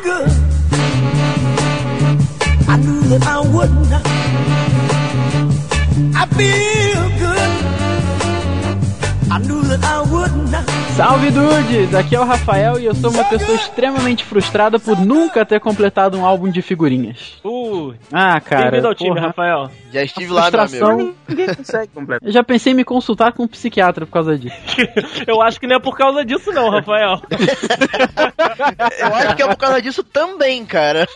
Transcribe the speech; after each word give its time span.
good. 0.00 0.28
I 2.68 2.76
knew 2.78 3.02
that 3.08 3.26
I. 3.26 3.42
I 6.14 6.26
feel 6.36 7.08
good. 7.18 7.52
I 9.30 9.38
knew 9.38 9.62
that 9.62 9.84
I 9.84 10.00
would 10.10 10.50
not. 10.50 10.64
Salve 10.96 11.30
dudes! 11.30 11.94
Aqui 11.94 12.14
é 12.14 12.20
o 12.20 12.24
Rafael 12.24 12.78
e 12.78 12.84
eu 12.84 12.94
sou 12.94 13.10
uma 13.10 13.24
pessoa 13.24 13.56
extremamente 13.56 14.24
frustrada 14.24 14.78
por 14.78 14.98
nunca 14.98 15.44
ter 15.44 15.58
completado 15.58 16.18
um 16.18 16.24
álbum 16.24 16.50
de 16.50 16.60
figurinhas. 16.60 17.40
Ah, 18.12 18.40
cara. 18.40 18.62
bem-vindo 18.70 18.88
ao 18.88 18.94
time, 18.94 19.10
porra. 19.14 19.26
Rafael. 19.28 19.70
Já 19.92 20.02
estive 20.02 20.32
lá, 20.32 20.50
meu 20.50 20.60
amigo. 20.86 21.14
Ninguém 21.28 21.54
consegue 21.54 21.92
completar. 21.92 22.26
Eu 22.28 22.32
já 22.32 22.42
pensei 22.42 22.72
em 22.72 22.76
me 22.76 22.84
consultar 22.84 23.32
com 23.32 23.42
um 23.44 23.48
psiquiatra 23.48 24.06
por 24.06 24.12
causa 24.12 24.38
disso. 24.38 24.56
Eu 25.26 25.40
acho 25.42 25.60
que 25.60 25.66
não 25.66 25.76
é 25.76 25.80
por 25.80 25.96
causa 25.96 26.24
disso 26.24 26.50
não, 26.52 26.70
Rafael. 26.70 27.20
Eu 29.00 29.14
acho 29.14 29.36
que 29.36 29.42
é 29.42 29.46
por 29.48 29.56
causa 29.56 29.82
disso 29.82 30.02
também, 30.02 30.64
cara. 30.64 31.06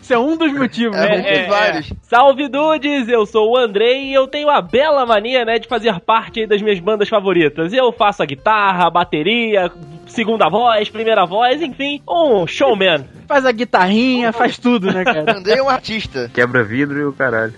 Isso 0.00 0.12
é 0.12 0.18
um 0.18 0.36
dos 0.36 0.52
motivos, 0.52 0.96
É, 0.96 1.16
né? 1.16 1.22
tem 1.22 1.48
vários. 1.48 1.92
Salve 2.02 2.48
dudes, 2.48 3.08
eu 3.08 3.26
sou 3.26 3.52
o 3.52 3.56
Andrei 3.56 4.06
e 4.10 4.14
eu 4.14 4.26
tenho 4.26 4.48
a 4.50 4.60
bela 4.60 5.04
mania, 5.06 5.44
né, 5.44 5.58
de 5.58 5.68
fazer 5.68 5.98
parte 6.00 6.40
aí 6.40 6.46
das 6.46 6.62
minhas 6.62 6.78
bandas 6.80 7.08
favoritas. 7.08 7.72
Eu 7.72 7.92
faço 7.92 8.22
a 8.22 8.26
guitarra, 8.26 8.86
a 8.86 8.90
bateria, 8.90 9.70
segunda 10.06 10.48
voz, 10.48 10.88
primeira 10.88 11.24
voz, 11.26 11.60
enfim, 11.62 12.02
um 12.08 12.46
showman. 12.46 13.04
Faz 13.28 13.44
a 13.44 13.52
guitarrinha, 13.52 14.32
faz 14.32 14.56
tudo, 14.58 14.90
né, 14.90 15.04
cara? 15.04 15.32
Andrei 15.36 15.58
é 15.58 15.62
um 15.62 15.68
artista. 15.68 16.30
Quebra 16.32 16.64
vidro 16.64 16.98
e 16.98 17.04
o 17.04 17.12
caralho. 17.12 17.52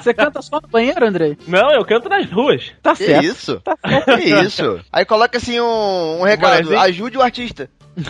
Você 0.00 0.14
canta 0.14 0.40
só 0.40 0.58
no 0.60 0.66
banheiro, 0.66 1.06
Andrei? 1.06 1.36
Não, 1.46 1.70
eu 1.70 1.84
canto 1.84 2.08
nas 2.08 2.28
ruas. 2.30 2.72
Tá 2.82 2.96
Que 2.96 3.04
certo. 3.04 3.24
isso? 3.24 3.62
Que 4.06 4.42
isso? 4.42 4.80
Aí 4.90 5.04
coloca 5.04 5.36
assim 5.36 5.60
um, 5.60 6.20
um 6.20 6.24
recado: 6.24 6.62
Vozinho. 6.64 6.80
ajude 6.80 7.18
o 7.18 7.22
artista. 7.22 7.68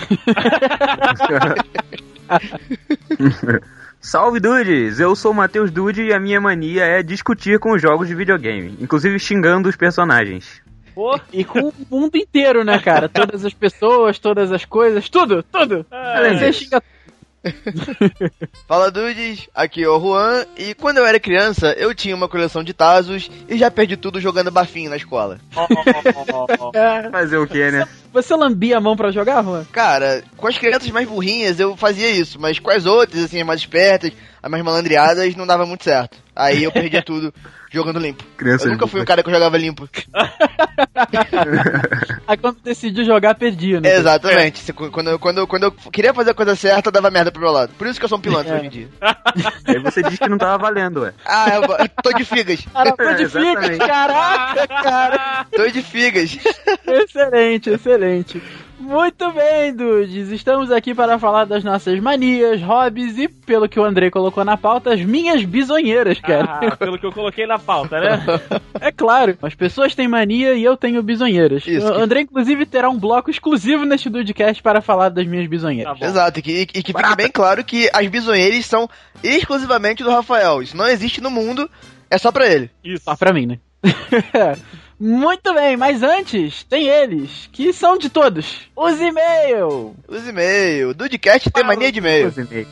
Salve 4.01 4.41
dudes! 4.41 4.99
Eu 4.99 5.15
sou 5.15 5.33
o 5.33 5.35
Matheus 5.35 5.71
Dude 5.71 6.03
e 6.03 6.13
a 6.13 6.19
minha 6.21 6.41
mania 6.41 6.85
é 6.85 7.03
discutir 7.03 7.59
com 7.59 7.73
os 7.73 7.83
jogos 7.83 8.09
de 8.09 8.15
videogame, 8.15 8.77
inclusive 8.81 9.19
xingando 9.19 9.69
os 9.69 9.77
personagens. 9.77 10.61
Pô, 10.95 11.19
E 11.33 11.45
com 11.45 11.69
o 11.69 11.75
mundo 11.91 12.17
inteiro, 12.17 12.65
né, 12.65 12.79
cara? 12.79 13.09
Todas 13.09 13.45
as 13.45 13.55
pessoas, 13.55 14.19
todas 14.19 14.53
as 14.53 14.65
coisas, 14.65 15.09
tudo, 15.09 15.43
tudo. 15.43 15.87
É. 15.91 16.35
Você 16.35 16.53
xinga 16.53 16.83
Fala 18.69 18.91
dudes, 18.91 19.49
aqui 19.55 19.83
é 19.83 19.89
o 19.89 20.01
Juan. 20.01 20.45
E 20.57 20.75
quando 20.75 20.99
eu 20.99 21.07
era 21.07 21.19
criança, 21.19 21.73
eu 21.73 21.95
tinha 21.95 22.15
uma 22.15 22.29
coleção 22.29 22.63
de 22.63 22.73
Tazos 22.73 23.31
e 23.49 23.59
já 23.59 23.71
perdi 23.71 23.97
tudo 23.97 24.21
jogando 24.21 24.51
bafinho 24.51 24.91
na 24.91 24.97
escola. 24.97 25.41
Fazer 27.11 27.39
o 27.39 27.47
que, 27.47 27.71
né? 27.71 27.87
Você 28.13 28.35
lambia 28.37 28.77
a 28.77 28.81
mão 28.81 28.95
pra 28.97 29.11
jogar, 29.11 29.43
Juan? 29.43 29.65
Cara, 29.73 30.23
com 30.37 30.47
as 30.47 30.59
crianças 30.59 30.91
mais 30.91 31.09
burrinhas 31.09 31.59
eu 31.59 31.77
fazia 31.77 32.11
isso, 32.11 32.39
mas 32.41 32.59
com 32.59 32.71
as 32.71 32.85
outras, 32.87 33.25
assim, 33.25 33.41
as 33.41 33.47
mais 33.47 33.61
espertas, 33.61 34.13
as 34.43 34.51
mais 34.51 34.63
malandreadas, 34.63 35.35
não 35.35 35.47
dava 35.47 35.65
muito 35.65 35.85
certo. 35.85 36.19
Aí 36.35 36.65
eu 36.65 36.73
perdia 36.73 37.01
tudo 37.05 37.33
jogando 37.71 37.99
limpo. 37.99 38.23
Crianças 38.37 38.67
Eu 38.67 38.73
nunca 38.73 38.87
fui 38.87 39.01
um 39.01 39.05
burras. 39.05 39.09
cara 39.09 39.23
que 39.23 39.31
jogava 39.31 39.57
limpo. 39.57 39.89
Aí 42.27 42.37
quando 42.37 42.59
decidiu 42.63 43.05
jogar, 43.05 43.35
perdia, 43.35 43.81
né? 43.81 43.97
Exatamente. 43.97 44.73
Quando, 44.73 45.11
eu- 45.11 45.19
quando, 45.19 45.39
eu- 45.39 45.47
quando 45.47 45.63
eu 45.65 45.73
queria 45.73 46.13
fazer 46.15 46.31
a 46.31 46.35
coisa 46.35 46.55
certa, 46.55 46.91
dava 46.91 47.11
merda 47.11 47.31
pro 47.33 47.41
meu 47.43 47.51
lado. 47.51 47.73
Por 47.79 47.87
isso 47.87 47.99
que 47.99 48.05
eu 48.05 48.09
sou 48.09 48.19
um 48.19 48.21
pilantra 48.21 48.55
É. 48.55 48.59
hoje 48.59 48.67
em 48.67 48.71
dia. 48.71 48.89
Aí 49.67 49.79
você 49.83 50.03
diz 50.03 50.19
que 50.19 50.29
não 50.29 50.39
tava 50.39 50.59
valendo, 50.59 51.01
ué. 51.03 51.13
Ah, 51.25 51.47
eu 51.55 51.63
tô 52.03 52.13
de 52.13 52.25
figas. 52.25 52.61
Cara, 52.73 52.95
foi 52.97 53.15
de 53.15 53.23
Exatamente. 53.23 53.61
figas, 53.73 53.79
caraca, 53.89 54.67
cara. 54.69 55.47
Tô 55.55 55.67
de 55.69 55.83
figas. 55.83 56.39
Excelente, 56.87 57.71
excelente. 57.71 58.02
Muito 58.83 59.31
bem, 59.31 59.73
dudes. 59.73 60.31
Estamos 60.31 60.73
aqui 60.73 60.93
para 60.93 61.17
falar 61.17 61.45
das 61.45 61.63
nossas 61.63 62.01
manias, 62.01 62.61
hobbies 62.61 63.17
e, 63.17 63.29
pelo 63.29 63.69
que 63.69 63.79
o 63.79 63.85
Andrei 63.85 64.11
colocou 64.11 64.45
na 64.45 64.57
pauta, 64.57 64.93
as 64.93 65.01
minhas 65.01 65.45
bisonheiras, 65.45 66.19
cara. 66.19 66.59
Ah, 66.61 66.77
pelo 66.77 66.99
que 66.99 67.07
eu 67.07 67.13
coloquei 67.13 67.47
na 67.47 67.61
pauta, 67.61 68.01
né? 68.01 68.25
É 68.81 68.91
claro, 68.91 69.39
as 69.41 69.55
pessoas 69.55 69.95
têm 69.95 70.09
mania 70.09 70.55
e 70.55 70.65
eu 70.65 70.77
tenho 70.77 71.01
bisonheiras. 71.05 71.65
Isso. 71.65 71.87
O 71.87 71.95
Andrei, 71.95 72.25
inclusive, 72.25 72.67
terá 72.67 72.91
um 72.91 72.99
bloco 72.99 73.31
exclusivo 73.31 73.85
neste 73.85 74.11
Dudecast 74.11 74.61
para 74.61 74.81
falar 74.81 75.09
das 75.09 75.25
minhas 75.25 75.47
bisonheiras. 75.47 76.01
Tá. 76.01 76.07
Exato, 76.07 76.41
e 76.41 76.43
que, 76.43 76.61
e 76.63 76.83
que 76.83 76.93
fique 76.93 77.17
bem 77.17 77.31
claro 77.31 77.63
que 77.63 77.89
as 77.93 78.09
bisonheiras 78.09 78.67
são 78.67 78.91
exclusivamente 79.23 80.03
do 80.03 80.11
Rafael. 80.11 80.61
Isso 80.61 80.77
não 80.77 80.89
existe 80.89 81.21
no 81.21 81.31
mundo, 81.31 81.71
é 82.11 82.19
só 82.19 82.33
pra 82.33 82.49
ele. 82.49 82.69
Isso. 82.83 83.05
Só 83.05 83.15
pra 83.15 83.33
mim, 83.33 83.47
né? 83.47 83.59
Muito 85.05 85.53
bem, 85.53 85.77
mas 85.77 86.01
antes, 86.01 86.63
tem 86.63 86.87
eles, 86.87 87.49
que 87.51 87.73
são 87.73 87.99
de 87.99 88.09
todos. 88.09 88.71
Os 88.77 89.01
e-mails. 89.01 89.97
Os 90.07 90.29
e-mails. 90.29 90.95
Dudecast 90.95 91.51
tem 91.51 91.65
mania 91.65 91.91
de 91.91 91.99
e-mail. 91.99 92.29
Os 92.29 92.39
e-mails. 92.39 92.69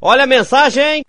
Olha 0.00 0.24
a 0.24 0.26
mensagem! 0.26 1.04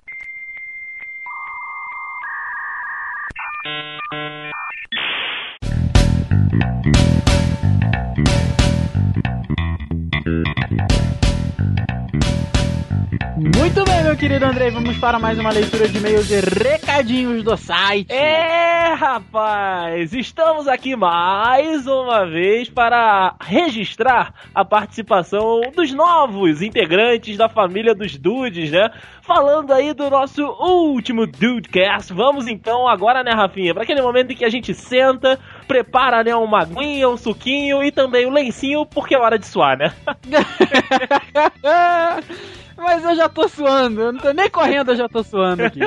Meu 14.11 14.17
querido 14.17 14.45
Andrei, 14.45 14.69
vamos 14.69 14.97
para 14.97 15.17
mais 15.17 15.39
uma 15.39 15.51
leitura 15.51 15.88
de 15.88 15.97
e-mails 15.97 16.29
e 16.29 16.41
recadinhos 16.41 17.41
do 17.44 17.55
site. 17.55 18.11
É, 18.11 18.94
rapaz, 18.94 20.13
estamos 20.13 20.67
aqui 20.67 20.97
mais 20.97 21.88
uma 21.88 22.25
vez 22.25 22.69
para 22.69 23.38
registrar 23.39 24.33
a 24.53 24.66
participação 24.66 25.61
dos 25.73 25.94
novos 25.94 26.61
integrantes 26.61 27.38
da 27.38 27.47
família 27.47 27.95
dos 27.95 28.17
Dudes, 28.17 28.69
né? 28.69 28.91
Falando 29.22 29.72
aí 29.72 29.94
do 29.94 30.09
nosso 30.09 30.43
último 30.43 31.25
Dudecast. 31.25 32.11
Vamos 32.11 32.49
então 32.49 32.89
agora, 32.89 33.23
né, 33.23 33.31
Rafinha, 33.31 33.73
para 33.73 33.83
aquele 33.83 34.01
momento 34.01 34.33
em 34.33 34.35
que 34.35 34.43
a 34.43 34.49
gente 34.49 34.73
senta, 34.73 35.39
prepara, 35.69 36.22
né, 36.22 36.35
uma 36.35 36.63
aguinha, 36.63 37.07
um 37.07 37.16
suquinho 37.16 37.81
e 37.81 37.93
também 37.93 38.25
um 38.25 38.33
lencinho, 38.33 38.85
porque 38.85 39.16
é 39.16 39.19
hora 39.19 39.39
de 39.39 39.47
suar, 39.47 39.78
né? 39.78 39.93
Mas 42.81 43.03
eu 43.03 43.15
já 43.15 43.29
tô 43.29 43.47
suando, 43.47 44.01
eu 44.01 44.11
não 44.11 44.19
tô 44.19 44.31
nem 44.31 44.49
correndo, 44.49 44.91
eu 44.91 44.95
já 44.95 45.07
tô 45.07 45.23
suando 45.23 45.63
aqui. 45.63 45.81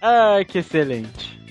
Ai, 0.00 0.44
que 0.46 0.58
excelente. 0.58 1.43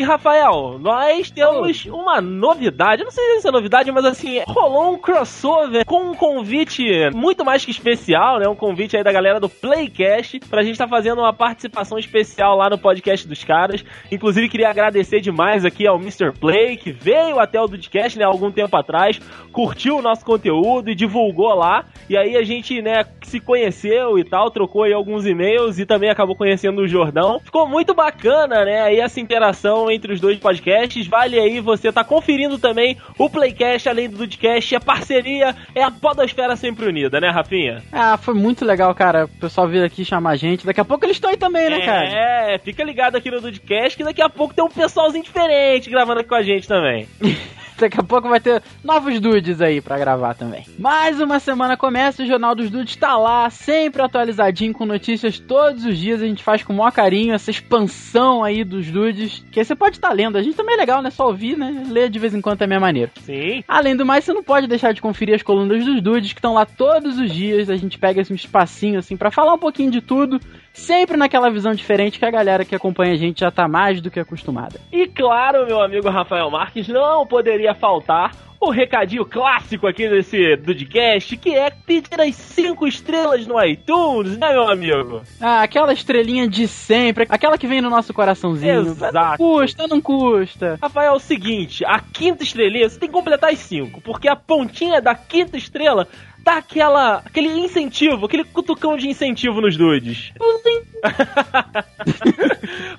E 0.00 0.02
Rafael, 0.02 0.78
nós 0.78 1.30
temos 1.30 1.84
uma 1.84 2.22
novidade. 2.22 3.02
Eu 3.02 3.04
não 3.04 3.12
sei 3.12 3.38
se 3.38 3.46
é 3.46 3.50
novidade, 3.50 3.92
mas 3.92 4.06
assim, 4.06 4.40
rolou 4.48 4.94
um 4.94 4.96
crossover 4.96 5.84
com 5.84 6.04
um 6.04 6.14
convite 6.14 6.82
muito 7.14 7.44
mais 7.44 7.66
que 7.66 7.70
especial, 7.70 8.38
né? 8.38 8.48
Um 8.48 8.56
convite 8.56 8.96
aí 8.96 9.04
da 9.04 9.12
galera 9.12 9.38
do 9.38 9.46
Playcast 9.46 10.40
pra 10.48 10.62
gente 10.62 10.72
estar 10.72 10.88
fazendo 10.88 11.18
uma 11.18 11.34
participação 11.34 11.98
especial 11.98 12.56
lá 12.56 12.70
no 12.70 12.78
podcast 12.78 13.28
dos 13.28 13.44
caras. 13.44 13.84
Inclusive, 14.10 14.48
queria 14.48 14.70
agradecer 14.70 15.20
demais 15.20 15.66
aqui 15.66 15.86
ao 15.86 15.96
Mr. 15.96 16.32
Play, 16.32 16.78
que 16.78 16.90
veio 16.90 17.38
até 17.38 17.60
o 17.60 17.66
Dudcast, 17.66 18.18
né, 18.18 18.24
algum 18.24 18.50
tempo 18.50 18.74
atrás, 18.78 19.20
curtiu 19.52 19.98
o 19.98 20.02
nosso 20.02 20.24
conteúdo 20.24 20.88
e 20.88 20.94
divulgou 20.94 21.54
lá. 21.54 21.84
E 22.08 22.16
aí 22.16 22.38
a 22.38 22.42
gente, 22.42 22.80
né, 22.80 23.04
se 23.20 23.38
conheceu 23.38 24.18
e 24.18 24.24
tal, 24.24 24.50
trocou 24.50 24.84
aí 24.84 24.94
alguns 24.94 25.26
e-mails 25.26 25.78
e 25.78 25.84
também 25.84 26.08
acabou 26.08 26.34
conhecendo 26.34 26.80
o 26.80 26.88
Jordão. 26.88 27.38
Ficou 27.40 27.68
muito 27.68 27.92
bacana, 27.92 28.64
né, 28.64 28.80
aí 28.80 28.98
essa 28.98 29.20
interação 29.20 29.89
entre 29.92 30.12
os 30.12 30.20
dois 30.20 30.38
podcasts. 30.38 31.06
Vale 31.06 31.38
aí 31.38 31.60
você 31.60 31.92
tá 31.92 32.04
conferindo 32.04 32.58
também 32.58 32.96
o 33.18 33.28
Playcast, 33.28 33.88
além 33.88 34.08
do 34.08 34.18
Dudcast. 34.18 34.76
A 34.76 34.80
parceria 34.80 35.54
é 35.74 35.82
a 35.82 35.90
podosfera 35.90 36.56
sempre 36.56 36.86
unida, 36.86 37.20
né, 37.20 37.30
Rafinha? 37.30 37.82
Ah, 37.92 38.16
foi 38.16 38.34
muito 38.34 38.64
legal, 38.64 38.94
cara. 38.94 39.24
O 39.26 39.28
pessoal 39.28 39.68
vir 39.68 39.82
aqui 39.82 40.04
chamar 40.04 40.30
a 40.30 40.36
gente. 40.36 40.66
Daqui 40.66 40.80
a 40.80 40.84
pouco 40.84 41.04
eles 41.04 41.16
estão 41.16 41.30
aí 41.30 41.36
também, 41.36 41.68
né, 41.70 41.84
cara? 41.84 42.08
É, 42.08 42.58
fica 42.58 42.82
ligado 42.84 43.16
aqui 43.16 43.30
no 43.30 43.40
Dudcast 43.40 43.96
que 43.96 44.04
daqui 44.04 44.22
a 44.22 44.28
pouco 44.28 44.54
tem 44.54 44.64
um 44.64 44.68
pessoalzinho 44.68 45.24
diferente 45.24 45.90
gravando 45.90 46.20
aqui 46.20 46.28
com 46.28 46.34
a 46.34 46.42
gente 46.42 46.66
também. 46.66 47.06
Daqui 47.80 47.98
a 47.98 48.02
pouco 48.02 48.28
vai 48.28 48.38
ter 48.38 48.62
novos 48.84 49.18
dudes 49.18 49.62
aí 49.62 49.80
pra 49.80 49.98
gravar 49.98 50.34
também. 50.34 50.66
Mais 50.78 51.18
uma 51.18 51.40
semana 51.40 51.78
começa, 51.78 52.22
o 52.22 52.26
Jornal 52.26 52.54
dos 52.54 52.68
Dudes 52.68 52.94
tá 52.94 53.16
lá, 53.16 53.48
sempre 53.48 54.02
atualizadinho 54.02 54.74
com 54.74 54.84
notícias 54.84 55.38
todos 55.38 55.86
os 55.86 55.98
dias. 55.98 56.20
A 56.20 56.26
gente 56.26 56.44
faz 56.44 56.62
com 56.62 56.74
o 56.74 56.76
maior 56.76 56.92
carinho 56.92 57.32
essa 57.32 57.50
expansão 57.50 58.44
aí 58.44 58.64
dos 58.64 58.90
dudes. 58.90 59.42
Que 59.50 59.64
você 59.64 59.74
pode 59.74 59.96
estar 59.96 60.12
lendo. 60.12 60.36
A 60.36 60.42
gente 60.42 60.56
também 60.56 60.74
é 60.74 60.78
legal, 60.78 61.00
né? 61.00 61.08
Só 61.10 61.26
ouvir, 61.28 61.56
né? 61.56 61.84
Ler 61.88 62.10
de 62.10 62.18
vez 62.18 62.34
em 62.34 62.42
quando 62.42 62.58
também 62.58 62.76
é 62.76 62.80
maneiro. 62.80 63.10
Sim. 63.22 63.64
Além 63.66 63.96
do 63.96 64.04
mais, 64.04 64.24
você 64.24 64.34
não 64.34 64.42
pode 64.42 64.66
deixar 64.66 64.92
de 64.92 65.00
conferir 65.00 65.34
as 65.34 65.42
colunas 65.42 65.82
dos 65.82 66.02
dudes 66.02 66.34
que 66.34 66.38
estão 66.38 66.52
lá 66.52 66.66
todos 66.66 67.18
os 67.18 67.32
dias. 67.32 67.70
A 67.70 67.76
gente 67.76 67.98
pega 67.98 68.20
esse 68.20 68.34
espacinho 68.34 68.98
assim 68.98 69.16
pra 69.16 69.30
falar 69.30 69.54
um 69.54 69.58
pouquinho 69.58 69.90
de 69.90 70.02
tudo. 70.02 70.38
Sempre 70.72 71.16
naquela 71.16 71.50
visão 71.50 71.72
diferente 71.74 72.18
que 72.18 72.24
a 72.24 72.30
galera 72.30 72.64
que 72.64 72.74
acompanha 72.74 73.12
a 73.12 73.16
gente 73.16 73.40
já 73.40 73.50
tá 73.50 73.68
mais 73.68 74.00
do 74.00 74.10
que 74.10 74.20
acostumada. 74.20 74.80
E 74.92 75.06
claro, 75.06 75.66
meu 75.66 75.82
amigo 75.82 76.08
Rafael 76.08 76.50
Marques, 76.50 76.88
não 76.88 77.26
poderia 77.26 77.74
faltar 77.74 78.32
o 78.60 78.70
recadinho 78.70 79.24
clássico 79.24 79.86
aqui 79.86 80.06
desse 80.06 80.54
Dudcast, 80.56 81.36
que 81.38 81.54
é 81.54 81.70
pedir 81.70 82.20
as 82.20 82.34
cinco 82.34 82.86
estrelas 82.86 83.46
no 83.46 83.62
iTunes, 83.64 84.36
né, 84.36 84.52
meu 84.52 84.68
amigo? 84.68 85.22
Ah, 85.40 85.62
aquela 85.62 85.94
estrelinha 85.94 86.46
de 86.46 86.68
sempre, 86.68 87.26
aquela 87.30 87.56
que 87.56 87.66
vem 87.66 87.80
no 87.80 87.88
nosso 87.88 88.12
coraçãozinho. 88.12 88.82
Exato. 88.82 89.14
Não 89.14 89.36
custa, 89.38 89.86
não 89.88 90.00
custa. 90.00 90.78
Rafael, 90.80 91.14
é 91.14 91.16
o 91.16 91.18
seguinte, 91.18 91.84
a 91.86 91.98
quinta 92.00 92.42
estrelinha, 92.42 92.88
você 92.88 92.98
tem 92.98 93.08
que 93.08 93.14
completar 93.14 93.50
as 93.50 93.58
cinco, 93.58 94.00
porque 94.02 94.28
a 94.28 94.36
pontinha 94.36 95.00
da 95.00 95.14
quinta 95.14 95.56
estrela 95.56 96.06
dar 96.42 96.58
aquela, 96.58 97.22
aquele 97.24 97.48
incentivo, 97.48 98.26
aquele 98.26 98.44
cutucão 98.44 98.96
de 98.96 99.08
incentivo 99.08 99.60
nos 99.60 99.76
dudes. 99.76 100.32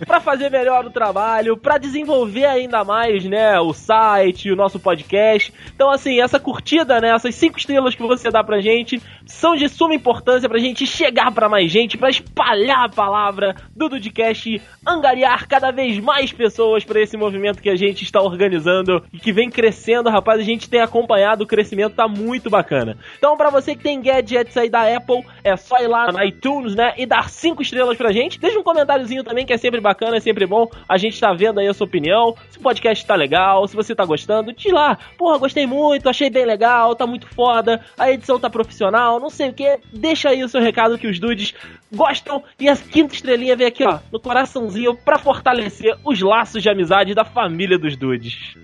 pra 0.06 0.20
fazer 0.20 0.50
melhor 0.50 0.86
o 0.86 0.90
trabalho, 0.90 1.58
pra 1.58 1.78
desenvolver 1.78 2.46
ainda 2.46 2.84
mais, 2.84 3.26
né, 3.26 3.60
o 3.60 3.74
site, 3.74 4.52
o 4.52 4.56
nosso 4.56 4.80
podcast. 4.80 5.54
Então, 5.74 5.90
assim, 5.90 6.22
essa 6.22 6.40
curtida, 6.40 7.00
né, 7.00 7.14
essas 7.14 7.36
cinco 7.36 7.58
estrelas 7.58 7.96
que 7.96 8.02
você 8.02 8.30
dá 8.30 8.44
pra 8.44 8.62
gente 8.62 9.02
são 9.26 9.56
de 9.56 9.70
suma 9.70 9.96
importância 9.96 10.50
pra 10.50 10.60
gente 10.60 10.86
chegar 10.86 11.32
pra 11.32 11.50
mais 11.50 11.72
gente, 11.72 11.98
pra 11.98 12.10
espalhar 12.10 12.86
a 12.86 12.90
palavra 12.90 13.56
do 13.76 13.90
Dudcast, 13.90 14.62
angariar 14.86 15.48
cada 15.48 15.72
vez 15.72 16.00
mais 16.00 16.32
pessoas 16.32 16.84
pra 16.84 17.02
esse 17.02 17.16
movimento 17.16 17.62
que 17.62 17.70
a 17.70 17.76
gente 17.76 18.04
está 18.04 18.22
organizando 18.22 19.04
e 19.14 19.20
que 19.20 19.32
vem 19.32 19.50
crescendo, 19.50 20.10
rapaz. 20.10 20.40
A 20.40 20.44
gente 20.44 20.70
tem 20.70 20.82
acompanhado 20.82 21.44
o 21.44 21.48
crescimento, 21.48 21.96
tá 21.96 22.08
muito 22.08 22.50
bacana. 22.50 22.98
Então, 23.18 23.31
pra 23.36 23.50
você 23.50 23.76
que 23.76 23.84
tem 23.84 24.02
gadgets 24.02 24.56
aí 24.58 24.70
da 24.70 24.96
Apple, 24.96 25.26
é 25.44 25.56
só 25.56 25.78
ir 25.80 25.88
lá 25.88 26.12
na 26.12 26.26
iTunes, 26.26 26.76
né, 26.76 26.94
e 26.98 27.06
dar 27.06 27.30
cinco 27.30 27.62
estrelas 27.62 27.98
pra 27.98 28.12
gente. 28.12 28.40
Deixa 28.40 28.60
um 28.60 28.64
comentáriozinho 28.64 29.24
também, 29.24 29.46
que 29.46 29.54
é 29.54 29.58
sempre 29.58 29.80
bacana, 29.80 30.18
é 30.18 30.20
sempre 30.20 30.46
bom. 30.46 30.68
A 30.88 30.98
gente 30.98 31.20
tá 31.20 31.34
vendo 31.34 31.60
aí 31.60 31.68
a 31.68 31.74
sua 31.74 31.86
opinião, 31.86 32.36
se 32.50 32.58
o 32.58 32.62
podcast 32.62 33.06
tá 33.06 33.16
legal, 33.16 33.68
se 33.68 33.76
você 33.76 33.96
tá 33.96 34.06
gostando, 34.06 34.54
diz 34.54 34.72
lá. 34.72 34.98
Porra, 35.18 35.38
gostei 35.38 35.66
muito, 35.66 36.10
achei 36.10 36.30
bem 36.30 36.46
legal, 36.46 36.96
tá 36.96 37.06
muito 37.08 37.28
foda, 37.28 37.84
a 37.98 38.12
edição 38.12 38.40
tá 38.40 38.50
profissional, 38.50 39.20
não 39.20 39.30
sei 39.30 39.50
o 39.50 39.54
que. 39.54 39.80
Deixa 39.94 40.30
aí 40.30 40.44
o 40.44 40.50
seu 40.50 40.62
recado 40.62 40.98
que 40.98 41.08
os 41.08 41.20
dudes 41.20 41.54
gostam 41.94 42.44
e 42.60 42.70
a 42.70 42.76
quinta 42.76 43.14
estrelinha 43.14 43.56
vem 43.56 43.68
aqui, 43.68 43.84
ó, 43.84 44.00
no 44.12 44.20
coraçãozinho 44.20 44.96
pra 44.96 45.20
fortalecer 45.20 45.96
os 46.06 46.22
laços 46.22 46.64
de 46.64 46.70
amizade 46.70 47.14
da 47.14 47.26
família 47.26 47.78
dos 47.78 47.96
dudes. 47.98 48.56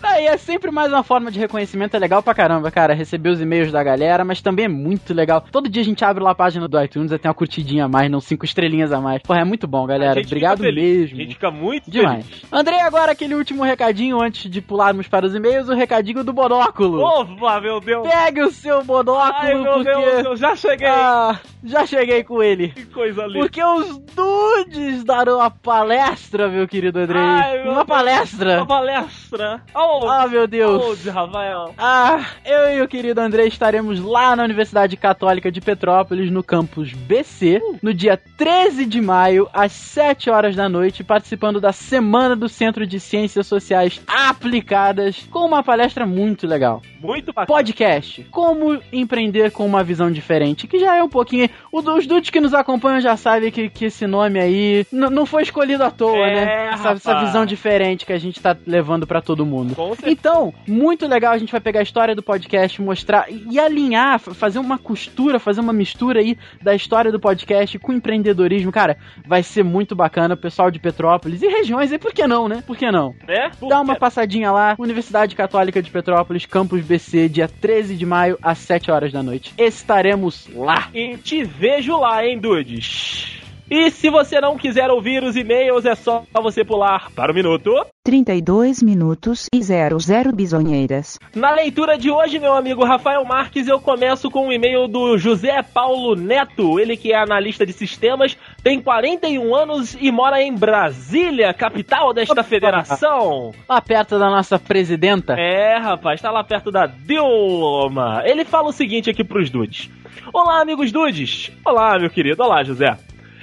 Daí 0.00 0.26
é 0.28 0.36
sempre 0.36 0.70
mais 0.70 0.92
uma 0.92 1.02
forma 1.02 1.30
de 1.30 1.33
reconhecimento, 1.38 1.96
é 1.96 1.98
legal 1.98 2.22
pra 2.22 2.34
caramba, 2.34 2.70
cara, 2.70 2.94
receber 2.94 3.30
os 3.30 3.40
e-mails 3.40 3.70
da 3.72 3.82
galera, 3.82 4.24
mas 4.24 4.40
também 4.42 4.66
é 4.66 4.68
muito 4.68 5.12
legal. 5.14 5.42
Todo 5.50 5.68
dia 5.68 5.82
a 5.82 5.84
gente 5.84 6.04
abre 6.04 6.22
lá 6.22 6.30
a 6.30 6.34
página 6.34 6.66
do 6.68 6.80
iTunes, 6.82 7.10
tem 7.10 7.28
uma 7.28 7.34
curtidinha 7.34 7.84
a 7.84 7.88
mais, 7.88 8.10
não 8.10 8.20
cinco 8.20 8.44
estrelinhas 8.44 8.92
a 8.92 9.00
mais. 9.00 9.22
Porra, 9.22 9.40
é 9.40 9.44
muito 9.44 9.66
bom, 9.66 9.86
galera. 9.86 10.20
A 10.20 10.22
Obrigado 10.24 10.60
mesmo. 10.62 11.16
A 11.18 11.20
gente 11.22 11.34
fica 11.34 11.50
muito 11.50 11.90
Demais. 11.90 12.26
feliz. 12.26 12.42
Andrei, 12.52 12.80
agora 12.80 13.12
aquele 13.12 13.34
último 13.34 13.62
recadinho 13.62 14.20
antes 14.20 14.50
de 14.50 14.60
pularmos 14.60 15.06
para 15.08 15.26
os 15.26 15.34
e-mails, 15.34 15.68
o 15.68 15.74
recadinho 15.74 16.24
do 16.24 16.32
monóculo. 16.34 17.00
Opa, 17.02 17.60
meu 17.60 17.80
Deus. 17.80 18.06
Pegue 18.08 18.42
o 18.42 18.50
seu 18.50 18.84
monóculo, 18.84 19.32
Ai, 19.36 19.54
meu 19.54 19.72
porque... 19.74 19.92
Deus, 19.92 20.24
eu 20.26 20.36
já 20.36 20.56
cheguei. 20.56 20.88
Ah, 20.88 21.38
já 21.62 21.86
cheguei 21.86 22.24
com 22.24 22.42
ele. 22.42 22.68
Que 22.68 22.86
coisa 22.86 23.26
linda. 23.26 23.38
Porque 23.40 23.62
os 23.62 23.98
dudes 23.98 25.04
darão 25.04 25.36
uma 25.38 25.50
palestra, 25.50 26.48
meu 26.48 26.66
querido 26.66 26.98
Andrei. 26.98 27.20
Ai, 27.20 27.54
meu 27.62 27.72
uma 27.72 27.84
Deus. 27.84 27.86
palestra. 27.86 28.56
Uma 28.58 28.66
palestra. 28.66 29.62
Oh, 29.74 30.08
Ah, 30.08 30.26
meu 30.26 30.46
Deus. 30.46 30.82
oh, 30.84 30.94
Rafael. 31.26 31.74
Ah, 31.78 32.24
eu 32.44 32.76
e 32.76 32.82
o 32.82 32.88
querido 32.88 33.20
André 33.20 33.46
estaremos 33.46 34.00
lá 34.00 34.36
na 34.36 34.44
Universidade 34.44 34.96
Católica 34.96 35.50
de 35.50 35.60
Petrópolis, 35.60 36.30
no 36.30 36.42
campus 36.42 36.92
BC, 36.92 37.60
no 37.82 37.92
dia 37.92 38.20
13 38.36 38.84
de 38.84 39.00
maio, 39.00 39.48
às 39.52 39.72
7 39.72 40.30
horas 40.30 40.54
da 40.54 40.68
noite, 40.68 41.04
participando 41.04 41.60
da 41.60 41.72
Semana 41.72 42.36
do 42.36 42.48
Centro 42.48 42.86
de 42.86 43.00
Ciências 43.00 43.46
Sociais 43.46 44.00
Aplicadas, 44.06 45.26
com 45.30 45.40
uma 45.40 45.62
palestra 45.62 46.06
muito 46.06 46.46
legal. 46.46 46.82
Muito 47.04 47.26
bacana. 47.32 47.46
Podcast, 47.46 48.24
como 48.30 48.80
empreender 48.92 49.50
com 49.50 49.66
uma 49.66 49.84
visão 49.84 50.10
diferente, 50.10 50.66
que 50.66 50.78
já 50.78 50.96
é 50.96 51.02
um 51.02 51.08
pouquinho. 51.08 51.48
Os 51.70 52.06
dudes 52.06 52.30
que 52.30 52.40
nos 52.40 52.54
acompanham 52.54 53.00
já 53.00 53.16
sabem 53.16 53.50
que, 53.50 53.68
que 53.68 53.84
esse 53.86 54.06
nome 54.06 54.40
aí 54.40 54.86
não 54.90 55.26
foi 55.26 55.42
escolhido 55.42 55.84
à 55.84 55.90
toa, 55.90 56.16
É, 56.26 56.34
né? 56.34 56.70
Essa, 56.72 56.90
essa 56.92 57.20
visão 57.20 57.44
diferente 57.44 58.06
que 58.06 58.12
a 58.12 58.18
gente 58.18 58.40
tá 58.40 58.56
levando 58.66 59.06
pra 59.06 59.20
todo 59.20 59.44
mundo. 59.44 59.74
Então, 60.04 60.52
muito 60.66 61.06
legal, 61.06 61.32
a 61.34 61.38
gente 61.38 61.52
vai 61.52 61.60
pegar 61.60 61.80
a 61.80 61.82
história 61.82 62.14
do 62.14 62.22
podcast, 62.22 62.80
mostrar 62.80 63.26
e 63.30 63.58
alinhar, 63.58 64.18
fa- 64.18 64.32
fazer 64.34 64.58
uma 64.58 64.78
costura, 64.78 65.38
fazer 65.38 65.60
uma 65.60 65.72
mistura 65.72 66.20
aí 66.20 66.38
da 66.62 66.74
história 66.74 67.12
do 67.12 67.20
podcast 67.20 67.78
com 67.78 67.92
empreendedorismo. 67.92 68.72
Cara, 68.72 68.96
vai 69.26 69.42
ser 69.42 69.62
muito 69.62 69.94
bacana, 69.94 70.34
o 70.34 70.38
pessoal 70.38 70.70
de 70.70 70.78
Petrópolis 70.78 71.42
e 71.42 71.48
regiões, 71.48 71.92
e 71.92 71.98
por 71.98 72.12
que 72.12 72.26
não, 72.26 72.48
né? 72.48 72.62
Por 72.66 72.76
que 72.76 72.90
não? 72.90 73.14
né? 73.28 73.50
Dá 73.68 73.80
uma 73.80 73.96
passadinha 73.96 74.50
lá, 74.50 74.74
Universidade 74.78 75.34
Católica 75.34 75.82
de 75.82 75.90
Petrópolis, 75.90 76.46
Campus 76.46 76.80
BC, 76.94 77.28
dia 77.28 77.48
13 77.48 77.96
de 77.96 78.06
maio, 78.06 78.38
às 78.42 78.58
7 78.58 78.90
horas 78.90 79.12
da 79.12 79.22
noite. 79.22 79.52
Estaremos 79.58 80.48
lá. 80.54 80.88
E 80.94 81.16
te 81.16 81.42
vejo 81.42 81.98
lá, 81.98 82.24
hein, 82.24 82.38
dudes. 82.38 83.43
E 83.76 83.90
se 83.90 84.08
você 84.08 84.40
não 84.40 84.56
quiser 84.56 84.88
ouvir 84.88 85.24
os 85.24 85.34
e-mails, 85.34 85.84
é 85.84 85.96
só 85.96 86.22
você 86.40 86.64
pular 86.64 87.10
para 87.10 87.32
o 87.32 87.34
minuto. 87.34 87.74
32 88.04 88.80
minutos 88.80 89.48
e 89.52 89.60
00 89.60 90.32
bisonheiras. 90.32 91.18
Na 91.34 91.50
leitura 91.50 91.98
de 91.98 92.08
hoje, 92.08 92.38
meu 92.38 92.54
amigo 92.54 92.84
Rafael 92.84 93.24
Marques, 93.24 93.66
eu 93.66 93.80
começo 93.80 94.30
com 94.30 94.46
um 94.46 94.52
e-mail 94.52 94.86
do 94.86 95.18
José 95.18 95.60
Paulo 95.60 96.14
Neto, 96.14 96.78
ele 96.78 96.96
que 96.96 97.12
é 97.12 97.16
analista 97.16 97.66
de 97.66 97.72
sistemas, 97.72 98.38
tem 98.62 98.80
41 98.80 99.52
anos 99.52 99.96
e 100.00 100.12
mora 100.12 100.40
em 100.40 100.54
Brasília, 100.54 101.52
capital 101.52 102.14
desta 102.14 102.44
federação. 102.44 103.50
Lá 103.68 103.80
perto 103.80 104.20
da 104.20 104.30
nossa 104.30 104.56
presidenta. 104.56 105.34
É, 105.36 105.78
rapaz, 105.78 106.20
tá 106.20 106.30
lá 106.30 106.44
perto 106.44 106.70
da 106.70 106.86
Dilma. 106.86 108.22
Ele 108.24 108.44
fala 108.44 108.68
o 108.68 108.72
seguinte 108.72 109.10
aqui 109.10 109.24
pros 109.24 109.50
dudes. 109.50 109.90
Olá, 110.32 110.60
amigos 110.60 110.92
dudes. 110.92 111.50
Olá, 111.64 111.98
meu 111.98 112.08
querido. 112.08 112.40
Olá, 112.40 112.62
José. 112.62 112.96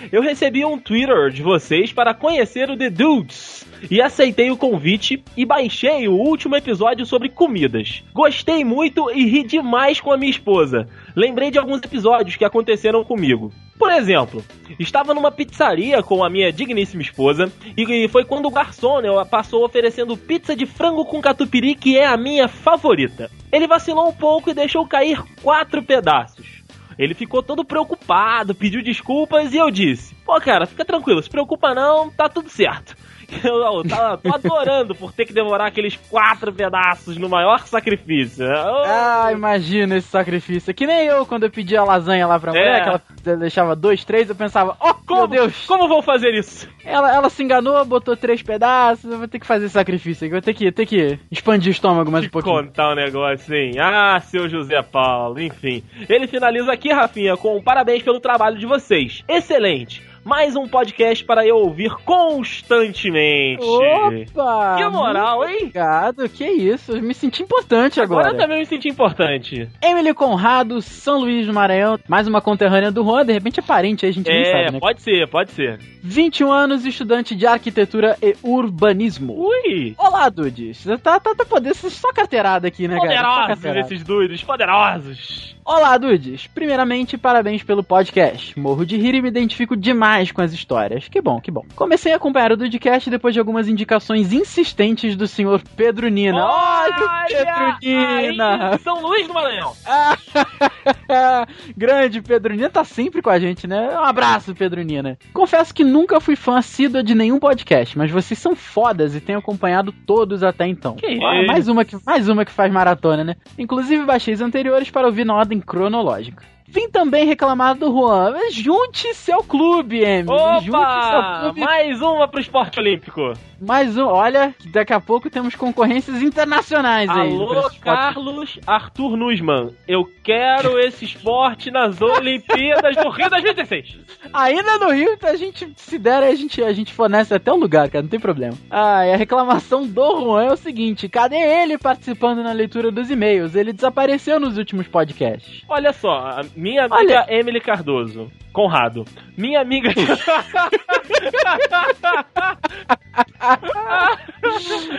Eu 0.09 0.21
recebi 0.21 0.63
um 0.63 0.79
Twitter 0.79 1.29
de 1.29 1.41
vocês 1.41 1.91
para 1.91 2.13
conhecer 2.13 2.69
o 2.69 2.77
The 2.77 2.89
Dudes 2.89 3.65
e 3.89 4.01
aceitei 4.01 4.49
o 4.51 4.57
convite 4.57 5.23
e 5.35 5.45
baixei 5.45 6.07
o 6.07 6.13
último 6.13 6.55
episódio 6.55 7.05
sobre 7.05 7.29
comidas. 7.29 8.03
Gostei 8.13 8.63
muito 8.63 9.11
e 9.11 9.25
ri 9.25 9.43
demais 9.43 9.99
com 9.99 10.11
a 10.11 10.17
minha 10.17 10.31
esposa. 10.31 10.87
Lembrei 11.15 11.51
de 11.51 11.59
alguns 11.59 11.81
episódios 11.83 12.35
que 12.35 12.45
aconteceram 12.45 13.03
comigo. 13.03 13.51
Por 13.77 13.91
exemplo, 13.91 14.43
estava 14.79 15.13
numa 15.13 15.31
pizzaria 15.31 16.03
com 16.03 16.23
a 16.23 16.29
minha 16.29 16.53
digníssima 16.53 17.01
esposa 17.01 17.51
e 17.75 18.07
foi 18.07 18.23
quando 18.23 18.45
o 18.45 18.51
garçom 18.51 19.01
né, 19.01 19.09
passou 19.29 19.65
oferecendo 19.65 20.15
pizza 20.15 20.55
de 20.55 20.67
frango 20.67 21.03
com 21.03 21.19
catupiry, 21.19 21.73
que 21.73 21.97
é 21.97 22.05
a 22.05 22.15
minha 22.15 22.47
favorita. 22.47 23.31
Ele 23.51 23.67
vacilou 23.67 24.07
um 24.07 24.13
pouco 24.13 24.51
e 24.51 24.53
deixou 24.53 24.87
cair 24.87 25.21
quatro 25.41 25.81
pedaços. 25.81 26.60
Ele 27.01 27.15
ficou 27.15 27.41
todo 27.41 27.65
preocupado, 27.65 28.53
pediu 28.53 28.83
desculpas 28.83 29.51
e 29.55 29.57
eu 29.57 29.71
disse: 29.71 30.13
Pô, 30.23 30.39
cara, 30.39 30.67
fica 30.67 30.85
tranquilo, 30.85 31.23
se 31.23 31.29
preocupa 31.31 31.73
não, 31.73 32.11
tá 32.11 32.29
tudo 32.29 32.47
certo. 32.47 32.95
Eu 33.43 33.83
tava, 33.87 34.17
tô 34.17 34.33
adorando 34.33 34.93
por 34.95 35.11
ter 35.13 35.25
que 35.25 35.33
devorar 35.33 35.67
aqueles 35.67 35.95
quatro 36.09 36.51
pedaços 36.53 37.17
no 37.17 37.29
maior 37.29 37.59
sacrifício. 37.65 38.45
Oh, 38.45 38.83
Ah, 38.85 39.29
imagina 39.31 39.97
esse 39.97 40.07
sacrifício. 40.07 40.73
Que 40.73 40.85
nem 40.85 41.05
eu, 41.07 41.25
quando 41.25 41.43
eu 41.43 41.49
pedi 41.49 41.75
a 41.77 41.83
lasanha 41.83 42.27
lá 42.27 42.39
pra 42.39 42.51
mulher, 42.51 42.79
É. 42.79 42.81
que 42.83 42.89
ela 43.29 43.37
deixava 43.37 43.75
dois, 43.75 44.03
três, 44.03 44.29
eu 44.29 44.35
pensava, 44.35 44.75
ó, 44.79 44.93
como, 44.93 45.21
meu 45.27 45.41
Deus, 45.41 45.65
Como 45.65 45.87
vou 45.87 46.01
fazer 46.01 46.33
isso? 46.33 46.67
ela, 46.83 47.13
ela 47.13 47.29
se 47.29 47.41
enganou, 47.43 47.83
botou 47.85 48.15
três 48.15 48.41
pedaços, 48.41 49.09
eu 49.11 49.17
vou 49.17 49.27
ter 49.27 49.39
que 49.39 49.45
fazer 49.47 49.65
esse 49.65 49.73
sacrifício 49.73 50.25
aqui, 50.25 50.31
vou 50.33 50.41
ter 50.41 50.53
que, 50.53 50.71
ter 50.71 50.85
que 50.85 51.19
expandir 51.31 51.69
o 51.69 51.71
estômago 51.71 52.11
mais 52.11 52.25
um 52.25 52.27
Te 52.27 52.31
pouquinho. 52.31 52.55
contar 52.55 52.91
um 52.91 52.95
negócio, 52.95 53.53
hein? 53.55 53.73
Ah, 53.79 54.19
seu 54.19 54.47
José 54.49 54.81
Paulo, 54.81 55.39
enfim. 55.39 55.83
Ele 56.09 56.27
finaliza 56.27 56.71
aqui, 56.71 56.91
Rafinha, 56.91 57.37
com 57.37 57.57
um 57.57 57.63
parabéns 57.63 58.03
pelo 58.03 58.19
trabalho 58.19 58.57
de 58.57 58.65
vocês. 58.65 59.23
Excelente. 59.27 60.10
Mais 60.23 60.55
um 60.55 60.67
podcast 60.67 61.23
para 61.25 61.45
eu 61.47 61.55
ouvir 61.57 61.91
constantemente. 62.05 63.63
Opa! 63.63 64.75
Que 64.77 64.87
moral, 64.87 65.43
hein? 65.47 65.57
Obrigado, 65.61 66.29
que 66.29 66.45
isso, 66.45 66.91
eu 66.95 67.01
me 67.01 67.13
senti 67.13 67.41
importante 67.41 67.99
agora. 67.99 68.27
Agora 68.27 68.35
eu 68.35 68.39
também 68.39 68.59
me 68.59 68.65
senti 68.67 68.87
importante. 68.87 69.67
Emily 69.83 70.13
Conrado, 70.13 70.79
São 70.81 71.19
Luís 71.21 71.47
do 71.47 71.53
Maranhão, 71.53 71.97
mais 72.07 72.27
uma 72.27 72.39
conterrânea 72.39 72.91
do 72.91 73.03
Juan, 73.03 73.25
de 73.25 73.33
repente 73.33 73.59
é 73.59 73.63
parente 73.63 74.05
aí, 74.05 74.11
a 74.11 74.13
gente 74.13 74.29
É, 74.31 74.43
sabe, 74.45 74.71
né? 74.73 74.79
pode 74.79 75.01
ser, 75.01 75.27
pode 75.27 75.51
ser. 75.51 75.79
21 76.03 76.51
anos, 76.51 76.85
estudante 76.85 77.35
de 77.35 77.45
arquitetura 77.45 78.15
e 78.21 78.35
urbanismo. 78.43 79.33
Ui! 79.37 79.93
Olá, 79.97 80.29
Dudes. 80.29 80.83
Tá, 81.03 81.19
tá, 81.19 81.35
tá 81.35 81.45
podendo 81.45 81.75
ser 81.75 81.89
só 81.91 82.11
carteirada 82.13 82.67
aqui, 82.67 82.87
né, 82.87 82.95
cara? 82.99 83.21
Só 83.21 83.55
Poderosos 83.55 83.91
esses 83.91 84.03
doidos, 84.03 84.43
poderosos. 84.43 85.55
Olá, 85.63 85.95
Dudes. 85.99 86.47
Primeiramente, 86.47 87.19
parabéns 87.19 87.61
pelo 87.63 87.83
podcast. 87.83 88.59
Morro 88.59 88.83
de 88.83 88.97
rir 88.97 89.13
e 89.13 89.21
me 89.21 89.27
identifico 89.27 89.77
demais 90.11 90.31
com 90.31 90.41
as 90.41 90.51
histórias. 90.51 91.07
Que 91.07 91.21
bom, 91.21 91.39
que 91.39 91.49
bom. 91.49 91.63
Comecei 91.75 92.11
a 92.11 92.17
acompanhar 92.17 92.51
o 92.51 92.57
Dudcast 92.57 93.09
depois 93.09 93.33
de 93.33 93.39
algumas 93.39 93.67
indicações 93.67 94.33
insistentes 94.33 95.15
do 95.15 95.27
senhor 95.27 95.61
Pedro 95.75 96.09
Nina. 96.09 96.45
Olha 96.45 96.95
o 97.05 97.27
Pedro 97.27 97.77
Nina! 97.81 98.77
São 98.79 99.01
Luís 99.01 99.27
do 99.27 99.33
Maranhão. 99.33 99.73
Grande 101.77 102.21
Pedro 102.21 102.53
Nina 102.53 102.69
tá 102.69 102.83
sempre 102.83 103.21
com 103.21 103.29
a 103.29 103.39
gente, 103.39 103.67
né? 103.67 103.89
Um 103.97 104.03
abraço, 104.03 104.53
Pedro 104.53 104.81
Nina. 104.81 105.17
Confesso 105.33 105.73
que 105.73 105.83
nunca 105.83 106.19
fui 106.19 106.35
fã 106.35 106.57
assídua 106.57 107.03
de 107.03 107.15
nenhum 107.15 107.39
podcast, 107.39 107.97
mas 107.97 108.11
vocês 108.11 108.39
são 108.39 108.55
fodas 108.55 109.15
e 109.15 109.21
tenho 109.21 109.39
acompanhado 109.39 109.93
todos 110.05 110.43
até 110.43 110.67
então. 110.67 110.95
Que 110.95 111.19
Ah, 111.23 111.45
mais 111.47 111.67
uma 111.67 111.85
que 111.85 111.95
mais 112.05 112.27
uma 112.27 112.43
que 112.43 112.51
faz 112.51 112.71
maratona, 112.71 113.23
né? 113.23 113.35
Inclusive 113.57 114.03
baixei 114.05 114.33
os 114.33 114.41
anteriores 114.41 114.89
para 114.89 115.07
ouvir 115.07 115.25
na 115.25 115.35
ordem 115.35 115.59
cronológica. 115.59 116.43
Vim 116.71 116.89
também 116.89 117.25
reclamar 117.25 117.75
do 117.75 117.91
Juan. 117.91 118.33
Junte-se 118.49 119.29
ao 119.29 119.43
clube, 119.43 119.99
Emily. 119.99 120.37
Junte-se 120.63 120.71
ao 120.73 121.41
clube. 121.41 121.59
Mais 121.59 122.01
uma 122.01 122.29
pro 122.29 122.39
esporte 122.39 122.79
olímpico. 122.79 123.33
Mais 123.59 123.97
um. 123.97 124.05
Olha, 124.05 124.55
daqui 124.71 124.93
a 124.93 124.99
pouco 125.01 125.29
temos 125.29 125.53
concorrências 125.53 126.21
internacionais 126.21 127.09
aí. 127.09 127.29
Alô. 127.29 127.69
Carlos 127.81 128.57
Arthur 128.65 129.17
Nussmann. 129.17 129.69
Eu 129.85 130.09
quero 130.23 130.79
esse 130.79 131.03
esporte 131.03 131.69
nas 131.69 132.01
Olimpíadas 132.01 132.95
do 132.95 133.09
Rio 133.09 133.29
2016. 133.29 133.99
Ainda 134.33 134.77
no 134.79 134.91
Rio, 134.91 135.17
a 135.23 135.35
gente 135.35 135.71
se 135.75 135.99
der, 135.99 136.23
a 136.23 136.33
gente, 136.33 136.63
a 136.63 136.71
gente 136.71 136.93
fornece 136.93 137.33
até 137.33 137.51
o 137.51 137.57
lugar, 137.57 137.89
cara, 137.89 138.01
não 138.01 138.09
tem 138.09 138.19
problema. 138.19 138.57
Ah, 138.69 139.05
e 139.05 139.13
a 139.13 139.17
reclamação 139.17 139.85
do 139.85 140.21
Juan 140.21 140.45
é 140.45 140.53
o 140.53 140.57
seguinte: 140.57 141.09
cadê 141.09 141.35
ele 141.35 141.77
participando 141.77 142.41
na 142.41 142.53
leitura 142.53 142.91
dos 142.91 143.11
e-mails? 143.11 143.55
Ele 143.55 143.73
desapareceu 143.73 144.39
nos 144.39 144.57
últimos 144.57 144.87
podcasts. 144.87 145.63
Olha 145.67 145.93
só, 145.93 146.41
minha 146.61 146.85
amiga 146.85 147.25
Emily 147.27 147.59
Cardoso. 147.59 148.31
Conrado. 148.53 149.03
Minha 149.35 149.61
amiga. 149.61 149.89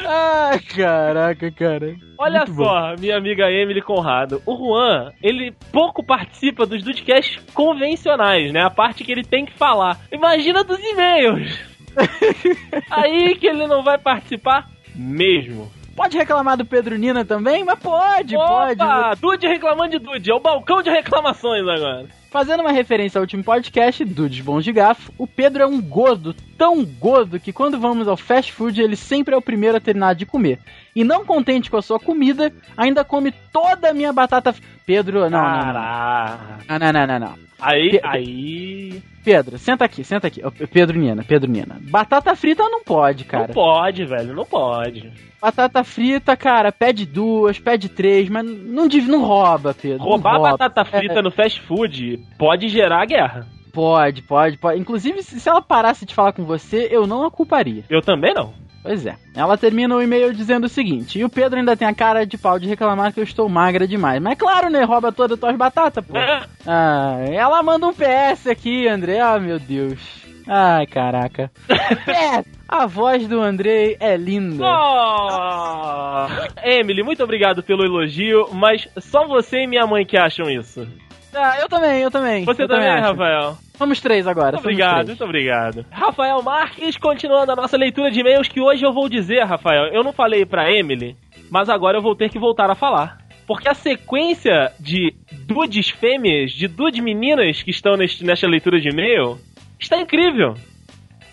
Ah, 0.05 0.59
caraca, 0.75 1.51
cara. 1.51 1.95
Olha 2.19 2.41
Muito 2.41 2.55
bom. 2.55 2.65
só, 2.65 2.95
minha 2.99 3.17
amiga 3.17 3.51
Emily 3.51 3.81
Conrado. 3.81 4.43
O 4.45 4.55
Juan, 4.57 5.13
ele 5.23 5.53
pouco 5.73 6.05
participa 6.05 6.67
dos 6.67 6.83
Dudcasts 6.83 7.41
convencionais, 7.55 8.53
né? 8.53 8.63
A 8.63 8.71
parte 8.71 9.05
que 9.05 9.13
ele 9.13 9.25
tem 9.25 9.45
que 9.47 9.53
falar. 9.57 9.99
Imagina 10.11 10.63
dos 10.65 10.79
e-mails. 10.79 11.59
Aí 12.91 13.35
que 13.37 13.47
ele 13.47 13.67
não 13.67 13.83
vai 13.83 13.99
participar 13.99 14.69
mesmo. 14.95 15.71
Pode 15.95 16.17
reclamar 16.17 16.57
do 16.57 16.65
Pedro 16.65 16.97
Nina 16.97 17.25
também? 17.25 17.65
Mas 17.65 17.79
pode, 17.79 18.35
pode. 18.35 18.83
Opa, 18.83 19.15
Dude 19.21 19.47
reclamando 19.47 19.91
de 19.91 19.99
Dude. 19.99 20.31
É 20.31 20.35
o 20.35 20.41
balcão 20.41 20.83
de 20.83 20.91
reclamações 20.91 21.67
agora. 21.67 22.07
Fazendo 22.31 22.61
uma 22.61 22.73
referência 22.73 23.19
ao 23.19 23.23
último 23.23 23.45
podcast, 23.45 24.03
Dudes 24.07 24.41
Bons 24.41 24.65
de 24.65 24.73
Gafo, 24.73 25.13
o 25.19 25.27
Pedro 25.27 25.65
é 25.65 25.67
um 25.67 25.83
gordo, 25.83 26.35
tão 26.57 26.83
gordo, 26.83 27.39
que 27.39 27.53
quando 27.53 27.79
vamos 27.79 28.09
ao 28.09 28.17
fast 28.17 28.51
food, 28.55 28.81
ele 28.81 28.97
sempre 28.97 29.35
é 29.35 29.37
o 29.37 29.43
primeiro 29.43 29.77
a 29.77 29.81
terminar 29.81 30.15
de 30.15 30.25
comer. 30.25 30.59
E 30.95 31.05
não 31.05 31.25
contente 31.25 31.71
com 31.71 31.77
a 31.77 31.83
sua 31.83 31.99
comida, 31.99 32.53
ainda 32.77 33.05
come 33.05 33.33
toda 33.53 33.91
a 33.91 33.95
minha 33.95 34.13
batata... 34.13 34.55
Pedro, 34.85 35.21
não, 35.21 35.31
não, 35.31 35.39
não. 35.41 35.63
Caraca. 35.63 36.59
Não, 36.69 36.79
não, 36.79 36.93
não, 36.93 37.07
não, 37.07 37.19
não. 37.21 37.35
Aí, 37.61 38.01
aí. 38.03 39.03
Pedro, 39.25 39.57
senta 39.57 39.85
aqui, 39.85 40.03
senta 40.03 40.27
aqui. 40.27 40.43
Pedro 40.73 40.99
Nina, 40.99 41.23
Pedro 41.23 41.49
Nina. 41.49 41.79
Batata 41.81 42.35
frita 42.35 42.65
não 42.65 42.83
pode, 42.83 43.25
cara. 43.25 43.47
Não 43.47 43.55
pode, 43.55 44.05
velho, 44.05 44.35
não 44.35 44.45
pode. 44.45 45.13
Batata 45.41 45.85
frita, 45.85 46.37
cara, 46.37 46.73
pede 46.73 47.07
duas, 47.07 47.59
pede 47.59 47.89
três, 47.89 48.29
mas 48.29 48.45
não, 48.45 48.89
não 48.89 49.25
rouba, 49.25 49.75
Pedro. 49.75 50.03
Roubar 50.05 50.35
rouba. 50.35 50.51
batata 50.53 50.85
frita 50.85 51.21
É. 51.21 51.23
no 51.23 51.31
fast 51.31 51.61
food 51.63 52.19
pode 52.37 52.69
gerar 52.69 53.07
guerra. 53.07 53.47
Pode, 53.73 54.23
pode, 54.23 54.59
pode. 54.59 54.79
Inclusive, 54.81 55.23
se 55.23 55.49
ela 55.49 55.63
parasse 55.63 56.05
de 56.05 56.15
falar 56.15 56.33
com 56.33 56.45
você, 56.45 56.89
eu 56.91 57.07
não 57.07 57.25
a 57.25 57.31
culparia. 57.31 57.85
Eu 57.89 58.03
também 58.03 58.35
não. 58.35 58.53
Pois 58.83 59.07
é. 59.07 59.15
Ela 59.35 59.57
termina 59.57 59.95
o 59.95 60.03
e-mail 60.03 60.35
dizendo 60.35 60.65
o 60.65 60.69
seguinte: 60.69 61.19
E 61.19 61.25
o 61.25 61.29
Pedro 61.29 61.59
ainda 61.59 61.77
tem 61.77 61.87
a 61.87 61.95
cara 61.95 62.27
de 62.27 62.37
pau 62.37 62.59
de 62.59 62.67
reclamar 62.67 63.13
que 63.13 63.21
eu 63.21 63.25
estou 63.25 63.49
magra 63.49 63.87
demais. 63.87 64.21
Mas 64.21 64.33
é 64.33 64.37
claro, 64.37 64.69
né? 64.69 64.83
Rouba 64.83 65.13
todas 65.13 65.35
as 65.35 65.41
tuas 65.41 65.57
batatas, 65.57 66.05
pô. 66.05 66.17
É. 66.17 66.43
Ah, 66.65 67.17
ela 67.29 67.61
manda 67.61 67.89
um 67.89 67.93
PS 67.93 68.47
aqui, 68.47 68.87
André. 68.87 69.19
Ah, 69.19 69.37
meu 69.37 69.59
Deus. 69.59 69.99
Ai, 70.47 70.87
caraca. 70.87 71.51
PS, 71.67 72.49
a 72.69 72.87
voz 72.87 73.27
do 73.27 73.41
Andrei 73.41 73.97
é 73.99 74.17
linda. 74.17 74.65
Oh! 74.65 76.27
Emily, 76.63 77.03
muito 77.03 77.23
obrigado 77.25 77.65
pelo 77.65 77.85
elogio, 77.85 78.49
mas 78.53 78.89
só 78.99 79.27
você 79.27 79.63
e 79.63 79.67
minha 79.67 79.87
mãe 79.89 80.07
que 80.07 80.17
acham 80.17 80.49
isso. 80.49 80.87
Ah, 81.35 81.59
eu 81.61 81.69
também, 81.69 82.03
eu 82.03 82.11
também. 82.11 82.45
Você 82.45 82.63
eu 82.63 82.69
também, 82.69 82.89
acho. 82.89 83.03
Rafael. 83.09 83.59
Somos 83.83 84.01
três 84.01 84.29
agora. 84.29 84.53
Muito 84.53 84.61
obrigado, 84.61 84.95
três. 84.95 85.09
muito 85.09 85.25
obrigado. 85.25 85.85
Rafael 85.91 86.41
Marques, 86.41 86.97
continuando 86.97 87.51
a 87.51 87.57
nossa 87.57 87.77
leitura 87.77 88.13
de 88.13 88.21
e-mails, 88.21 88.47
que 88.47 88.61
hoje 88.61 88.87
eu 88.87 88.93
vou 88.93 89.09
dizer, 89.09 89.43
Rafael, 89.43 89.87
eu 89.93 90.05
não 90.05 90.13
falei 90.13 90.47
pra 90.47 90.71
Emily, 90.71 91.17
mas 91.51 91.69
agora 91.69 91.99
eu 91.99 92.03
vou 92.03 92.15
ter 92.15 92.31
que 92.31 92.39
voltar 92.39 92.71
a 92.71 92.77
falar. 92.77 93.19
Porque 93.45 93.69
a 93.69 93.75
sequência 93.75 94.71
de 94.79 95.13
dudes 95.49 95.91
fêmeas, 95.91 96.53
de 96.53 96.69
dudes 96.69 97.03
meninas 97.03 97.61
que 97.61 97.73
estão 97.73 97.97
neste, 97.97 98.25
nesta 98.25 98.47
leitura 98.47 98.81
de 98.81 98.89
e-mail, 98.89 99.37
está 99.81 99.97
incrível. 99.97 100.55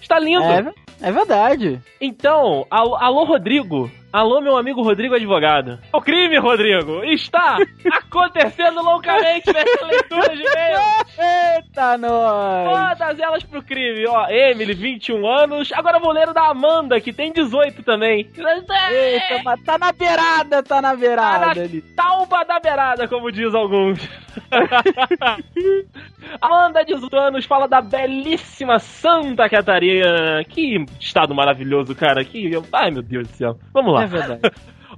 Está 0.02 0.18
lindo. 0.20 0.42
É, 0.42 0.74
é 1.08 1.12
verdade. 1.12 1.80
Então, 2.02 2.66
alô, 2.72 2.96
alô, 2.96 3.26
Rodrigo. 3.26 3.92
Alô, 4.12 4.42
meu 4.42 4.58
amigo 4.58 4.82
Rodrigo 4.82 5.14
Advogado. 5.14 5.78
O 5.94 6.02
crime, 6.02 6.40
Rodrigo, 6.40 7.04
está 7.04 7.58
acontecendo 7.92 8.82
loucamente 8.82 9.54
nessa 9.54 9.86
leitura 9.86 10.36
de 10.36 10.42
e-mail. 10.42 10.80
Eita, 11.56 11.96
nós! 12.00 12.98
Todas 12.98 13.20
elas 13.20 13.44
pro 13.44 13.62
crime, 13.62 14.08
ó. 14.08 14.28
Emily, 14.28 14.74
21 14.74 15.28
anos. 15.28 15.72
Agora 15.74 15.98
eu 15.98 16.02
vou 16.02 16.12
ler 16.12 16.28
o 16.28 16.34
da 16.34 16.48
Amanda, 16.50 17.00
que 17.00 17.14
tem 17.14 17.32
18 17.32 17.84
também. 17.84 18.28
Eita, 18.36 19.42
mas 19.46 19.62
tá 19.64 19.78
na 19.78 19.92
beirada, 19.92 20.64
tá 20.64 20.82
na 20.82 20.90
Tá 20.90 20.96
beirada 20.96 21.46
na 21.46 21.52
ali. 21.52 21.82
tauba 21.96 22.44
da 22.46 22.60
beirada, 22.60 23.08
como 23.08 23.32
diz 23.32 23.54
alguns. 23.54 24.00
Amanda, 26.42 26.84
18 26.84 27.16
anos, 27.16 27.46
fala 27.46 27.68
da 27.68 27.80
belíssima 27.82 28.80
Santa 28.80 29.48
Catarina. 29.48 30.44
Que 30.48 30.84
estado 31.00 31.36
maravilhoso, 31.36 31.94
cara. 31.96 32.24
Que... 32.26 32.50
Ai, 32.74 32.90
meu 32.90 33.04
Deus 33.04 33.28
do 33.28 33.36
céu. 33.36 33.56
Vamos 33.72 33.94
lá. 33.94 33.99
É 34.04 34.08
verdade. 34.08 34.42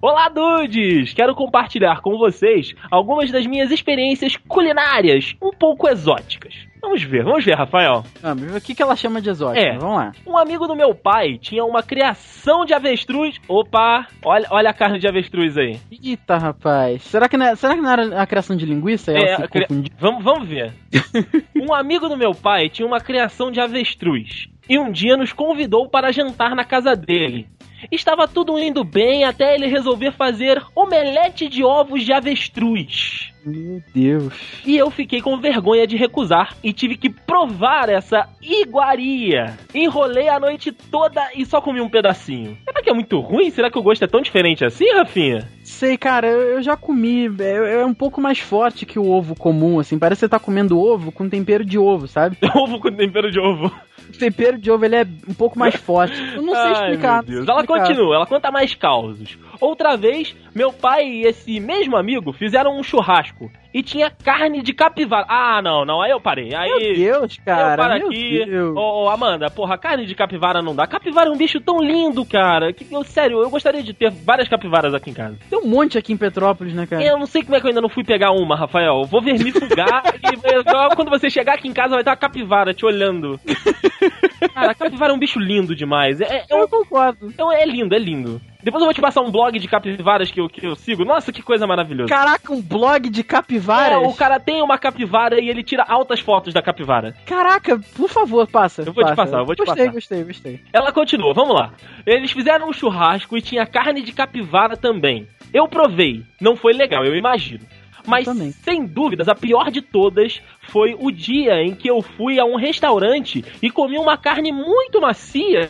Olá, 0.01 0.29
dudes! 0.29 1.13
Quero 1.13 1.35
compartilhar 1.35 2.01
com 2.01 2.17
vocês 2.17 2.73
algumas 2.89 3.29
das 3.29 3.45
minhas 3.45 3.69
experiências 3.69 4.35
culinárias 4.47 5.35
um 5.41 5.51
pouco 5.51 5.87
exóticas. 5.87 6.55
Vamos 6.81 7.03
ver, 7.03 7.23
vamos 7.23 7.45
ver, 7.45 7.53
Rafael. 7.53 8.03
Ah, 8.23 8.33
o 8.33 8.59
que, 8.61 8.73
que 8.73 8.81
ela 8.81 8.95
chama 8.95 9.21
de 9.21 9.29
exótica? 9.29 9.63
É. 9.63 9.77
Vamos 9.77 9.95
lá. 9.97 10.11
Um 10.25 10.35
amigo 10.35 10.65
do 10.65 10.75
meu 10.75 10.95
pai 10.95 11.37
tinha 11.37 11.63
uma 11.63 11.83
criação 11.83 12.65
de 12.65 12.73
avestruz. 12.73 13.39
Opa, 13.47 14.07
olha, 14.25 14.47
olha 14.49 14.69
a 14.71 14.73
carne 14.73 14.97
de 14.97 15.07
avestruz 15.07 15.55
aí. 15.55 15.77
Eita, 15.91 16.35
rapaz. 16.37 17.03
Será 17.03 17.29
que 17.29 17.37
não, 17.37 17.45
é- 17.45 17.55
será 17.55 17.75
que 17.75 17.81
não 17.81 17.91
era 17.91 18.19
a 18.19 18.25
criação 18.25 18.55
de 18.55 18.65
linguiça? 18.65 19.11
Ela 19.11 19.23
É, 19.23 19.35
se 19.35 19.47
confundiu? 19.47 19.93
Vamos, 19.99 20.23
vamos 20.23 20.47
ver. 20.47 20.73
um 21.55 21.71
amigo 21.75 22.09
do 22.09 22.17
meu 22.17 22.33
pai 22.33 22.69
tinha 22.69 22.87
uma 22.87 22.99
criação 22.99 23.51
de 23.51 23.59
avestruz 23.61 24.47
e 24.67 24.79
um 24.79 24.91
dia 24.91 25.15
nos 25.15 25.31
convidou 25.31 25.87
para 25.87 26.11
jantar 26.11 26.55
na 26.55 26.63
casa 26.65 26.95
dele. 26.95 27.47
Estava 27.89 28.27
tudo 28.27 28.59
indo 28.59 28.83
bem 28.83 29.23
até 29.23 29.55
ele 29.55 29.67
resolver 29.67 30.11
fazer 30.11 30.61
omelete 30.75 31.47
de 31.47 31.63
ovos 31.63 32.03
de 32.03 32.13
avestruz. 32.13 33.30
Meu 33.45 33.81
Deus. 33.93 34.33
E 34.65 34.77
eu 34.77 34.89
fiquei 34.91 35.21
com 35.21 35.37
vergonha 35.39 35.87
de 35.87 35.97
recusar 35.97 36.55
e 36.63 36.71
tive 36.71 36.95
que 36.95 37.09
provar 37.09 37.89
essa 37.89 38.27
iguaria. 38.41 39.57
Enrolei 39.73 40.29
a 40.29 40.39
noite 40.39 40.71
toda 40.71 41.21
e 41.35 41.45
só 41.45 41.59
comi 41.59 41.81
um 41.81 41.89
pedacinho. 41.89 42.57
Será 42.65 42.81
que 42.81 42.89
é 42.89 42.93
muito 42.93 43.19
ruim? 43.19 43.49
Será 43.49 43.71
que 43.71 43.79
o 43.79 43.83
gosto 43.83 44.03
é 44.03 44.07
tão 44.07 44.21
diferente 44.21 44.63
assim, 44.63 44.91
Rafinha? 44.93 45.47
Sei, 45.63 45.97
cara, 45.97 46.27
eu, 46.27 46.61
já 46.61 46.75
comi. 46.75 47.27
É, 47.39 47.81
é 47.81 47.85
um 47.85 47.93
pouco 47.93 48.19
mais 48.19 48.39
forte 48.39 48.85
que 48.85 48.99
o 48.99 49.09
ovo 49.09 49.35
comum, 49.35 49.79
assim. 49.79 49.97
Parece 49.97 50.19
que 50.19 50.25
você 50.25 50.29
tá 50.29 50.39
comendo 50.39 50.79
ovo 50.79 51.11
com 51.11 51.29
tempero 51.29 51.63
de 51.65 51.77
ovo, 51.77 52.07
sabe? 52.07 52.37
Ovo 52.53 52.79
com 52.79 52.91
tempero 52.91 53.31
de 53.31 53.39
ovo. 53.39 53.71
O 54.09 54.17
tempero 54.17 54.57
de 54.57 54.69
ovo 54.69 54.83
ele 54.85 54.95
é 54.95 55.07
um 55.27 55.33
pouco 55.33 55.57
mais 55.57 55.75
forte. 55.75 56.13
Eu 56.35 56.41
não 56.41 56.53
sei 56.53 56.63
Ai, 56.63 56.73
explicar. 56.73 57.23
Ela 57.27 57.39
explicar. 57.39 57.65
continua, 57.65 58.15
ela 58.15 58.25
conta 58.25 58.51
mais 58.51 58.75
causos. 58.75 59.37
Outra 59.61 59.95
vez, 59.95 60.35
meu 60.55 60.73
pai 60.73 61.05
e 61.07 61.21
esse 61.27 61.59
mesmo 61.59 61.95
amigo 61.95 62.33
fizeram 62.33 62.77
um 62.77 62.83
churrasco 62.83 63.49
e 63.73 63.81
tinha 63.81 64.09
carne 64.09 64.61
de 64.61 64.73
capivara. 64.73 65.25
Ah, 65.29 65.61
não, 65.61 65.85
não, 65.85 66.01
aí 66.01 66.11
eu 66.11 66.19
parei. 66.19 66.53
Aí 66.53 66.67
Meu 66.69 66.93
Deus, 66.95 67.37
eu 67.37 67.45
cara. 67.45 67.77
paro 67.77 67.99
meu 67.99 68.07
aqui. 68.07 68.45
Deus. 68.45 68.75
Ô, 68.75 69.03
ô, 69.03 69.09
Amanda, 69.09 69.49
porra, 69.49 69.77
carne 69.77 70.05
de 70.05 70.15
capivara 70.15 70.61
não 70.61 70.75
dá. 70.75 70.85
Capivara 70.87 71.29
é 71.29 71.31
um 71.31 71.37
bicho 71.37 71.61
tão 71.61 71.77
lindo, 71.79 72.25
cara. 72.25 72.73
Que, 72.73 72.85
eu, 72.91 73.03
sério, 73.03 73.39
eu 73.41 73.49
gostaria 73.49 73.81
de 73.83 73.93
ter 73.93 74.09
várias 74.09 74.49
capivaras 74.49 74.93
aqui 74.93 75.09
em 75.11 75.13
casa. 75.13 75.37
Tem 75.49 75.59
um 75.59 75.67
monte 75.67 75.97
aqui 75.97 76.11
em 76.11 76.17
Petrópolis, 76.17 76.73
né, 76.73 76.85
cara? 76.85 77.03
Eu 77.03 77.17
não 77.19 77.25
sei 77.27 77.43
como 77.43 77.55
é 77.55 77.59
que 77.61 77.65
eu 77.67 77.69
ainda 77.69 77.81
não 77.81 77.87
fui 77.89 78.03
pegar 78.03 78.31
uma, 78.31 78.55
Rafael. 78.57 79.03
Vou 79.05 79.21
vermifugar 79.21 80.03
e 80.21 80.91
e 80.91 80.95
quando 80.95 81.09
você 81.09 81.29
chegar 81.29 81.53
aqui 81.53 81.67
em 81.67 81.73
casa 81.73 81.93
vai 81.95 82.03
ter 82.03 82.09
uma 82.09 82.17
capivara 82.17 82.73
te 82.73 82.85
olhando. 82.85 83.39
Cara, 84.53 84.71
a 84.71 84.75
capivara 84.75 85.11
é 85.11 85.15
um 85.15 85.19
bicho 85.19 85.39
lindo 85.39 85.75
demais. 85.75 86.19
É, 86.19 86.37
é, 86.39 86.45
Eu 86.49 86.63
um- 86.63 86.67
concordo. 86.67 87.27
então 87.27 87.51
é 87.51 87.63
lindo, 87.65 87.95
é 87.95 87.99
lindo. 87.99 88.41
Depois 88.63 88.81
eu 88.81 88.85
vou 88.85 88.93
te 88.93 89.01
passar 89.01 89.21
um 89.21 89.31
blog 89.31 89.57
de 89.57 89.67
capivaras 89.67 90.29
que 90.31 90.39
eu, 90.39 90.47
que 90.47 90.65
eu 90.65 90.75
sigo. 90.75 91.03
Nossa, 91.03 91.31
que 91.31 91.41
coisa 91.41 91.65
maravilhosa. 91.65 92.09
Caraca, 92.09 92.53
um 92.53 92.61
blog 92.61 93.09
de 93.09 93.21
É, 93.21 93.23
capivaras? 93.23 93.99
o 94.07 94.13
cara 94.13 94.39
tem 94.39 94.61
uma 94.61 94.77
capivara 94.77 95.39
e 95.41 95.49
ele 95.49 95.63
tira 95.63 95.83
altas 95.87 96.19
fotos 96.19 96.53
da 96.53 96.61
capivara. 96.61 97.15
Caraca, 97.25 97.79
por 97.95 98.09
favor, 98.09 98.47
passa. 98.47 98.81
Eu 98.83 98.93
vou 98.93 99.03
te 99.03 99.09
passa. 99.09 99.15
passar, 99.15 99.39
eu 99.39 99.45
vou 99.45 99.55
te 99.55 99.59
gostei, 99.59 99.85
passar. 99.85 99.93
Gostei, 99.93 100.23
gostei, 100.23 100.59
Ela 100.71 100.91
continua, 100.91 101.33
vamos 101.33 101.55
lá. 101.55 101.73
Eles 102.05 102.31
fizeram 102.31 102.69
um 102.69 102.73
churrasco 102.73 103.37
e 103.37 103.41
tinha 103.41 103.65
carne 103.65 104.01
de 104.01 104.11
capivara 104.11 104.77
também. 104.77 105.27
Eu 105.53 105.67
provei, 105.67 106.23
não 106.39 106.55
foi 106.55 106.73
legal, 106.73 107.03
eu 107.03 107.15
imagino. 107.15 107.65
Mas, 108.07 108.27
sem 108.63 108.83
dúvidas, 108.85 109.27
a 109.27 109.35
pior 109.35 109.69
de 109.69 109.79
todas 109.81 110.41
foi 110.69 110.95
o 110.99 111.11
dia 111.11 111.61
em 111.61 111.75
que 111.75 111.87
eu 111.87 112.01
fui 112.01 112.39
a 112.39 112.45
um 112.45 112.55
restaurante 112.55 113.45
e 113.61 113.69
comi 113.69 113.97
uma 113.97 114.17
carne 114.17 114.51
muito 114.51 114.99
macia. 114.99 115.69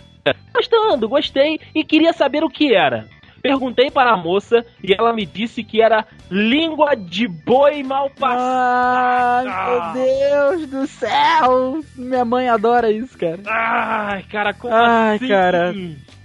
Gostando, 0.53 1.09
gostei 1.09 1.59
e 1.73 1.83
queria 1.83 2.13
saber 2.13 2.43
o 2.43 2.49
que 2.49 2.73
era. 2.75 3.07
Perguntei 3.41 3.89
para 3.89 4.11
a 4.11 4.17
moça 4.17 4.63
e 4.83 4.93
ela 4.93 5.11
me 5.13 5.25
disse 5.25 5.63
que 5.63 5.81
era 5.81 6.05
língua 6.29 6.95
de 6.95 7.27
boi 7.27 7.81
mal 7.81 8.07
passada. 8.11 9.49
Ai, 9.51 9.93
meu 9.93 10.05
Deus 10.05 10.67
do 10.69 10.85
céu! 10.87 11.79
Minha 11.95 12.23
mãe 12.23 12.47
adora 12.47 12.91
isso, 12.91 13.17
cara. 13.17 13.39
Ai, 13.47 14.23
cara, 14.31 14.53
como 14.53 14.73
Ai, 14.75 15.15
assim? 15.15 15.27
cara. 15.27 15.73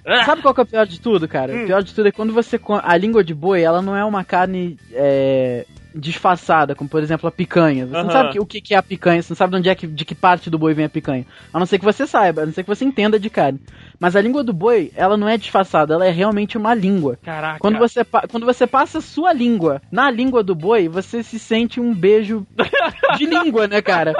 Ah, 0.05 0.25
Sabe 0.25 0.43
qual 0.43 0.55
que 0.55 0.61
é 0.61 0.65
o 0.65 0.67
pior 0.67 0.87
de 0.87 1.01
tudo, 1.01 1.27
cara? 1.27 1.53
Hum. 1.53 1.63
O 1.63 1.67
pior 1.67 1.83
de 1.83 1.95
tudo 1.95 2.07
é 2.07 2.13
quando 2.13 2.35
você. 2.35 2.61
A 2.83 2.97
língua 2.97 3.25
de 3.25 3.35
boi, 3.35 3.63
ela 3.63 3.81
não 3.81 3.97
é 3.97 4.05
uma 4.05 4.23
carne. 4.23 4.79
É, 4.93 5.65
disfarçada, 5.97 6.75
como 6.75 6.89
por 6.89 7.03
exemplo 7.03 7.27
a 7.27 7.33
picanha. 7.33 7.87
Você 7.87 8.03
não 8.03 8.11
sabe 8.11 8.39
o 8.39 8.47
que 8.47 8.75
é 8.75 8.77
a 8.77 8.83
picanha, 8.83 9.23
você 9.23 9.33
não 9.33 9.37
sabe 9.37 9.53
de 9.53 9.59
onde 9.59 9.69
é 9.69 9.75
que, 9.75 9.87
de 9.87 10.05
que 10.05 10.15
parte 10.15 10.51
do 10.51 10.59
boi 10.59 10.75
vem 10.75 10.85
a 10.85 10.89
picanha. 10.89 11.27
A 11.53 11.59
não 11.59 11.67
ser 11.67 11.79
que 11.79 11.85
você 11.85 12.07
saiba, 12.07 12.43
a 12.43 12.47
não 12.47 12.53
ser 12.53 12.63
que 12.63 12.69
você 12.69 12.85
entenda 12.85 13.19
de 13.19 13.31
carne. 13.31 13.61
Mas 13.99 14.15
a 14.17 14.21
língua 14.21 14.43
do 14.45 14.53
boi, 14.53 14.91
ela 14.97 15.17
não 15.17 15.29
é 15.29 15.37
disfarçada, 15.37 15.95
ela 15.95 16.07
é 16.07 16.11
realmente 16.11 16.57
uma 16.59 16.75
língua. 16.75 17.19
Caraca. 17.23 17.59
Quando 17.59 17.79
você, 17.79 18.05
quando 18.31 18.45
você 18.47 18.67
passa 18.67 19.01
sua 19.01 19.33
língua 19.33 19.81
na 19.91 20.11
língua 20.11 20.43
do 20.43 20.55
boi, 20.55 20.89
você 20.89 21.23
se 21.23 21.39
sente 21.39 21.81
um 21.81 21.95
beijo 21.95 22.47
de 23.17 23.25
língua, 23.27 23.67
né, 23.67 23.81
cara? 23.81 24.13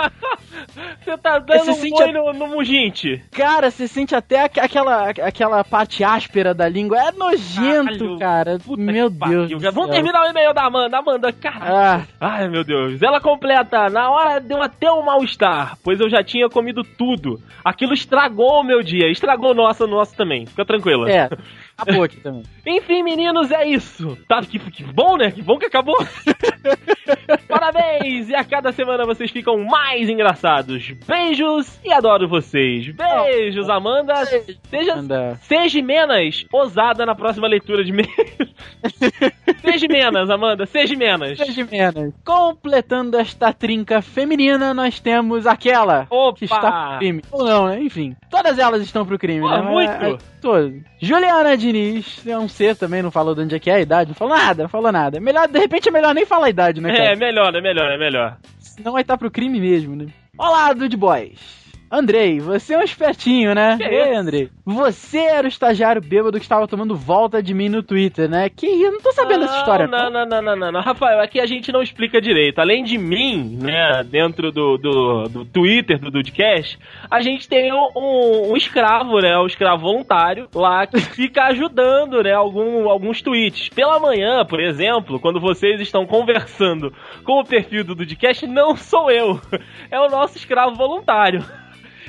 Você 1.05 1.17
tá 1.19 1.39
dando 1.39 1.59
Você 1.65 1.71
um 1.71 1.75
sente 1.75 1.91
boi 1.91 2.09
a- 2.09 2.13
no, 2.13 2.33
no 2.33 2.47
muginte. 2.49 3.23
Cara, 3.31 3.71
você 3.71 3.87
sente 3.87 4.15
até 4.15 4.45
aqu- 4.45 4.61
aquela, 4.61 5.11
aquela 5.11 5.65
parte 5.65 6.03
áspera 6.03 6.55
da 6.55 6.69
língua. 6.69 6.99
É 6.99 7.13
nojento, 7.13 7.99
Caralho. 7.99 8.19
cara. 8.19 8.59
Puta 8.59 8.83
Meu 8.83 9.11
Deus. 9.11 9.51
Já 9.63 9.71
Vamos 9.71 9.91
terminar 9.91 10.23
o 10.27 10.31
e-mail 10.31 10.53
da 10.55 10.65
Amanda. 10.65 10.99
Amanda, 10.99 11.33
cara. 11.33 11.57
Ah, 11.97 12.03
Ai, 12.21 12.49
meu 12.49 12.65
Deus. 12.65 13.01
Ela 13.03 13.21
completa. 13.21 13.89
Na 13.91 14.11
hora 14.11 14.41
deu 14.41 14.63
até 14.63 14.91
um 14.91 15.03
mal-estar, 15.03 15.77
pois 15.83 16.01
eu 16.01 16.09
já 16.09 16.23
tinha 16.25 16.49
comido 16.49 16.83
tudo. 16.83 17.41
Aquilo 17.65 17.93
estragou 17.93 18.61
o 18.61 18.65
meu 18.65 18.83
dia. 18.83 19.11
Estragou 19.11 19.51
o 19.51 19.55
nosso, 19.55 19.66
o 19.85 19.87
nosso 19.87 20.15
também. 20.17 20.47
Fica 20.47 20.65
tranquila. 20.65 21.11
é. 21.11 21.29
Acabou 21.79 22.05
aqui 22.05 22.21
também. 22.21 22.43
Enfim, 22.67 23.03
meninos, 23.03 23.51
é 23.51 23.67
isso. 23.67 24.17
Tá, 24.27 24.41
que, 24.43 24.59
que 24.59 24.83
bom, 24.83 25.17
né? 25.17 25.31
Que 25.31 25.43
bom 25.43 25.59
que 25.59 25.67
acabou. 25.67 25.97
Parabéns! 27.49 28.29
E 28.29 28.35
a 28.35 28.45
cada 28.45 28.73
semana 28.73 29.05
vocês 29.05 29.31
ficam 29.31 29.59
mais 29.65 30.09
engraçados. 30.09 30.91
Beijos 31.07 31.79
e 31.85 31.93
adoro 31.93 32.29
vocês. 32.29 32.89
Beijos, 32.89 33.69
Amanda. 33.69 34.25
Seja, 34.71 34.95
Amanda. 34.95 35.39
seja 35.43 35.83
menos 35.83 36.47
ousada 36.53 37.05
na 37.05 37.15
próxima 37.15 37.47
leitura 37.47 37.85
de 37.85 37.91
e-mails. 37.91 38.55
seja 39.61 39.87
menos, 39.89 40.31
Amanda. 40.31 40.67
Seja 40.67 40.97
menos. 40.97 41.37
Seja 41.39 41.65
menos. 41.65 42.15
Completando 42.25 43.19
esta 43.19 43.53
trinca 43.53 44.01
feminina, 44.01 44.73
nós 44.73 44.99
temos 44.99 45.47
aquela 45.47 46.07
Opa! 46.11 46.39
que 46.39 46.45
está 46.47 46.89
pro 46.89 46.99
crime. 46.99 47.23
Ou 47.31 47.45
não, 47.45 47.67
né? 47.67 47.83
Enfim. 47.83 48.17
Todas 48.31 48.59
elas 48.59 48.83
estão 48.83 49.05
pro 49.05 49.19
crime, 49.19 49.41
Pô, 49.41 49.51
né? 49.51 49.63
muito. 49.63 49.91
É, 49.91 50.11
é, 50.11 50.17
todas. 50.47 50.73
Juliana 51.01 51.57
Diniz, 51.57 52.25
é 52.25 52.39
um 52.39 52.49
ser 52.49 52.77
também, 52.77 53.03
não 53.03 53.11
falou 53.11 53.35
de 53.35 53.41
onde 53.41 53.57
é 53.57 53.59
que 53.59 53.69
é 53.69 53.75
a 53.75 53.81
idade, 53.81 54.11
não 54.11 54.15
falou 54.15 54.37
nada, 54.37 54.63
não 54.63 54.69
falou 54.69 54.93
nada. 54.93 55.19
Melhor, 55.19 55.49
de 55.49 55.59
repente 55.59 55.89
é 55.89 55.93
melhor 55.93 56.15
nem 56.15 56.25
falar 56.25 56.47
a 56.47 56.51
idade, 56.51 56.81
né, 56.81 56.93
cara? 56.93 57.13
É, 57.13 57.17
melhor, 57.17 57.53
é 57.55 57.61
melhor, 57.61 57.91
é 57.91 57.99
melhor. 57.99 58.39
Senão 58.61 58.93
vai 58.93 59.03
estar 59.03 59.19
pro 59.19 59.31
crime 59.31 59.59
mesmo, 59.59 59.97
né? 59.97 60.07
Olá, 60.39 60.73
Dude 60.73 60.97
Boys! 60.97 61.66
Andrei, 61.91 62.41
você 62.41 62.75
é 62.75 62.79
um 62.79 62.83
espertinho, 62.83 63.55
né? 63.55 63.79
Ei? 63.81 64.15
Andrei. 64.15 64.51
Você 64.65 65.19
era 65.19 65.45
o 65.47 65.49
estagiário 65.49 66.03
bêbado 66.03 66.39
que 66.39 66.45
estava 66.45 66.67
tomando 66.67 66.97
volta 66.97 67.41
de 67.43 67.55
mim 67.55 67.69
no 67.69 67.83
Twitter, 67.83 68.29
né? 68.29 68.49
Que? 68.49 68.67
Eu 68.67 68.93
não 68.93 69.01
tô 69.01 69.13
sabendo 69.13 69.41
dessa 69.41 69.59
história, 69.59 69.87
Não, 69.87 70.11
não, 70.11 70.27
não, 70.27 70.43
não, 70.43 70.57
não, 70.57 70.73
não. 70.73 70.81
Rafael, 70.81 71.21
aqui 71.21 71.39
a 71.39 71.47
gente 71.47 71.71
não 71.71 71.81
explica 71.83 72.21
direito. 72.21 72.59
Além 72.59 72.83
de 72.83 72.99
mim, 72.99 73.57
né, 73.63 74.03
dentro 74.05 74.51
do, 74.51 74.77
do, 74.77 75.25
do 75.29 75.45
Twitter 75.45 75.99
do 76.01 76.11
Dudecast, 76.11 76.79
a 77.11 77.21
gente 77.21 77.49
tem 77.49 77.73
um, 77.73 77.89
um- 77.97 78.53
um 78.53 78.57
escravo, 78.57 79.21
né, 79.21 79.39
um 79.39 79.47
escravo 79.47 79.83
voluntário 79.83 80.49
lá 80.55 80.87
que 80.87 80.99
fica 81.15 81.45
ajudando, 81.45 82.23
né, 82.23 82.33
algum, 82.33 82.89
alguns 82.91 83.23
tweets. 83.23 83.69
Pela 83.69 84.01
manhã, 84.01 84.45
por 84.45 84.59
exemplo, 84.61 85.21
quando 85.21 85.39
vocês 85.41 85.81
estão 85.81 86.05
conversando 86.05 86.93
com 87.23 87.41
o 87.41 87.45
perfil 87.45 87.85
do 87.85 87.95
Dudecast, 87.95 88.47
não 88.47 88.77
sou 88.77 89.11
eu. 89.11 89.41
É 89.89 90.01
o 90.01 90.09
nosso 90.11 90.37
escravo 90.37 90.75
voluntário. 90.75 91.45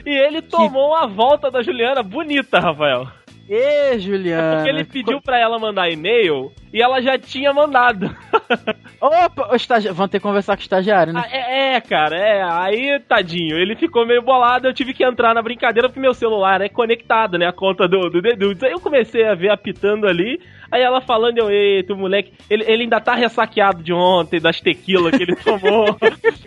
E 0.08 0.10
ele 0.10 0.42
tomou 0.42 0.96
a 0.96 1.06
volta 1.06 1.52
da 1.52 1.62
Juliana 1.62 2.02
bonita, 2.02 2.62
Rafael. 2.62 3.10
Ê, 3.50 3.98
Juliana. 3.98 4.58
Porque 4.58 4.70
ele 4.70 4.84
pediu 4.84 5.22
pra 5.22 5.40
ela 5.40 5.58
mandar 5.58 5.90
e-mail 5.90 6.52
e 6.74 6.82
ela 6.82 7.02
já 7.02 7.18
tinha 7.18 7.54
mandado. 7.54 8.14
Opa, 9.00 9.50
o 9.52 9.56
estagi... 9.56 9.90
vão 9.90 10.08
ter 10.08 10.20
que 10.20 10.24
conversar 10.24 10.56
com 10.56 10.60
o 10.60 10.64
estagiário, 10.64 11.14
né? 11.14 11.24
Ah, 11.24 11.36
é, 11.36 11.76
é, 11.76 11.82
cara, 11.82 12.18
é. 12.18 12.44
Aí, 12.44 13.00
tadinho, 13.08 13.58
ele 13.58 13.76
ficou 13.76 14.06
meio 14.06 14.22
bolado, 14.22 14.68
eu 14.68 14.74
tive 14.74 14.94
que 14.94 15.04
entrar 15.04 15.34
na 15.34 15.42
brincadeira 15.42 15.88
porque 15.88 16.00
meu 16.00 16.14
celular 16.14 16.62
é 16.62 16.68
conectado, 16.68 17.38
né? 17.38 17.48
A 17.48 17.54
conta 17.54 17.88
do, 17.88 18.10
do 18.10 18.22
Dedudes. 18.22 18.64
Aí 18.64 18.72
eu 18.72 18.82
comecei 18.82 19.26
a 19.26 19.34
ver 19.34 19.50
apitando 19.50 20.08
ali. 20.08 20.40
Aí 20.70 20.82
ela 20.82 21.00
falando, 21.00 21.38
eu, 21.38 21.50
eita, 21.50 21.96
moleque, 21.96 22.34
ele, 22.50 22.66
ele 22.68 22.84
ainda 22.84 23.00
tá 23.00 23.16
ressaqueado 23.16 23.82
de 23.82 23.94
ontem, 23.94 24.42
das 24.42 24.60
tequilas 24.60 25.16
que 25.16 25.24
ele 25.24 25.36
tomou. 25.42 25.98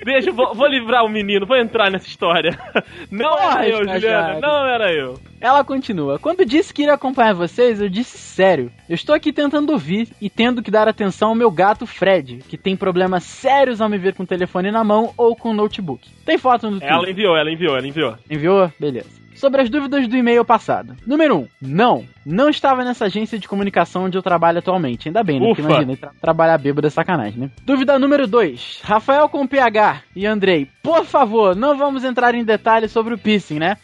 Deixa, 0.04 0.30
vou, 0.30 0.54
vou 0.54 0.66
livrar 0.66 1.04
o 1.04 1.08
menino, 1.08 1.46
vou 1.46 1.56
entrar 1.56 1.90
nessa 1.90 2.06
história. 2.06 2.58
Não 3.10 3.30
Porra, 3.30 3.64
era 3.64 3.68
eu, 3.68 3.88
Juliana, 3.88 4.40
não 4.40 4.66
era 4.66 4.92
eu. 4.92 5.29
Ela 5.40 5.64
continua. 5.64 6.18
Quando 6.18 6.44
disse 6.44 6.72
que 6.72 6.83
iria 6.83 6.94
acompanhar 6.94 7.35
vocês, 7.35 7.81
eu 7.81 7.88
disse 7.88 8.18
sério. 8.18 8.70
Eu 8.88 8.94
estou 8.94 9.14
aqui 9.14 9.33
tentando 9.33 9.72
ouvir 9.72 10.09
e 10.20 10.29
tendo 10.29 10.62
que 10.62 10.70
dar 10.70 10.87
atenção 10.87 11.31
ao 11.31 11.35
meu 11.35 11.50
gato 11.50 11.87
Fred, 11.87 12.38
que 12.48 12.59
tem 12.59 12.76
problemas 12.76 13.24
sérios 13.24 13.81
ao 13.81 13.88
me 13.88 13.96
ver 13.96 14.14
com 14.14 14.22
o 14.22 14.26
telefone 14.26 14.70
na 14.70 14.85
mão 14.85 15.14
ou 15.16 15.35
com 15.35 15.50
o 15.50 15.55
notebook. 15.55 16.09
Tem 16.26 16.37
foto 16.37 16.66
no 16.66 16.79
Twitter. 16.79 16.92
Ela 16.92 17.11
enviou, 17.11 17.37
ela 17.37 17.50
enviou, 17.50 17.76
ela 17.76 17.87
enviou. 17.88 18.14
Enviou? 18.31 18.72
Beleza. 18.79 19.20
Sobre 19.35 19.62
as 19.62 19.70
dúvidas 19.70 20.07
do 20.07 20.16
e-mail 20.16 20.44
passado. 20.44 20.94
Número 21.07 21.37
1. 21.37 21.38
Um, 21.38 21.48
não. 21.62 22.05
Não 22.26 22.50
estava 22.50 22.85
nessa 22.85 23.07
agência 23.07 23.38
de 23.38 23.48
comunicação 23.48 24.05
onde 24.05 24.18
eu 24.18 24.22
trabalho 24.22 24.59
atualmente. 24.59 25.09
Ainda 25.09 25.22
bem, 25.24 25.40
né? 25.40 25.46
Porque 25.46 25.62
imagina, 25.62 25.96
tra 25.96 26.11
trabalhar 26.20 26.59
bêbado 26.59 26.87
é 26.87 26.90
sacanagem, 26.90 27.40
né? 27.40 27.50
Dúvida 27.64 27.98
número 27.98 28.26
2. 28.26 28.83
Rafael 28.85 29.31
com 29.31 29.46
PH 29.46 30.03
e 30.14 30.26
Andrei, 30.26 30.68
por 30.83 31.07
favor, 31.07 31.57
não 31.57 31.74
vamos 31.79 32.05
entrar 32.05 32.35
em 32.35 32.44
detalhes 32.44 32.92
sobre 32.92 33.14
o 33.14 33.18
piercing, 33.18 33.59
né? 33.59 33.76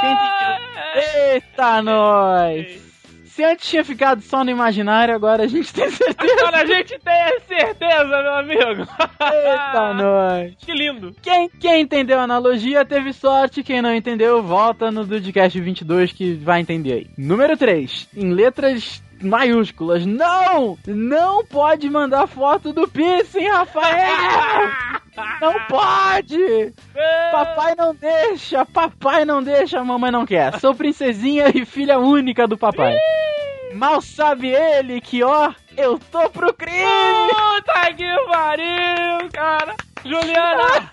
Quem 0.00 0.10
Oh, 0.10 0.77
Eita, 0.98 1.82
nós! 1.82 2.88
Se 3.24 3.44
antes 3.44 3.68
tinha 3.68 3.84
ficado 3.84 4.20
só 4.20 4.42
no 4.42 4.50
imaginário, 4.50 5.14
agora 5.14 5.44
a 5.44 5.46
gente 5.46 5.72
tem 5.72 5.88
certeza. 5.90 6.32
Agora 6.40 6.62
a 6.62 6.66
gente 6.66 6.98
tem 6.98 7.40
certeza, 7.46 8.04
meu 8.04 8.34
amigo. 8.34 8.88
Eita, 9.20 9.94
nós! 9.94 10.54
Que 10.58 10.72
lindo. 10.72 11.14
Quem, 11.22 11.48
quem 11.48 11.82
entendeu 11.82 12.18
a 12.18 12.24
analogia 12.24 12.84
teve 12.84 13.12
sorte, 13.12 13.62
quem 13.62 13.80
não 13.80 13.94
entendeu, 13.94 14.42
volta 14.42 14.90
no 14.90 15.04
Dudcast 15.04 15.60
22 15.60 16.12
que 16.12 16.34
vai 16.34 16.60
entender 16.60 16.92
aí. 16.92 17.06
Número 17.16 17.56
3. 17.56 18.08
Em 18.16 18.32
letras 18.32 19.00
maiúsculas. 19.22 20.04
Não! 20.06 20.78
Não 20.86 21.44
pode 21.44 21.88
mandar 21.88 22.26
foto 22.26 22.72
do 22.72 22.88
piercing, 22.88 23.48
Rafael! 23.48 24.70
Não 25.40 25.54
pode! 25.68 26.72
Papai 27.32 27.74
não 27.76 27.92
deixa, 27.92 28.64
papai 28.64 29.24
não 29.24 29.42
deixa, 29.42 29.82
mamãe 29.82 30.12
não 30.12 30.24
quer. 30.24 30.60
Sou 30.60 30.74
princesinha 30.76 31.50
e 31.52 31.64
filha 31.64 31.98
única 31.98 32.46
do 32.46 32.56
papai. 32.56 32.96
Mal 33.74 34.00
sabe 34.00 34.48
ele 34.48 35.00
que, 35.00 35.24
ó, 35.24 35.52
eu 35.76 35.98
tô 35.98 36.30
pro 36.30 36.54
crime! 36.54 36.78
Puta 37.28 37.94
que 37.94 38.26
pariu, 38.26 39.28
cara. 39.32 39.74
Juliana, 40.04 40.90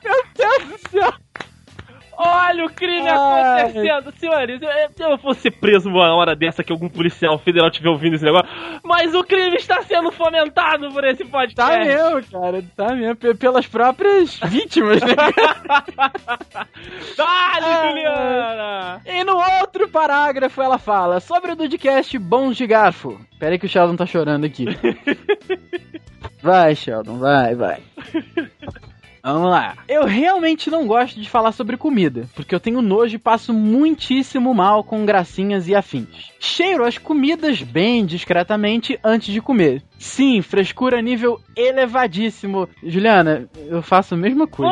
olha 2.55 2.65
o 2.65 2.69
crime 2.69 3.07
Ai. 3.07 3.61
acontecendo. 3.61 4.13
Senhores, 4.17 4.61
eu- 4.61 4.69
se 4.95 5.03
eu 5.03 5.17
fosse 5.17 5.51
preso 5.51 5.89
uma 5.89 6.13
hora 6.15 6.35
dessa 6.35 6.63
que 6.63 6.71
algum 6.71 6.89
policial 6.89 7.37
federal 7.37 7.69
estiver 7.69 7.89
ouvindo 7.89 8.15
esse 8.15 8.25
negócio, 8.25 8.49
mas 8.83 9.13
o 9.13 9.23
crime 9.23 9.55
está 9.57 9.81
sendo 9.83 10.11
fomentado 10.11 10.89
por 10.91 11.03
esse 11.03 11.23
podcast. 11.25 11.55
Tá 11.55 11.77
mesmo, 11.79 12.23
cara, 12.31 12.63
tá 12.75 12.95
mesmo. 12.95 13.15
P- 13.15 13.33
Pelas 13.35 13.67
próprias 13.67 14.39
vítimas, 14.45 15.01
né? 15.01 15.15
Dale. 17.17 17.89
Juliana! 17.89 19.01
E 19.05 19.23
no 19.23 19.37
outro 19.61 19.87
parágrafo 19.89 20.61
ela 20.61 20.77
fala 20.77 21.19
sobre 21.19 21.51
o 21.51 21.55
Dudcast 21.55 22.17
Bons 22.17 22.57
de 22.57 22.67
Garfo. 22.67 23.19
Pera 23.39 23.53
aí 23.53 23.59
que 23.59 23.65
o 23.65 23.69
Sheldon 23.69 23.95
tá 23.95 24.05
chorando 24.05 24.45
aqui. 24.45 24.65
Vai, 26.41 26.75
Sheldon, 26.75 27.17
vai, 27.17 27.55
vai. 27.55 27.81
Vamos 29.25 29.49
lá. 29.49 29.75
Eu 29.87 30.05
realmente 30.05 30.69
não 30.69 30.85
gosto 30.85 31.19
de 31.19 31.27
falar 31.27 31.51
sobre 31.51 31.77
comida, 31.77 32.29
porque 32.35 32.53
eu 32.53 32.59
tenho 32.59 32.79
nojo 32.79 33.15
e 33.15 33.17
passo 33.17 33.51
muitíssimo 33.51 34.53
mal 34.53 34.83
com 34.83 35.03
gracinhas 35.03 35.67
e 35.67 35.73
afins. 35.73 36.31
Cheiro 36.39 36.85
as 36.85 36.99
comidas 36.99 37.59
bem 37.63 38.05
discretamente 38.05 38.99
antes 39.03 39.33
de 39.33 39.41
comer. 39.41 39.81
Sim, 39.97 40.43
frescura 40.43 41.01
nível 41.01 41.41
elevadíssimo. 41.55 42.69
Juliana, 42.83 43.49
eu 43.67 43.81
faço 43.81 44.13
a 44.13 44.17
mesma 44.17 44.45
coisa. 44.45 44.71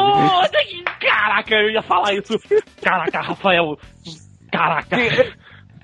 Que... 0.67 0.83
Caraca, 1.03 1.55
eu 1.55 1.71
ia 1.71 1.81
falar 1.81 2.13
isso. 2.13 2.39
Caraca, 2.79 3.21
Rafael. 3.21 3.75
Caraca. 4.51 4.97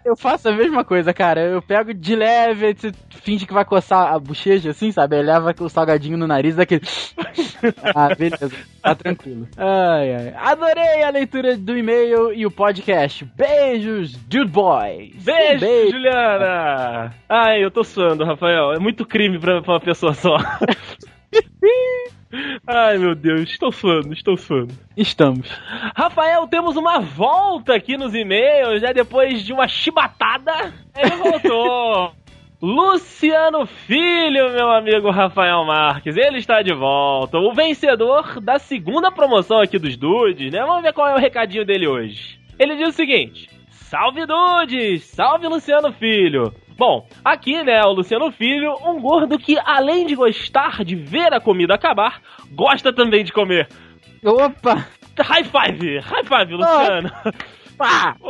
Eu 0.04 0.16
faço 0.16 0.50
a 0.50 0.52
mesma 0.52 0.84
coisa, 0.84 1.14
cara. 1.14 1.42
Eu 1.42 1.62
pego 1.62 1.94
de 1.94 2.16
leve, 2.16 2.74
você 2.74 2.92
finge 3.10 3.46
que 3.46 3.54
vai 3.54 3.66
coçar 3.66 4.14
a 4.14 4.20
bochecha, 4.20 4.70
assim, 4.70 4.92
sabe? 4.92 5.18
Aí 5.18 5.24
leva 5.24 5.54
o 5.60 5.70
salgadinho 5.70 6.18
no 6.18 6.28
nariz, 6.28 6.56
daquele. 6.56 6.82
ah, 7.96 8.16
beleza. 8.16 8.52
Tá 8.82 8.96
tranquilo. 8.96 9.48
Ai, 9.58 10.16
ai. 10.16 10.34
Adorei 10.36 11.04
a 11.04 11.10
leitura 11.10 11.58
do 11.58 11.78
e-mail 11.78 12.34
e 12.34 12.46
o 12.46 12.52
podcast. 12.52 13.26
Beijos, 13.36 14.16
Dude 14.16 14.52
Boys. 14.52 15.24
Beijo, 15.24 15.60
Beijo. 15.60 15.92
Juliana! 15.92 17.14
Ai, 17.28 17.64
eu 17.64 17.72
tô 17.72 17.84
suando, 17.84 18.26
Rafael. 18.26 18.74
É 18.74 18.80
muito 18.80 19.06
crime 19.06 19.40
pra, 19.40 19.62
pra 19.62 19.74
uma 19.74 19.80
pessoa 19.80 20.14
só. 20.14 20.38
Ai, 22.68 22.98
meu 22.98 23.16
Deus, 23.16 23.50
estou 23.50 23.72
suando, 23.72 24.14
estou 24.14 24.38
suando. 24.38 24.74
Estamos. 24.96 25.50
Rafael, 25.96 26.48
temos 26.48 26.78
uma 26.78 27.00
volta 27.00 27.74
aqui 27.74 27.98
nos 27.98 28.14
e-mails, 28.14 28.82
já 28.82 28.92
depois 28.92 29.44
de 29.44 29.52
uma 29.52 29.68
chibatada. 29.68 30.74
Ele 30.96 31.16
voltou. 31.16 32.14
Luciano 32.62 33.66
Filho, 33.66 34.52
meu 34.52 34.70
amigo 34.70 35.10
Rafael 35.10 35.64
Marques, 35.64 36.18
ele 36.18 36.40
está 36.40 36.62
de 36.62 36.74
volta. 36.74 37.38
O 37.38 37.54
vencedor 37.54 38.42
da 38.42 38.60
segunda 38.60 39.10
promoção 39.10 39.62
aqui 39.62 39.80
dos 39.80 39.96
Dudes, 39.96 40.52
né? 40.52 40.60
Vamos 40.60 40.84
ver 40.84 40.92
qual 40.92 41.08
é 41.08 41.16
o 41.16 41.20
recadinho 41.20 41.66
dele 41.66 41.88
hoje. 41.88 42.38
Ele 42.60 42.76
diz 42.76 42.90
o 42.90 42.92
seguinte: 42.92 43.50
Salve 43.70 44.26
Dudes! 44.26 45.06
Salve 45.06 45.48
Luciano 45.48 45.94
Filho! 45.94 46.54
Bom, 46.80 47.06
aqui, 47.26 47.62
né, 47.62 47.84
o 47.84 47.92
Luciano 47.92 48.32
Filho, 48.32 48.74
um 48.86 49.02
gordo 49.02 49.38
que, 49.38 49.58
além 49.66 50.06
de 50.06 50.16
gostar 50.16 50.86
de 50.86 50.96
ver 50.96 51.34
a 51.34 51.40
comida 51.42 51.76
acabar, 51.76 52.22
gosta 52.54 52.94
também 52.94 53.22
de 53.22 53.34
comer. 53.34 53.68
Opa! 54.24 54.88
High 55.20 55.44
five! 55.44 56.00
High 56.00 56.24
five, 56.24 56.54
Luciano! 56.54 57.12
Pá! 57.80 58.14
Pô, 58.20 58.30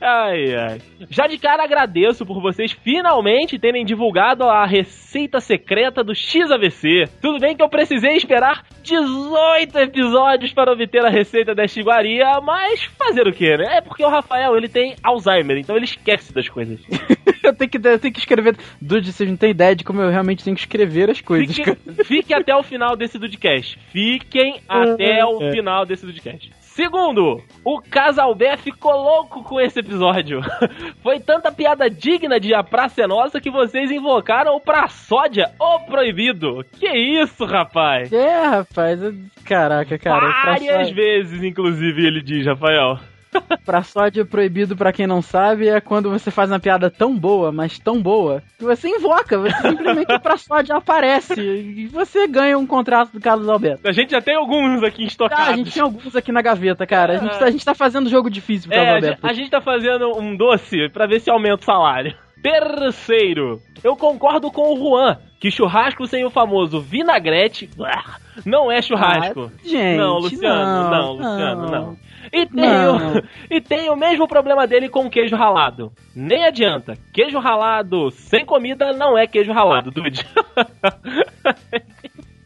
ai, 0.00 0.54
ai. 0.54 0.80
Já 1.10 1.26
de 1.26 1.36
cara 1.36 1.64
agradeço 1.64 2.24
por 2.24 2.40
vocês 2.40 2.70
finalmente 2.70 3.58
terem 3.58 3.84
divulgado 3.84 4.44
a 4.44 4.64
receita 4.64 5.40
secreta 5.40 6.04
do 6.04 6.14
XAVC. 6.14 7.08
Tudo 7.20 7.40
bem 7.40 7.56
que 7.56 7.62
eu 7.62 7.68
precisei 7.68 8.12
esperar 8.14 8.64
18 8.84 9.76
episódios 9.80 10.52
para 10.52 10.70
obter 10.70 11.04
a 11.04 11.10
receita 11.10 11.56
desta 11.56 11.80
iguaria, 11.80 12.40
mas 12.40 12.84
fazer 12.96 13.26
o 13.26 13.32
que, 13.32 13.56
né? 13.56 13.78
É 13.78 13.80
porque 13.80 14.04
o 14.04 14.08
Rafael, 14.08 14.56
ele 14.56 14.68
tem 14.68 14.94
Alzheimer, 15.02 15.58
então 15.58 15.74
ele 15.74 15.84
esquece 15.86 16.32
das 16.32 16.48
coisas. 16.48 16.78
eu, 17.42 17.52
tenho 17.56 17.68
que, 17.68 17.78
eu 17.78 17.98
tenho 17.98 18.14
que 18.14 18.20
escrever. 18.20 18.56
Dude, 18.80 19.12
vocês 19.12 19.28
não 19.28 19.36
têm 19.36 19.50
ideia 19.50 19.74
de 19.74 19.82
como 19.82 20.00
eu 20.00 20.08
realmente 20.10 20.44
tenho 20.44 20.54
que 20.54 20.62
escrever 20.62 21.10
as 21.10 21.20
coisas, 21.20 21.58
cara. 21.58 21.76
Fique, 22.04 22.32
até 22.32 22.54
o 22.54 22.62
final 22.62 22.94
desse 22.96 23.18
Dudcast. 23.18 23.76
Fiquem 23.90 24.60
até 24.68 25.24
o 25.26 25.42
É. 25.42 25.50
final 25.50 25.84
desse 25.84 26.06
Dudcast. 26.06 26.52
Segundo, 26.74 27.38
o 27.62 27.80
Casalbé 27.82 28.56
ficou 28.56 28.92
louco 28.92 29.42
com 29.44 29.60
esse 29.60 29.80
episódio. 29.80 30.40
Foi 31.02 31.20
tanta 31.20 31.52
piada 31.52 31.90
digna 31.90 32.40
de 32.40 32.54
A 32.54 32.62
Praça 32.62 33.02
é 33.02 33.06
Nossa 33.06 33.40
que 33.40 33.50
vocês 33.50 33.90
invocaram 33.90 34.56
o 34.56 34.60
Praçódia, 34.60 35.50
o 35.60 35.80
proibido. 35.80 36.64
Que 36.78 36.88
isso, 36.88 37.44
rapaz? 37.44 38.10
É, 38.10 38.46
rapaz. 38.46 39.00
Caraca, 39.44 39.98
cara. 39.98 40.30
Várias 40.44 40.88
só- 40.88 40.94
vezes, 40.94 41.42
inclusive, 41.42 42.06
ele 42.06 42.22
diz, 42.22 42.46
Rafael. 42.46 42.98
Pra 43.64 43.82
sódio 43.82 44.26
proibido, 44.26 44.76
pra 44.76 44.92
quem 44.92 45.06
não 45.06 45.22
sabe, 45.22 45.68
é 45.68 45.80
quando 45.80 46.10
você 46.10 46.30
faz 46.30 46.50
uma 46.50 46.58
piada 46.58 46.90
tão 46.90 47.16
boa, 47.16 47.52
mas 47.52 47.78
tão 47.78 48.02
boa, 48.02 48.42
que 48.58 48.64
você 48.64 48.88
invoca, 48.88 49.38
você 49.38 49.56
simplesmente 49.70 50.18
pra 50.18 50.36
sódio 50.36 50.74
aparece 50.76 51.40
e 51.40 51.86
você 51.86 52.26
ganha 52.26 52.58
um 52.58 52.66
contrato 52.66 53.12
do 53.12 53.20
Carlos 53.20 53.48
Alberto. 53.48 53.88
A 53.88 53.92
gente 53.92 54.10
já 54.10 54.20
tem 54.20 54.34
alguns 54.34 54.82
aqui 54.82 55.04
Ah, 55.04 55.06
estocados. 55.06 55.48
a 55.48 55.56
gente 55.56 55.70
tem 55.72 55.82
alguns 55.82 56.16
aqui 56.16 56.32
na 56.32 56.42
gaveta, 56.42 56.86
cara. 56.86 57.14
A 57.14 57.18
gente, 57.18 57.38
tá- 57.38 57.44
a 57.44 57.50
gente 57.50 57.64
tá 57.64 57.74
fazendo 57.74 58.10
jogo 58.10 58.28
difícil 58.28 58.68
pro 58.68 58.78
É, 58.78 58.84
Carlos 58.84 59.04
Alberto. 59.04 59.26
a 59.26 59.32
gente 59.32 59.50
tá 59.50 59.60
fazendo 59.60 60.18
um 60.18 60.36
doce 60.36 60.88
pra 60.90 61.06
ver 61.06 61.20
se 61.20 61.30
aumenta 61.30 61.62
o 61.62 61.64
salário. 61.64 62.14
Terceiro, 62.42 63.60
eu 63.84 63.94
concordo 63.96 64.50
com 64.50 64.72
o 64.74 64.76
Juan 64.76 65.16
que 65.38 65.50
churrasco 65.50 66.06
sem 66.06 66.24
o 66.24 66.30
famoso 66.30 66.80
vinagrete 66.80 67.68
ah, 67.80 68.16
não 68.44 68.70
é 68.70 68.80
churrasco. 68.82 69.50
Ah, 69.54 69.58
gente, 69.68 69.96
não, 69.96 70.18
Luciano, 70.18 70.64
não, 70.64 70.90
não, 70.90 71.12
Luciano, 71.12 71.62
não. 71.62 71.70
não. 71.86 71.96
E 72.32 72.46
tem. 72.46 72.86
O, 72.86 73.22
e 73.50 73.60
tem 73.60 73.90
o 73.90 73.96
mesmo 73.96 74.28
problema 74.28 74.66
dele 74.66 74.88
com 74.88 75.08
queijo 75.08 75.34
ralado. 75.36 75.92
Nem 76.14 76.44
adianta. 76.44 76.94
Queijo 77.12 77.38
ralado 77.38 78.10
sem 78.10 78.44
comida 78.44 78.92
não 78.92 79.16
é 79.16 79.26
queijo 79.26 79.52
ralado, 79.52 79.90
Dude. 79.90 80.26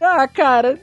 Ah, 0.00 0.28
cara. 0.28 0.78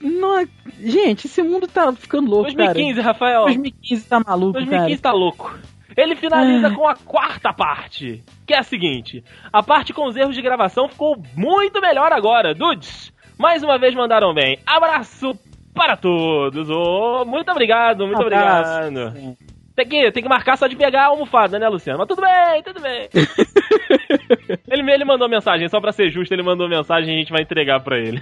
Não 0.00 0.38
é- 0.40 0.46
Gente, 0.80 1.26
esse 1.26 1.42
mundo 1.42 1.66
tá 1.66 1.92
ficando 1.92 2.30
louco, 2.30 2.52
2015, 2.52 3.00
Rafael. 3.00 3.40
cara. 3.40 3.44
2015 3.46 4.08
tá 4.08 4.20
maluco, 4.20 4.52
2015 4.52 5.02
cara. 5.02 5.12
tá 5.14 5.18
louco. 5.18 5.58
Ele 5.96 6.14
finaliza 6.14 6.68
Ai. 6.68 6.74
com 6.74 6.86
a 6.86 6.94
quarta 6.94 7.52
parte, 7.52 8.22
que 8.46 8.54
é 8.54 8.58
a 8.58 8.62
seguinte: 8.62 9.24
a 9.52 9.60
parte 9.62 9.92
com 9.92 10.06
os 10.06 10.14
erros 10.16 10.36
de 10.36 10.42
gravação 10.42 10.88
ficou 10.88 11.16
muito 11.36 11.80
melhor 11.80 12.12
agora, 12.12 12.54
dudes. 12.54 13.12
Mais 13.36 13.62
uma 13.62 13.78
vez 13.78 13.94
mandaram 13.94 14.32
bem. 14.34 14.58
Abraço 14.66 15.32
para 15.78 15.96
todos. 15.96 16.68
Ô, 16.68 17.24
muito 17.24 17.50
obrigado, 17.50 18.06
muito 18.06 18.22
Abraço. 18.22 18.86
obrigado. 18.88 19.36
Tem 19.76 19.86
que, 19.88 20.10
tem 20.10 20.22
que 20.24 20.28
marcar 20.28 20.58
só 20.58 20.66
de 20.66 20.74
pegar 20.74 21.04
a 21.04 21.06
almofada, 21.06 21.56
né, 21.56 21.68
Luciano? 21.68 22.00
Mas 22.00 22.08
tudo 22.08 22.20
bem, 22.20 22.62
tudo 22.64 22.80
bem. 22.80 23.08
ele, 24.68 24.92
ele 24.92 25.04
mandou 25.04 25.28
mensagem, 25.28 25.68
só 25.68 25.80
pra 25.80 25.92
ser 25.92 26.10
justo, 26.10 26.32
ele 26.34 26.42
mandou 26.42 26.68
mensagem 26.68 27.10
e 27.10 27.14
a 27.14 27.18
gente 27.20 27.30
vai 27.30 27.42
entregar 27.42 27.78
pra 27.80 27.96
ele. 27.96 28.20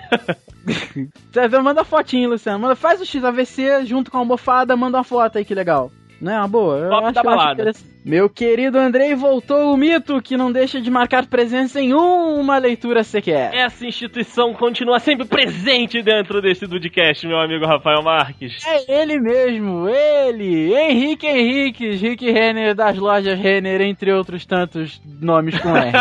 Você 1.33 1.63
manda 1.63 1.83
fotinho, 1.83 2.29
Luciano. 2.29 2.59
Manda, 2.59 2.77
faz 2.77 3.01
o 3.01 3.07
XAVC 3.07 3.87
junto 3.87 4.11
com 4.11 4.19
a 4.19 4.21
almofada, 4.21 4.77
manda 4.77 4.99
uma 4.99 5.05
foto 5.05 5.39
aí, 5.39 5.47
que 5.47 5.55
legal. 5.55 5.91
Não 6.21 6.33
é 6.33 6.39
uma 6.39 6.49
boa? 6.49 6.77
Eu 6.77 6.91
Top 6.91 7.05
acho, 7.05 7.15
da 7.15 7.21
acho 7.21 7.31
balada. 7.31 7.53
interessante. 7.55 7.96
Meu 8.07 8.31
querido 8.31 8.79
Andrei, 8.79 9.17
voltou 9.17 9.75
o 9.75 9.77
mito 9.77 10.23
que 10.23 10.37
não 10.37 10.53
deixa 10.53 10.81
de 10.81 10.89
marcar 10.89 11.27
presença 11.27 11.81
em 11.81 11.93
uma 11.93 12.57
leitura 12.57 13.03
sequer. 13.03 13.53
Essa 13.53 13.85
instituição 13.85 14.55
continua 14.55 15.01
sempre 15.01 15.27
presente 15.27 16.01
dentro 16.03 16.41
desse 16.41 16.69
Dudcast, 16.69 17.27
meu 17.27 17.37
amigo 17.37 17.67
Rafael 17.67 18.05
Marques. 18.05 18.65
É 18.65 19.03
ele 19.03 19.19
mesmo, 19.19 19.89
ele, 19.89 20.73
Henrique 20.73 21.27
Henriques, 21.27 22.01
Rick 22.01 22.31
Renner 22.31 22.77
das 22.77 22.97
lojas 22.97 23.37
Renner, 23.37 23.81
entre 23.81 24.13
outros 24.13 24.47
tantos 24.47 25.03
nomes 25.21 25.59
com 25.59 25.77
R. 25.77 25.93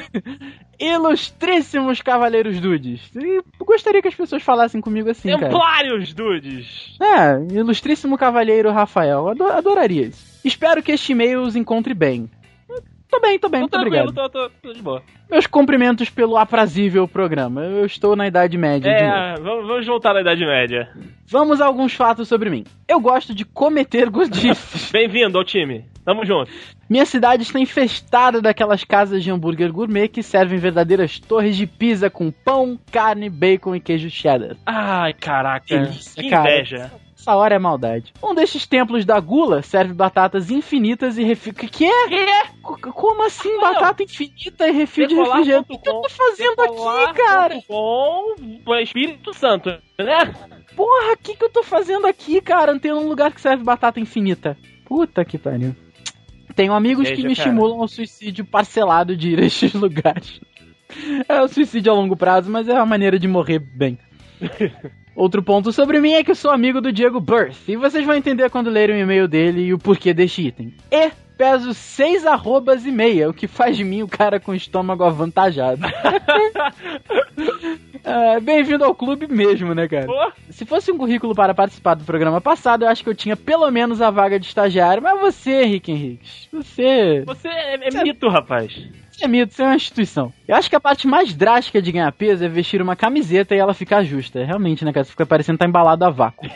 Ilustríssimos 0.80 2.00
Cavaleiros 2.00 2.58
Dudes. 2.58 3.10
E 3.14 3.42
gostaria 3.62 4.00
que 4.00 4.08
as 4.08 4.14
pessoas 4.14 4.42
falassem 4.42 4.80
comigo 4.80 5.10
assim, 5.10 5.28
cara. 5.32 5.50
Templários, 5.50 6.14
dudes! 6.14 6.96
É, 6.98 7.54
ilustríssimo 7.54 8.16
Cavalheiro 8.16 8.72
Rafael. 8.72 9.28
Ado- 9.28 9.44
adoraria 9.52 10.06
isso. 10.06 10.33
Espero 10.44 10.82
que 10.82 10.92
este 10.92 11.12
e-mail 11.12 11.42
os 11.42 11.56
encontre 11.56 11.94
bem. 11.94 12.28
Tô 13.10 13.20
bem, 13.20 13.38
tô 13.38 13.48
bem, 13.48 13.60
Tô 13.60 13.60
muito 13.60 13.70
tranquilo, 13.70 14.08
obrigado. 14.08 14.30
tô, 14.30 14.48
tô, 14.48 14.50
tô 14.60 14.72
de 14.72 14.82
boa. 14.82 15.00
Meus 15.30 15.46
cumprimentos 15.46 16.10
pelo 16.10 16.36
aprazível 16.36 17.06
programa. 17.06 17.62
Eu 17.62 17.86
estou 17.86 18.16
na 18.16 18.26
Idade 18.26 18.58
Média. 18.58 18.90
É, 18.90 19.34
vamos, 19.40 19.68
vamos 19.68 19.86
voltar 19.86 20.14
na 20.14 20.20
Idade 20.20 20.44
Média. 20.44 20.88
Vamos 21.26 21.60
a 21.60 21.66
alguns 21.66 21.94
fatos 21.94 22.26
sobre 22.26 22.50
mim. 22.50 22.64
Eu 22.88 22.98
gosto 23.00 23.32
de 23.32 23.44
cometer 23.44 24.10
gordices. 24.10 24.90
Bem-vindo 24.90 25.38
ao 25.38 25.44
time. 25.44 25.84
Tamo 26.04 26.26
junto. 26.26 26.50
Minha 26.90 27.06
cidade 27.06 27.44
está 27.44 27.58
infestada 27.60 28.42
daquelas 28.42 28.82
casas 28.82 29.22
de 29.22 29.30
hambúrguer 29.30 29.72
gourmet 29.72 30.08
que 30.08 30.22
servem 30.22 30.58
verdadeiras 30.58 31.18
torres 31.20 31.56
de 31.56 31.66
pizza 31.66 32.10
com 32.10 32.32
pão, 32.32 32.78
carne, 32.90 33.30
bacon 33.30 33.76
e 33.76 33.80
queijo 33.80 34.10
cheddar. 34.10 34.56
Ai, 34.66 35.14
caraca. 35.14 35.66
Delícia, 35.68 36.22
que 36.22 36.28
cara. 36.28 36.92
Essa 37.24 37.36
hora 37.36 37.54
é 37.54 37.58
maldade. 37.58 38.12
Um 38.22 38.34
destes 38.34 38.66
templos 38.66 39.06
da 39.06 39.18
gula 39.18 39.62
serve 39.62 39.94
batatas 39.94 40.50
infinitas 40.50 41.16
e 41.16 41.24
refil... 41.24 41.54
Que 41.54 41.68
que 41.68 41.84
é? 41.86 42.06
C- 42.08 42.92
Como 42.92 43.24
assim 43.24 43.50
Rafael, 43.56 43.72
batata 43.74 44.02
infinita 44.02 44.68
e 44.68 44.72
refil 44.72 45.06
de 45.06 45.14
refrigerante? 45.14 45.72
O 45.72 45.78
que 45.78 45.88
eu 45.88 46.00
tô 46.02 46.08
fazendo 46.10 46.60
aqui, 46.60 47.14
cara? 47.14 47.62
Com 47.66 48.34
Espírito 48.82 49.32
Santo, 49.32 49.70
né? 49.98 50.34
Porra, 50.76 51.14
o 51.14 51.16
que, 51.16 51.34
que 51.34 51.44
eu 51.44 51.48
tô 51.48 51.62
fazendo 51.62 52.06
aqui, 52.06 52.42
cara? 52.42 52.72
Não 52.74 52.78
tem 52.78 52.92
um 52.92 53.08
lugar 53.08 53.32
que 53.32 53.40
serve 53.40 53.64
batata 53.64 53.98
infinita. 53.98 54.54
Puta 54.84 55.24
que 55.24 55.38
pariu. 55.38 55.74
Tenho 56.54 56.74
amigos 56.74 57.08
que 57.08 57.16
Veja, 57.16 57.28
me 57.28 57.34
cara. 57.34 57.48
estimulam 57.48 57.80
ao 57.80 57.88
suicídio 57.88 58.44
parcelado 58.44 59.16
de 59.16 59.30
ir 59.30 59.40
a 59.40 59.46
estes 59.46 59.72
lugares. 59.74 60.40
É 61.26 61.40
o 61.40 61.48
suicídio 61.48 61.90
a 61.90 61.94
longo 61.94 62.16
prazo, 62.18 62.50
mas 62.50 62.68
é 62.68 62.74
uma 62.74 62.84
maneira 62.84 63.18
de 63.18 63.26
morrer 63.26 63.58
bem. 63.60 63.98
Outro 65.16 65.42
ponto 65.42 65.72
sobre 65.72 66.00
mim 66.00 66.12
é 66.14 66.24
que 66.24 66.30
eu 66.30 66.34
sou 66.34 66.50
amigo 66.50 66.80
do 66.80 66.92
Diego 66.92 67.20
Birth, 67.20 67.68
e 67.68 67.76
vocês 67.76 68.04
vão 68.04 68.14
entender 68.14 68.50
quando 68.50 68.70
lerem 68.70 68.96
o 68.96 69.00
e-mail 69.00 69.28
dele 69.28 69.62
e 69.62 69.74
o 69.74 69.78
porquê 69.78 70.12
deste 70.12 70.48
item. 70.48 70.74
E 70.90 71.10
peso 71.36 71.72
seis 71.74 72.26
arrobas 72.26 72.84
e 72.84 72.90
meia, 72.92 73.28
o 73.28 73.34
que 73.34 73.46
faz 73.46 73.76
de 73.76 73.84
mim 73.84 74.02
o 74.02 74.08
cara 74.08 74.40
com 74.40 74.54
estômago 74.54 75.04
avantajado. 75.04 75.82
Ah, 78.06 78.38
Bem-vindo 78.38 78.84
ao 78.84 78.94
clube 78.94 79.26
mesmo, 79.26 79.74
né, 79.74 79.88
cara? 79.88 80.06
Se 80.50 80.66
fosse 80.66 80.92
um 80.92 80.98
currículo 80.98 81.34
para 81.34 81.54
participar 81.54 81.94
do 81.94 82.04
programa 82.04 82.38
passado, 82.38 82.84
eu 82.84 82.88
acho 82.88 83.02
que 83.02 83.08
eu 83.08 83.14
tinha 83.14 83.34
pelo 83.34 83.68
menos 83.70 84.02
a 84.02 84.10
vaga 84.10 84.38
de 84.38 84.46
estagiário. 84.46 85.02
Mas 85.02 85.18
você, 85.18 85.62
Henrique 85.62 85.90
Henriques, 85.90 86.46
você, 86.52 87.22
você 87.24 87.48
é, 87.48 87.78
é 87.82 88.02
mito, 88.02 88.28
rapaz. 88.28 88.78
É 89.22 89.28
mito, 89.28 89.52
você 89.52 89.62
é 89.62 89.66
uma 89.66 89.76
instituição. 89.76 90.32
Eu 90.48 90.56
acho 90.56 90.68
que 90.70 90.76
a 90.76 90.80
parte 90.80 91.06
mais 91.06 91.34
drástica 91.34 91.80
de 91.82 91.92
ganhar 91.92 92.10
peso 92.12 92.44
é 92.44 92.48
vestir 92.48 92.80
uma 92.82 92.96
camiseta 92.96 93.54
e 93.54 93.58
ela 93.58 93.74
ficar 93.74 94.02
justa. 94.02 94.44
Realmente, 94.44 94.84
né, 94.84 94.92
cara? 94.92 95.04
Você 95.04 95.10
fica 95.10 95.26
parecendo 95.26 95.58
que 95.58 95.64
tá 95.64 95.68
embalado 95.68 96.04
a 96.04 96.10
vácuo. 96.10 96.46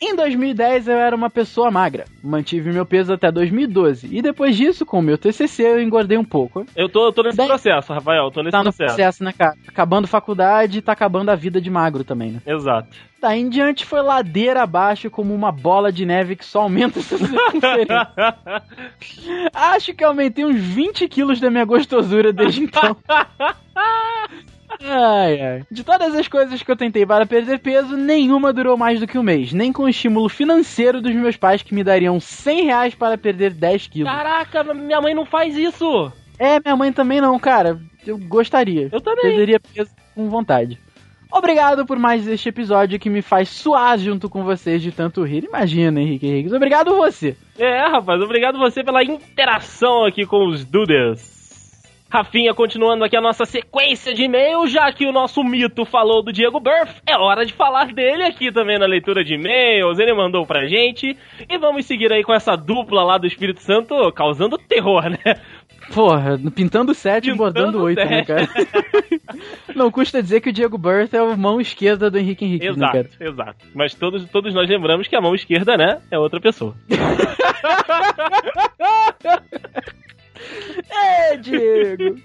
Em 0.00 0.16
2010 0.16 0.88
eu 0.88 0.96
era 0.98 1.14
uma 1.14 1.30
pessoa 1.30 1.70
magra. 1.70 2.04
Mantive 2.22 2.72
meu 2.72 2.84
peso 2.86 3.12
até 3.12 3.30
2012. 3.30 4.08
E 4.10 4.20
depois 4.22 4.56
disso, 4.56 4.84
com 4.86 4.98
o 4.98 5.02
meu 5.02 5.16
TCC, 5.18 5.62
eu 5.62 5.82
engordei 5.82 6.16
um 6.18 6.24
pouco. 6.24 6.64
Eu 6.74 6.88
tô, 6.88 7.06
eu 7.06 7.12
tô 7.12 7.22
nesse 7.22 7.36
Daí- 7.36 7.46
processo, 7.46 7.92
Rafael. 7.92 8.24
Eu 8.24 8.30
tô 8.30 8.40
nesse 8.42 8.52
Tá 8.52 8.58
no 8.58 8.64
processo. 8.64 8.94
processo, 8.94 9.24
né, 9.24 9.32
cara? 9.36 9.54
Acabando 9.68 10.06
faculdade 10.06 10.78
e 10.78 10.82
tá 10.82 10.92
acabando 10.92 11.30
a 11.30 11.34
vida 11.36 11.60
de 11.60 11.70
magro 11.70 12.02
também, 12.04 12.32
né? 12.32 12.40
Exato. 12.46 12.88
Daí 13.20 13.40
em 13.40 13.50
diante 13.50 13.84
foi 13.84 14.00
ladeira 14.00 14.62
abaixo 14.62 15.10
como 15.10 15.34
uma 15.34 15.52
bola 15.52 15.92
de 15.92 16.06
neve 16.06 16.36
que 16.36 16.44
só 16.44 16.62
aumenta 16.62 17.00
essa 17.00 17.18
circunferência. 17.18 18.08
Acho 19.52 19.94
que 19.94 20.02
aumentei 20.02 20.44
uns 20.44 20.56
20 20.56 21.06
quilos 21.06 21.38
da 21.38 21.50
minha 21.50 21.64
gostosura 21.66 22.32
desde 22.32 22.62
então. 22.62 22.96
Ai, 24.82 25.40
ai. 25.40 25.62
De 25.70 25.84
todas 25.84 26.14
as 26.14 26.26
coisas 26.28 26.62
que 26.62 26.70
eu 26.70 26.76
tentei 26.76 27.04
para 27.04 27.26
perder 27.26 27.58
peso, 27.58 27.96
nenhuma 27.96 28.52
durou 28.52 28.76
mais 28.76 28.98
do 28.98 29.06
que 29.06 29.18
um 29.18 29.22
mês. 29.22 29.52
Nem 29.52 29.72
com 29.72 29.82
o 29.82 29.88
estímulo 29.88 30.28
financeiro 30.28 31.02
dos 31.02 31.14
meus 31.14 31.36
pais 31.36 31.62
que 31.62 31.74
me 31.74 31.84
dariam 31.84 32.18
100 32.18 32.64
reais 32.64 32.94
para 32.94 33.18
perder 33.18 33.52
10 33.52 33.88
quilos. 33.88 34.10
Caraca, 34.10 34.64
minha 34.72 35.00
mãe 35.00 35.14
não 35.14 35.26
faz 35.26 35.56
isso. 35.56 36.10
É, 36.38 36.58
minha 36.60 36.76
mãe 36.76 36.90
também 36.90 37.20
não, 37.20 37.38
cara. 37.38 37.78
Eu 38.06 38.16
gostaria. 38.16 38.88
Eu 38.90 39.00
também. 39.00 39.22
Perderia 39.22 39.60
peso 39.60 39.90
com 40.14 40.30
vontade. 40.30 40.80
Obrigado 41.32 41.86
por 41.86 41.98
mais 41.98 42.26
este 42.26 42.48
episódio 42.48 42.98
que 42.98 43.08
me 43.08 43.22
faz 43.22 43.48
suar 43.48 43.98
junto 43.98 44.28
com 44.28 44.42
vocês 44.42 44.82
de 44.82 44.90
tanto 44.90 45.22
rir. 45.22 45.44
Imagina, 45.44 46.00
Henrique 46.00 46.26
Henrique. 46.26 46.54
Obrigado 46.54 46.96
você. 46.96 47.36
É, 47.58 47.86
rapaz, 47.88 48.20
obrigado 48.20 48.58
você 48.58 48.82
pela 48.82 49.02
interação 49.04 50.04
aqui 50.04 50.26
com 50.26 50.48
os 50.48 50.64
Dudes. 50.64 51.40
Rafinha, 52.12 52.52
continuando 52.52 53.04
aqui 53.04 53.16
a 53.16 53.20
nossa 53.20 53.44
sequência 53.44 54.12
de 54.12 54.24
e-mails, 54.24 54.72
já 54.72 54.92
que 54.92 55.06
o 55.06 55.12
nosso 55.12 55.44
mito 55.44 55.84
falou 55.84 56.24
do 56.24 56.32
Diego 56.32 56.58
Burff, 56.58 57.00
é 57.06 57.16
hora 57.16 57.46
de 57.46 57.52
falar 57.52 57.92
dele 57.92 58.24
aqui 58.24 58.50
também 58.50 58.80
na 58.80 58.86
leitura 58.86 59.22
de 59.22 59.34
e-mails. 59.34 59.96
Ele 60.00 60.12
mandou 60.12 60.44
pra 60.44 60.66
gente. 60.66 61.16
E 61.48 61.58
vamos 61.58 61.86
seguir 61.86 62.12
aí 62.12 62.24
com 62.24 62.34
essa 62.34 62.56
dupla 62.56 63.04
lá 63.04 63.16
do 63.16 63.28
Espírito 63.28 63.60
Santo, 63.60 63.94
causando 64.12 64.58
terror, 64.58 65.08
né? 65.08 65.40
Porra, 65.92 66.38
pintando 66.54 66.94
7 66.94 67.30
e 67.30 67.34
bordando 67.34 67.82
8, 67.82 67.98
né, 68.04 68.24
cara? 68.24 68.48
Não 69.74 69.90
custa 69.90 70.22
dizer 70.22 70.40
que 70.40 70.50
o 70.50 70.52
Diego 70.52 70.78
Burth 70.78 71.12
é 71.14 71.22
o 71.22 71.36
mão 71.36 71.60
esquerda 71.60 72.10
do 72.10 72.18
Henrique 72.18 72.44
Henrique, 72.44 72.66
né, 72.66 72.72
Exato, 72.72 72.92
cara? 72.92 73.08
exato. 73.20 73.66
Mas 73.74 73.94
todos, 73.94 74.24
todos 74.30 74.54
nós 74.54 74.68
lembramos 74.68 75.08
que 75.08 75.16
a 75.16 75.20
mão 75.20 75.34
esquerda, 75.34 75.76
né, 75.76 76.00
é 76.10 76.18
outra 76.18 76.40
pessoa. 76.40 76.74
É, 80.92 81.36
Diego! 81.36 82.16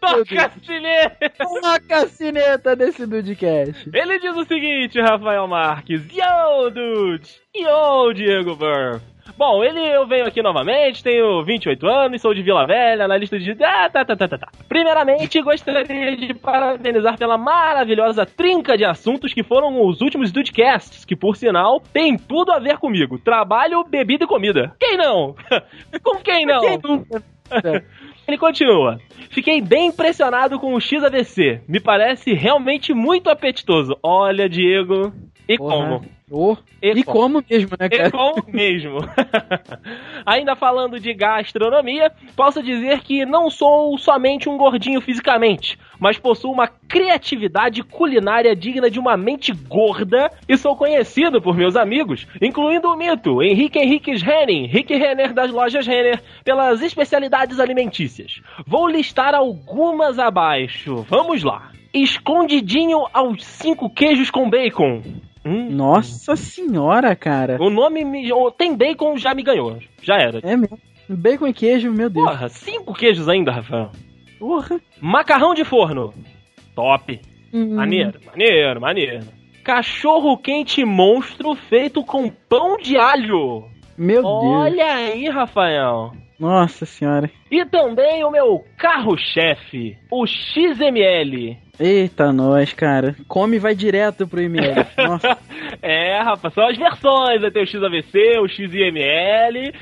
Toca 0.00 0.46
a 0.46 0.50
sineta! 0.50 1.32
Uma 1.46 1.78
cacineta 1.80 2.74
desse 2.74 3.06
Dudecast. 3.06 3.88
Ele 3.92 4.18
diz 4.18 4.36
o 4.36 4.44
seguinte, 4.44 5.00
Rafael 5.00 5.46
Marques. 5.46 6.02
Yo, 6.12 6.70
dude! 6.70 7.28
Yo, 7.54 8.12
Diego 8.12 8.56
Burr! 8.56 9.00
Bom, 9.40 9.64
ele 9.64 9.80
eu 9.80 10.06
venho 10.06 10.26
aqui 10.26 10.42
novamente, 10.42 11.02
tenho 11.02 11.42
28 11.42 11.86
anos, 11.88 12.20
sou 12.20 12.34
de 12.34 12.42
Vila 12.42 12.66
Velha, 12.66 13.06
analista 13.06 13.38
de. 13.38 13.52
Ah, 13.64 13.88
tá, 13.88 14.04
tá, 14.04 14.14
tá, 14.14 14.28
tá, 14.28 14.36
tá. 14.36 14.48
Primeiramente, 14.68 15.40
gostaria 15.40 16.14
de 16.14 16.34
parabenizar 16.34 17.16
pela 17.16 17.38
maravilhosa 17.38 18.26
trinca 18.26 18.76
de 18.76 18.84
assuntos 18.84 19.32
que 19.32 19.42
foram 19.42 19.82
os 19.86 20.02
últimos 20.02 20.30
Dudecasts, 20.30 21.06
que 21.06 21.16
por 21.16 21.36
sinal 21.36 21.80
tem 21.80 22.18
tudo 22.18 22.52
a 22.52 22.58
ver 22.58 22.76
comigo. 22.76 23.18
Trabalho, 23.18 23.82
bebida 23.82 24.24
e 24.24 24.28
comida. 24.28 24.74
Quem 24.78 24.98
não? 24.98 25.34
Com 26.04 26.16
quem 26.16 26.44
não? 26.44 26.60
Quem 26.60 26.78
nunca? 26.84 27.22
Ele 28.28 28.36
continua. 28.36 29.00
Fiquei 29.30 29.62
bem 29.62 29.86
impressionado 29.86 30.60
com 30.60 30.74
o 30.74 30.80
XAVC. 30.80 31.62
Me 31.66 31.80
parece 31.80 32.34
realmente 32.34 32.92
muito 32.92 33.30
apetitoso. 33.30 33.96
Olha, 34.02 34.50
Diego. 34.50 35.14
E 35.48 35.56
como? 35.56 36.04
Oh, 36.32 36.56
E 36.80 36.90
e 36.90 37.02
como 37.02 37.42
mesmo, 37.50 37.70
né, 37.78 37.86
E 37.86 37.96
cara? 37.96 38.10
como 38.10 38.44
mesmo. 38.52 38.98
Ainda 40.24 40.54
falando 40.54 41.00
de 41.00 41.12
gastronomia, 41.12 42.12
posso 42.36 42.62
dizer 42.62 43.00
que 43.00 43.26
não 43.26 43.50
sou 43.50 43.98
somente 43.98 44.48
um 44.48 44.56
gordinho 44.56 45.00
fisicamente, 45.00 45.78
mas 45.98 46.18
possuo 46.18 46.52
uma 46.52 46.68
criatividade 46.68 47.82
culinária 47.82 48.54
digna 48.54 48.90
de 48.90 48.98
uma 49.00 49.16
mente 49.16 49.52
gorda 49.52 50.30
e 50.48 50.56
sou 50.56 50.76
conhecido 50.76 51.42
por 51.42 51.56
meus 51.56 51.74
amigos, 51.76 52.26
incluindo 52.40 52.88
o 52.88 52.96
mito 52.96 53.42
Henrique 53.42 53.78
Henriques 53.78 54.22
Henning, 54.22 54.66
Rick 54.66 54.94
Renner 54.94 55.32
das 55.32 55.50
lojas 55.50 55.86
Renner, 55.86 56.22
pelas 56.44 56.80
especialidades 56.82 57.58
alimentícias. 57.58 58.40
Vou 58.66 58.86
listar 58.86 59.34
algumas 59.34 60.18
abaixo. 60.18 61.04
Vamos 61.08 61.42
lá. 61.42 61.72
Escondidinho 61.92 63.04
aos 63.12 63.44
cinco 63.44 63.90
queijos 63.90 64.30
com 64.30 64.48
bacon. 64.48 65.02
Hum, 65.44 65.70
Nossa 65.70 66.36
senhora, 66.36 67.16
cara. 67.16 67.56
o 67.60 67.70
nome 67.70 68.04
me... 68.04 68.28
tem 68.58 68.76
bacon 68.76 69.16
já 69.16 69.34
me 69.34 69.42
ganhou. 69.42 69.78
Já 70.02 70.16
era. 70.16 70.40
É 70.42 70.56
mesmo. 70.56 70.78
Bacon 71.08 71.48
e 71.48 71.52
queijo, 71.52 71.90
meu 71.90 72.08
Deus. 72.08 72.24
Porra, 72.26 72.48
cinco 72.48 72.94
queijos 72.94 73.28
ainda, 73.28 73.50
Rafael. 73.50 73.90
Porra. 74.38 74.80
Macarrão 75.00 75.54
de 75.54 75.64
forno. 75.64 76.14
Top. 76.74 77.20
Hum. 77.52 77.74
Maneiro, 77.74 78.20
maneiro, 78.26 78.80
maneiro. 78.80 79.26
Cachorro 79.64 80.38
quente 80.38 80.84
monstro 80.84 81.54
feito 81.54 82.04
com 82.04 82.30
pão 82.30 82.76
de 82.76 82.96
alho. 82.96 83.64
Meu 83.98 84.22
Deus. 84.22 84.34
Olha 84.34 84.94
aí, 84.94 85.28
Rafael. 85.28 86.12
Nossa 86.38 86.86
senhora. 86.86 87.30
E 87.50 87.64
também 87.66 88.24
o 88.24 88.30
meu 88.30 88.64
carro-chefe, 88.78 89.98
o 90.10 90.26
XML. 90.26 91.58
Eita, 91.80 92.30
nós, 92.30 92.74
cara. 92.74 93.16
Come 93.26 93.56
e 93.56 93.58
vai 93.58 93.74
direto 93.74 94.26
pro. 94.26 94.40
Nossa. 94.98 95.38
É, 95.80 96.20
rapaz, 96.20 96.52
são 96.52 96.68
as 96.68 96.76
versões. 96.76 97.40
Vai 97.40 97.50
ter 97.50 97.62
o 97.62 97.66
XAVC, 97.66 98.38
o 98.38 98.46
XIML. 98.46 99.72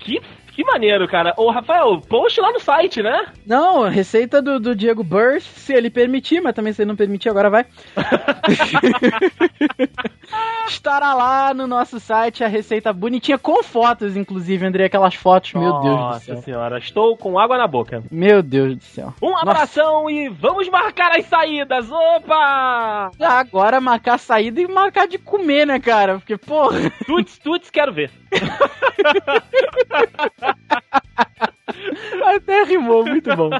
Que, 0.00 0.20
que 0.54 0.64
maneiro, 0.64 1.08
cara. 1.08 1.34
Ô, 1.36 1.50
Rafael, 1.50 2.00
post 2.08 2.40
lá 2.40 2.52
no 2.52 2.60
site, 2.60 3.02
né? 3.02 3.26
Não, 3.44 3.82
a 3.82 3.90
receita 3.90 4.40
do, 4.40 4.60
do 4.60 4.74
Diego 4.74 5.02
Burst, 5.02 5.46
se 5.46 5.72
ele 5.72 5.90
permitir, 5.90 6.40
mas 6.40 6.54
também 6.54 6.72
se 6.72 6.82
ele 6.82 6.88
não 6.88 6.96
permitir, 6.96 7.28
agora 7.28 7.50
vai. 7.50 7.66
Estará 10.68 11.12
lá 11.14 11.52
no 11.52 11.66
nosso 11.66 12.00
site 12.00 12.42
a 12.42 12.48
receita 12.48 12.92
bonitinha, 12.92 13.36
com 13.38 13.62
fotos, 13.62 14.16
inclusive, 14.16 14.64
André, 14.64 14.84
aquelas 14.86 15.14
fotos, 15.14 15.52
meu 15.52 15.72
Deus 15.72 15.82
do 15.82 15.90
Nossa 15.90 16.20
céu. 16.20 16.42
senhora, 16.42 16.78
estou 16.78 17.16
com 17.16 17.38
água 17.38 17.58
na 17.58 17.66
boca. 17.66 18.02
Meu 18.10 18.42
Deus 18.42 18.76
do 18.76 18.84
céu. 18.84 19.12
Um 19.22 19.36
abração 19.36 20.08
e 20.08 20.28
vamos 20.28 20.68
marcar 20.68 21.12
as 21.18 21.26
saídas. 21.26 21.90
Opa! 21.90 23.10
Agora 23.20 23.80
marcar 23.80 24.18
saída 24.18 24.60
e 24.60 24.66
marcar 24.66 25.06
de 25.06 25.18
comer, 25.18 25.66
né, 25.66 25.78
cara? 25.78 26.14
Porque, 26.18 26.36
porra. 26.36 26.90
Tuts, 27.06 27.38
tuts, 27.38 27.70
quero 27.70 27.92
ver. 27.92 28.10
Até 32.24 32.64
rimou, 32.64 33.04
muito 33.04 33.34
bom. 33.36 33.50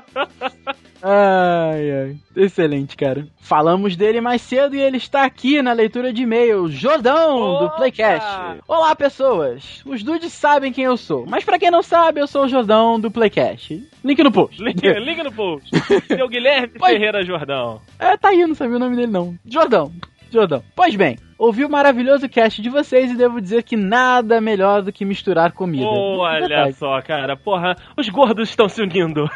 Ai, 1.02 1.90
ai. 1.90 2.16
Excelente, 2.34 2.96
cara. 2.96 3.26
Falamos 3.38 3.94
dele 3.94 4.22
mais 4.22 4.40
cedo 4.40 4.74
e 4.74 4.80
ele 4.80 4.96
está 4.96 5.24
aqui 5.24 5.60
na 5.60 5.72
leitura 5.72 6.12
de 6.12 6.22
e-mail. 6.22 6.68
Jordão, 6.68 7.58
do 7.58 7.64
Opa! 7.66 7.76
Playcast. 7.76 8.26
Olá, 8.66 8.96
pessoas. 8.96 9.82
Os 9.84 10.02
dudes 10.02 10.32
sabem 10.32 10.72
quem 10.72 10.84
eu 10.84 10.96
sou. 10.96 11.26
Mas 11.26 11.44
pra 11.44 11.58
quem 11.58 11.70
não 11.70 11.82
sabe, 11.82 12.20
eu 12.20 12.26
sou 12.26 12.44
o 12.44 12.48
Jordão 12.48 12.98
do 12.98 13.10
Playcast. 13.10 13.86
Link 14.02 14.22
no 14.22 14.32
post. 14.32 14.62
Link, 14.62 14.80
link 14.82 15.22
no 15.22 15.32
post. 15.32 15.68
Seu 16.06 16.28
Guilherme. 16.28 16.78
Ferreira 16.78 17.22
Jordão. 17.22 17.82
É, 17.98 18.16
tá 18.16 18.30
aí, 18.30 18.46
não 18.46 18.54
sabia 18.54 18.76
o 18.76 18.80
nome 18.80 18.96
dele 18.96 19.12
não. 19.12 19.34
Jordão. 19.44 19.92
Jordão. 20.34 20.62
Pois 20.74 20.94
bem, 20.96 21.16
ouvi 21.38 21.64
o 21.64 21.70
maravilhoso 21.70 22.28
cast 22.28 22.60
de 22.60 22.68
vocês 22.68 23.10
e 23.10 23.16
devo 23.16 23.40
dizer 23.40 23.62
que 23.62 23.76
nada 23.76 24.40
melhor 24.40 24.82
do 24.82 24.92
que 24.92 25.04
misturar 25.04 25.52
comida. 25.52 25.86
Olha 25.86 26.40
Verdade. 26.40 26.72
só, 26.74 27.00
cara. 27.02 27.36
Porra, 27.36 27.76
os 27.96 28.08
gordos 28.08 28.48
estão 28.48 28.68
se 28.68 28.82
unindo. 28.82 29.28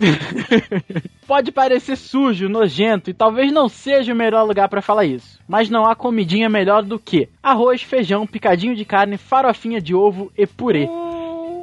Pode 1.26 1.52
parecer 1.52 1.96
sujo, 1.96 2.48
nojento 2.48 3.10
e 3.10 3.14
talvez 3.14 3.52
não 3.52 3.68
seja 3.68 4.12
o 4.12 4.16
melhor 4.16 4.42
lugar 4.44 4.68
pra 4.68 4.82
falar 4.82 5.04
isso. 5.04 5.38
Mas 5.46 5.70
não 5.70 5.86
há 5.86 5.94
comidinha 5.94 6.48
melhor 6.48 6.82
do 6.82 6.98
que 6.98 7.28
arroz, 7.42 7.82
feijão, 7.82 8.26
picadinho 8.26 8.74
de 8.74 8.84
carne, 8.84 9.16
farofinha 9.16 9.80
de 9.80 9.94
ovo 9.94 10.32
e 10.36 10.46
purê. 10.46 10.88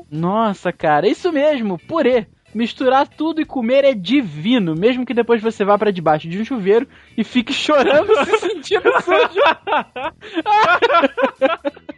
Nossa, 0.10 0.71
cara, 0.71 1.08
isso 1.08 1.32
mesmo, 1.32 1.78
purê. 1.78 2.28
Misturar 2.58 3.08
tudo 3.08 3.39
e 3.39 3.46
comer 3.46 3.86
é 3.86 3.93
divino, 3.93 4.74
mesmo 4.74 5.06
que 5.06 5.13
depois 5.13 5.39
você 5.43 5.63
vá 5.63 5.78
pra 5.78 5.91
debaixo 5.91 6.28
de 6.28 6.39
um 6.39 6.43
chuveiro 6.43 6.88
e 7.15 7.24
fique 7.24 7.54
chorando 7.54 8.12
se 8.26 8.38
sentindo 8.39 8.89
sujo. 9.04 9.41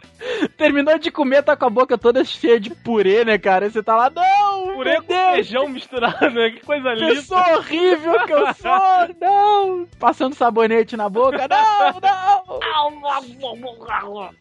Terminou 0.57 0.97
de 0.99 1.11
comer, 1.11 1.43
tá 1.43 1.55
com 1.55 1.65
a 1.65 1.69
boca 1.69 1.97
toda 1.97 2.23
cheia 2.23 2.59
de 2.59 2.69
purê, 2.69 3.23
né, 3.25 3.37
cara? 3.37 3.67
E 3.67 3.71
você 3.71 3.81
tá 3.83 3.95
lá, 3.95 4.09
não! 4.09 4.73
Purê 4.75 4.91
meu 4.91 5.01
com 5.03 5.07
Deus, 5.07 5.31
feijão 5.35 5.67
misturado, 5.67 6.29
né? 6.31 6.49
Que 6.51 6.65
coisa 6.65 6.93
linda. 6.93 7.15
Pessoa 7.15 7.57
horrível 7.57 8.25
que 8.25 8.33
eu 8.33 8.53
sou! 8.53 8.69
Não! 9.19 9.87
Passando 9.99 10.33
sabonete 10.35 10.95
na 10.95 11.09
boca, 11.09 11.47
não, 11.47 11.99
não! 12.01 12.59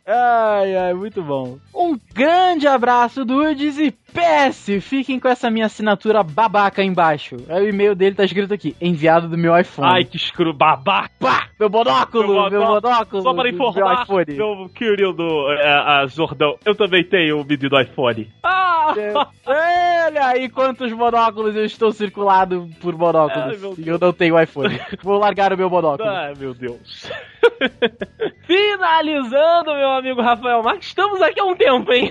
Ai, 0.07 0.77
ai, 0.77 0.95
muito 0.95 1.23
bom. 1.23 1.59
Um 1.75 1.99
grande 2.15 2.67
abraço, 2.67 3.25
Dudes, 3.25 3.79
e 3.79 3.91
PS, 3.91 4.81
fiquem 4.83 5.19
com 5.21 5.29
essa 5.29 5.51
minha 5.51 5.67
assinatura 5.67 6.23
babaca 6.23 6.81
aí 6.83 6.89
embaixo. 6.89 7.37
Aí 7.49 7.65
o 7.65 7.69
e-mail 7.69 7.95
dele 7.95 8.15
tá 8.17 8.25
escrito 8.25 8.53
aqui, 8.55 8.77
enviado 8.81 9.29
do 9.29 9.37
meu 9.37 9.57
iPhone. 9.59 9.89
Ai, 9.91 10.05
que 10.05 10.17
escuro 10.17 10.53
babaca. 10.53 11.49
Meu 11.59 11.69
monóculo, 11.69 12.29
Meu 12.35 12.51
meu 12.51 12.61
monó- 12.61 12.81
monóculo. 12.81 13.23
Só 13.23 13.35
para 13.35 13.49
informar, 13.51 14.07
Meu 14.09 14.21
iPhone. 14.23 14.37
meu 14.37 14.69
querido 14.71 15.25
é, 15.53 15.68
a 15.69 16.07
Jordão, 16.07 16.57
eu 16.65 16.75
também 16.75 17.05
tenho 17.05 17.41
o 17.41 17.45
pedido 17.45 17.81
iPhone. 17.81 18.29
Ah! 18.43 18.95
Olha 19.47 20.27
aí 20.29 20.49
quantos 20.49 20.93
monóculos 20.93 21.55
eu 21.55 21.65
estou 21.65 21.93
circulado 21.93 22.69
por 22.81 22.95
Ai, 22.95 22.99
monóculos. 22.99 23.61
meu 23.61 23.75
e 23.79 23.89
eu 23.89 23.99
não 23.99 24.13
tenho 24.13 24.41
iPhone. 24.41 24.81
Vou 25.03 25.19
largar 25.19 25.53
o 25.53 25.57
meu 25.59 25.69
monóculo. 25.69 26.09
Ai, 26.09 26.33
meu 26.39 26.55
Deus. 26.55 27.11
Finalizando, 28.47 29.75
meu 29.75 29.91
amigo 29.91 30.23
Rafael 30.23 30.63
Marques, 30.63 30.89
estamos 30.89 31.21
aqui 31.21 31.39
há 31.41 31.45
um 31.45 31.55
tempo, 31.55 31.93
hein? 31.93 32.11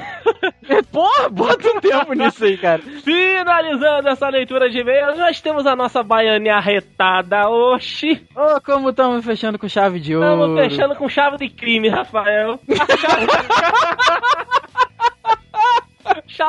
Porra, 0.92 1.30
bota 1.30 1.68
um 1.70 1.80
tempo 1.80 2.14
nisso 2.14 2.46
aí, 2.46 2.58
cara. 2.58 2.82
Finalizando 3.04 4.08
essa 4.08 4.30
leitura 4.30 4.70
de 4.70 4.80
e-mails, 4.80 5.18
nós 5.18 5.42
temos 5.42 5.66
a 5.66 5.76
nossa 5.76 6.04
baianinha 6.04 6.56
arretada, 6.58 7.50
oxi. 7.50 8.24
Ô, 8.36 8.62
como 8.62 8.90
estamos 8.90 9.26
fechando 9.26 9.58
com 9.58 9.68
chave 9.68 10.00
de 10.00 10.16
ouro. 10.16 10.28
Estamos 10.28 10.60
fechando 10.60 10.96
com 10.96 11.10
chave 11.10 11.38
de 11.38 11.50
crime, 11.50 11.90
Rafael. 11.90 12.60
chave 13.00 13.26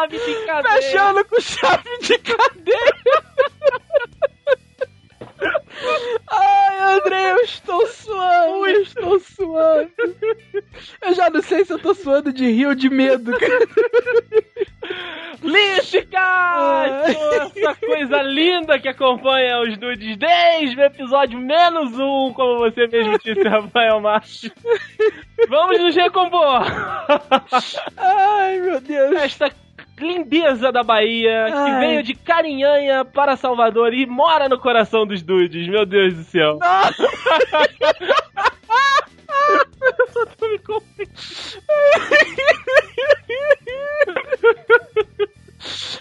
de 0.09 0.47
cadeia. 0.47 0.75
Fechando 0.75 1.25
com 1.25 1.41
chave 1.41 1.99
de 2.01 2.19
cadeia. 2.19 2.95
Ai, 6.31 6.81
André, 6.81 7.33
eu 7.33 7.37
estou 7.39 7.87
suando, 7.87 8.67
eu 8.67 8.83
estou 8.83 9.21
suando. 9.21 9.91
Eu 11.03 11.15
já 11.15 11.31
não 11.31 11.41
sei 11.43 11.65
se 11.65 11.73
eu 11.73 11.79
tô 11.79 11.95
suando 11.95 12.33
de 12.33 12.51
rir 12.51 12.67
ou 12.67 12.75
de 12.75 12.91
medo, 12.91 13.33
cara. 13.39 13.69
Essa 17.09 17.75
coisa 17.75 18.23
linda 18.23 18.79
que 18.79 18.89
acompanha 18.89 19.61
os 19.61 19.79
nudes 19.79 20.17
desde 20.17 20.77
o 20.77 20.85
episódio 20.85 21.39
menos 21.39 21.99
um, 21.99 22.33
como 22.33 22.59
você 22.59 22.87
mesmo 22.87 23.19
disse, 23.19 23.43
Rafael 23.43 24.01
Marques. 24.01 24.51
Vamos 25.49 25.81
nos 25.81 25.95
recompor! 25.95 26.63
Ai, 27.97 28.59
meu 28.61 28.81
Deus. 28.81 29.17
Esta 29.17 29.51
lindeza 29.99 30.71
da 30.71 30.83
Bahia, 30.83 31.47
que 31.47 31.53
Ai. 31.53 31.81
veio 31.81 32.03
de 32.03 32.15
Carinhanha 32.15 33.05
para 33.05 33.37
Salvador 33.37 33.93
e 33.93 34.07
mora 34.07 34.49
no 34.49 34.59
coração 34.59 35.07
dos 35.07 35.23
dudes, 35.23 35.67
meu 35.67 35.85
Deus 35.85 36.15
do 36.15 36.25
céu. 36.25 36.59
Eu 39.81 40.09
só 40.13 40.27
tô 40.27 40.49
me. 40.49 40.59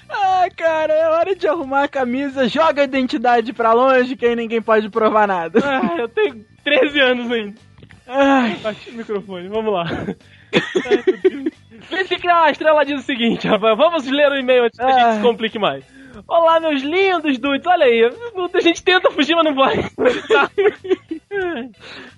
Ah, 0.09 0.47
cara, 0.55 0.93
é 0.93 1.09
hora 1.09 1.35
de 1.35 1.47
arrumar 1.47 1.83
a 1.83 1.87
camisa, 1.87 2.47
joga 2.47 2.81
a 2.81 2.85
identidade 2.85 3.53
pra 3.53 3.73
longe, 3.73 4.15
que 4.15 4.25
aí 4.25 4.35
ninguém 4.35 4.61
pode 4.61 4.89
provar 4.89 5.27
nada. 5.27 5.59
Ah, 5.63 5.97
eu 5.97 6.09
tenho 6.09 6.45
13 6.63 6.99
anos 6.99 7.31
ainda. 7.31 7.66
Ai, 8.07 8.55
Baixa 8.63 8.89
o 8.89 8.93
microfone, 8.93 9.47
vamos 9.49 9.73
lá. 9.73 9.85
Ai, 9.85 11.03
Deus. 11.29 11.53
Felipe 11.81 12.17
Criar 12.17 12.41
uma 12.41 12.51
estrela 12.51 12.85
diz 12.85 13.01
o 13.01 13.05
seguinte, 13.05 13.47
Rafael. 13.47 13.75
Vamos 13.75 14.05
ler 14.07 14.31
o 14.31 14.35
e-mail 14.35 14.65
antes 14.65 14.79
que 14.79 14.85
a 14.85 14.99
gente 14.99 15.15
se 15.17 15.21
complique 15.21 15.59
mais. 15.59 15.83
Olá, 16.25 16.59
meus 16.59 16.81
lindos 16.81 17.37
dudes. 17.37 17.67
Olha 17.67 17.85
aí, 17.85 18.09
a 18.53 18.61
gente 18.61 18.81
tenta 18.81 19.11
fugir, 19.11 19.35
mas 19.35 19.45
não 19.45 19.53
vai. 19.53 19.75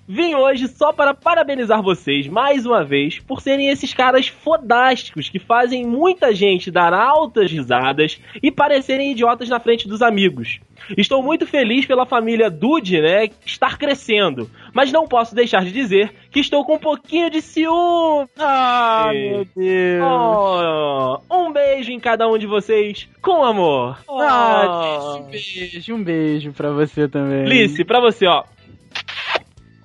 Vim 0.06 0.34
hoje 0.34 0.68
só 0.68 0.92
para 0.92 1.12
parabenizar 1.12 1.82
vocês 1.82 2.26
mais 2.26 2.64
uma 2.64 2.84
vez 2.84 3.18
por 3.18 3.40
serem 3.40 3.68
esses 3.68 3.92
caras 3.92 4.28
fodásticos 4.28 5.28
que 5.28 5.38
fazem 5.38 5.84
muita 5.84 6.34
gente 6.34 6.70
dar 6.70 6.92
altas 6.92 7.50
risadas 7.50 8.20
e 8.42 8.50
parecerem 8.50 9.12
idiotas 9.12 9.48
na 9.48 9.60
frente 9.60 9.86
dos 9.86 10.02
amigos. 10.02 10.60
Estou 10.96 11.22
muito 11.22 11.46
feliz 11.46 11.86
pela 11.86 12.06
família 12.06 12.50
Dude, 12.50 13.00
né, 13.00 13.28
estar 13.44 13.78
crescendo, 13.78 14.50
mas 14.72 14.90
não 14.90 15.06
posso 15.06 15.34
deixar 15.34 15.64
de 15.64 15.72
dizer 15.72 16.12
que 16.30 16.40
estou 16.40 16.64
com 16.64 16.74
um 16.74 16.78
pouquinho 16.78 17.30
de 17.30 17.42
ciúme. 17.42 18.28
ah, 18.38 19.10
meu 19.12 19.46
Deus. 19.54 20.02
Oh, 20.02 21.20
um 21.30 21.52
beijo 21.52 21.92
em 21.92 22.00
cada 22.00 22.26
um 22.28 22.38
de 22.38 22.46
vocês, 22.46 23.08
com 23.20 23.44
amor. 23.44 23.89
Ah, 24.08 24.66
Oh. 25.00 25.16
um 25.18 25.22
beijo, 25.30 25.94
um 25.94 26.02
beijo 26.04 26.52
pra 26.52 26.70
você 26.70 27.08
também. 27.08 27.44
Lice, 27.46 27.84
pra 27.84 28.00
você, 28.00 28.26
ó. 28.26 28.44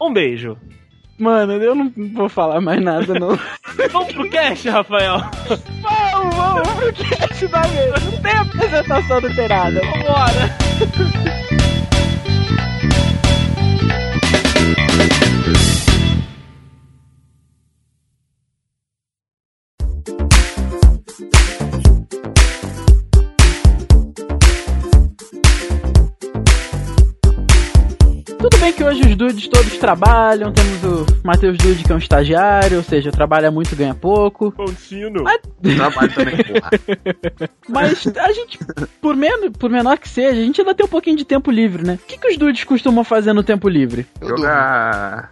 Um 0.02 0.12
beijo. 0.14 0.58
Mano, 1.18 1.54
eu 1.54 1.74
não 1.74 1.92
vou 2.14 2.28
falar 2.28 2.60
mais 2.60 2.82
nada, 2.84 3.14
não. 3.18 3.40
Vamos 3.92 4.14
pro 4.14 4.30
cast, 4.30 4.68
Rafael. 4.70 5.20
vamos, 5.82 6.36
vamos 6.36 6.74
pro 6.74 6.94
cast 6.94 7.48
da 7.48 7.62
vez. 7.62 8.04
Não 8.06 8.22
tem 8.22 8.32
apresentação, 8.34 9.22
não 9.22 9.34
tem 9.36 9.48
nada. 9.48 9.82
Vambora. 9.82 10.58
que 28.76 28.84
hoje 28.84 29.02
os 29.08 29.16
dudes 29.16 29.48
todos 29.48 29.78
trabalham, 29.78 30.52
temos 30.52 30.84
o 30.84 31.06
Matheus 31.24 31.58
Dude 31.58 31.84
que 31.84 31.92
é 31.92 31.96
um 31.96 32.00
estagiário, 32.00 32.78
ou 32.78 32.84
seja, 32.84 33.12
trabalha 33.12 33.50
muito, 33.50 33.76
ganha 33.76 33.94
pouco. 33.96 34.52
Contínuo. 34.52 35.24
Trabalho 35.24 36.14
também, 36.14 36.36
porra. 36.38 36.70
Mas 37.70 38.06
a 38.18 38.32
gente, 38.34 38.60
por, 39.02 39.16
menos, 39.16 39.52
por 39.58 39.70
menor 39.70 39.98
que 39.98 40.10
seja, 40.10 40.32
a 40.40 40.44
gente 40.44 40.60
ainda 40.62 40.76
tem 40.76 40.86
um 40.86 40.90
pouquinho 40.90 41.16
de 41.18 41.24
tempo 41.26 41.50
livre, 41.52 41.86
né? 41.86 41.94
O 42.02 42.06
que, 42.06 42.18
que 42.18 42.28
os 42.28 42.38
dudes 42.38 42.64
costumam 42.64 43.04
fazer 43.04 43.32
no 43.34 43.44
tempo 43.44 43.70
livre? 43.70 44.06
Eu. 44.20 44.30
Jogar. 44.30 45.32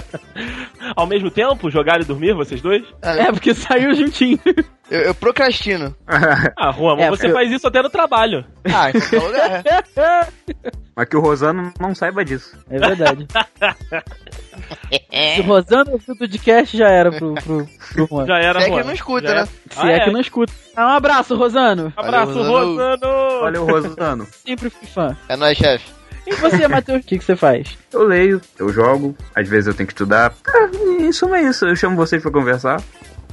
Ao 0.94 1.06
mesmo 1.06 1.30
tempo, 1.30 1.70
jogar 1.70 2.00
e 2.00 2.04
dormir, 2.04 2.34
vocês 2.34 2.60
dois? 2.60 2.84
É, 3.02 3.30
porque 3.32 3.54
saiu 3.54 3.94
juntinho. 3.94 4.38
Eu, 4.88 5.00
eu 5.00 5.14
procrastino. 5.16 5.92
Ah, 6.06 6.70
Juan, 6.70 6.94
mas 6.94 7.06
É, 7.06 7.10
você 7.10 7.22
porque- 7.26 7.32
faz 7.32 7.50
isso 7.50 7.66
até 7.66 7.82
no 7.82 7.90
trabalho. 7.90 8.44
Ah, 8.66 8.92
qualquer 8.92 9.20
lugar. 9.20 9.64
Mas 10.96 11.08
que 11.10 11.16
o 11.16 11.20
Rosano 11.20 11.72
não 11.78 11.94
saiba 11.94 12.24
disso. 12.24 12.56
É 12.70 12.78
verdade. 12.78 13.28
Se 15.34 15.40
o 15.40 15.44
Rosano 15.44 15.92
ouviu 15.92 16.14
o 16.14 16.18
podcast, 16.18 16.74
já 16.76 16.88
era 16.88 17.12
pro, 17.12 17.34
pro, 17.34 17.68
pro 17.92 18.06
Juan. 18.06 18.26
Já 18.26 18.38
era, 18.38 18.60
Se 18.62 18.70
é 18.70 18.70
que 18.70 18.82
não 18.82 18.92
escuta, 18.94 19.28
Já 19.28 19.34
né? 19.34 19.44
Se 19.44 19.78
Ah, 19.80 19.90
é, 19.92 19.96
é. 19.96 20.00
que 20.04 20.10
não 20.10 20.20
escuta. 20.20 20.52
Ah, 20.74 20.86
um 20.86 20.96
abraço, 20.96 21.36
Rosano. 21.36 21.92
Abraço, 21.94 22.32
Valeu, 22.32 22.50
Rosano. 22.50 23.06
Olha 23.42 23.60
o 23.60 23.66
Rosano. 23.66 24.26
Sempre 24.46 24.70
fui 24.70 24.88
fã. 24.88 25.14
É 25.28 25.36
nóis, 25.36 25.58
chefe. 25.58 25.84
E 26.26 26.34
você, 26.34 26.66
Matheus, 26.66 27.02
o 27.02 27.06
que, 27.06 27.18
que 27.18 27.24
você 27.24 27.36
faz? 27.36 27.76
Eu 27.92 28.02
leio, 28.02 28.40
eu 28.58 28.70
jogo, 28.70 29.14
às 29.34 29.46
vezes 29.48 29.68
eu 29.68 29.74
tenho 29.74 29.86
que 29.86 29.92
estudar. 29.92 30.32
Ah, 30.48 30.70
em 30.98 31.12
suma 31.12 31.38
é 31.38 31.42
isso, 31.42 31.66
eu 31.66 31.76
chamo 31.76 31.94
vocês 31.94 32.20
pra 32.22 32.32
conversar. 32.32 32.82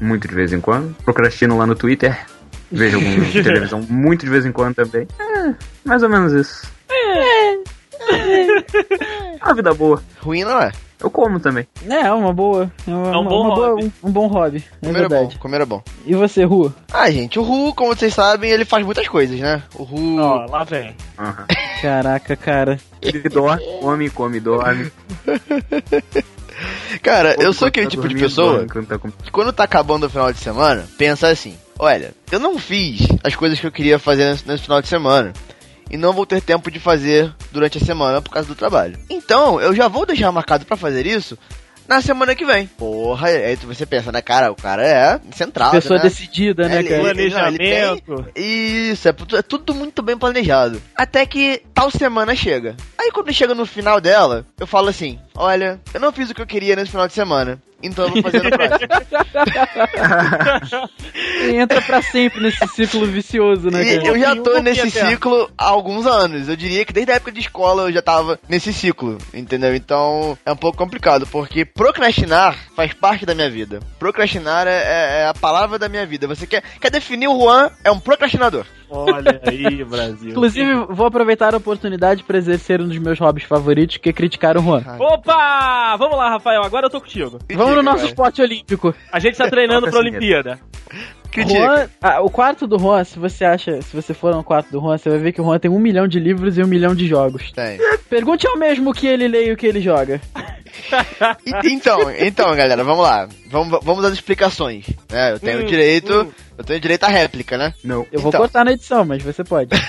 Muito 0.02 0.28
de 0.28 0.36
vez 0.36 0.52
em 0.52 0.60
quando. 0.60 0.94
Procrastino 1.04 1.58
lá 1.58 1.66
no 1.66 1.76
Twitter. 1.76 2.26
Vejo 2.70 3.00
televisão 3.32 3.82
muito 3.90 4.26
de 4.26 4.30
vez 4.32 4.46
em 4.46 4.52
quando 4.52 4.76
também. 4.76 5.08
É, 5.18 5.54
mais 5.86 6.04
ou 6.04 6.10
menos 6.10 6.34
isso. 6.34 6.73
É. 6.94 7.58
Uma 9.44 9.54
vida 9.54 9.74
boa. 9.74 10.02
Ruim 10.22 10.44
não 10.44 10.60
é. 10.62 10.72
Eu 11.00 11.10
como 11.12 11.38
também. 11.40 11.68
É, 11.90 12.10
uma 12.14 12.32
boa. 12.32 12.72
É, 12.88 12.92
uma, 12.92 13.08
É 13.08 13.12
um 13.18 13.20
uma- 13.22 13.30
bom 13.30 13.42
uma 13.48 13.56
boa- 13.56 13.68
hobby. 13.72 13.84
um, 14.04 14.08
um 14.08 14.12
bom 14.12 14.28
hobby. 14.28 14.64
É 14.82 14.86
Comer 14.88 15.00
é 15.00 15.04
bom. 15.04 15.10
verdade. 15.10 15.38
Comer 15.38 15.62
é 15.62 15.66
bom. 15.66 15.84
E 16.06 16.16
você, 16.16 16.46
Ru? 16.46 16.74
Ah, 16.94 17.12
gente, 17.12 17.38
o 17.38 17.44
Ru, 17.44 17.74
como 17.76 17.94
vocês 17.94 18.14
sabem, 18.14 18.50
ele 18.52 18.64
faz 18.64 18.86
muitas 18.86 19.08
coisas, 19.10 19.38
né? 19.38 19.62
O 19.76 19.84
Ru. 19.84 20.18
Ó, 20.22 20.46
lá 20.50 20.64
vem. 20.64 20.96
Aham. 21.20 21.46
Caraca, 21.82 22.36
cara. 22.38 22.80
Ele 23.02 23.28
dorme, 23.28 23.62
come, 23.82 24.10
come, 24.10 24.40
dorme. 24.40 24.92
Cara, 27.02 27.36
eu 27.40 27.52
sou 27.52 27.68
aquele 27.68 27.88
tá 27.88 27.92
tipo 27.92 28.08
de 28.08 28.16
pessoa 28.16 28.66
tá 28.66 28.98
que 29.24 29.32
quando 29.32 29.52
tá 29.52 29.64
acabando 29.64 30.06
o 30.06 30.10
final 30.10 30.32
de 30.32 30.40
semana, 30.40 30.86
pensa 30.98 31.28
assim: 31.28 31.58
olha, 31.78 32.14
eu 32.32 32.40
não 32.40 32.58
fiz 32.58 33.02
as 33.24 33.36
coisas 33.36 33.60
que 33.60 33.66
eu 33.68 33.72
queria 33.72 33.98
fazer 34.00 34.30
nesse, 34.30 34.48
nesse 34.48 34.64
final 34.64 34.82
de 34.82 34.88
semana. 34.88 35.34
E 35.90 35.98
não 35.98 36.14
vou 36.14 36.26
ter 36.26 36.42
tempo 36.42 36.72
de 36.72 36.80
fazer 36.80 37.34
durante 37.52 37.78
a 37.78 37.82
semana 37.82 38.22
por 38.22 38.32
causa 38.32 38.48
do 38.48 38.56
trabalho. 38.56 38.98
Então, 39.10 39.60
eu 39.62 39.76
já 39.76 39.88
vou 39.88 40.06
deixar 40.06 40.32
marcado 40.32 40.66
pra 40.66 40.78
fazer 40.78 41.06
isso 41.06 41.38
na 41.88 42.02
semana 42.02 42.34
que 42.34 42.46
vem. 42.46 42.66
Porra, 42.66 43.28
aí 43.28 43.56
você 43.58 43.86
pensa, 43.86 44.12
né, 44.12 44.22
cara? 44.22 44.52
O 44.52 44.56
cara 44.56 44.86
é 44.86 45.20
centrado. 45.36 45.72
Pessoa 45.72 45.98
né? 45.98 46.04
decidida, 46.04 46.68
né, 46.68 46.80
Ele- 46.80 46.90
cara? 46.90 47.02
ele- 47.10 47.30
não, 47.30 47.48
ele 47.48 47.58
tem- 47.58 47.70
Planejamento. 48.02 48.26
Isso, 48.36 49.08
é, 49.08 49.12
é 49.38 49.42
tudo 49.42 49.76
muito 49.76 50.02
bem 50.02 50.18
planejado. 50.18 50.82
Até 50.96 51.26
que 51.26 51.62
tal 51.74 51.92
semana 51.92 52.36
chega. 52.36 52.76
Aí 52.98 53.12
quando 53.12 53.34
chega 53.34 53.54
no 53.54 53.66
final 53.66 54.00
dela, 54.00 54.46
eu 54.60 54.66
falo 54.66 54.88
assim: 54.90 55.20
olha, 55.36 55.80
eu 55.94 56.00
não 56.00 56.12
fiz 56.14 56.30
o 56.30 56.34
que 56.34 56.42
eu 56.42 56.48
queria 56.48 56.76
nesse 56.76 56.92
final 56.92 57.08
de 57.08 57.14
semana. 57.14 57.62
Então 57.84 58.06
eu 58.06 58.12
vou 58.12 58.22
fazer 58.24 58.42
no 58.44 58.50
próximo. 58.50 58.88
E 61.50 61.56
entra 61.60 61.82
pra 61.82 62.02
sempre 62.02 62.42
nesse 62.42 62.66
ciclo 62.68 63.06
vicioso, 63.06 63.70
né, 63.70 63.84
E 63.84 63.98
cara? 63.98 64.08
eu 64.08 64.20
já 64.20 64.36
tô 64.36 64.60
nesse 64.60 64.90
ciclo 64.90 65.52
há 65.58 65.66
alguns 65.68 66.06
anos. 66.08 66.48
Eu 66.48 66.56
diria 66.56 66.86
que 66.86 66.94
desde 66.94 67.12
a 67.12 67.16
época 67.16 67.32
de 67.32 67.42
escola 67.42 67.84
eu 67.84 67.92
já 67.92 68.02
tava 68.02 68.40
nesse 68.48 68.72
ciclo, 68.74 69.18
entendeu? 69.34 69.76
Então 69.76 70.38
é 70.46 70.52
um 70.52 70.56
pouco 70.58 70.78
complicado, 70.78 71.28
porque 71.28 71.66
procrastinar 71.66 72.58
faz 72.76 72.94
parte 72.94 73.26
da 73.26 73.36
minha 73.36 73.50
vida. 73.50 73.80
Procrastinar 74.00 74.68
é, 74.68 74.72
é- 74.72 75.22
é 75.24 75.28
a 75.28 75.34
palavra 75.34 75.78
da 75.78 75.90
minha 75.90 76.06
vida. 76.06 76.28
Você 76.28 76.48
quer, 76.48 76.64
quer 76.80 76.90
definir 76.90 77.28
o 77.28 77.38
Juan? 77.40 77.70
É 77.84 77.92
um 77.92 78.00
procrastinador. 78.00 78.66
Olha 78.94 79.42
aí, 79.44 79.84
Brasil. 79.84 80.30
Inclusive, 80.30 80.74
vou 80.90 81.08
aproveitar 81.08 81.54
a 81.54 81.58
oportunidade 81.58 82.24
pra 82.24 82.38
exercer 82.38 82.80
um 82.80 82.88
dos 82.88 82.98
meus 83.00 83.20
hobbies 83.20 83.48
favoritos, 83.48 83.98
que 83.98 84.10
é 84.10 84.14
criticar 84.14 84.56
o 84.56 84.62
Juan. 84.62 84.84
Opa! 85.00 85.96
Vamos 85.98 86.16
lá, 86.18 86.30
Rafael, 86.30 86.64
agora 86.64 86.86
eu 86.86 86.90
tô 86.90 87.02
contigo. 87.02 87.40
Vamos 87.54 87.76
no 87.76 87.82
nosso 87.84 87.98
Cara. 87.98 88.10
esporte 88.10 88.42
olímpico. 88.42 88.94
A 89.12 89.20
gente 89.20 89.38
tá 89.38 89.50
treinando 89.50 89.90
pra 89.90 90.00
Olimpíada. 90.00 90.60
Critica. 91.32 91.60
Juan, 91.60 91.90
ah, 92.00 92.22
o 92.22 92.30
quarto 92.30 92.68
do 92.68 92.78
Juan, 92.78 93.04
se 93.04 93.18
você 93.18 93.44
acha, 93.44 93.82
se 93.82 93.96
você 93.96 94.14
for 94.14 94.36
no 94.36 94.44
quarto 94.44 94.70
do 94.70 94.80
Juan, 94.80 94.96
você 95.00 95.10
vai 95.10 95.18
ver 95.18 95.32
que 95.32 95.42
o 95.42 95.44
Juan 95.44 95.58
tem 95.58 95.72
um 95.72 95.80
milhão 95.80 96.08
de 96.08 96.20
livros 96.20 96.60
e 96.60 96.64
um 96.64 96.68
milhão 96.68 96.94
de 96.94 97.08
jogos. 97.08 97.52
Tem. 97.52 97.80
Pergunte 98.08 98.48
ao 98.48 98.56
mesmo 98.56 98.92
o 98.92 98.94
que 98.94 99.08
ele 99.08 99.28
lê 99.28 99.48
e 99.48 99.52
o 99.52 99.58
que 99.58 99.66
ele 99.66 99.82
joga. 99.82 100.22
Então, 101.66 102.10
então, 102.12 102.56
galera, 102.56 102.84
vamos 102.84 103.04
lá. 103.04 103.28
Vamos, 103.48 103.80
vamos 103.84 104.04
às 104.06 104.14
explicações. 104.14 104.86
né? 105.12 105.34
eu 105.34 105.40
tenho 105.40 105.62
Hum, 105.64 105.66
direito. 105.66 106.24
hum. 106.24 106.32
Eu 106.58 106.64
tenho 106.64 106.80
direito 106.80 107.04
à 107.04 107.08
réplica, 107.08 107.58
né? 107.58 107.74
Não. 107.84 108.06
Eu 108.12 108.20
vou 108.20 108.30
Então. 108.30 108.40
cortar 108.42 108.64
na 108.66 108.72
edição, 108.74 109.04
mas 109.06 109.22
você 109.24 109.44
pode. 109.44 109.70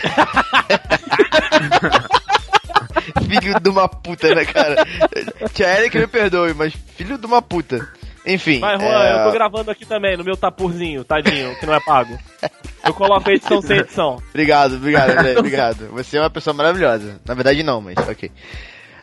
Filho 3.28 3.60
de 3.60 3.68
uma 3.68 3.88
puta, 3.88 4.34
né, 4.34 4.44
cara? 4.44 4.84
Tia 5.52 5.78
Erika 5.80 5.98
me 5.98 6.06
perdoe, 6.06 6.54
mas 6.54 6.72
filho 6.96 7.18
de 7.18 7.26
uma 7.26 7.42
puta. 7.42 7.86
Enfim. 8.26 8.58
Mas, 8.60 8.80
Juan, 8.80 9.04
é, 9.04 9.12
eu 9.20 9.24
tô 9.24 9.32
gravando 9.32 9.70
aqui 9.70 9.84
também, 9.84 10.16
no 10.16 10.24
meu 10.24 10.36
tapurzinho, 10.36 11.04
tadinho, 11.04 11.54
que 11.58 11.66
não 11.66 11.74
é 11.74 11.80
pago. 11.80 12.18
Eu 12.84 12.94
coloco 12.94 13.28
a 13.28 13.32
edição 13.32 13.60
sem 13.60 13.78
edição. 13.78 14.16
Obrigado, 14.30 14.76
obrigado, 14.76 15.10
André, 15.10 15.36
obrigado. 15.38 15.88
Você 15.92 16.16
é 16.16 16.20
uma 16.20 16.30
pessoa 16.30 16.54
maravilhosa. 16.54 17.20
Na 17.26 17.34
verdade, 17.34 17.62
não, 17.62 17.80
mas 17.82 17.96
ok. 18.08 18.30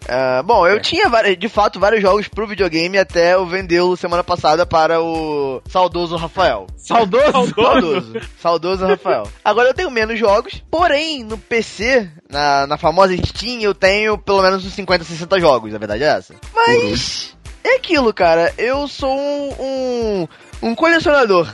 Ah, 0.10 0.42
bom, 0.44 0.68
eu 0.68 0.82
tinha 0.82 1.08
vari- 1.08 1.36
de 1.36 1.48
fato 1.48 1.80
vários 1.80 2.02
jogos 2.02 2.28
pro 2.28 2.48
videogame 2.48 2.98
até 2.98 3.36
eu 3.36 3.46
vendê-lo 3.46 3.96
semana 3.96 4.24
passada 4.24 4.66
para 4.66 5.00
o 5.02 5.62
saudoso 5.70 6.16
Rafael. 6.16 6.68
Saudoso? 6.76 7.54
Saudoso. 7.56 8.14
Saudoso 8.42 8.86
Rafael. 8.88 9.24
Agora 9.46 9.70
eu 9.70 9.74
tenho 9.74 9.92
menos 9.92 10.18
jogos, 10.20 10.62
porém 10.72 11.24
no 11.24 11.38
PC, 11.38 12.10
na, 12.30 12.66
na 12.68 12.78
famosa 12.78 13.16
Steam, 13.26 13.62
eu 13.62 13.74
tenho 13.76 14.18
pelo 14.18 14.42
menos 14.42 14.66
uns 14.66 14.74
50, 14.74 15.04
60 15.04 15.40
jogos, 15.40 15.74
a 15.74 15.78
verdade 15.78 16.04
é 16.04 16.08
essa. 16.08 16.36
Mas 16.54 17.36
é 17.64 17.76
aquilo, 17.76 18.12
cara. 18.14 18.54
Eu 18.58 18.88
sou 18.88 19.16
um, 19.18 19.54
um, 19.60 20.28
um 20.70 20.76
colecionador, 20.76 21.48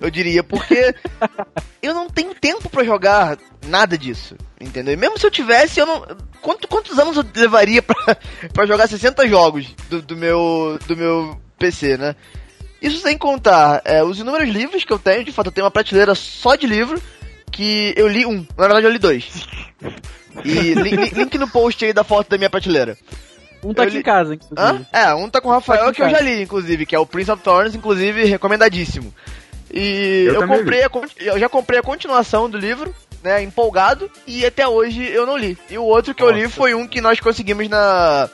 eu 0.00 0.10
diria, 0.10 0.42
porque 0.42 0.94
eu 1.82 1.94
não 1.94 2.08
tenho 2.08 2.34
tempo 2.34 2.68
pra 2.68 2.84
jogar 2.84 3.38
nada 3.66 3.96
disso, 3.98 4.36
entendeu? 4.60 4.94
E 4.94 4.96
mesmo 4.96 5.18
se 5.18 5.26
eu 5.26 5.30
tivesse, 5.30 5.80
eu 5.80 5.86
não. 5.86 6.04
Quanto, 6.40 6.68
quantos 6.68 6.98
anos 6.98 7.16
eu 7.16 7.24
levaria 7.34 7.82
pra, 7.82 7.96
pra 8.52 8.66
jogar 8.66 8.86
60 8.88 9.26
jogos 9.28 9.66
do, 9.90 10.00
do 10.00 10.16
meu, 10.16 10.78
do 10.86 10.96
meu 10.96 11.38
PC, 11.58 11.96
né? 11.96 12.14
Isso 12.80 12.98
sem 13.02 13.18
contar 13.18 13.82
é, 13.84 14.04
os 14.04 14.20
inúmeros 14.20 14.48
livros 14.48 14.84
que 14.84 14.92
eu 14.92 14.98
tenho, 15.00 15.24
de 15.24 15.32
fato 15.32 15.46
eu 15.48 15.52
tenho 15.52 15.64
uma 15.64 15.70
prateleira 15.70 16.14
só 16.14 16.54
de 16.54 16.64
livro, 16.66 17.02
que 17.50 17.92
eu 17.96 18.06
li 18.06 18.24
um, 18.24 18.46
na 18.56 18.66
verdade 18.68 18.86
eu 18.86 18.90
li 18.92 18.98
dois. 19.00 19.46
E 20.44 20.52
li- 20.74 20.90
li- 20.96 21.10
link 21.10 21.36
no 21.38 21.48
post 21.48 21.84
aí 21.84 21.92
da 21.92 22.04
foto 22.04 22.28
da 22.30 22.38
minha 22.38 22.48
prateleira. 22.48 22.96
Um 23.64 23.74
tá 23.74 23.82
Eu 23.82 23.86
aqui 23.88 23.94
li- 23.96 24.00
em 24.00 24.04
casa, 24.04 24.30
Hã? 24.32 24.34
inclusive. 24.36 24.86
É, 24.92 25.12
um 25.14 25.28
tá 25.28 25.40
com 25.40 25.48
o 25.48 25.50
Rafael 25.52 25.86
Tá 25.86 25.92
que 25.92 26.02
eu 26.02 26.08
já 26.08 26.20
li, 26.20 26.40
inclusive, 26.42 26.86
que 26.86 26.94
é 26.94 26.98
o 27.00 27.04
Prince 27.04 27.32
of 27.32 27.42
Thorns, 27.42 27.74
inclusive 27.74 28.22
recomendadíssimo. 28.26 29.12
E 29.72 30.24
Eu 30.26 30.42
eu, 30.42 30.48
comprei 30.48 30.82
a, 30.82 30.90
eu 31.18 31.38
já 31.38 31.48
comprei 31.48 31.78
a 31.78 31.82
continuação 31.82 32.48
do 32.48 32.56
livro, 32.56 32.94
né, 33.22 33.42
empolgado, 33.42 34.10
e 34.26 34.44
até 34.46 34.66
hoje 34.66 35.02
eu 35.10 35.26
não 35.26 35.36
li. 35.36 35.58
E 35.70 35.76
o 35.78 35.84
outro 35.84 36.14
que 36.14 36.22
eu 36.22 36.30
li 36.30 36.44
Nossa. 36.44 36.54
foi 36.54 36.74
um 36.74 36.86
que 36.86 37.00
nós 37.00 37.20
conseguimos 37.20 37.68
na 37.68 38.28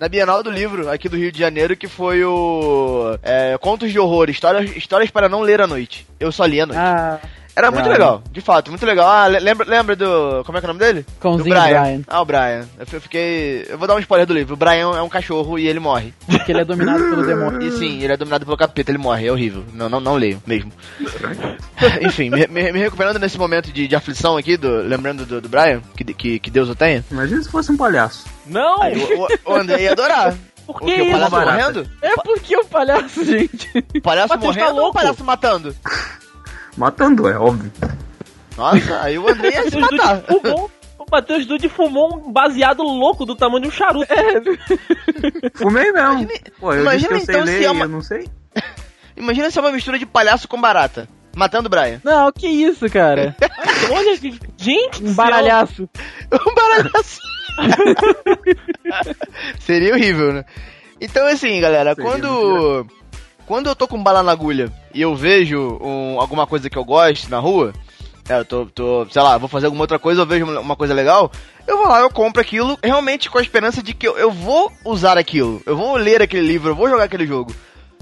na 0.00 0.08
Bienal 0.08 0.42
do 0.42 0.50
Livro, 0.50 0.90
aqui 0.90 1.08
do 1.08 1.16
Rio 1.16 1.30
de 1.30 1.38
Janeiro, 1.38 1.76
que 1.76 1.86
foi 1.86 2.24
o 2.24 3.16
é, 3.22 3.56
Contos 3.58 3.92
de 3.92 4.00
Horror, 4.00 4.28
histórias, 4.30 4.74
histórias 4.76 5.10
para 5.12 5.28
não 5.28 5.42
ler 5.42 5.60
à 5.60 5.66
noite. 5.68 6.04
Eu 6.18 6.32
só 6.32 6.44
li 6.44 6.60
à 6.60 6.66
noite. 6.66 6.80
Ah, 6.80 7.20
Era 7.54 7.70
muito 7.70 7.86
ah. 7.86 7.92
legal, 7.92 8.22
de 8.32 8.40
fato, 8.40 8.70
muito 8.70 8.86
legal. 8.86 9.06
Ah, 9.08 9.28
le- 9.28 9.38
lembra, 9.40 9.68
lembra 9.68 9.94
do. 9.94 10.42
Como 10.44 10.56
é 10.56 10.60
que 10.60 10.66
é 10.66 10.70
o 10.70 10.72
nome 10.72 10.80
dele? 10.80 11.02
Do 11.02 11.20
cãozinho 11.20 11.54
Brian. 11.54 11.82
Brian. 11.82 12.00
Ah, 12.06 12.22
o 12.22 12.24
Brian. 12.24 12.66
Eu 12.78 13.00
fiquei. 13.00 13.66
Eu 13.68 13.76
vou 13.76 13.86
dar 13.86 13.94
um 13.94 13.98
spoiler 13.98 14.26
do 14.26 14.32
livro. 14.32 14.54
O 14.54 14.56
Brian 14.56 14.96
é 14.96 15.02
um 15.02 15.08
cachorro 15.08 15.58
e 15.58 15.68
ele 15.68 15.78
morre. 15.78 16.14
Porque 16.26 16.50
ele 16.50 16.62
é 16.62 16.64
dominado 16.64 17.04
pelo 17.04 17.26
demônio. 17.26 17.62
E 17.62 17.70
sim, 17.72 18.02
ele 18.02 18.12
é 18.12 18.16
dominado 18.16 18.46
pelo 18.46 18.56
capeta, 18.56 18.90
ele 18.90 18.98
morre, 18.98 19.26
é 19.26 19.32
horrível. 19.32 19.64
Não, 19.74 19.88
não, 19.88 20.00
não 20.00 20.14
leio 20.14 20.42
mesmo. 20.46 20.72
Enfim, 22.00 22.30
me, 22.30 22.46
me, 22.46 22.72
me 22.72 22.78
recuperando 22.78 23.18
nesse 23.18 23.38
momento 23.38 23.70
de, 23.72 23.86
de 23.86 23.96
aflição 23.96 24.36
aqui, 24.36 24.56
do, 24.56 24.78
lembrando 24.82 25.26
do, 25.26 25.40
do 25.40 25.48
Brian, 25.48 25.82
que, 25.96 26.04
que, 26.04 26.38
que 26.38 26.50
Deus 26.50 26.68
o 26.68 26.74
tenha. 26.74 27.04
Imagina 27.10 27.42
se 27.42 27.50
fosse 27.50 27.70
um 27.70 27.76
palhaço. 27.76 28.24
Não! 28.46 28.82
Aí, 28.82 28.96
o, 28.96 29.24
o, 29.24 29.52
o 29.52 29.56
André 29.56 29.82
ia 29.82 29.92
adorar. 29.92 30.34
Por 30.66 30.76
O 30.76 30.86
que 30.86 30.94
que? 30.94 31.02
O 31.02 31.10
palhaço 31.10 31.30
barata? 31.30 31.52
morrendo? 31.52 31.90
É 32.00 32.14
porque 32.16 32.56
o 32.56 32.64
palhaço, 32.64 33.24
gente. 33.26 33.68
O 33.96 34.00
palhaço 34.00 34.28
Matheus 34.28 34.56
tá 34.56 34.60
morrendo 34.60 34.74
ou 34.76 34.78
o 34.78 34.80
louco? 34.84 34.94
palhaço 34.94 35.24
matando? 35.24 35.76
Matando, 36.76 37.28
é 37.28 37.36
óbvio. 37.38 37.70
Nossa, 38.56 39.02
aí 39.02 39.18
o 39.18 39.28
André 39.28 39.48
ia 39.50 39.70
se 39.70 39.76
matar. 39.78 40.22
Fumou. 40.22 40.70
O 40.98 41.04
Matheus 41.10 41.44
Dude 41.46 41.68
fumou 41.68 42.16
um 42.16 42.32
baseado 42.32 42.82
louco 42.82 43.26
do 43.26 43.34
tamanho 43.34 43.62
de 43.62 43.68
um 43.68 43.70
charuto. 43.70 44.06
Fumei 45.54 45.90
mesmo. 45.92 46.28
Pô, 46.58 46.72
eu 46.72 46.84
disse 46.94 47.06
imagina 47.06 47.08
que 47.08 47.14
eu 47.14 47.20
sei 47.20 47.34
então 47.34 47.46
se 47.46 47.52
ler 47.58 47.64
é 47.64 47.70
uma- 47.70 47.84
eu 47.84 47.88
não 47.88 48.00
sei. 48.02 48.28
Imagina 49.16 49.50
se 49.50 49.58
é 49.58 49.60
uma 49.62 49.72
mistura 49.72 49.98
de 49.98 50.06
palhaço 50.06 50.48
com 50.48 50.58
barata. 50.60 51.06
Matando 51.36 51.66
o 51.66 51.70
Brian. 51.70 52.00
Não, 52.04 52.30
que 52.32 52.46
isso, 52.46 52.88
cara. 52.90 53.34
Olha, 53.90 54.16
gente, 54.56 55.02
Um 55.04 55.12
baralhaço. 55.14 55.88
Um 56.32 56.54
baralhaço. 56.54 57.20
Seria 59.60 59.94
horrível, 59.94 60.32
né? 60.32 60.44
Então, 61.00 61.26
assim, 61.26 61.60
galera, 61.60 61.94
Seria 61.94 62.10
quando. 62.10 62.86
Quando 63.52 63.66
eu 63.66 63.76
tô 63.76 63.86
com 63.86 64.02
bala 64.02 64.22
na 64.22 64.32
agulha 64.32 64.72
e 64.94 65.02
eu 65.02 65.14
vejo 65.14 65.78
um- 65.82 66.18
alguma 66.18 66.46
coisa 66.46 66.70
que 66.70 66.78
eu 66.78 66.84
gosto 66.86 67.28
na 67.28 67.38
rua, 67.38 67.74
é, 68.26 68.38
eu 68.38 68.46
tô, 68.46 68.64
tô, 68.64 69.06
sei 69.10 69.20
lá, 69.20 69.36
vou 69.36 69.46
fazer 69.46 69.66
alguma 69.66 69.82
outra 69.82 69.98
coisa, 69.98 70.22
eu 70.22 70.26
vejo 70.26 70.46
uma 70.58 70.74
coisa 70.74 70.94
legal, 70.94 71.30
eu 71.66 71.76
vou 71.76 71.86
lá, 71.86 72.00
eu 72.00 72.08
compro 72.08 72.40
aquilo, 72.40 72.78
realmente 72.82 73.28
com 73.28 73.36
a 73.36 73.42
esperança 73.42 73.82
de 73.82 73.92
que 73.92 74.08
eu, 74.08 74.16
eu 74.16 74.30
vou 74.30 74.72
usar 74.86 75.18
aquilo, 75.18 75.60
eu 75.66 75.76
vou 75.76 75.96
ler 75.98 76.22
aquele 76.22 76.46
livro, 76.46 76.70
eu 76.70 76.74
vou 76.74 76.88
jogar 76.88 77.04
aquele 77.04 77.26
jogo. 77.26 77.54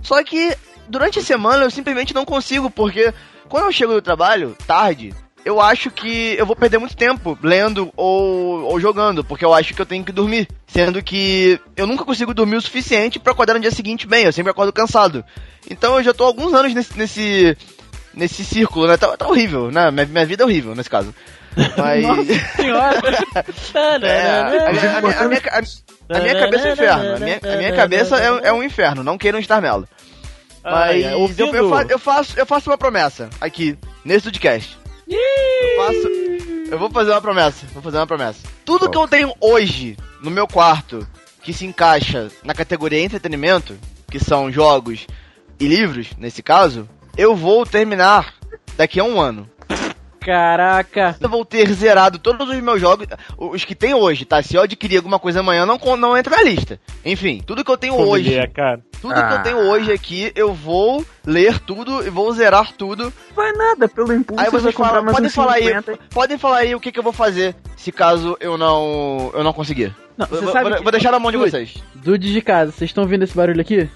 Só 0.04 0.22
que 0.22 0.56
durante 0.88 1.18
a 1.18 1.22
semana 1.22 1.64
eu 1.64 1.70
simplesmente 1.72 2.14
não 2.14 2.24
consigo, 2.24 2.70
porque 2.70 3.12
quando 3.48 3.64
eu 3.64 3.72
chego 3.72 3.92
do 3.92 4.00
trabalho, 4.00 4.56
tarde, 4.68 5.12
eu 5.44 5.60
acho 5.60 5.90
que 5.90 6.34
eu 6.38 6.46
vou 6.46 6.54
perder 6.54 6.78
muito 6.78 6.96
tempo 6.96 7.38
lendo 7.42 7.92
ou, 7.96 8.62
ou 8.64 8.80
jogando, 8.80 9.24
porque 9.24 9.44
eu 9.44 9.54
acho 9.54 9.74
que 9.74 9.80
eu 9.80 9.86
tenho 9.86 10.04
que 10.04 10.12
dormir. 10.12 10.48
Sendo 10.66 11.02
que 11.02 11.60
eu 11.76 11.86
nunca 11.86 12.04
consigo 12.04 12.34
dormir 12.34 12.56
o 12.56 12.62
suficiente 12.62 13.18
pra 13.18 13.32
acordar 13.32 13.54
no 13.54 13.60
dia 13.60 13.70
seguinte 13.70 14.06
bem, 14.06 14.24
eu 14.24 14.32
sempre 14.32 14.50
acordo 14.50 14.72
cansado. 14.72 15.24
Então 15.68 15.96
eu 15.96 16.04
já 16.04 16.12
tô 16.12 16.24
há 16.24 16.26
alguns 16.26 16.52
anos 16.54 16.74
nesse, 16.74 16.98
nesse, 16.98 17.56
nesse 18.14 18.44
círculo, 18.44 18.86
né? 18.86 18.96
Tá, 18.96 19.16
tá 19.16 19.26
horrível, 19.26 19.70
né? 19.70 19.90
Minha, 19.90 20.06
minha 20.06 20.26
vida 20.26 20.42
é 20.42 20.46
horrível 20.46 20.74
nesse 20.74 20.90
caso. 20.90 21.14
Mas. 21.76 22.06
Senhora. 22.56 23.00
É, 24.06 24.40
a, 24.40 26.20
minha, 26.20 26.40
cabeça 26.40 26.68
é 26.68 26.70
um 26.70 26.72
inferno. 26.72 27.14
A 27.14 27.18
minha, 27.18 27.40
a 27.42 27.56
minha 27.56 27.76
cabeça 27.76 28.16
é, 28.18 28.48
é 28.48 28.52
um 28.52 28.62
inferno, 28.62 29.02
não 29.02 29.18
queiram 29.18 29.38
estar 29.38 29.60
nela. 29.60 29.88
Mas 30.62 30.74
Ai, 30.74 31.04
ai, 31.04 31.14
eu, 31.14 31.30
eu 31.88 31.98
faço, 31.98 32.38
eu 32.38 32.44
faço 32.44 32.70
uma 32.70 32.76
promessa 32.76 33.30
aqui, 33.40 33.78
nesse 34.04 34.24
podcast. 34.24 34.79
Eu 35.10 35.76
faço. 35.76 36.08
Eu 36.70 36.78
vou 36.78 36.90
fazer 36.90 37.10
uma 37.10 37.20
promessa. 37.20 37.66
Vou 37.72 37.82
fazer 37.82 37.96
uma 37.96 38.06
promessa. 38.06 38.46
Tudo 38.64 38.88
que 38.88 38.96
eu 38.96 39.08
tenho 39.08 39.34
hoje 39.40 39.96
no 40.22 40.30
meu 40.30 40.46
quarto 40.46 41.06
que 41.42 41.52
se 41.52 41.66
encaixa 41.66 42.30
na 42.44 42.54
categoria 42.54 43.02
entretenimento, 43.02 43.76
que 44.08 44.20
são 44.20 44.52
jogos 44.52 45.06
e 45.58 45.66
livros, 45.66 46.08
nesse 46.18 46.42
caso, 46.42 46.88
eu 47.16 47.34
vou 47.34 47.66
terminar 47.66 48.34
daqui 48.76 49.00
a 49.00 49.04
um 49.04 49.20
ano. 49.20 49.49
Caraca. 50.20 51.16
Eu 51.20 51.28
vou 51.28 51.44
ter 51.44 51.70
zerado 51.72 52.18
todos 52.18 52.48
os 52.48 52.56
meus 52.60 52.80
jogos, 52.80 53.06
os 53.38 53.64
que 53.64 53.74
tem 53.74 53.94
hoje, 53.94 54.24
tá? 54.24 54.42
Se 54.42 54.54
eu 54.54 54.62
adquirir 54.62 54.98
alguma 54.98 55.18
coisa 55.18 55.40
amanhã, 55.40 55.64
não, 55.66 55.78
não 55.96 56.16
entra 56.16 56.36
na 56.36 56.42
lista. 56.42 56.78
Enfim, 57.04 57.42
tudo 57.44 57.64
que 57.64 57.70
eu 57.70 57.76
tenho 57.76 57.94
hoje, 57.94 58.34
É, 58.34 58.46
cara. 58.46 58.80
tudo 59.00 59.14
que 59.14 59.20
eu 59.20 59.24
Ah. 59.24 59.38
tenho 59.40 59.58
hoje 59.58 59.92
aqui, 59.92 60.30
eu 60.34 60.52
vou 60.54 61.04
ler 61.26 61.58
tudo 61.60 62.06
e 62.06 62.10
vou 62.10 62.32
zerar 62.32 62.72
tudo. 62.72 63.12
Vai 63.34 63.52
nada, 63.52 63.88
pelo 63.88 64.12
impulso 64.12 64.42
Aí 64.42 64.50
vocês 64.50 64.74
falam, 64.74 65.04
podem 65.06 65.30
falar 65.30 65.54
aí, 65.54 65.64
50. 65.64 65.98
podem 66.10 66.38
falar 66.38 66.56
aí 66.58 66.74
o 66.74 66.80
que, 66.80 66.92
que 66.92 66.98
eu 66.98 67.02
vou 67.02 67.12
fazer 67.12 67.54
se 67.76 67.90
caso 67.90 68.36
eu 68.40 68.56
não 68.58 69.30
eu 69.34 69.42
não 69.42 69.52
conseguir. 69.52 69.94
Não, 70.16 70.26
Vou, 70.26 70.38
você 70.40 70.52
sabe 70.52 70.68
vou- 70.68 70.78
que- 70.78 70.82
vou 70.82 70.92
deixar 70.92 71.10
na 71.12 71.18
mão 71.18 71.30
de 71.32 71.38
vocês. 71.38 71.74
Dude 71.94 72.32
de 72.32 72.42
casa, 72.42 72.72
vocês 72.72 72.90
estão 72.90 73.04
ouvindo 73.04 73.22
esse 73.24 73.34
barulho 73.34 73.60
aqui? 73.60 73.88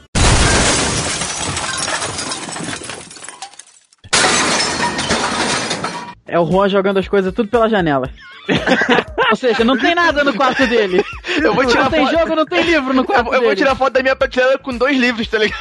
É 6.35 6.39
o 6.41 6.45
Juan 6.51 6.69
jogando 6.69 6.99
as 6.99 7.07
coisas 7.07 7.33
tudo 7.33 7.49
pela 7.49 7.69
janela. 7.69 8.11
Ou 9.31 9.37
seja, 9.37 9.65
não 9.65 9.79
tem 9.79 9.95
nada 9.95 10.25
no 10.25 10.35
quarto 10.35 10.67
dele. 10.67 11.01
Eu 11.41 11.55
vou 11.55 11.65
tirar 11.65 11.85
não 11.85 11.91
tem 11.91 12.05
foto- 12.07 12.19
jogo, 12.19 12.35
não 12.35 12.45
tem 12.45 12.63
livro 12.63 12.93
no 12.93 13.03
Eu, 13.03 13.05
quarto 13.05 13.27
eu 13.29 13.33
vou 13.33 13.41
dele. 13.43 13.57
tirar 13.57 13.75
foto 13.77 13.93
da 13.93 14.03
minha 14.03 14.17
prateleira 14.17 14.59
com 14.59 14.77
dois 14.77 14.99
livros, 14.99 15.29
tá 15.29 15.39
ligado? 15.39 15.57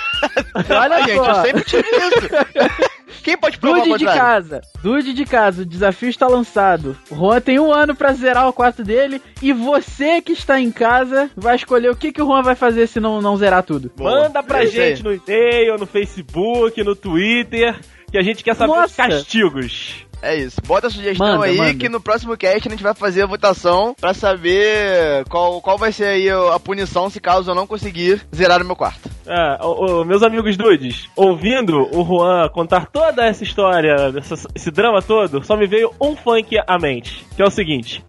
Olha 0.70 1.04
gente, 1.04 1.16
só. 1.18 1.30
eu 1.30 1.36
sempre 1.46 1.64
tive 1.64 1.88
isso. 1.88 3.22
Quem 3.24 3.38
pode 3.38 3.58
provar 3.60 3.84
Dude 3.84 4.00
de 4.00 4.06
casa, 4.06 4.62
Dude 4.82 5.14
de 5.14 5.26
casa, 5.26 5.62
o 5.62 5.66
desafio 5.66 6.10
está 6.10 6.28
lançado. 6.28 6.98
O 7.10 7.16
Juan 7.16 7.40
tem 7.40 7.60
um 7.60 7.72
ano 7.72 7.96
pra 7.96 8.12
zerar 8.14 8.50
o 8.50 8.54
quarto 8.54 8.84
dele 8.84 9.22
e 9.44 9.54
você 9.54 10.22
que 10.22 10.34
está 10.34 10.60
em 10.60 10.72
casa 10.72 11.30
vai 11.38 11.56
escolher 11.56 11.90
o 11.92 11.96
que, 11.96 12.12
que 12.12 12.22
o 12.22 12.26
Juan 12.26 12.42
vai 12.42 12.56
fazer 12.56 12.88
se 12.88 13.00
não, 13.00 13.22
não 13.22 13.38
zerar 13.38 13.62
tudo. 13.64 13.92
Boa. 13.96 14.24
Manda 14.24 14.42
pra 14.44 14.64
É 14.64 14.68
gente 14.68 15.04
no 15.04 15.14
e-mail, 15.14 15.78
no 15.78 15.86
Facebook, 15.86 16.84
no 16.84 16.96
Twitter, 16.96 17.80
que 18.12 18.18
a 18.18 18.24
gente 18.24 18.44
quer 18.44 18.56
saber 18.56 18.72
os 18.74 18.78
Nossa. 18.80 19.08
castigos. 19.08 20.03
É 20.24 20.36
isso. 20.38 20.62
Bota 20.66 20.88
a 20.88 20.90
sugestão 20.90 21.28
Manda, 21.28 21.46
aí 21.46 21.58
manda. 21.58 21.74
que 21.76 21.90
no 21.90 22.00
próximo 22.00 22.38
cast 22.38 22.66
a 22.66 22.72
gente 22.72 22.82
vai 22.82 22.94
fazer 22.94 23.24
a 23.24 23.28
votação 23.28 23.94
pra 24.00 24.14
saber 24.14 25.26
qual, 25.30 25.60
qual 25.62 25.78
vai 25.78 25.92
ser 25.92 26.06
aí 26.06 26.30
a 26.30 26.58
punição 26.60 27.10
se 27.10 27.20
caso 27.20 27.52
eu 27.52 27.56
não 27.56 27.68
conseguir 27.68 28.22
zerar 28.34 28.62
o 28.62 28.66
meu 28.66 28.76
quarto. 28.76 29.10
Ah, 29.28 29.58
ô, 29.62 30.02
ô, 30.02 30.06
meus 30.06 30.24
amigos 30.24 30.56
dudes, 30.58 31.08
ouvindo 31.16 31.90
o 31.94 32.04
Juan 32.06 32.48
contar 32.50 32.86
toda 32.88 33.26
essa 33.26 33.44
história, 33.44 34.12
dessa- 34.14 34.48
esse 34.56 34.72
drama 34.72 35.02
todo, 35.02 35.44
só 35.46 35.56
me 35.58 35.68
veio 35.68 35.92
um 36.00 36.16
funk 36.16 36.58
à 36.68 36.78
mente, 36.80 37.26
que 37.36 37.42
é 37.42 37.46
o 37.46 37.52
seguinte. 37.52 38.02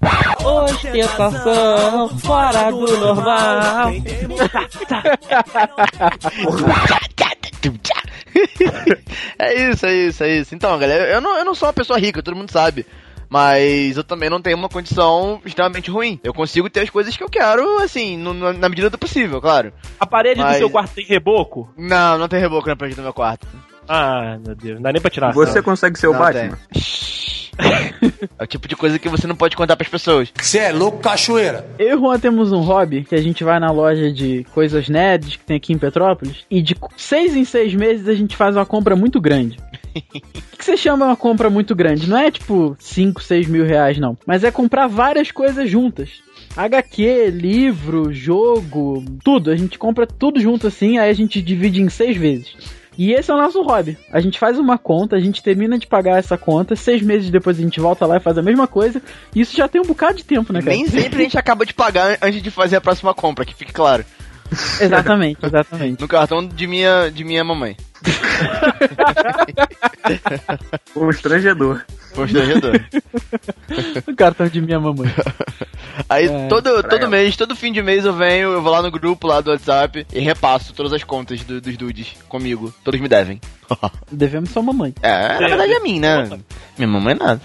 Ostentação 0.44 2.16
fora 2.20 2.70
do 2.70 2.96
normal. 2.96 3.90
é 9.38 9.70
isso, 9.70 9.86
é 9.86 9.94
isso, 9.94 10.24
é 10.24 10.28
isso. 10.38 10.54
Então, 10.54 10.78
galera, 10.78 11.04
eu 11.10 11.20
não, 11.20 11.36
eu 11.38 11.44
não 11.44 11.54
sou 11.54 11.66
uma 11.68 11.72
pessoa 11.72 11.98
rica, 11.98 12.22
todo 12.22 12.36
mundo 12.36 12.50
sabe. 12.50 12.84
Mas 13.28 13.96
eu 13.96 14.04
também 14.04 14.30
não 14.30 14.40
tenho 14.40 14.56
uma 14.56 14.68
condição 14.68 15.40
extremamente 15.44 15.90
ruim. 15.90 16.20
Eu 16.22 16.32
consigo 16.34 16.68
ter 16.70 16.80
as 16.80 16.90
coisas 16.90 17.16
que 17.16 17.24
eu 17.24 17.28
quero, 17.28 17.78
assim, 17.78 18.16
no- 18.16 18.52
na 18.52 18.68
medida 18.68 18.90
do 18.90 18.98
possível, 18.98 19.40
claro. 19.40 19.72
A 19.98 20.06
parede 20.06 20.40
Mas- 20.40 20.52
do 20.56 20.58
seu 20.58 20.70
quarto 20.70 20.94
tem 20.94 21.04
reboco? 21.04 21.72
Não, 21.76 22.18
não 22.18 22.28
tem 22.28 22.38
reboco 22.38 22.68
na 22.68 22.76
parede 22.76 22.96
do 22.96 23.02
meu 23.02 23.12
quarto. 23.14 23.46
Ah, 23.88 24.38
meu 24.44 24.54
Deus, 24.54 24.76
não 24.76 24.82
dá 24.82 24.92
nem 24.92 25.00
pra 25.02 25.10
tirar. 25.10 25.32
Você 25.32 25.52
sabe? 25.54 25.64
consegue 25.64 25.98
ser 25.98 26.06
o 26.08 26.12
Não 26.12 26.18
Batman? 26.20 26.56
É 28.38 28.44
o 28.44 28.46
tipo 28.46 28.66
de 28.66 28.76
coisa 28.76 28.98
que 28.98 29.08
você 29.08 29.26
não 29.26 29.36
pode 29.36 29.56
contar 29.56 29.76
pras 29.76 29.88
pessoas. 29.88 30.32
Você 30.40 30.58
é 30.58 30.72
louco, 30.72 30.98
cachoeira. 30.98 31.66
Eu 31.78 31.88
e 31.88 31.94
o 31.94 31.98
Juan 32.00 32.18
temos 32.18 32.52
um 32.52 32.60
hobby 32.60 33.04
que 33.04 33.14
a 33.14 33.22
gente 33.22 33.44
vai 33.44 33.58
na 33.58 33.70
loja 33.70 34.12
de 34.12 34.44
coisas 34.52 34.88
nerds 34.88 35.36
que 35.36 35.44
tem 35.44 35.56
aqui 35.56 35.72
em 35.72 35.78
Petrópolis 35.78 36.44
e 36.50 36.60
de 36.60 36.76
seis 36.96 37.36
em 37.36 37.44
seis 37.44 37.74
meses 37.74 38.08
a 38.08 38.14
gente 38.14 38.36
faz 38.36 38.56
uma 38.56 38.66
compra 38.66 38.96
muito 38.96 39.20
grande. 39.20 39.58
O 39.94 40.00
que 40.00 40.20
que 40.58 40.64
você 40.64 40.76
chama 40.76 41.06
uma 41.06 41.16
compra 41.16 41.48
muito 41.48 41.74
grande? 41.74 42.08
Não 42.08 42.16
é 42.16 42.28
tipo 42.28 42.76
5, 42.80 43.22
6 43.22 43.46
mil 43.46 43.64
reais, 43.64 43.98
não. 43.98 44.16
Mas 44.26 44.42
é 44.42 44.50
comprar 44.50 44.88
várias 44.88 45.30
coisas 45.30 45.70
juntas. 45.70 46.22
HQ, 46.56 47.30
livro, 47.30 48.12
jogo, 48.12 49.04
tudo. 49.22 49.50
A 49.50 49.56
gente 49.56 49.78
compra 49.78 50.06
tudo 50.06 50.40
junto 50.40 50.66
assim, 50.66 50.98
aí 50.98 51.10
a 51.10 51.14
gente 51.14 51.40
divide 51.42 51.80
em 51.80 51.88
seis 51.88 52.16
vezes. 52.16 52.56
E 52.96 53.12
esse 53.12 53.30
é 53.30 53.34
o 53.34 53.36
nosso 53.36 53.62
hobby. 53.62 53.96
A 54.10 54.20
gente 54.20 54.38
faz 54.38 54.58
uma 54.58 54.78
conta, 54.78 55.16
a 55.16 55.20
gente 55.20 55.42
termina 55.42 55.78
de 55.78 55.86
pagar 55.86 56.18
essa 56.18 56.38
conta, 56.38 56.76
seis 56.76 57.02
meses 57.02 57.30
depois 57.30 57.58
a 57.58 57.62
gente 57.62 57.80
volta 57.80 58.06
lá 58.06 58.16
e 58.16 58.20
faz 58.20 58.38
a 58.38 58.42
mesma 58.42 58.66
coisa. 58.66 59.02
E 59.34 59.40
isso 59.40 59.56
já 59.56 59.68
tem 59.68 59.80
um 59.80 59.86
bocado 59.86 60.16
de 60.16 60.24
tempo, 60.24 60.52
né, 60.52 60.60
cara? 60.60 60.76
Nem 60.76 60.86
sempre 60.86 61.20
a 61.20 61.22
gente 61.24 61.38
acaba 61.38 61.66
de 61.66 61.74
pagar 61.74 62.18
antes 62.22 62.42
de 62.42 62.50
fazer 62.50 62.76
a 62.76 62.80
próxima 62.80 63.12
compra, 63.14 63.44
que 63.44 63.54
fique 63.54 63.72
claro. 63.72 64.04
Exatamente, 64.80 65.38
exatamente. 65.44 66.00
No 66.00 66.06
cartão 66.08 66.46
de 66.46 66.66
minha, 66.66 67.10
de 67.10 67.24
minha 67.24 67.42
mamãe. 67.42 67.76
Constrangedor. 70.92 71.82
Constrangedor. 72.14 72.80
O 74.06 74.14
cartão 74.14 74.46
de 74.46 74.60
minha 74.60 74.78
mamãe. 74.78 75.12
Aí 76.08 76.26
É, 76.26 76.48
todo, 76.48 76.82
todo 76.82 76.96
ela. 76.96 77.08
mês, 77.08 77.36
todo 77.36 77.56
fim 77.56 77.72
de 77.72 77.82
mês 77.82 78.04
eu 78.04 78.12
venho, 78.12 78.52
eu 78.52 78.62
vou 78.62 78.70
lá 78.70 78.82
no 78.82 78.90
grupo 78.90 79.26
lá 79.26 79.40
do 79.40 79.50
WhatsApp 79.50 80.06
e 80.12 80.20
repasso 80.20 80.72
todas 80.74 80.92
as 80.92 81.02
contas 81.02 81.42
do- 81.42 81.60
dos 81.60 81.76
dudes 81.76 82.12
comigo. 82.28 82.72
Todos 82.84 83.00
me 83.00 83.08
devem. 83.08 83.40
Devemos 84.12 84.50
sua 84.50 84.62
mamãe. 84.62 84.94
É, 85.02 85.40
na 85.40 85.48
verdade 85.48 85.72
é 85.72 85.80
mim, 85.80 85.98
né? 85.98 86.28
Minha 86.78 86.88
mamãe 86.88 87.14
nada. 87.14 87.40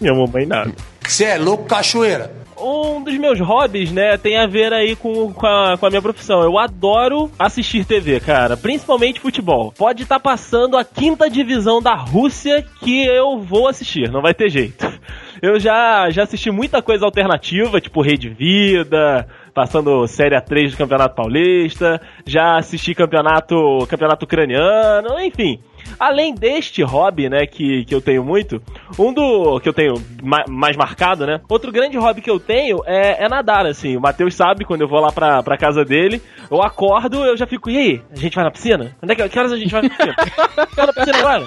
Minha 0.00 0.14
mamãe 0.14 0.46
nada. 0.46 0.72
Você 1.06 1.24
é 1.24 1.38
louco, 1.38 1.64
cachoeira. 1.64 2.30
Um 2.58 3.02
dos 3.02 3.16
meus 3.18 3.40
hobbies, 3.40 3.92
né, 3.92 4.16
tem 4.16 4.36
a 4.36 4.46
ver 4.46 4.72
aí 4.72 4.96
com, 4.96 5.32
com, 5.32 5.46
a, 5.46 5.76
com 5.78 5.86
a 5.86 5.90
minha 5.90 6.02
profissão. 6.02 6.42
Eu 6.42 6.58
adoro 6.58 7.30
assistir 7.38 7.84
TV, 7.84 8.20
cara. 8.20 8.56
Principalmente 8.56 9.20
futebol. 9.20 9.72
Pode 9.76 10.02
estar 10.02 10.20
passando 10.20 10.76
a 10.76 10.84
quinta 10.84 11.28
divisão 11.28 11.82
da 11.82 11.94
Rússia 11.94 12.64
que 12.80 13.04
eu 13.04 13.38
vou 13.38 13.68
assistir. 13.68 14.10
Não 14.10 14.22
vai 14.22 14.34
ter 14.34 14.48
jeito. 14.48 14.86
Eu 15.42 15.60
já, 15.60 16.08
já 16.10 16.22
assisti 16.22 16.50
muita 16.50 16.80
coisa 16.80 17.04
alternativa, 17.04 17.78
tipo 17.78 18.00
Rede 18.00 18.30
Vida, 18.30 19.28
passando 19.52 20.06
Série 20.06 20.34
A3 20.34 20.70
do 20.70 20.76
Campeonato 20.78 21.14
Paulista. 21.14 22.00
Já 22.24 22.56
assisti 22.56 22.94
campeonato, 22.94 23.86
campeonato 23.86 24.24
ucraniano, 24.24 25.20
enfim. 25.20 25.60
Além 25.98 26.34
deste 26.34 26.82
hobby, 26.82 27.28
né, 27.28 27.46
que, 27.46 27.84
que 27.84 27.94
eu 27.94 28.00
tenho 28.00 28.24
muito, 28.24 28.60
um 28.98 29.12
do 29.12 29.60
que 29.60 29.68
eu 29.68 29.72
tenho 29.72 29.94
ma- 30.22 30.44
mais 30.48 30.76
marcado, 30.76 31.26
né? 31.26 31.40
Outro 31.48 31.70
grande 31.72 31.96
hobby 31.96 32.20
que 32.20 32.30
eu 32.30 32.40
tenho 32.40 32.80
é, 32.86 33.24
é 33.24 33.28
nadar, 33.28 33.64
assim. 33.66 33.96
O 33.96 34.00
Matheus 34.00 34.34
sabe, 34.34 34.64
quando 34.64 34.80
eu 34.80 34.88
vou 34.88 35.00
lá 35.00 35.12
pra, 35.12 35.42
pra 35.42 35.56
casa 35.56 35.84
dele, 35.84 36.20
eu 36.50 36.62
acordo, 36.62 37.24
eu 37.24 37.36
já 37.36 37.46
fico, 37.46 37.70
e 37.70 37.78
aí? 37.78 38.02
A 38.12 38.16
gente 38.16 38.34
vai 38.34 38.44
na 38.44 38.50
piscina? 38.50 38.96
Onde 39.02 39.12
é 39.12 39.16
que, 39.16 39.28
que 39.28 39.38
horas 39.38 39.52
a 39.52 39.56
gente 39.56 39.70
vai 39.72 39.82
na 39.82 39.88
piscina? 39.90 40.14
vai 40.76 40.86
na 40.86 40.92
piscina 40.92 41.18
agora? 41.18 41.44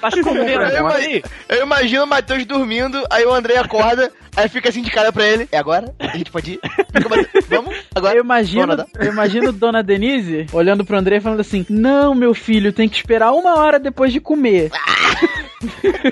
Tá 0.00 0.10
chovendo 0.10 0.40
Eu, 0.48 0.60
aí? 0.60 0.76
imagino, 0.78 1.22
eu 1.48 1.62
imagino 1.64 2.04
o 2.04 2.06
Matheus 2.06 2.44
dormindo, 2.46 3.02
aí 3.10 3.24
o 3.26 3.32
André 3.34 3.56
acorda, 3.58 4.10
aí 4.36 4.48
fica 4.48 4.68
assim 4.68 4.82
de 4.82 4.90
cara 4.90 5.12
pra 5.12 5.26
ele. 5.26 5.48
É 5.50 5.58
agora? 5.58 5.94
A 5.98 6.16
gente 6.16 6.30
pode 6.30 6.52
ir? 6.52 6.60
Fica 6.92 7.08
Vamos? 7.48 7.76
Agora? 7.94 8.16
Eu 8.16 8.24
imagino, 8.24 8.72
eu 8.98 9.12
imagino 9.12 9.52
Dona 9.52 9.82
Denise 9.82 10.46
olhando 10.52 10.84
pro 10.84 10.96
André 10.96 11.16
e 11.16 11.20
falando 11.20 11.40
assim: 11.40 11.66
Não, 11.68 12.14
meu 12.14 12.34
filho, 12.34 12.72
tem 12.72 12.88
que 12.88 12.96
esperar 12.96 13.32
uma 13.32 13.58
hora 13.58 13.78
depois 13.78 14.12
de 14.12 14.20
comer. 14.20 14.70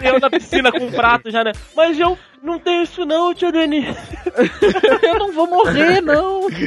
Eu 0.02 0.20
na 0.20 0.28
piscina 0.28 0.70
com 0.70 0.86
um 0.86 0.90
prato 0.90 1.30
já, 1.30 1.42
né? 1.42 1.52
Mas 1.74 1.98
eu 1.98 2.18
não 2.42 2.58
tenho 2.58 2.82
isso 2.82 3.04
não, 3.04 3.34
tia 3.34 3.50
Denise. 3.52 3.88
eu 5.02 5.18
não 5.18 5.32
vou 5.32 5.46
morrer, 5.46 6.00
não. 6.00 6.46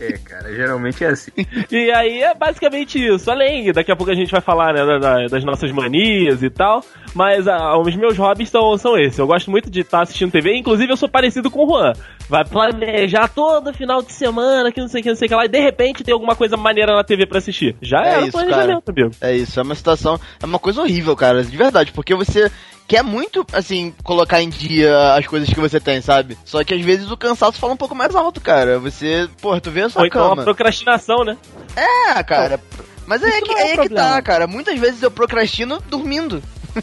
É, 0.00 0.12
cara, 0.18 0.54
geralmente 0.54 1.02
é 1.04 1.08
assim. 1.08 1.30
E 1.70 1.90
aí 1.90 2.22
é 2.22 2.34
basicamente 2.34 3.04
isso. 3.04 3.28
Além, 3.30 3.72
daqui 3.72 3.90
a 3.90 3.96
pouco 3.96 4.12
a 4.12 4.14
gente 4.14 4.30
vai 4.30 4.40
falar 4.40 4.72
né, 4.72 4.84
da- 4.86 4.98
da- 4.98 5.26
das 5.26 5.44
nossas 5.44 5.72
manias 5.72 6.42
e 6.42 6.50
tal. 6.50 6.84
Mas 7.14 7.48
ah, 7.48 7.76
os 7.78 7.94
meus 7.96 8.16
hobbies 8.16 8.48
são, 8.50 8.76
são 8.78 8.96
esses. 8.96 9.18
Eu 9.18 9.26
gosto 9.26 9.50
muito 9.50 9.68
de 9.70 9.80
estar 9.80 10.02
assistindo 10.02 10.30
TV. 10.30 10.54
Inclusive, 10.56 10.92
eu 10.92 10.96
sou 10.96 11.08
parecido 11.08 11.50
com 11.50 11.64
o 11.64 11.68
Juan. 11.68 11.92
Vai 12.28 12.44
planejar 12.44 13.28
todo 13.28 13.72
final 13.72 14.02
de 14.02 14.12
semana, 14.12 14.70
que 14.70 14.80
não 14.80 14.88
sei 14.88 15.00
o 15.00 15.02
que, 15.02 15.08
não 15.08 15.16
sei 15.16 15.26
o 15.26 15.28
que 15.30 15.34
lá. 15.34 15.44
E 15.46 15.48
de 15.48 15.58
repente 15.60 16.04
tem 16.04 16.12
alguma 16.14 16.36
coisa 16.36 16.56
maneira 16.56 16.94
na 16.94 17.02
TV 17.02 17.26
pra 17.26 17.38
assistir. 17.38 17.74
Já 17.82 18.04
É 18.04 18.20
isso, 18.22 18.32
planejamento, 18.32 18.90
amigo. 18.90 19.10
É 19.20 19.34
isso, 19.34 19.58
é 19.58 19.62
uma 19.62 19.74
situação, 19.74 20.20
é 20.40 20.46
uma 20.46 20.58
coisa 20.58 20.80
horrível, 20.82 21.16
cara, 21.16 21.42
de 21.42 21.56
verdade, 21.56 21.90
porque 21.92 22.14
você 22.14 22.50
quer 22.88 23.04
muito, 23.04 23.46
assim, 23.52 23.94
colocar 24.02 24.42
em 24.42 24.48
dia 24.48 25.14
as 25.14 25.26
coisas 25.26 25.48
que 25.48 25.60
você 25.60 25.78
tem, 25.78 26.00
sabe? 26.00 26.36
Só 26.44 26.64
que 26.64 26.72
às 26.74 26.80
vezes 26.80 27.10
o 27.10 27.16
cansaço 27.16 27.58
fala 27.60 27.74
um 27.74 27.76
pouco 27.76 27.94
mais 27.94 28.14
alto, 28.16 28.40
cara. 28.40 28.78
Você, 28.80 29.28
porra, 29.40 29.60
tu 29.60 29.70
vê 29.70 29.82
a 29.82 29.88
sua 29.90 30.00
Ou 30.02 30.06
então 30.06 30.24
a 30.24 30.28
cama. 30.30 30.42
procrastinação, 30.42 31.22
né? 31.22 31.36
É, 31.76 32.22
cara. 32.24 32.58
Mas 33.06 33.22
aí 33.22 33.30
é 33.30 33.40
que, 33.42 33.48
não 33.48 33.58
é 33.58 33.62
um 33.62 33.66
aí 33.66 33.72
é 33.72 33.76
que 33.76 33.88
tá, 33.90 34.20
cara. 34.22 34.46
Muitas 34.46 34.78
vezes 34.78 35.02
eu 35.02 35.10
procrastino 35.10 35.80
dormindo. 35.88 36.42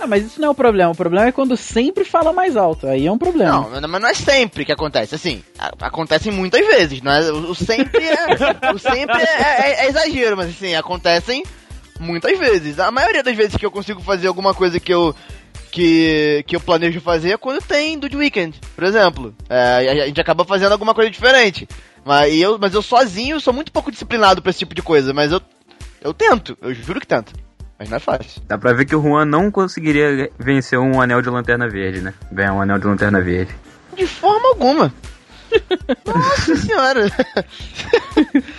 Ah, 0.00 0.06
mas 0.06 0.24
isso 0.24 0.40
não 0.40 0.48
é 0.48 0.50
o 0.50 0.54
problema. 0.54 0.90
O 0.92 0.96
problema 0.96 1.26
é 1.26 1.32
quando 1.32 1.54
sempre 1.54 2.02
fala 2.02 2.32
mais 2.32 2.56
alto. 2.56 2.86
Aí 2.86 3.06
é 3.06 3.12
um 3.12 3.18
problema. 3.18 3.68
Não, 3.78 3.88
mas 3.88 4.00
não 4.00 4.08
é 4.08 4.14
sempre 4.14 4.64
que 4.64 4.72
acontece. 4.72 5.14
Assim, 5.14 5.42
a- 5.58 5.70
acontecem 5.82 6.32
muitas 6.32 6.66
vezes, 6.66 7.02
não 7.02 7.12
é? 7.12 7.30
O, 7.30 7.50
o 7.50 7.54
sempre 7.54 8.02
é. 8.02 8.72
o 8.72 8.78
sempre 8.78 9.20
é, 9.20 9.60
é- 9.82 9.84
é 9.84 9.88
exagero, 9.90 10.34
mas 10.34 10.48
assim, 10.48 10.74
acontecem 10.74 11.42
muitas 12.00 12.36
vezes. 12.38 12.78
A 12.78 12.90
maioria 12.90 13.22
das 13.22 13.36
vezes 13.36 13.56
que 13.56 13.64
eu 13.64 13.70
consigo 13.70 14.02
fazer 14.02 14.26
alguma 14.26 14.54
coisa 14.54 14.80
que 14.80 14.92
eu. 14.92 15.14
Que, 15.70 16.42
que 16.48 16.56
eu 16.56 16.60
planejo 16.60 17.00
fazer 17.00 17.30
é 17.30 17.36
quando 17.36 17.62
tem 17.62 17.96
do 17.96 18.18
weekend, 18.18 18.58
por 18.74 18.82
exemplo. 18.82 19.32
É, 19.48 19.88
a, 19.88 20.02
a 20.02 20.06
gente 20.06 20.20
acaba 20.20 20.44
fazendo 20.44 20.72
alguma 20.72 20.92
coisa 20.92 21.08
diferente. 21.08 21.68
Mas 22.04 22.34
eu, 22.34 22.58
mas 22.58 22.74
eu 22.74 22.82
sozinho 22.82 23.38
sou 23.38 23.52
muito 23.52 23.70
pouco 23.70 23.92
disciplinado 23.92 24.42
pra 24.42 24.50
esse 24.50 24.58
tipo 24.58 24.74
de 24.74 24.82
coisa. 24.82 25.14
Mas 25.14 25.30
eu, 25.30 25.40
eu 26.00 26.12
tento, 26.12 26.58
eu 26.60 26.74
juro 26.74 26.98
que 26.98 27.06
tento. 27.06 27.32
Mas 27.78 27.88
não 27.88 27.96
é 27.96 28.00
fácil. 28.00 28.42
Dá 28.48 28.58
pra 28.58 28.72
ver 28.72 28.84
que 28.84 28.96
o 28.96 29.02
Juan 29.02 29.24
não 29.24 29.50
conseguiria 29.50 30.30
vencer 30.38 30.78
um 30.78 31.00
anel 31.00 31.22
de 31.22 31.30
lanterna 31.30 31.68
verde, 31.68 32.00
né? 32.00 32.14
Ganhar 32.32 32.52
um 32.52 32.60
anel 32.60 32.78
de 32.78 32.86
lanterna 32.86 33.20
verde. 33.20 33.54
De 33.96 34.06
forma 34.06 34.48
alguma. 34.48 34.92
Nossa 36.04 36.56
senhora. 36.56 37.10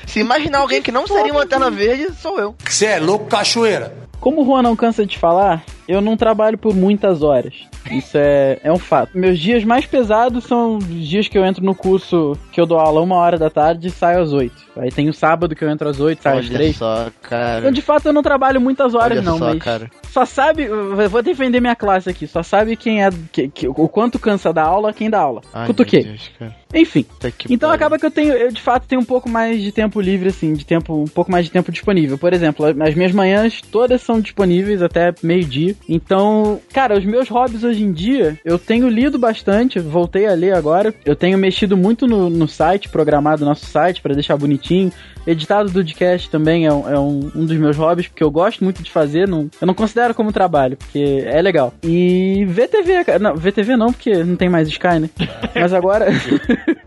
Se 0.07 0.19
imaginar 0.19 0.59
alguém 0.59 0.81
que 0.81 0.91
não 0.91 1.07
seria 1.07 1.31
uma 1.31 1.41
lanterna 1.41 1.69
verde, 1.69 2.13
sou 2.21 2.39
eu. 2.39 2.55
Você 2.67 2.85
é 2.85 2.99
louco, 2.99 3.25
cachoeira. 3.25 3.95
Como 4.19 4.41
o 4.41 4.45
Juan 4.45 4.61
não 4.61 4.75
cansa 4.75 5.05
de 5.05 5.17
falar, 5.17 5.63
eu 5.91 6.01
não 6.01 6.15
trabalho 6.17 6.57
por 6.57 6.73
muitas 6.75 7.21
horas. 7.23 7.53
Isso 7.91 8.17
é, 8.17 8.59
é 8.63 8.71
um 8.71 8.77
fato. 8.77 9.17
Meus 9.17 9.39
dias 9.39 9.63
mais 9.63 9.85
pesados 9.85 10.43
são 10.45 10.77
os 10.77 11.07
dias 11.07 11.27
que 11.27 11.37
eu 11.37 11.45
entro 11.45 11.63
no 11.63 11.73
curso 11.75 12.37
que 12.51 12.61
eu 12.61 12.65
dou 12.65 12.79
aula 12.79 13.01
uma 13.01 13.15
hora 13.15 13.37
da 13.37 13.49
tarde 13.49 13.87
e 13.87 13.91
saio 13.91 14.21
às 14.21 14.31
oito. 14.33 14.61
Aí 14.77 14.89
tem 14.91 15.09
o 15.09 15.13
sábado 15.13 15.55
que 15.55 15.63
eu 15.63 15.69
entro 15.69 15.89
às 15.89 15.99
oito, 15.99 16.21
saio 16.23 16.39
às 16.39 16.45
Olha 16.45 16.53
três. 16.55 16.75
só, 16.77 17.07
cara. 17.21 17.59
Então, 17.59 17.71
de 17.71 17.81
fato, 17.81 18.05
eu 18.05 18.13
não 18.13 18.23
trabalho 18.23 18.61
muitas 18.61 18.93
horas, 18.95 19.17
Olha 19.17 19.21
não, 19.21 19.37
só, 19.37 19.45
mas 19.53 19.59
cara. 19.63 19.91
só 20.09 20.25
sabe. 20.25 20.63
Eu 20.63 21.09
vou 21.09 21.21
defender 21.21 21.59
minha 21.59 21.75
classe 21.75 22.09
aqui. 22.09 22.25
Só 22.27 22.41
sabe 22.43 22.75
quem 22.75 23.03
é. 23.03 23.09
que- 23.31 23.47
que- 23.49 23.67
o 23.67 23.73
quanto 23.89 24.17
cansa 24.19 24.53
da 24.53 24.63
aula, 24.63 24.93
quem 24.93 25.09
dá 25.09 25.19
aula. 25.19 25.41
Ai, 25.53 25.67
Cutuquei. 25.67 26.03
Deus. 26.03 26.31
Enfim. 26.73 27.05
Então 27.49 27.69
acaba 27.69 27.99
que 27.99 28.05
eu 28.05 28.11
tenho, 28.11 28.31
eu 28.33 28.49
de 28.49 28.61
fato 28.61 28.87
tenho 28.87 29.01
um 29.01 29.05
pouco 29.05 29.27
mais 29.29 29.61
de 29.61 29.71
tempo 29.73 29.99
livre, 29.99 30.29
assim, 30.29 30.53
de 30.53 30.65
tempo, 30.65 30.93
um 31.01 31.05
pouco 31.07 31.29
mais 31.29 31.45
de 31.45 31.51
tempo 31.51 31.69
disponível. 31.69 32.17
Por 32.17 32.31
exemplo, 32.31 32.65
as 32.65 32.95
minhas 32.95 33.11
manhãs 33.11 33.61
todas 33.61 34.01
são 34.01 34.21
disponíveis 34.21 34.81
até 34.81 35.13
meio-dia. 35.21 35.75
Então, 35.87 36.59
cara, 36.73 36.97
os 36.97 37.05
meus 37.05 37.29
hobbies 37.29 37.63
hoje 37.63 37.83
em 37.83 37.91
dia, 37.91 38.37
eu 38.43 38.57
tenho 38.57 38.87
lido 38.87 39.17
bastante, 39.19 39.79
voltei 39.79 40.27
a 40.27 40.33
ler 40.33 40.55
agora. 40.55 40.93
Eu 41.05 41.15
tenho 41.15 41.37
mexido 41.37 41.75
muito 41.75 42.07
no, 42.07 42.29
no 42.29 42.47
site, 42.47 42.89
programado 42.89 43.45
nosso 43.45 43.65
site 43.65 44.01
pra 44.01 44.13
deixar 44.13 44.37
bonitinho. 44.37 44.91
Editado 45.25 45.69
do 45.69 45.81
podcast 45.81 46.29
também 46.29 46.65
é, 46.65 46.73
um, 46.73 46.89
é 46.89 46.99
um, 46.99 47.31
um 47.35 47.45
dos 47.45 47.57
meus 47.57 47.77
hobbies, 47.77 48.07
porque 48.07 48.23
eu 48.23 48.31
gosto 48.31 48.63
muito 48.63 48.81
de 48.81 48.89
fazer. 48.89 49.27
Não, 49.27 49.49
eu 49.59 49.67
não 49.67 49.73
considero 49.73 50.15
como 50.15 50.31
trabalho, 50.31 50.77
porque 50.77 51.23
é 51.25 51.41
legal. 51.41 51.73
E 51.83 52.45
VTV, 52.45 53.03
cara. 53.05 53.19
Não, 53.19 53.35
VTV 53.35 53.75
não, 53.75 53.91
porque 53.93 54.23
não 54.23 54.35
tem 54.35 54.49
mais 54.49 54.67
Sky, 54.67 54.99
né? 54.99 55.09
Mas 55.53 55.73
agora. 55.73 56.07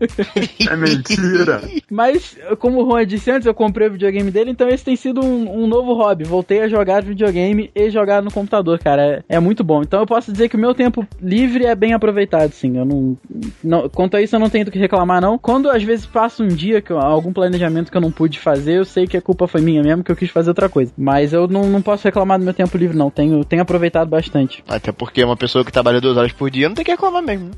É 0.69 0.75
mentira. 0.75 1.61
Mas, 1.89 2.37
como 2.59 2.83
o 2.83 2.89
Juan 2.89 3.05
disse 3.05 3.31
antes, 3.31 3.45
eu 3.45 3.53
comprei 3.53 3.87
o 3.87 3.91
videogame 3.91 4.29
dele, 4.31 4.51
então 4.51 4.67
esse 4.67 4.83
tem 4.83 4.95
sido 4.95 5.21
um, 5.23 5.63
um 5.63 5.67
novo 5.67 5.93
hobby. 5.93 6.23
Voltei 6.23 6.61
a 6.61 6.67
jogar 6.67 7.03
videogame 7.03 7.69
e 7.75 7.89
jogar 7.89 8.21
no 8.21 8.31
computador, 8.31 8.79
cara. 8.79 9.23
É, 9.29 9.35
é 9.35 9.39
muito 9.39 9.63
bom. 9.63 9.81
Então 9.81 9.99
eu 9.99 10.05
posso 10.05 10.31
dizer 10.31 10.49
que 10.49 10.55
o 10.55 10.59
meu 10.59 10.73
tempo 10.73 11.05
livre 11.21 11.65
é 11.65 11.75
bem 11.75 11.93
aproveitado, 11.93 12.51
sim. 12.51 12.77
Eu 12.77 12.85
não, 12.85 13.17
não- 13.63 13.89
Quanto 13.89 14.17
a 14.17 14.21
isso, 14.21 14.35
eu 14.35 14.39
não 14.39 14.49
tenho 14.49 14.65
do 14.65 14.71
que 14.71 14.79
reclamar, 14.79 15.21
não. 15.21 15.37
Quando 15.37 15.69
às 15.69 15.83
vezes 15.83 16.05
passa 16.05 16.43
um 16.43 16.47
dia, 16.47 16.81
que 16.81 16.91
eu- 16.91 16.99
algum 16.99 17.31
planejamento 17.31 17.91
que 17.91 17.97
eu 17.97 18.01
não 18.01 18.11
pude 18.11 18.39
fazer, 18.39 18.77
eu 18.77 18.85
sei 18.85 19.07
que 19.07 19.17
a 19.17 19.21
culpa 19.21 19.47
foi 19.47 19.61
minha 19.61 19.81
mesmo, 19.81 20.03
que 20.03 20.11
eu 20.11 20.15
quis 20.15 20.29
fazer 20.29 20.49
outra 20.49 20.67
coisa. 20.69 20.91
Mas 20.97 21.33
eu 21.33 21.47
não, 21.47 21.63
não 21.69 21.81
posso 21.81 22.03
reclamar 22.03 22.37
do 22.39 22.45
meu 22.45 22.53
tempo 22.53 22.77
livre, 22.77 22.97
não. 22.97 23.09
Tenho, 23.09 23.43
tenho 23.45 23.61
aproveitado 23.61 24.07
bastante. 24.09 24.63
Até 24.67 24.91
porque 24.91 25.23
uma 25.23 25.37
pessoa 25.37 25.63
que 25.63 25.71
trabalha 25.71 26.01
duas 26.01 26.17
horas 26.17 26.31
por 26.31 26.49
dia 26.49 26.67
não 26.67 26.75
tem 26.75 26.83
que 26.85 26.91
reclamar 26.91 27.21
mesmo, 27.21 27.45
né? 27.45 27.51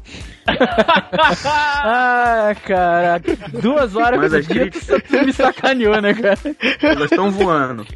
Ah, 2.30 2.54
caraca. 2.54 3.38
Duas 3.62 3.96
horas 3.96 4.20
Mas 4.20 4.34
as 4.34 4.46
tu, 4.46 5.02
tu 5.02 5.26
me 5.26 5.32
sacaneou, 5.32 6.02
né, 6.02 6.14
cara? 6.14 6.38
Elas 6.82 7.10
estão 7.10 7.32
voando. 7.32 7.88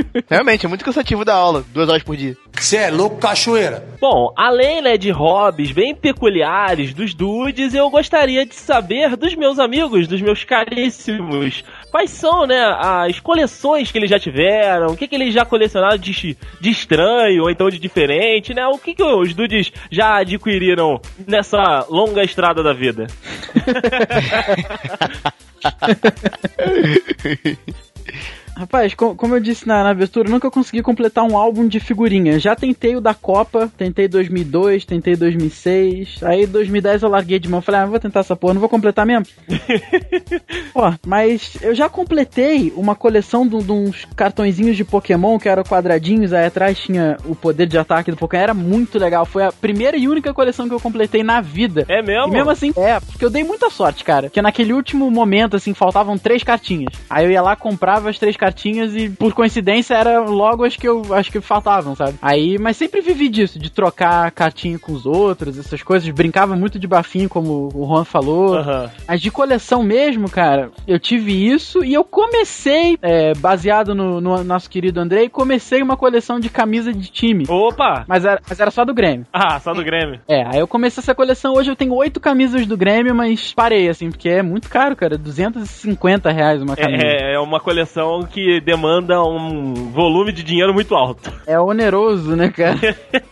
Realmente, 0.28 0.66
é 0.66 0.68
muito 0.68 0.84
cansativo 0.84 1.24
da 1.24 1.34
aula, 1.34 1.64
duas 1.72 1.88
horas 1.88 2.02
por 2.02 2.16
dia. 2.16 2.36
Você 2.52 2.76
é 2.76 2.90
louco, 2.90 3.18
cachoeira. 3.18 3.84
Bom, 4.00 4.32
além 4.36 4.82
né, 4.82 4.96
de 4.96 5.10
hobbies 5.10 5.72
bem 5.72 5.94
peculiares 5.94 6.94
dos 6.94 7.14
dudes, 7.14 7.74
eu 7.74 7.88
gostaria 7.90 8.44
de 8.44 8.54
saber 8.54 9.16
dos 9.16 9.34
meus 9.34 9.58
amigos, 9.58 10.06
dos 10.06 10.20
meus 10.20 10.44
caríssimos, 10.44 11.64
quais 11.90 12.10
são 12.10 12.46
né, 12.46 12.62
as 12.78 13.20
coleções 13.20 13.90
que 13.90 13.98
eles 13.98 14.10
já 14.10 14.18
tiveram, 14.18 14.88
o 14.88 14.96
que, 14.96 15.08
que 15.08 15.14
eles 15.14 15.32
já 15.32 15.44
colecionaram 15.44 15.98
de, 15.98 16.36
de 16.60 16.70
estranho 16.70 17.42
ou 17.42 17.50
então 17.50 17.68
de 17.68 17.78
diferente, 17.78 18.54
né? 18.54 18.66
O 18.66 18.78
que, 18.78 18.94
que 18.94 19.02
os 19.02 19.34
dudes 19.34 19.72
já 19.90 20.18
adquiriram 20.18 21.00
nessa 21.26 21.86
longa 21.88 22.22
estrada 22.22 22.62
da 22.62 22.72
vida? 22.72 23.06
Rapaz, 28.56 28.94
co- 28.94 29.14
como 29.14 29.34
eu 29.34 29.40
disse 29.40 29.68
na, 29.68 29.82
na 29.84 29.90
abertura, 29.90 30.30
nunca 30.30 30.50
consegui 30.50 30.82
completar 30.82 31.24
um 31.24 31.36
álbum 31.36 31.68
de 31.68 31.78
figurinha. 31.78 32.38
Já 32.38 32.56
tentei 32.56 32.96
o 32.96 33.00
da 33.02 33.12
Copa, 33.12 33.70
tentei 33.76 34.08
2002, 34.08 34.86
tentei 34.86 35.14
2006. 35.14 36.22
Aí 36.22 36.46
2010 36.46 37.02
eu 37.02 37.10
larguei 37.10 37.38
de 37.38 37.50
mão. 37.50 37.60
Falei, 37.60 37.82
ah, 37.82 37.86
vou 37.86 38.00
tentar 38.00 38.20
essa 38.20 38.34
porra, 38.34 38.54
não 38.54 38.60
vou 38.60 38.68
completar 38.70 39.04
mesmo. 39.04 39.26
Pô, 40.72 40.92
mas 41.06 41.58
eu 41.60 41.74
já 41.74 41.86
completei 41.88 42.72
uma 42.76 42.94
coleção 42.94 43.46
de, 43.46 43.58
de 43.62 43.72
uns 43.72 44.06
cartõezinhos 44.16 44.74
de 44.76 44.84
Pokémon 44.84 45.38
que 45.38 45.48
eram 45.50 45.62
quadradinhos. 45.62 46.32
Aí 46.32 46.46
atrás 46.46 46.78
tinha 46.78 47.18
o 47.26 47.34
poder 47.34 47.66
de 47.66 47.76
ataque 47.76 48.10
do 48.10 48.16
Pokémon. 48.16 48.42
Era 48.42 48.54
muito 48.54 48.98
legal. 48.98 49.26
Foi 49.26 49.44
a 49.44 49.52
primeira 49.52 49.98
e 49.98 50.08
única 50.08 50.32
coleção 50.32 50.66
que 50.66 50.74
eu 50.74 50.80
completei 50.80 51.22
na 51.22 51.42
vida. 51.42 51.84
É 51.88 52.00
mesmo? 52.00 52.28
E 52.28 52.30
mesmo 52.30 52.50
assim, 52.50 52.72
é, 52.76 53.00
porque 53.00 53.24
eu 53.24 53.30
dei 53.30 53.44
muita 53.44 53.68
sorte, 53.68 54.02
cara. 54.02 54.28
Porque 54.28 54.40
naquele 54.40 54.72
último 54.72 55.10
momento, 55.10 55.56
assim, 55.56 55.74
faltavam 55.74 56.16
três 56.16 56.42
cartinhas. 56.42 56.94
Aí 57.10 57.26
eu 57.26 57.30
ia 57.30 57.42
lá, 57.42 57.54
comprava 57.54 58.08
as 58.08 58.18
três 58.18 58.34
cartinhas 58.34 58.45
e, 58.94 59.10
por 59.10 59.32
coincidência, 59.32 59.94
era 59.94 60.20
logo 60.20 60.64
as 60.64 60.76
que 60.76 60.88
eu 60.88 61.02
acho 61.14 61.30
que 61.30 61.40
faltavam, 61.40 61.94
sabe? 61.94 62.14
Aí, 62.20 62.58
mas 62.58 62.76
sempre 62.76 63.00
vivi 63.00 63.28
disso, 63.28 63.58
de 63.58 63.70
trocar 63.70 64.30
cartinha 64.30 64.78
com 64.78 64.92
os 64.92 65.06
outros, 65.06 65.58
essas 65.58 65.82
coisas. 65.82 66.08
Brincava 66.10 66.56
muito 66.56 66.78
de 66.78 66.86
bafinho, 66.86 67.28
como 67.28 67.68
o 67.74 67.86
Juan 67.86 68.04
falou. 68.04 68.56
Aham. 68.56 68.90
Mas 69.06 69.20
de 69.20 69.30
coleção 69.30 69.82
mesmo, 69.82 70.30
cara, 70.30 70.70
eu 70.86 70.98
tive 70.98 71.32
isso 71.32 71.84
e 71.84 71.94
eu 71.94 72.04
comecei, 72.04 72.98
é, 73.02 73.34
baseado 73.34 73.94
no, 73.94 74.20
no 74.20 74.44
nosso 74.44 74.68
querido 74.70 75.00
Andrei, 75.00 75.28
comecei 75.28 75.82
uma 75.82 75.96
coleção 75.96 76.38
de 76.38 76.48
camisa 76.48 76.92
de 76.92 77.10
time. 77.10 77.44
Opa! 77.48 78.04
Mas 78.08 78.24
era, 78.24 78.40
mas 78.48 78.60
era 78.60 78.70
só 78.70 78.84
do 78.84 78.94
Grêmio. 78.94 79.26
Ah, 79.32 79.58
só 79.60 79.72
do 79.72 79.84
Grêmio. 79.84 80.20
É, 80.28 80.42
aí 80.46 80.60
eu 80.60 80.68
comecei 80.68 81.00
essa 81.00 81.14
coleção, 81.14 81.54
hoje 81.54 81.70
eu 81.70 81.76
tenho 81.76 81.94
oito 81.94 82.20
camisas 82.20 82.66
do 82.66 82.76
Grêmio, 82.76 83.14
mas 83.14 83.52
parei, 83.52 83.88
assim, 83.88 84.10
porque 84.10 84.28
é 84.28 84.42
muito 84.42 84.68
caro, 84.68 84.96
cara, 84.96 85.16
250 85.18 86.30
reais 86.30 86.62
uma 86.62 86.76
camisa. 86.76 87.02
É, 87.04 87.16
É, 87.16 87.34
é 87.34 87.38
uma 87.38 87.60
coleção 87.60 88.20
que 88.36 88.60
demanda 88.60 89.22
um 89.22 89.72
volume 89.90 90.30
de 90.30 90.42
dinheiro 90.42 90.74
muito 90.74 90.94
alto. 90.94 91.32
oneroso, 91.58 92.36
né, 92.36 92.50
cara? 92.50 92.76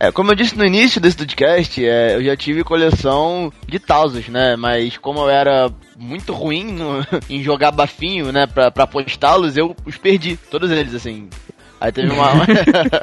É, 0.00 0.10
como 0.10 0.30
eu 0.32 0.34
disse 0.34 0.56
no 0.56 0.64
início 0.64 1.00
desse 1.00 1.16
podcast, 1.16 1.84
é, 1.84 2.16
eu 2.16 2.24
já 2.24 2.36
tive 2.36 2.64
coleção 2.64 3.52
de 3.66 3.78
Tausos, 3.78 4.28
né? 4.28 4.56
Mas 4.56 4.96
como 4.96 5.20
eu 5.20 5.28
era 5.30 5.70
muito 5.96 6.32
ruim 6.32 6.64
no- 6.72 7.06
em 7.30 7.42
jogar 7.42 7.70
bafinho, 7.70 8.32
né, 8.32 8.46
pra, 8.46 8.70
pra 8.70 8.86
postá-los, 8.86 9.56
eu 9.56 9.74
os 9.86 9.96
perdi, 9.96 10.36
todos 10.50 10.70
eles, 10.70 10.94
assim. 10.94 11.28
Aí 11.80 11.92
teve 11.92 12.10
uma. 12.12 12.26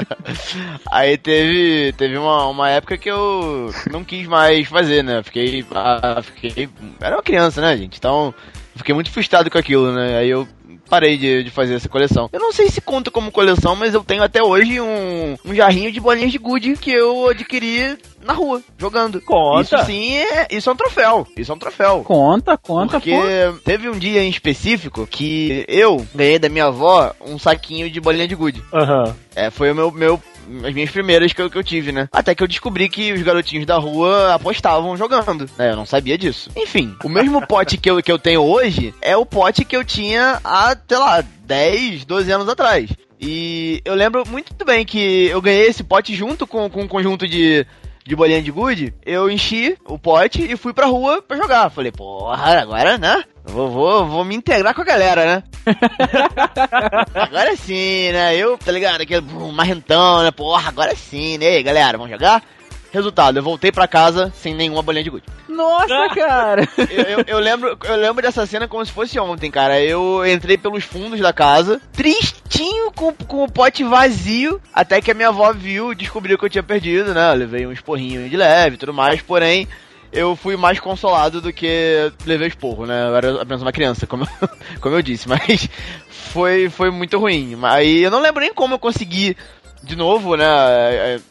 Aí 0.92 1.18
teve, 1.18 1.94
teve 1.98 2.18
uma, 2.18 2.48
uma 2.48 2.70
época 2.70 2.98
que 2.98 3.10
eu 3.10 3.72
não 3.92 4.04
quis 4.04 4.28
mais 4.28 4.68
fazer, 4.68 5.04
né? 5.04 5.22
Fiquei, 5.24 5.66
ah, 5.74 6.22
fiquei. 6.22 6.70
Era 7.00 7.16
uma 7.18 7.24
criança, 7.24 7.62
né, 7.62 7.78
gente? 7.78 7.98
Então, 7.98 8.34
fiquei 8.76 8.94
muito 8.96 9.12
frustrado 9.12 9.50
com 9.50 9.58
aquilo, 9.58 9.92
né? 9.92 10.18
Aí 10.18 10.30
eu 10.30 10.48
parei 10.92 11.18
de, 11.18 11.46
de 11.46 11.50
fazer 11.50 11.76
essa 11.76 11.88
coleção. 11.88 12.30
Eu 12.34 12.40
não 12.42 12.52
sei 12.52 12.70
se 12.70 12.82
conta 12.82 13.10
como 13.10 13.32
coleção, 13.32 13.78
mas 13.78 13.94
eu 13.94 14.04
tenho 14.04 14.22
até 14.22 14.44
hoje 14.44 14.82
um, 14.82 15.38
um 15.46 15.56
jarrinho 15.56 15.90
de 15.90 16.02
bolinhas 16.02 16.34
de 16.34 16.38
gude 16.38 16.74
que 16.76 16.92
eu 16.92 17.30
adquiri 17.30 17.98
na 18.22 18.34
rua, 18.34 18.62
jogando. 18.78 19.22
Conta. 19.22 19.62
Isso 19.78 19.86
sim 19.86 20.18
é. 20.18 20.48
Isso 20.52 20.70
é 20.70 20.74
um 20.74 20.76
troféu. 20.76 21.26
Isso 21.38 21.50
é 21.50 21.56
um 21.56 21.58
troféu. 21.58 22.04
Conta, 22.04 22.58
conta, 22.58 23.00
Porque 23.00 23.12
pô. 23.12 23.60
teve 23.64 23.90
um 23.90 23.98
dia 23.98 24.22
em 24.22 24.30
específico 24.30 25.08
que 25.08 25.64
eu 25.70 26.06
ganhei 26.14 26.38
da 26.38 26.50
minha 26.50 26.66
avó 26.66 27.14
um 27.26 27.40
saquinho 27.40 27.90
de 27.90 28.02
bolinha 28.02 28.28
de 28.28 28.36
gude. 28.36 28.62
Aham. 28.74 29.16
É, 29.34 29.50
foi 29.50 29.72
o 29.72 29.76
meu, 29.76 29.92
meu 29.92 30.22
as 30.66 30.74
minhas 30.74 30.90
primeiras 30.90 31.34
que 31.34 31.42
eu, 31.42 31.50
que 31.50 31.58
eu 31.58 31.64
tive, 31.64 31.92
né? 31.92 32.08
Até 32.12 32.36
que 32.36 32.44
eu 32.44 32.48
descobri 32.48 32.90
que 32.90 33.14
os 33.14 33.22
garotinhos 33.22 33.66
da 33.66 33.78
rua 33.78 34.34
apostavam 34.34 34.96
jogando. 34.98 35.50
né? 35.58 35.72
Eu 35.72 35.76
não 35.76 35.86
sabia 35.86 36.18
disso. 36.18 36.50
Enfim, 36.56 36.96
o 37.04 37.10
mesmo 37.10 37.46
pote 37.48 37.78
que 37.78 37.90
eu, 37.90 38.02
que 38.02 38.12
eu 38.12 38.20
tenho 38.20 38.42
hoje 38.42 38.94
é 39.02 39.16
o 39.16 39.26
pote 39.26 39.66
que 39.66 39.76
eu 39.76 39.84
tinha 39.84 40.40
há, 40.44 40.76
sei 40.88 40.98
lá, 40.98 41.24
10, 41.46 42.06
12 42.06 42.32
anos 42.32 42.50
atrás. 42.50 42.90
E 43.20 43.82
eu 43.86 43.94
lembro 43.94 44.24
muito 44.28 44.66
bem 44.66 44.84
que 44.84 45.28
eu 45.28 45.40
ganhei 45.42 45.68
esse 45.68 45.84
pote 45.84 46.16
junto 46.16 46.48
com, 46.48 46.68
com 46.70 46.82
um 46.82 46.88
conjunto 46.88 47.28
de, 47.28 47.68
de 48.06 48.16
bolinha 48.16 48.42
de 48.42 48.52
gude. 48.52 48.94
Eu 49.06 49.30
enchi 49.30 49.78
o 49.86 49.98
pote 49.98 50.42
e 50.44 50.58
fui 50.58 50.74
pra 50.74 50.86
rua 50.86 51.22
pra 51.22 51.38
jogar. 51.38 51.70
Falei, 51.70 51.92
porra, 51.92 52.62
agora, 52.62 52.98
né? 52.98 53.24
Vou, 53.46 53.70
vou, 53.70 54.06
vou 54.06 54.24
me 54.24 54.36
integrar 54.36 54.74
com 54.74 54.82
a 54.82 54.86
galera, 54.86 55.26
né? 55.26 55.44
agora 57.14 57.56
sim, 57.56 58.12
né? 58.12 58.36
Eu, 58.36 58.58
tá 58.58 58.72
ligado? 58.72 59.02
Aquele 59.02 59.22
marrentão, 59.54 60.24
né? 60.24 60.32
Porra, 60.32 60.70
agora 60.70 60.96
sim, 60.96 61.38
né? 61.38 61.46
E 61.46 61.56
aí, 61.58 61.64
galera, 61.64 61.98
vamos 61.98 62.12
jogar? 62.12 62.44
Resultado, 62.92 63.38
eu 63.40 63.44
voltei 63.44 63.72
pra 63.72 63.88
casa 63.88 64.32
sem 64.36 64.54
nenhuma 64.54 64.82
bolinha 64.82 65.04
de 65.04 65.10
gude. 65.10 65.24
Nossa, 65.48 66.10
cara! 66.14 66.68
Eu, 66.90 67.04
eu- 67.20 67.24
eu 67.28 67.40
lembro, 67.40 67.78
eu 67.84 67.96
lembro 67.96 68.22
dessa 68.22 68.46
cena 68.46 68.68
como 68.68 68.86
se 68.86 68.92
fosse 68.92 69.18
ontem, 69.20 69.50
cara. 69.50 69.80
Eu 69.82 70.26
entrei 70.26 70.58
pelos 70.58 70.84
fundos 70.84 71.20
da 71.20 71.32
casa, 71.32 71.80
tristinho 71.94 72.92
com, 72.92 73.14
com 73.14 73.44
o 73.44 73.52
pote 73.52 73.84
vazio, 73.84 74.62
até 74.74 75.00
que 75.02 75.10
a 75.12 75.14
minha 75.14 75.30
avó 75.30 75.52
viu, 75.54 75.94
descobriu 75.94 76.38
que 76.38 76.46
eu 76.46 76.50
tinha 76.50 76.64
perdido, 76.64 77.14
né? 77.14 77.32
Eu 77.32 77.36
levei 77.38 77.66
um 77.66 77.72
esporrinho 77.72 78.28
de 78.30 78.36
leve 78.38 78.76
e 78.76 78.78
tudo 78.80 78.94
mais, 78.94 79.22
porém. 79.22 79.68
Eu 80.14 80.36
fui 80.36 80.58
mais 80.58 80.78
consolado 80.78 81.40
do 81.40 81.54
que 81.54 82.12
levei 82.26 82.50
esporro, 82.50 82.86
né? 82.86 83.08
Eu 83.08 83.16
era 83.16 83.42
apenas 83.42 83.62
uma 83.62 83.72
criança, 83.72 84.06
como, 84.06 84.26
eu- 84.42 84.50
como 84.82 84.96
eu 84.96 85.02
disse, 85.02 85.30
mas 85.30 85.70
foi, 86.10 86.70
foi 86.70 86.92
muito 86.92 87.18
ruim. 87.18 87.58
Aí 87.64 88.04
eu 88.04 88.12
não 88.12 88.20
lembro 88.20 88.42
nem 88.42 88.54
como 88.54 88.74
eu 88.74 88.80
consegui 88.80 89.38
de 89.84 89.96
novo, 89.96 90.36
né? 90.36 90.46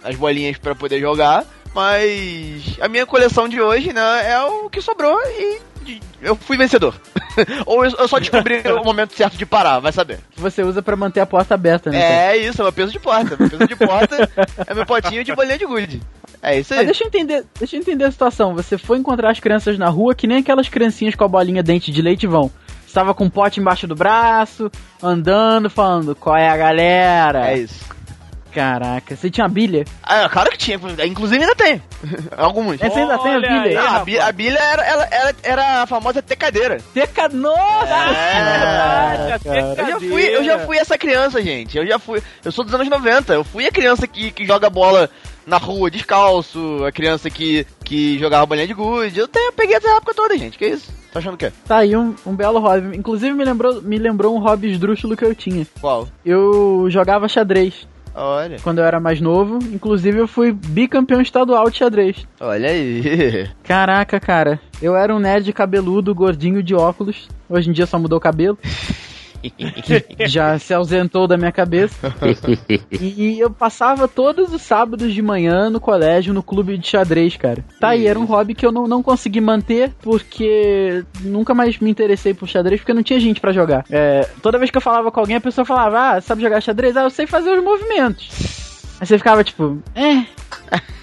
As 0.02 0.16
bolinhas 0.16 0.58
pra 0.58 0.74
poder 0.74 1.00
jogar. 1.00 1.44
Mas 1.74 2.76
a 2.80 2.88
minha 2.88 3.06
coleção 3.06 3.48
de 3.48 3.60
hoje, 3.60 3.92
né, 3.92 4.28
é 4.28 4.42
o 4.42 4.68
que 4.68 4.80
sobrou 4.80 5.16
e 5.26 5.60
eu 6.20 6.36
fui 6.36 6.56
vencedor. 6.56 6.94
Ou 7.64 7.84
eu, 7.84 8.08
só 8.08 8.18
descobri 8.18 8.60
o 8.68 8.84
momento 8.84 9.14
certo 9.14 9.36
de 9.36 9.46
parar, 9.46 9.78
vai 9.78 9.92
saber. 9.92 10.18
Você 10.36 10.62
usa 10.62 10.82
pra 10.82 10.96
manter 10.96 11.20
a 11.20 11.26
porta 11.26 11.54
aberta, 11.54 11.90
né? 11.90 12.32
É 12.32 12.36
isso, 12.36 12.60
é 12.60 12.64
meu 12.64 12.72
peso 12.72 12.92
de 12.92 12.98
porta. 12.98 13.36
Meu 13.38 13.48
peso 13.48 13.66
de 13.66 13.76
porta 13.76 14.28
é 14.66 14.74
meu 14.74 14.84
potinho 14.84 15.24
de 15.24 15.34
bolinha 15.34 15.58
de 15.58 15.64
gude. 15.64 16.02
É 16.42 16.58
isso 16.58 16.70
Mas 16.70 16.80
aí. 16.80 16.86
deixa 16.86 17.04
eu 17.04 17.08
entender, 17.08 17.44
deixa 17.58 17.76
eu 17.76 17.80
entender 17.80 18.04
a 18.04 18.10
situação. 18.10 18.54
Você 18.54 18.76
foi 18.76 18.98
encontrar 18.98 19.30
as 19.30 19.40
crianças 19.40 19.78
na 19.78 19.88
rua 19.88 20.14
que 20.14 20.26
nem 20.26 20.38
aquelas 20.38 20.68
criancinhas 20.68 21.14
com 21.14 21.24
a 21.24 21.28
bolinha 21.28 21.62
dente 21.62 21.90
de 21.92 22.02
leite 22.02 22.26
vão. 22.26 22.50
Você 22.86 22.94
tava 22.94 23.14
com 23.14 23.24
um 23.24 23.30
pote 23.30 23.60
embaixo 23.60 23.86
do 23.86 23.94
braço, 23.94 24.70
andando, 25.02 25.70
falando, 25.70 26.14
qual 26.14 26.36
é 26.36 26.48
a 26.48 26.56
galera? 26.56 27.50
É 27.50 27.58
isso. 27.58 27.84
Caraca, 28.52 29.14
você 29.16 29.30
tinha 29.30 29.46
bilha? 29.48 29.84
Ah, 30.02 30.28
claro 30.28 30.50
que 30.50 30.58
tinha. 30.58 30.78
Inclusive 31.06 31.40
ainda 31.42 31.54
tem. 31.54 31.82
Alguns. 32.36 32.78
Você 32.78 32.98
ainda 33.00 33.18
tem 33.18 33.34
a 33.34 33.40
bilha? 33.40 33.62
aí. 33.62 33.74
Não, 33.74 33.80
a, 33.82 33.88
rapaz. 33.88 34.04
bi- 34.04 34.18
a 34.18 34.32
bilha 34.32 34.58
era, 34.58 34.82
ela- 34.82 35.08
ela 35.10 35.34
era 35.42 35.82
a 35.82 35.86
famosa 35.86 36.20
tecadeira. 36.22 36.78
Teca... 36.92 37.28
Nossa! 37.28 37.94
É. 38.24 39.38
cara. 39.42 39.74
Eu 39.78 39.86
já, 39.86 40.00
fui, 40.00 40.22
eu 40.22 40.44
já 40.44 40.58
fui 40.60 40.76
essa 40.78 40.98
criança, 40.98 41.42
gente. 41.42 41.76
Eu 41.76 41.86
já 41.86 41.98
fui. 41.98 42.22
Eu 42.44 42.52
sou 42.52 42.64
dos 42.64 42.74
anos 42.74 42.88
90. 42.88 43.32
Eu 43.32 43.44
fui 43.44 43.66
a 43.66 43.72
criança 43.72 44.06
que, 44.06 44.30
que 44.30 44.44
joga 44.46 44.68
bola 44.70 45.08
na 45.46 45.56
rua 45.56 45.90
descalço. 45.90 46.84
A 46.84 46.92
criança 46.92 47.30
que, 47.30 47.66
que 47.84 48.18
jogava 48.18 48.46
bolinha 48.46 48.66
de 48.66 48.74
gude. 48.74 49.18
Eu, 49.18 49.28
tenho, 49.28 49.48
eu 49.48 49.52
peguei 49.52 49.76
essa 49.76 49.90
época 49.96 50.14
toda, 50.14 50.36
gente. 50.36 50.58
Que 50.58 50.66
isso? 50.66 50.90
Tá 51.12 51.18
achando 51.18 51.34
o 51.34 51.38
quê? 51.38 51.52
Tá 51.66 51.78
aí 51.78 51.96
um, 51.96 52.14
um 52.24 52.34
belo 52.34 52.60
hobby. 52.60 52.96
Inclusive 52.96 53.32
me 53.34 53.44
lembrou, 53.44 53.82
me 53.82 53.98
lembrou 53.98 54.34
um 54.36 54.40
hobby 54.40 54.70
esdrúxulo 54.70 55.16
que 55.16 55.24
eu 55.24 55.34
tinha. 55.34 55.66
Qual? 55.80 56.06
Eu 56.24 56.86
jogava 56.88 57.26
xadrez 57.28 57.86
Olha. 58.14 58.58
quando 58.62 58.78
eu 58.78 58.84
era 58.84 59.00
mais 59.00 59.20
novo. 59.20 59.58
Inclusive 59.72 60.18
eu 60.18 60.28
fui 60.28 60.52
bicampeão 60.52 61.20
estadual 61.20 61.70
de 61.70 61.78
xadrez. 61.78 62.26
Olha 62.40 62.70
aí. 62.70 63.48
Caraca, 63.64 64.18
cara. 64.18 64.60
Eu 64.80 64.96
era 64.96 65.14
um 65.14 65.18
nerd 65.18 65.52
cabeludo, 65.52 66.14
gordinho 66.14 66.62
de 66.62 66.74
óculos. 66.74 67.28
Hoje 67.48 67.70
em 67.70 67.72
dia 67.72 67.86
só 67.86 67.98
mudou 67.98 68.18
o 68.18 68.20
cabelo. 68.20 68.58
Já 70.26 70.58
se 70.58 70.74
ausentou 70.74 71.26
da 71.26 71.36
minha 71.36 71.52
cabeça. 71.52 72.14
E 73.00 73.38
eu 73.38 73.50
passava 73.50 74.06
todos 74.06 74.52
os 74.52 74.62
sábados 74.62 75.12
de 75.12 75.22
manhã 75.22 75.70
no 75.70 75.80
colégio, 75.80 76.34
no 76.34 76.42
clube 76.42 76.76
de 76.76 76.86
xadrez, 76.86 77.36
cara. 77.36 77.64
Tá 77.78 77.90
aí, 77.90 78.06
era 78.06 78.18
um 78.18 78.24
hobby 78.24 78.54
que 78.54 78.64
eu 78.64 78.72
não, 78.72 78.86
não 78.86 79.02
consegui 79.02 79.40
manter, 79.40 79.92
porque 80.02 81.04
nunca 81.22 81.54
mais 81.54 81.78
me 81.78 81.90
interessei 81.90 82.34
por 82.34 82.48
xadrez, 82.48 82.80
porque 82.80 82.94
não 82.94 83.02
tinha 83.02 83.18
gente 83.18 83.40
pra 83.40 83.52
jogar. 83.52 83.84
É, 83.90 84.28
toda 84.42 84.58
vez 84.58 84.70
que 84.70 84.76
eu 84.76 84.82
falava 84.82 85.10
com 85.10 85.20
alguém, 85.20 85.36
a 85.36 85.40
pessoa 85.40 85.64
falava, 85.64 86.16
ah, 86.16 86.20
sabe 86.20 86.42
jogar 86.42 86.60
xadrez? 86.60 86.96
Ah, 86.96 87.02
eu 87.02 87.10
sei 87.10 87.26
fazer 87.26 87.50
os 87.50 87.62
movimentos. 87.64 88.28
Aí 89.00 89.06
você 89.06 89.16
ficava 89.16 89.42
tipo, 89.42 89.82
é, 89.94 90.24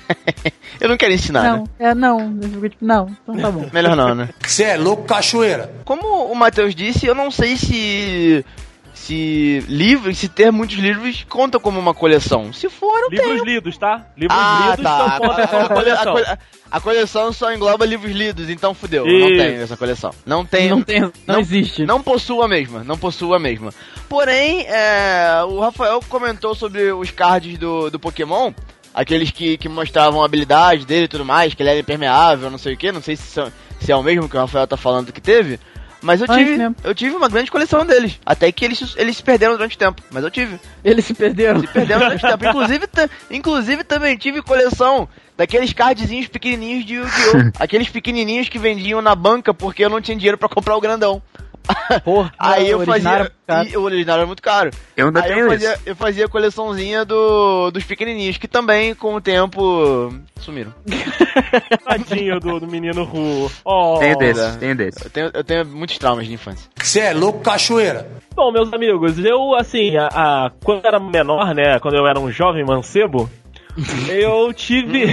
Eu 0.79 0.89
não 0.89 0.97
quero 0.97 1.13
ensinar, 1.13 1.43
né? 1.43 1.49
não, 1.79 1.87
é, 1.87 1.95
não. 1.95 2.19
Eu 2.41 2.49
fico 2.49 2.69
tipo, 2.69 2.85
não, 2.85 3.07
então 3.23 3.37
tá 3.37 3.49
bom. 3.51 3.69
Melhor 3.73 3.95
não, 3.95 4.13
né? 4.13 4.29
Você 4.45 4.63
é 4.63 4.77
louco, 4.77 5.03
cachoeira. 5.05 5.73
Como 5.83 6.25
o 6.31 6.35
Matheus 6.35 6.75
disse, 6.75 7.05
eu 7.05 7.15
não 7.15 7.31
sei 7.31 7.57
se. 7.57 8.45
Se 8.93 9.63
livros, 9.69 10.17
se 10.17 10.27
ter 10.27 10.51
muitos 10.51 10.75
livros 10.75 11.23
conta 11.29 11.59
como 11.59 11.79
uma 11.79 11.93
coleção. 11.93 12.51
Se 12.51 12.67
for, 12.67 12.99
eu 13.03 13.09
Livros 13.09 13.27
tenho. 13.41 13.45
lidos, 13.45 13.77
tá? 13.77 14.05
Livros 14.17 14.37
Ah, 14.37 14.69
lidos 14.71 14.83
tá. 14.83 14.97
não 14.97 15.27
contam 15.29 15.47
como 15.47 15.61
A, 15.65 15.69
cole- 15.69 15.91
a 15.91 15.97
coleção. 15.97 16.13
cole- 16.13 16.37
a 16.71 16.79
coleção 16.81 17.31
só 17.31 17.53
engloba 17.53 17.85
livros 17.85 18.11
lidos, 18.11 18.49
então 18.49 18.73
fudeu. 18.73 19.05
Eu 19.07 19.19
não 19.19 19.27
tenho 19.27 19.61
essa 19.61 19.77
coleção. 19.77 20.11
Não 20.25 20.43
tenho. 20.43 20.75
Não 20.77 20.81
tem, 20.83 20.99
não, 21.01 21.11
não- 21.27 21.39
existe. 21.39 21.85
Não 21.85 22.01
possuo 22.01 22.41
a 22.41 22.47
mesma, 22.47 22.83
não 22.83 22.97
possuo 22.97 23.35
a 23.35 23.39
mesma. 23.39 23.71
Porém, 24.09 24.65
é, 24.67 25.41
o 25.47 25.59
Rafael 25.59 26.01
comentou 26.09 26.55
sobre 26.55 26.91
os 26.91 27.11
cards 27.11 27.57
do, 27.59 27.91
do 27.91 27.99
Pokémon, 27.99 28.51
aqueles 28.97 29.31
que, 29.31 29.57
que 29.57 29.69
mostravam 29.69 30.21
a 30.21 30.25
habilidade 30.25 30.85
dele 30.85 31.05
e 31.05 31.07
tudo 31.07 31.23
mais, 31.23 31.53
que 31.53 31.61
ele 31.61 31.69
era 31.69 31.79
impermeável, 31.79 32.49
não 32.49 32.57
sei 32.57 32.73
o 32.73 32.77
que, 32.77 32.91
não 32.91 33.01
sei 33.01 33.15
se, 33.15 33.23
são- 33.27 33.51
se 33.79 33.91
é 33.91 33.95
o 33.95 34.01
mesmo 34.03 34.27
que 34.27 34.35
o 34.35 34.39
Rafael 34.39 34.65
tá 34.67 34.75
falando 34.75 35.13
que 35.13 35.21
teve. 35.21 35.59
Mas 36.01 36.21
eu 36.21 36.27
Ah, 36.29 36.35
tive, 36.37 36.49
isso 36.51 36.59
mesmo. 36.59 36.75
eu 36.83 36.93
tive 36.93 37.15
uma 37.15 37.27
grande 37.27 37.49
coleção 37.49 37.83
deles. 37.85 38.19
Até 38.25 38.51
que 38.51 38.63
eles, 38.63 38.93
eles 38.97 39.17
se 39.17 39.23
perderam 39.23 39.53
durante 39.53 39.75
o 39.75 39.79
tempo, 39.79 40.01
mas 40.11 40.23
eu 40.23 40.29
tive. 40.29 40.59
Eles 40.83 41.03
se 41.05 41.13
perderam. 41.13 41.59
Se 41.59 41.67
perderam 41.67 42.01
durante 42.01 42.23
o 42.25 42.29
tempo. 42.29 42.45
Inclusive, 42.49 42.85
inclusive 43.31 43.83
também 43.83 44.15
tive 44.17 44.41
coleção 44.43 45.07
daqueles 45.35 45.73
cardzinhos 45.73 46.27
pequenininhos 46.27 46.85
de 46.85 46.95
Yu-Gi-Oh! 46.95 47.51
Aqueles 47.59 47.89
pequenininhos 47.89 48.47
que 48.49 48.59
vendiam 48.59 49.01
na 49.01 49.15
banca 49.15 49.53
porque 49.53 49.83
eu 49.83 49.89
não 49.89 49.99
tinha 50.01 50.15
dinheiro 50.15 50.37
pra 50.37 50.47
comprar 50.49 50.75
o 50.75 50.81
grandão. 50.81 51.21
Porra, 52.03 52.31
Aí 52.39 52.69
eu 52.69 52.85
fazia. 52.85 53.31
caro. 53.45 53.69
e 53.69 53.77
o 53.77 53.81
original 53.83 54.17
era 54.17 54.25
muito 54.25 54.41
caro. 54.41 54.71
Eu 54.95 55.07
ainda 55.07 55.21
Aí 55.21 55.27
tenho 55.33 55.39
eu 55.39 55.47
isso. 55.53 55.65
fazia, 55.65 55.79
eu 55.85 55.95
fazia 55.95 56.25
a 56.25 56.29
coleçãozinha 56.29 57.03
do, 57.05 57.71
dos 57.71 57.83
pequenininhos, 57.83 58.37
que 58.37 58.47
também, 58.47 58.93
com 58.95 59.15
o 59.15 59.21
tempo, 59.21 60.13
sumiram. 60.39 60.73
Tadinho 61.85 62.39
do, 62.39 62.59
do 62.59 62.67
menino 62.67 63.03
Ru. 63.03 63.51
Oh. 63.65 63.97
Tenho 63.99 64.17
desses, 64.17 64.55
tenho 64.57 64.75
desses. 64.75 65.03
Eu 65.03 65.09
tenho, 65.09 65.31
eu 65.33 65.43
tenho 65.43 65.65
muitos 65.65 65.97
traumas 65.97 66.25
de 66.27 66.33
infância. 66.33 66.69
Você 66.75 66.99
é 66.99 67.13
louco, 67.13 67.39
cachoeira. 67.39 68.07
Bom, 68.35 68.51
meus 68.51 68.71
amigos, 68.71 69.17
eu, 69.19 69.55
assim, 69.55 69.95
a, 69.97 70.07
a- 70.07 70.51
quando 70.63 70.83
eu 70.83 70.87
era 70.87 70.99
menor, 70.99 71.53
né, 71.55 71.79
quando 71.79 71.95
eu 71.95 72.05
era 72.07 72.19
um 72.19 72.31
jovem 72.31 72.63
mancebo, 72.63 73.29
eu 74.09 74.53
tive 74.53 75.05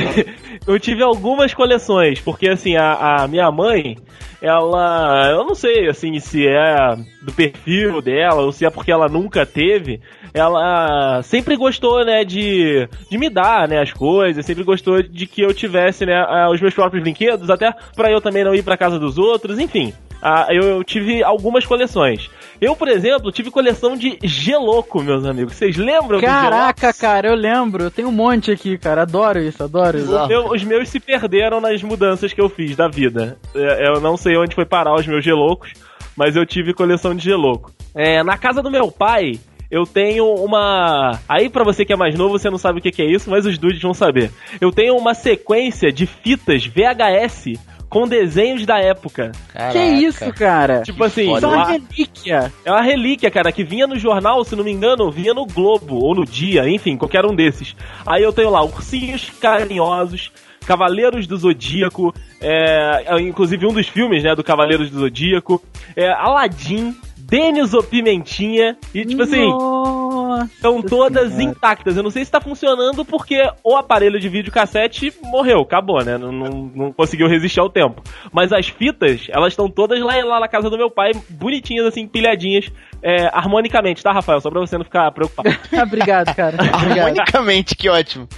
eu 0.66 0.78
tive 0.78 1.02
algumas 1.02 1.52
coleções, 1.55 2.20
porque, 2.20 2.48
assim, 2.48 2.76
a, 2.76 3.22
a 3.24 3.28
minha 3.28 3.50
mãe, 3.50 3.96
ela, 4.41 5.30
eu 5.30 5.45
não 5.45 5.55
sei, 5.55 5.89
assim, 5.89 6.18
se 6.18 6.47
é 6.47 6.97
do 7.22 7.32
perfil 7.32 8.01
dela 8.03 8.43
ou 8.43 8.53
se 8.53 8.64
é 8.64 8.70
porque 8.70 8.93
ela 8.93 9.09
nunca 9.09 9.47
teve, 9.47 10.01
ela 10.32 11.22
sempre 11.22 11.57
gostou, 11.57 12.05
né, 12.05 12.24
de, 12.24 12.89
de 13.11 13.18
me 13.18 13.30
dar, 13.30 13.68
né, 13.68 13.80
as 13.80 13.93
coisas, 13.93 14.45
sempre 14.45 14.64
gostou 14.64 15.03
de 15.03 15.26
que 15.26 15.43
eu 15.43 15.55
tivesse, 15.55 16.05
né, 16.05 16.24
os 16.53 16.61
meus 16.61 16.74
próprios 16.74 17.03
brinquedos, 17.03 17.51
até 17.51 17.72
pra 17.95 18.11
eu 18.11 18.20
também 18.20 18.45
não 18.45 18.55
ir 18.55 18.62
pra 18.62 18.76
casa 18.76 18.99
dos 18.99 19.18
outros, 19.18 19.59
enfim. 19.59 19.93
Ah, 20.26 20.46
eu, 20.48 20.62
eu 20.62 20.82
tive 20.84 21.22
algumas 21.22 21.66
coleções. 21.66 22.30
Eu, 22.58 22.74
por 22.74 22.88
exemplo, 22.88 23.30
tive 23.30 23.50
coleção 23.50 23.94
de 23.94 24.16
geloco, 24.22 25.02
meus 25.02 25.22
amigos. 25.26 25.52
Vocês 25.54 25.76
lembram 25.76 26.18
Caraca, 26.18 26.94
cara, 26.94 27.28
eu 27.28 27.34
lembro. 27.34 27.84
Eu 27.84 27.90
tenho 27.90 28.08
um 28.08 28.12
monte 28.12 28.50
aqui, 28.50 28.78
cara. 28.78 29.02
Adoro 29.02 29.38
isso, 29.38 29.62
adoro 29.62 29.98
isso. 29.98 30.06
Bizarro. 30.06 30.32
Eu- 30.32 30.46
os 30.50 30.64
meus 30.64 30.88
se 30.88 30.98
perderam 30.98 31.60
nas 31.60 31.82
mudanças 31.82 32.32
que 32.32 32.40
eu 32.40 32.48
fiz 32.48 32.74
da 32.74 32.88
vida. 32.88 33.36
É, 33.54 33.88
Eu 33.88 34.00
não 34.00 34.16
sei 34.16 34.34
onde 34.38 34.54
foi 34.54 34.64
parar 34.64 34.94
os 34.94 35.06
meus 35.06 35.22
gelocos, 35.22 35.72
mas 36.16 36.36
eu 36.36 36.46
tive 36.46 36.72
coleção 36.72 37.14
de 37.14 37.22
geloco. 37.22 37.70
É, 37.94 38.22
na 38.22 38.38
casa 38.38 38.62
do 38.62 38.70
meu 38.70 38.90
pai, 38.90 39.38
eu 39.70 39.84
tenho 39.84 40.24
uma. 40.36 41.18
Aí, 41.28 41.50
pra 41.50 41.64
você 41.64 41.84
que 41.84 41.92
é 41.92 41.96
mais 41.96 42.14
novo, 42.16 42.38
você 42.38 42.48
não 42.48 42.56
sabe 42.58 42.78
o 42.78 42.82
que 42.82 43.02
é 43.02 43.04
isso, 43.10 43.28
mas 43.28 43.44
os 43.44 43.58
dudes 43.58 43.82
vão 43.82 43.92
saber. 43.92 44.30
Eu 44.58 44.72
tenho 44.72 44.96
uma 44.96 45.12
sequência 45.12 45.92
de 45.92 46.06
fitas 46.06 46.64
VHS 46.64 47.58
com 47.95 48.09
desenhos 48.09 48.66
da 48.66 48.80
época. 48.80 49.30
Que 49.70 49.78
isso, 49.78 50.32
cara? 50.32 50.82
Tipo 50.82 51.05
assim, 51.05 51.32
Isso 51.32 51.45
é 51.45 51.49
uma 51.49 51.64
relíquia. 51.64 52.53
É 52.64 52.72
uma 52.72 52.82
relíquia, 52.82 53.30
cara, 53.30 53.53
que 53.53 53.62
vinha 53.62 53.86
no 53.86 53.97
jornal, 53.97 54.42
se 54.42 54.57
não 54.57 54.64
me 54.64 54.72
engano, 54.72 55.12
vinha 55.12 55.32
no 55.32 55.47
Globo, 55.47 55.95
ou 55.95 56.12
no 56.12 56.24
Dia, 56.24 56.68
enfim, 56.68 56.97
qualquer 56.97 57.24
um 57.24 57.32
desses. 57.32 57.76
Aí 58.05 58.20
eu 58.20 58.32
tenho 58.32 58.51
lá 58.51 58.64
Ursinhos 58.64 59.30
Carinhosos, 59.40 60.32
Cavaleiros 60.66 61.28
do 61.28 61.36
Zodíaco, 61.36 62.12
é, 62.40 63.05
inclusive 63.20 63.64
um 63.64 63.72
dos 63.72 63.86
filmes, 63.86 64.24
né, 64.24 64.34
do 64.34 64.42
Cavaleiros 64.42 64.90
do 64.90 64.99
Zodíaco, 64.99 65.62
é, 65.95 66.11
Aladdin, 66.11 66.97
Denis 67.35 67.74
o 67.74 67.82
Pimentinha, 67.82 68.76
e 68.95 69.05
tipo 69.05 69.22
assim, 69.22 69.49
Nossa 69.49 70.14
estão 70.43 70.82
todas 70.82 71.32
Senhora. 71.32 71.43
intactas. 71.43 71.97
Eu 71.97 72.03
não 72.03 72.11
sei 72.11 72.24
se 72.24 72.30
tá 72.30 72.41
funcionando 72.41 73.05
porque 73.05 73.49
o 73.62 73.76
aparelho 73.76 74.18
de 74.20 74.28
videocassete 74.28 75.12
morreu, 75.22 75.61
acabou, 75.61 76.03
né? 76.05 76.18
Não, 76.18 76.30
não, 76.30 76.70
não 76.74 76.93
conseguiu 76.93 77.28
resistir 77.28 77.61
ao 77.61 77.70
tempo. 77.70 78.03
Mas 78.32 78.53
as 78.53 78.68
fitas, 78.68 79.26
elas 79.30 79.53
estão 79.53 79.68
todas 79.68 80.01
lá, 80.01 80.16
lá 80.24 80.41
na 80.41 80.49
casa 80.49 80.70
do 80.70 80.78
meu 80.78 80.91
pai, 80.91 81.12
bonitinhas, 81.28 81.87
assim, 81.87 82.07
pilhadinhas, 82.07 82.70
é, 83.03 83.28
harmonicamente, 83.32 84.03
tá, 84.03 84.12
Rafael? 84.12 84.41
Só 84.41 84.51
pra 84.51 84.61
você 84.61 84.76
não 84.76 84.85
ficar 84.85 85.11
preocupado. 85.12 85.49
Obrigado, 85.82 86.35
cara. 86.35 86.57
Obrigado. 86.74 87.09
Harmonicamente, 87.09 87.74
que 87.74 87.89
ótimo. 87.89 88.28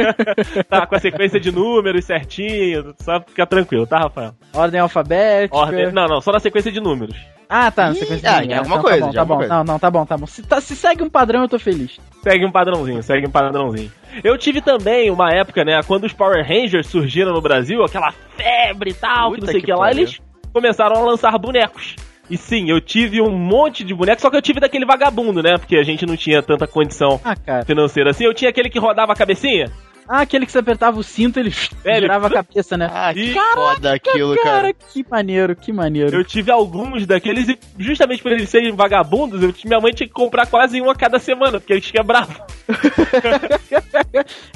tá 0.68 0.86
com 0.86 0.94
a 0.94 1.00
sequência 1.00 1.40
de 1.40 1.50
números 1.50 2.04
certinho, 2.04 2.94
só 3.00 3.20
ficar 3.20 3.46
tranquilo, 3.46 3.86
tá, 3.86 4.00
Rafael? 4.00 4.34
Ordem 4.52 4.80
alfabética. 4.80 5.56
Ordem... 5.56 5.92
Não, 5.92 6.06
não, 6.06 6.20
só 6.20 6.32
na 6.32 6.38
sequência 6.38 6.70
de 6.70 6.80
números. 6.80 7.16
Ah, 7.48 7.70
tá. 7.70 7.90
Ih, 7.90 7.94
sequência 7.96 8.30
ah, 8.30 8.40
de- 8.40 8.48
já 8.48 8.54
é 8.54 8.58
alguma 8.58 8.76
tá 8.76 8.82
coisa, 8.82 9.06
bom, 9.06 9.12
já 9.12 9.20
é 9.20 9.22
tá 9.22 9.24
bom. 9.24 9.32
alguma 9.34 9.38
coisa. 9.38 9.54
Não, 9.54 9.64
não, 9.64 9.78
tá 9.78 9.90
bom, 9.90 10.06
tá 10.06 10.16
bom. 10.16 10.26
Se, 10.26 10.42
tá- 10.42 10.60
se 10.60 10.74
segue 10.76 11.02
um 11.02 11.10
padrão, 11.10 11.42
eu 11.42 11.48
tô 11.48 11.58
feliz. 11.58 11.98
Segue 12.22 12.44
um 12.46 12.50
padrãozinho, 12.52 13.02
segue 13.02 13.26
um 13.26 13.30
padrãozinho. 13.30 13.92
Eu 14.22 14.38
tive 14.38 14.60
também 14.60 15.10
uma 15.10 15.30
época, 15.30 15.64
né, 15.64 15.80
quando 15.86 16.04
os 16.04 16.12
Power 16.12 16.46
Rangers 16.46 16.86
surgiram 16.86 17.32
no 17.32 17.40
Brasil, 17.42 17.82
aquela 17.84 18.12
febre 18.36 18.90
e 18.90 18.94
tal, 18.94 19.30
que 19.32 19.40
Puta 19.40 19.46
não 19.46 19.52
sei 19.52 19.58
o 19.58 19.60
que 19.60 19.66
que 19.72 19.78
lá, 19.78 19.90
eles 19.90 20.20
começaram 20.52 20.96
a 20.96 21.00
lançar 21.04 21.36
bonecos. 21.38 21.96
E 22.30 22.38
sim, 22.38 22.70
eu 22.70 22.80
tive 22.80 23.20
um 23.20 23.30
monte 23.30 23.84
de 23.84 23.92
bonecos, 23.94 24.22
só 24.22 24.30
que 24.30 24.36
eu 24.36 24.40
tive 24.42 24.58
daquele 24.58 24.86
vagabundo, 24.86 25.42
né, 25.42 25.58
porque 25.58 25.76
a 25.76 25.82
gente 25.82 26.06
não 26.06 26.16
tinha 26.16 26.42
tanta 26.42 26.66
condição 26.66 27.20
Ah, 27.22 27.34
financeira 27.66 28.10
assim. 28.10 28.24
Eu 28.24 28.32
tinha 28.32 28.48
aquele 28.48 28.70
que 28.70 28.78
rodava 28.78 29.12
a 29.12 29.16
cabecinha. 29.16 29.70
Ah, 30.08 30.20
aquele 30.20 30.44
que 30.46 30.52
você 30.52 30.58
apertava 30.58 30.98
o 30.98 31.02
cinto, 31.02 31.38
ele, 31.40 31.52
ele- 31.84 32.00
girava 32.00 32.26
a 32.26 32.30
cabeça, 32.30 32.76
né? 32.76 32.88
Ah, 32.92 33.12
que 33.12 33.20
Ih, 33.20 33.34
foda 33.54 33.94
aquilo, 33.94 34.34
cara. 34.36 34.54
Cara, 34.54 34.72
que 34.72 35.04
maneiro, 35.10 35.56
que 35.56 35.72
maneiro. 35.72 36.16
Eu 36.16 36.24
tive 36.24 36.50
alguns 36.50 37.06
daqueles 37.06 37.48
e 37.48 37.58
justamente 37.78 38.22
por 38.22 38.32
eles 38.32 38.48
serem 38.48 38.74
vagabundos, 38.74 39.42
eu, 39.42 39.54
minha 39.64 39.80
mãe 39.80 39.92
tinha 39.92 40.06
que 40.06 40.12
comprar 40.12 40.46
quase 40.46 40.80
um 40.80 40.90
a 40.90 40.94
cada 40.94 41.18
semana, 41.18 41.58
porque 41.58 41.72
eles 41.72 41.90
quebravam. 41.90 42.36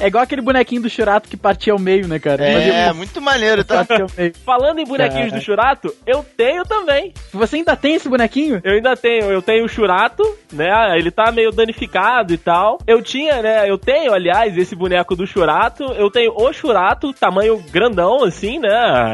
É 0.01 0.07
igual 0.07 0.23
aquele 0.25 0.43
bonequinho 0.43 0.83
do 0.83 0.91
Churato 0.91 1.29
que 1.29 1.37
partia 1.37 1.73
ao 1.73 1.79
meio, 1.79 2.07
né, 2.09 2.19
cara? 2.19 2.45
É, 2.45 2.93
muito 2.93 3.21
maneiro, 3.21 3.65
tá? 3.65 3.85
Partia 3.85 4.05
ao 4.05 4.11
meio. 4.17 4.33
Falando 4.45 4.79
em 4.79 4.85
bonequinhos 4.85 5.27
Caraca. 5.31 5.39
do 5.39 5.45
Churato, 5.45 5.95
eu 6.07 6.25
tenho 6.37 6.65
também. 6.65 7.13
Você 7.33 7.57
ainda 7.57 7.77
tem 7.77 7.95
esse 7.95 8.09
bonequinho? 8.09 8.61
Eu 8.65 8.73
ainda 8.75 8.97
tenho, 8.97 9.25
eu 9.27 9.43
tenho 9.43 9.65
o 9.65 9.69
Churato, 9.69 10.23
né? 10.53 10.71
Ele 10.97 11.11
tá 11.11 11.31
meio 11.33 11.51
danificado 11.51 12.33
e 12.33 12.39
tal. 12.39 12.79
Eu 12.87 13.03
tinha, 13.03 13.43
né? 13.43 13.69
Eu 13.69 13.77
tenho, 13.79 14.13
aliás, 14.15 14.57
esse 14.57 14.75
boneco 14.75 15.15
do 15.17 15.27
Churato 15.27 15.38
Churato, 15.39 15.85
eu 15.93 16.11
tenho 16.11 16.33
o 16.35 16.53
Churato, 16.53 17.13
tamanho 17.13 17.63
grandão, 17.71 18.25
assim, 18.25 18.59
né? 18.59 18.69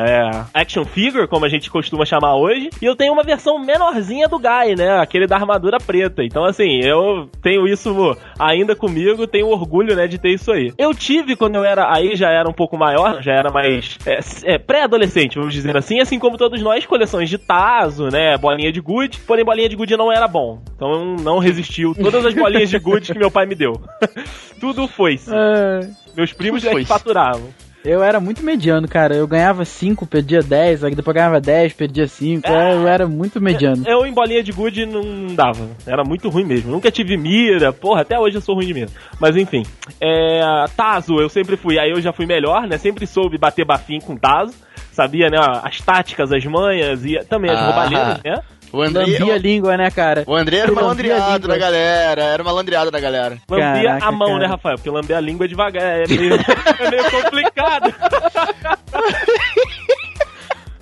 É, 0.09 0.45
action 0.55 0.83
figure, 0.83 1.29
como 1.29 1.45
a 1.45 1.51
gente 1.51 1.71
costuma 1.71 2.07
chamar 2.07 2.37
hoje. 2.37 2.71
E 2.81 2.85
eu 2.87 2.97
tenho 2.97 3.13
uma 3.13 3.23
versão 3.23 3.59
menorzinha 3.59 4.27
do 4.27 4.39
Guy, 4.39 4.75
né? 4.75 4.99
Aquele 5.01 5.27
da 5.27 5.37
armadura 5.37 5.77
preta. 5.79 6.25
Então, 6.25 6.45
assim, 6.47 6.81
eu 6.83 7.29
tenho 7.43 7.69
isso 7.69 8.17
ainda 8.39 8.75
comigo, 8.75 9.27
tenho 9.27 9.49
orgulho, 9.49 9.95
né, 9.95 10.07
de 10.07 10.17
ter 10.17 10.31
isso 10.31 10.51
aí. 10.51 10.73
Eu 10.79 10.95
tive 10.95 11.37
quando 11.37 11.57
eu 11.57 11.65
era, 11.65 11.95
aí 11.95 12.17
já 12.17 12.31
era 12.31 12.49
um 12.49 12.55
pouco 12.55 12.79
maior, 12.79 13.23
já 13.23 13.35
era 13.35 13.51
mais 13.53 13.99
é, 14.07 14.55
é, 14.55 14.59
pré-adolescente, 14.59 15.37
vamos 15.39 15.53
dizer 15.53 15.77
assim, 15.77 16.01
assim 16.01 16.19
como 16.19 16.39
todos 16.39 16.63
nós, 16.63 16.87
coleções 16.87 17.29
de 17.29 17.37
Tazo, 17.37 18.09
né? 18.09 18.39
Bolinha 18.39 18.73
de 18.73 18.81
gude. 18.81 19.19
Porém, 19.27 19.45
bolinha 19.45 19.69
de 19.69 19.77
gude 19.77 19.95
não 19.95 20.11
era 20.11 20.27
bom. 20.27 20.63
Então 20.75 21.17
não 21.17 21.39
resistiu 21.39 21.95
todas 21.95 22.25
as 22.25 22.33
bolinhas 22.33 22.71
de 22.71 22.79
gude 22.79 23.13
que 23.13 23.19
meu 23.19 23.31
pai 23.31 23.45
me 23.45 23.55
deu. 23.55 23.79
Tudo 24.59 24.89
foi. 24.89 25.19
É, 25.29 26.04
Meus 26.17 26.33
primos 26.33 26.63
Tudo 26.63 26.77
é 26.79 26.81
que 26.81 26.87
faturavam. 26.87 27.49
eu 27.85 28.03
era 28.03 28.19
muito 28.21 28.43
mediano, 28.43 28.87
cara. 28.89 29.15
Eu 29.15 29.27
ganhava 29.27 29.65
5, 29.65 30.07
perdia 30.07 30.41
10, 30.41 30.85
aí 30.85 30.95
depois 30.95 31.15
ganhava 31.15 31.41
10, 31.41 31.73
perdia 31.75 32.07
5. 32.07 32.49
Eu 32.49 32.89
era 32.89 33.07
muito 33.07 33.41
mediano. 33.41 33.83
Eu 33.87 34.07
em 34.07 34.13
bolinha 34.13 34.43
de 34.43 34.53
gude 34.53 34.87
não 34.87 35.35
dava. 35.35 35.69
Era 35.87 36.03
muito 36.05 36.29
ruim 36.29 36.45
mesmo. 36.45 36.71
Nunca 36.71 36.91
tive 36.91 37.17
mira. 37.17 37.73
Porra, 37.73 38.03
até 38.03 38.19
hoje 38.19 38.37
eu 38.37 38.41
sou 38.41 38.55
ruim 38.55 38.67
de 38.67 38.75
mira. 38.75 38.91
Mas 39.21 39.37
enfim. 39.37 39.65
É, 40.01 40.41
Tazo, 40.77 41.21
eu 41.21 41.29
sempre 41.29 41.57
fui. 41.57 41.79
Aí 41.79 41.91
eu 41.91 42.01
já 42.01 42.13
fui 42.13 42.27
melhor, 42.27 42.67
né? 42.67 42.79
Sempre 42.79 43.07
soube 43.07 43.37
bater 43.39 43.65
bafim 43.67 43.99
com 44.01 44.17
Tazo. 44.17 44.55
Sabia, 44.93 45.29
né? 45.29 45.39
As 45.63 45.81
táticas, 45.81 46.33
as 46.33 46.45
manhas 46.45 47.05
e 47.05 47.19
também 47.29 47.51
as 47.51 47.59
Ah. 47.59 47.67
roubalheiras, 47.67 48.21
né? 48.25 48.39
O 48.75 48.83
André, 48.83 49.05
Lambia 49.07 49.35
a 49.35 49.39
língua, 49.39 49.77
né, 49.77 49.91
cara? 49.91 50.25
o 50.27 50.35
André 50.35 50.57
era 50.59 50.67
Lambia 50.67 50.81
a 50.81 50.85
malandreado 50.85 51.49
da 51.49 51.57
galera, 51.57 52.23
era 52.23 52.43
malandreado 52.45 52.91
da 52.91 52.99
galera. 53.01 53.39
Lambia 53.49 53.83
Caraca, 53.85 54.07
a 54.07 54.13
mão, 54.13 54.29
cara. 54.29 54.39
né, 54.41 54.47
Rafael? 54.47 54.77
Porque 54.77 54.91
lamber 54.91 55.17
a 55.17 55.21
língua 55.21 55.45
é 55.45 55.49
devagar. 55.49 55.83
É 55.83 56.07
meio, 56.09 56.35
é 56.81 56.91
meio 56.91 57.11
complicado. 57.11 57.95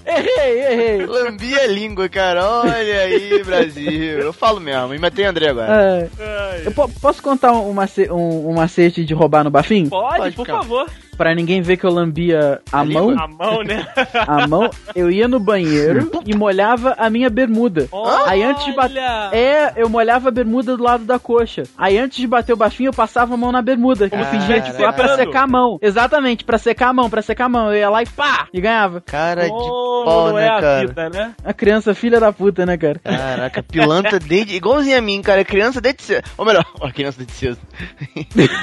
Errei, 0.04 0.60
errei. 0.60 1.06
Lambia 1.06 1.62
a 1.62 1.66
língua, 1.68 2.08
cara. 2.08 2.44
Olha 2.44 3.00
aí, 3.02 3.42
Brasil. 3.44 4.18
Eu 4.18 4.32
falo 4.32 4.58
mesmo. 4.60 4.92
E 4.92 4.98
matei 4.98 5.24
André 5.24 5.50
agora. 5.50 6.10
É, 6.18 6.62
eu 6.66 6.72
po- 6.72 6.88
posso 7.00 7.22
contar 7.22 7.52
um, 7.52 7.70
um- 7.70 8.48
um 8.50 8.52
macete 8.52 9.04
de 9.04 9.14
roubar 9.14 9.44
no 9.44 9.50
bafim? 9.50 9.88
Pode, 9.88 10.16
Pode, 10.18 10.36
por 10.36 10.46
favor. 10.46 10.86
Pra 11.16 11.34
ninguém 11.34 11.60
ver 11.60 11.76
que 11.76 11.84
eu 11.84 11.90
lambia 11.92 12.60
a, 12.72 12.80
A 12.80 12.84
mão. 12.84 13.10
língua? 13.10 13.24
A 13.24 13.28
mão, 13.28 13.62
né? 13.62 13.86
A 14.26 14.46
mão, 14.48 14.70
eu 14.94 15.10
ia 15.10 15.28
no 15.28 15.38
banheiro 15.38 16.10
e 16.24 16.34
molhava 16.34 16.94
a 16.98 17.10
minha 17.10 17.28
bermuda. 17.28 17.86
Aí 18.26 18.42
antes 18.42 18.64
de 18.64 18.72
bater. 18.72 18.98
Olha! 18.98 19.30
É, 19.32 19.72
eu 19.76 19.88
molhava 19.90 20.28
a 20.28 20.32
bermuda 20.32 20.74
do 20.76 20.82
lado 20.82 21.04
da 21.04 21.18
coxa. 21.18 21.64
Aí 21.76 21.98
antes 21.98 22.16
de 22.18 22.26
bater 22.26 22.54
o 22.54 22.56
bafinho, 22.56 22.88
eu 22.88 22.92
passava 22.94 23.34
a 23.34 23.36
mão 23.36 23.52
na 23.52 23.60
bermuda. 23.60 24.08
Como 24.08 24.24
fingia 24.24 24.60
que 24.62 24.72
foi 24.72 24.90
pra 24.92 25.16
secar 25.16 25.42
a 25.42 25.46
mão. 25.46 25.78
Exatamente, 25.82 26.44
pra 26.44 26.56
secar 26.58 26.88
a 26.88 26.92
mão, 26.94 27.10
pra 27.10 27.20
secar 27.22 27.44
a 27.44 27.48
mão. 27.48 27.70
Eu 27.70 27.76
ia 27.78 27.90
lá 27.90 28.02
e 28.02 28.06
pá! 28.06 28.46
E 28.52 28.60
ganhava. 28.60 29.00
Cara 29.02 29.42
de 29.44 29.48
Como 29.50 30.04
pau, 30.04 30.32
né, 30.32 30.46
é 30.46 30.48
a 30.48 30.60
cara? 30.60 30.86
vida, 30.86 31.10
né? 31.10 31.34
A 31.44 31.52
criança 31.52 31.94
filha 31.94 32.18
da 32.18 32.32
puta, 32.32 32.64
né, 32.64 32.76
cara? 32.78 32.98
Caraca, 33.04 33.62
pilantra 33.62 34.18
desde. 34.18 34.56
igualzinho 34.56 34.96
a 34.98 35.00
mim, 35.00 35.20
cara. 35.20 35.44
Criança 35.44 35.80
desde 35.80 36.02
cedo. 36.02 36.24
Ou 36.38 36.44
melhor, 36.46 36.64
ó, 36.80 36.90
criança 36.90 37.18
desde 37.18 37.34
cedo. 37.34 37.58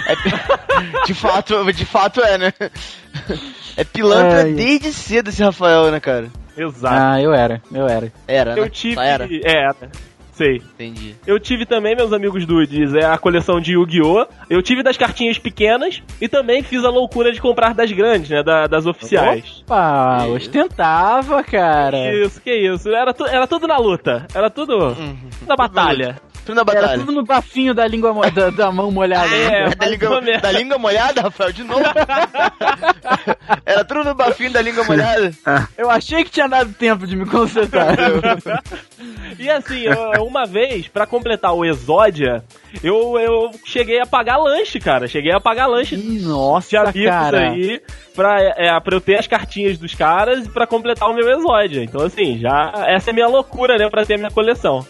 É- 0.09 1.05
de 1.05 1.13
fato, 1.13 1.71
de 1.73 1.85
fato 1.85 2.21
é, 2.21 2.37
né? 2.39 2.53
É 3.77 3.83
pilantra 3.83 4.43
Ai. 4.43 4.53
desde 4.53 4.91
cedo 4.93 5.29
esse 5.29 5.43
Rafael, 5.43 5.91
né, 5.91 5.99
cara? 5.99 6.27
Exato. 6.57 6.95
Ah, 6.97 7.21
eu 7.21 7.33
era, 7.33 7.61
eu 7.71 7.87
era. 7.87 8.11
Era, 8.27 8.55
né? 8.55 8.61
eu 8.61 8.69
tive. 8.69 8.95
Só 8.95 9.01
era. 9.01 9.25
É, 9.25 9.69
sei. 10.33 10.55
Entendi. 10.57 11.15
Eu 11.27 11.39
tive 11.39 11.65
também, 11.65 11.95
meus 11.95 12.11
amigos 12.13 12.45
dudes, 12.45 12.93
é 12.93 13.05
a 13.05 13.17
coleção 13.17 13.59
de 13.61 13.73
Yu-Gi-Oh! 13.73 14.25
Eu 14.49 14.61
tive 14.61 14.81
das 14.83 14.97
cartinhas 14.97 15.37
pequenas 15.37 16.01
e 16.19 16.27
também 16.27 16.63
fiz 16.63 16.83
a 16.83 16.89
loucura 16.89 17.31
de 17.31 17.39
comprar 17.41 17.73
das 17.73 17.91
grandes, 17.91 18.29
né? 18.29 18.41
da- 18.43 18.65
das 18.67 18.85
oficiais. 18.85 19.61
Opa, 19.65 20.19
Que 20.25 20.31
ostentava, 20.31 21.43
cara. 21.43 22.13
Isso, 22.15 22.41
que 22.41 22.51
isso. 22.53 22.89
Era, 22.89 23.13
tu- 23.13 23.25
era 23.27 23.45
tudo 23.47 23.67
na 23.67 23.77
luta. 23.77 24.25
Era 24.33 24.49
tudo 24.49 24.77
Uhum. 24.77 25.17
na 25.47 25.55
batalha. 25.55 26.17
Tudo 26.49 26.55
na 26.65 26.71
Era 26.71 26.81
batalha. 26.81 26.99
tudo 26.99 27.11
no 27.11 27.23
bafinho 27.23 27.73
da 27.73 27.87
língua 27.87 28.13
mo- 28.13 28.29
da, 28.31 28.49
da 28.49 28.71
mão 28.71 28.91
molhada. 28.91 29.27
É, 29.35 29.49
né? 29.65 29.71
É 29.71 29.75
da, 29.75 29.85
língua, 29.87 30.21
da 30.41 30.51
língua 30.51 30.77
molhada, 30.77 31.21
Rafael, 31.21 31.51
de 31.51 31.63
novo. 31.63 31.81
Era 33.65 33.83
tudo 33.83 34.03
no 34.03 34.15
bafinho 34.15 34.51
da 34.51 34.61
língua 34.61 34.83
molhada. 34.83 35.31
Eu 35.77 35.89
achei 35.89 36.23
que 36.23 36.31
tinha 36.31 36.47
dado 36.47 36.73
tempo 36.73 37.05
de 37.05 37.15
me 37.15 37.25
consertar. 37.25 37.95
E 39.37 39.49
assim, 39.49 39.83
eu- 39.83 40.25
uma 40.25 40.45
vez, 40.45 40.87
pra 40.89 41.05
completar 41.05 41.53
o 41.53 41.63
Exódia, 41.63 42.43
eu, 42.83 43.17
eu 43.17 43.51
cheguei 43.63 44.01
a 44.01 44.05
pagar 44.05 44.35
lanche, 44.37 44.79
cara. 44.79 45.07
Cheguei 45.07 45.31
a 45.31 45.39
pagar 45.39 45.65
lanche 45.67 45.95
Nossa, 45.95 46.91
cara. 46.91 47.51
aí 47.51 47.81
pra, 48.13 48.41
é, 48.41 48.77
pra 48.81 48.95
eu 48.95 48.99
ter 48.99 49.17
as 49.17 49.27
cartinhas 49.27 49.77
dos 49.77 49.93
caras 49.95 50.45
e 50.45 50.49
pra 50.49 50.67
completar 50.67 51.07
o 51.09 51.13
meu 51.13 51.29
Exódia. 51.29 51.81
Então, 51.83 52.01
assim, 52.05 52.37
já. 52.37 52.73
Essa 52.87 53.09
é 53.09 53.11
a 53.11 53.13
minha 53.13 53.27
loucura, 53.27 53.77
né? 53.77 53.89
Pra 53.89 54.05
ter 54.05 54.15
a 54.15 54.17
minha 54.17 54.31
coleção. 54.31 54.85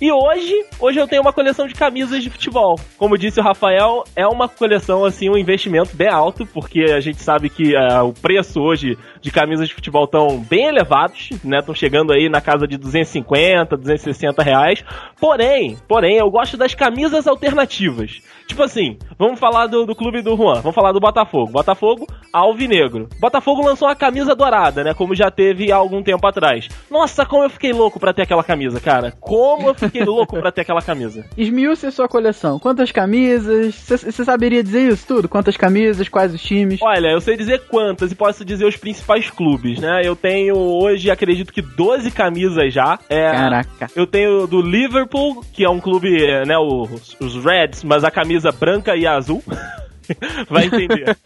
E 0.00 0.10
hoje, 0.10 0.52
hoje 0.80 0.98
eu 0.98 1.06
tenho 1.06 1.22
uma 1.22 1.32
coleção 1.32 1.66
de 1.66 1.74
camisas 1.74 2.22
de 2.22 2.30
futebol. 2.30 2.76
Como 2.96 3.18
disse 3.18 3.40
o 3.40 3.42
Rafael, 3.42 4.04
é 4.16 4.26
uma 4.26 4.48
coleção, 4.48 5.04
assim, 5.04 5.28
um 5.28 5.36
investimento 5.36 5.94
bem 5.94 6.08
alto, 6.08 6.46
porque 6.46 6.84
a 6.84 7.00
gente 7.00 7.22
sabe 7.22 7.50
que 7.50 7.76
ah, 7.76 8.02
o 8.02 8.12
preço 8.12 8.60
hoje 8.60 8.96
de 9.20 9.30
camisas 9.30 9.68
de 9.68 9.74
futebol 9.74 10.04
estão 10.04 10.38
bem 10.38 10.66
elevados, 10.66 11.30
né? 11.44 11.58
Estão 11.58 11.74
chegando 11.74 12.12
aí 12.12 12.28
na 12.28 12.40
casa 12.40 12.66
de 12.66 12.76
250, 12.76 13.76
260 13.76 14.42
reais. 14.42 14.84
Porém, 15.20 15.76
porém, 15.86 16.16
eu 16.16 16.30
gosto 16.30 16.56
das 16.56 16.74
camisas 16.74 17.26
alternativas. 17.26 18.20
Tipo 18.52 18.64
assim, 18.64 18.98
vamos 19.18 19.40
falar 19.40 19.66
do, 19.66 19.86
do 19.86 19.94
clube 19.94 20.20
do 20.20 20.36
Juan, 20.36 20.60
vamos 20.60 20.74
falar 20.74 20.92
do 20.92 21.00
Botafogo. 21.00 21.50
Botafogo, 21.50 22.06
alvinegro. 22.30 23.08
Botafogo 23.18 23.64
lançou 23.64 23.88
uma 23.88 23.96
camisa 23.96 24.34
dourada, 24.34 24.84
né? 24.84 24.92
Como 24.92 25.14
já 25.14 25.30
teve 25.30 25.72
há 25.72 25.76
algum 25.76 26.02
tempo 26.02 26.26
atrás. 26.26 26.68
Nossa, 26.90 27.24
como 27.24 27.44
eu 27.44 27.48
fiquei 27.48 27.72
louco 27.72 27.98
pra 27.98 28.12
ter 28.12 28.20
aquela 28.20 28.44
camisa, 28.44 28.78
cara. 28.78 29.10
Como 29.18 29.68
eu 29.68 29.74
fiquei 29.74 30.04
louco 30.04 30.38
pra 30.38 30.52
ter 30.52 30.60
aquela 30.60 30.82
camisa. 30.82 31.24
Esmiúce 31.34 31.86
a 31.86 31.90
sua 31.90 32.06
coleção. 32.06 32.58
Quantas 32.58 32.92
camisas? 32.92 33.74
Você 33.74 34.22
saberia 34.22 34.62
dizer 34.62 34.92
isso 34.92 35.06
tudo? 35.06 35.30
Quantas 35.30 35.56
camisas? 35.56 36.10
Quais 36.10 36.34
os 36.34 36.42
times? 36.42 36.82
Olha, 36.82 37.08
eu 37.08 37.20
sei 37.22 37.34
dizer 37.34 37.62
quantas 37.70 38.12
e 38.12 38.14
posso 38.14 38.44
dizer 38.44 38.66
os 38.66 38.76
principais 38.76 39.30
clubes, 39.30 39.80
né? 39.80 40.02
Eu 40.04 40.14
tenho 40.14 40.56
hoje, 40.58 41.10
acredito 41.10 41.54
que 41.54 41.62
12 41.62 42.10
camisas 42.10 42.70
já. 42.70 42.98
É, 43.08 43.30
Caraca. 43.30 43.86
Eu 43.96 44.06
tenho 44.06 44.46
do 44.46 44.60
Liverpool, 44.60 45.42
que 45.54 45.64
é 45.64 45.70
um 45.70 45.80
clube, 45.80 46.22
é, 46.22 46.44
né, 46.44 46.58
os 46.58 47.42
Reds, 47.42 47.82
mas 47.82 48.04
a 48.04 48.10
camisa 48.10 48.41
branca 48.50 48.96
e 48.96 49.06
azul. 49.06 49.42
Vai 50.48 50.66
entender. 50.66 51.16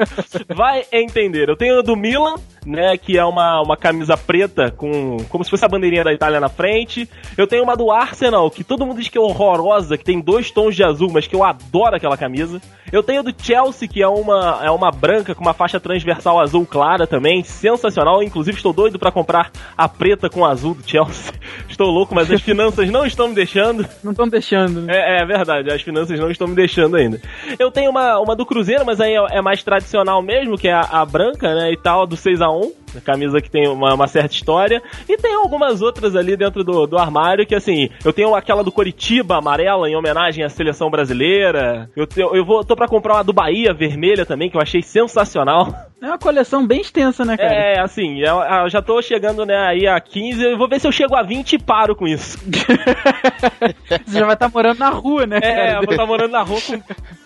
Vai 0.54 0.84
entender. 0.92 1.48
Eu 1.48 1.56
tenho 1.56 1.82
do 1.82 1.96
Milan, 1.96 2.34
né, 2.64 2.96
que 2.96 3.16
é 3.18 3.24
uma, 3.24 3.60
uma 3.62 3.76
camisa 3.76 4.16
preta 4.16 4.70
com 4.70 5.18
como 5.28 5.44
se 5.44 5.50
fosse 5.50 5.64
a 5.64 5.68
bandeirinha 5.68 6.04
da 6.04 6.12
Itália 6.12 6.40
na 6.40 6.48
frente. 6.48 7.08
Eu 7.36 7.46
tenho 7.46 7.62
uma 7.62 7.76
do 7.76 7.90
Arsenal, 7.90 8.50
que 8.50 8.64
todo 8.64 8.84
mundo 8.84 8.98
diz 8.98 9.08
que 9.08 9.18
é 9.18 9.20
horrorosa, 9.20 9.96
que 9.96 10.04
tem 10.04 10.20
dois 10.20 10.50
tons 10.50 10.74
de 10.74 10.84
azul, 10.84 11.10
mas 11.12 11.26
que 11.26 11.34
eu 11.34 11.44
adoro 11.44 11.96
aquela 11.96 12.16
camisa. 12.16 12.60
Eu 12.92 13.02
tenho 13.02 13.22
do 13.22 13.34
Chelsea, 13.36 13.88
que 13.88 14.02
é 14.02 14.08
uma 14.08 14.60
é 14.62 14.70
uma 14.70 14.90
branca 14.90 15.34
com 15.34 15.42
uma 15.42 15.54
faixa 15.54 15.80
transversal 15.80 16.38
azul 16.40 16.64
clara 16.64 17.06
também, 17.06 17.42
sensacional. 17.42 18.22
Inclusive 18.22 18.56
estou 18.56 18.72
doido 18.72 18.98
pra 18.98 19.10
comprar 19.10 19.50
a 19.76 19.88
preta 19.88 20.28
com 20.28 20.44
azul 20.44 20.74
do 20.74 20.88
Chelsea. 20.88 21.32
Estou 21.68 21.90
louco, 21.90 22.14
mas 22.14 22.30
as 22.30 22.40
finanças 22.40 22.88
não 22.90 23.04
estão 23.04 23.28
me 23.28 23.34
deixando. 23.34 23.86
Não 24.02 24.12
estão 24.12 24.28
deixando. 24.28 24.82
né? 24.82 24.94
É, 24.94 25.22
é 25.22 25.26
verdade, 25.26 25.70
as 25.70 25.82
finanças 25.82 26.18
não 26.18 26.30
estão 26.30 26.46
me 26.46 26.54
deixando 26.54 26.96
ainda. 26.96 27.20
Eu 27.58 27.70
tenho 27.70 27.90
uma, 27.90 28.18
uma 28.18 28.36
do 28.36 28.46
Cruzeiro, 28.46 28.65
mas 28.84 29.00
aí 29.00 29.14
é, 29.14 29.38
é 29.38 29.42
mais 29.42 29.62
tradicional 29.62 30.22
mesmo, 30.22 30.56
que 30.56 30.68
é 30.68 30.72
a, 30.72 30.80
a 30.80 31.04
branca, 31.04 31.54
né, 31.54 31.72
e 31.72 31.76
tal, 31.76 32.06
do 32.06 32.16
6x1. 32.16 32.72
A 32.72 32.85
camisa 33.00 33.40
que 33.40 33.50
tem 33.50 33.68
uma, 33.68 33.94
uma 33.94 34.06
certa 34.06 34.34
história. 34.34 34.82
E 35.08 35.16
tem 35.16 35.34
algumas 35.34 35.82
outras 35.82 36.14
ali 36.16 36.36
dentro 36.36 36.62
do, 36.64 36.86
do 36.86 36.98
armário 36.98 37.46
que, 37.46 37.54
assim, 37.54 37.88
eu 38.04 38.12
tenho 38.12 38.34
aquela 38.34 38.62
do 38.64 38.72
Coritiba 38.72 39.36
amarela 39.36 39.88
em 39.88 39.96
homenagem 39.96 40.44
à 40.44 40.48
seleção 40.48 40.90
brasileira. 40.90 41.90
Eu, 41.96 42.06
te- 42.06 42.20
eu 42.20 42.44
vou, 42.44 42.64
tô 42.64 42.74
pra 42.76 42.88
comprar 42.88 43.14
uma 43.14 43.24
do 43.24 43.32
Bahia 43.32 43.72
vermelha 43.72 44.24
também, 44.26 44.48
que 44.50 44.56
eu 44.56 44.60
achei 44.62 44.82
sensacional. 44.82 45.68
É 46.02 46.06
uma 46.06 46.18
coleção 46.18 46.66
bem 46.66 46.82
extensa, 46.82 47.24
né, 47.24 47.36
cara? 47.38 47.54
É, 47.54 47.80
assim, 47.80 48.20
eu, 48.20 48.36
eu 48.40 48.68
já 48.68 48.82
tô 48.82 49.00
chegando, 49.00 49.46
né, 49.46 49.56
aí 49.56 49.86
a 49.86 49.98
15, 49.98 50.42
eu 50.44 50.58
vou 50.58 50.68
ver 50.68 50.78
se 50.78 50.86
eu 50.86 50.92
chego 50.92 51.16
a 51.16 51.22
20 51.22 51.54
e 51.54 51.58
paro 51.58 51.96
com 51.96 52.06
isso. 52.06 52.38
Você 54.06 54.18
já 54.18 54.24
vai 54.26 54.34
estar 54.34 54.50
morando 54.50 54.78
na 54.78 54.90
rua, 54.90 55.26
né, 55.26 55.38
É, 55.38 55.40
cara? 55.40 55.70
eu 55.78 55.82
vou 55.84 55.90
estar 55.92 56.06
morando 56.06 56.32
na 56.32 56.42
rua 56.42 56.60
com 56.60 56.74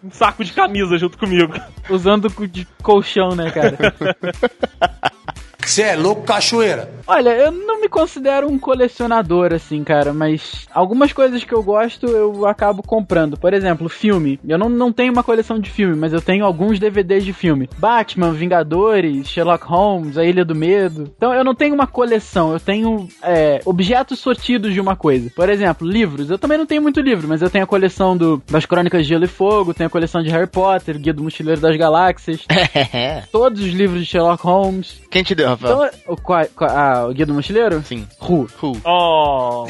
um 0.07 0.11
saco 0.13 0.45
de 0.45 0.53
camisa 0.53 0.97
junto 0.99 1.19
comigo. 1.19 1.53
Usando 1.89 2.29
de 2.47 2.65
colchão, 2.83 3.31
né, 3.35 3.51
cara? 3.51 3.77
Você 5.71 5.83
é 5.83 5.95
louco, 5.95 6.23
cachoeira. 6.23 6.91
Olha, 7.07 7.31
eu 7.31 7.53
não 7.53 7.81
me 7.81 7.89
considero 7.89 8.49
um 8.49 8.59
colecionador, 8.59 9.53
assim, 9.53 9.85
cara, 9.85 10.13
mas 10.13 10.67
algumas 10.73 11.13
coisas 11.13 11.45
que 11.45 11.53
eu 11.53 11.63
gosto 11.63 12.07
eu 12.07 12.47
acabo 12.47 12.83
comprando. 12.83 13.37
Por 13.37 13.55
exemplo, 13.55 13.89
filme. 13.89 14.39
Eu 14.47 14.59
não, 14.59 14.69
não 14.69 14.93
tenho 14.93 15.13
uma 15.13 15.23
coleção 15.23 15.61
de 15.61 15.71
filme, 15.71 15.95
mas 15.95 16.13
eu 16.13 16.21
tenho 16.21 16.45
alguns 16.45 16.81
DVDs 16.81 17.25
de 17.25 17.33
filme. 17.33 17.71
Batman, 17.79 18.33
Vingadores, 18.33 19.29
Sherlock 19.29 19.65
Holmes, 19.65 20.19
A 20.19 20.25
Ilha 20.25 20.45
do 20.45 20.57
Medo. 20.57 21.13
Então 21.17 21.33
eu 21.33 21.45
não 21.45 21.55
tenho 21.55 21.75
uma 21.75 21.87
coleção, 21.87 22.53
eu 22.53 22.61
tenho 22.61 23.09
é, 23.23 23.61
objetos 23.65 24.19
sortidos 24.19 24.73
de 24.73 24.81
uma 24.81 24.97
coisa. 24.97 25.31
Por 25.37 25.49
exemplo, 25.49 25.87
livros. 25.87 26.31
Eu 26.31 26.39
também 26.39 26.59
não 26.59 26.67
tenho 26.67 26.83
muito 26.83 27.01
livro, 27.01 27.29
mas 27.29 27.43
eu 27.43 27.51
tenho 27.51 27.65
a 27.65 27.69
coleção 27.69 28.17
do, 28.17 28.43
das 28.51 28.67
Crônicas 28.67 29.03
de 29.03 29.09
Gelo 29.09 29.25
e 29.25 29.29
Fogo, 29.29 29.75
tenho 29.75 29.87
a 29.87 29.91
coleção 29.91 30.21
de 30.21 30.31
Harry 30.31 30.49
Potter, 30.49 30.99
Guia 30.99 31.15
do 31.15 31.23
Mochileiro 31.23 31.61
das 31.61 31.77
Galáxias, 31.77 32.45
todos 33.31 33.61
os 33.61 33.73
livros 33.73 34.01
de 34.01 34.07
Sherlock 34.07 34.43
Holmes. 34.43 35.01
Quem 35.11 35.23
te 35.23 35.35
deu? 35.35 35.60
Então, 35.61 35.91
o, 36.09 36.17
qual- 36.17 36.47
qual- 36.57 36.71
ah, 36.71 37.07
o 37.07 37.13
Guia 37.13 37.27
do 37.27 37.35
Mochileiro? 37.35 37.83
Sim. 37.85 38.07
Ru. 38.19 38.49
Who? 38.63 38.77
Oh. 38.85 39.67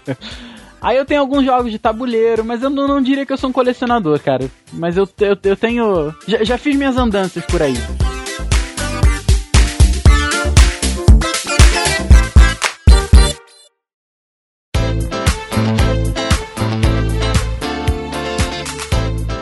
Aí 0.80 0.96
eu 0.96 1.04
tenho 1.04 1.20
alguns 1.20 1.44
jogos 1.44 1.70
de 1.70 1.78
tabuleiro, 1.78 2.44
mas 2.44 2.62
eu 2.62 2.70
não, 2.70 2.88
não 2.88 3.00
diria 3.00 3.24
que 3.24 3.32
eu 3.32 3.36
sou 3.36 3.50
um 3.50 3.52
colecionador, 3.52 4.18
cara. 4.20 4.50
Mas 4.72 4.96
eu, 4.96 5.08
eu, 5.20 5.36
eu 5.44 5.56
tenho. 5.56 6.12
Já, 6.26 6.42
já 6.42 6.58
fiz 6.58 6.74
minhas 6.74 6.96
andanças 6.96 7.44
por 7.44 7.62
aí. 7.62 7.74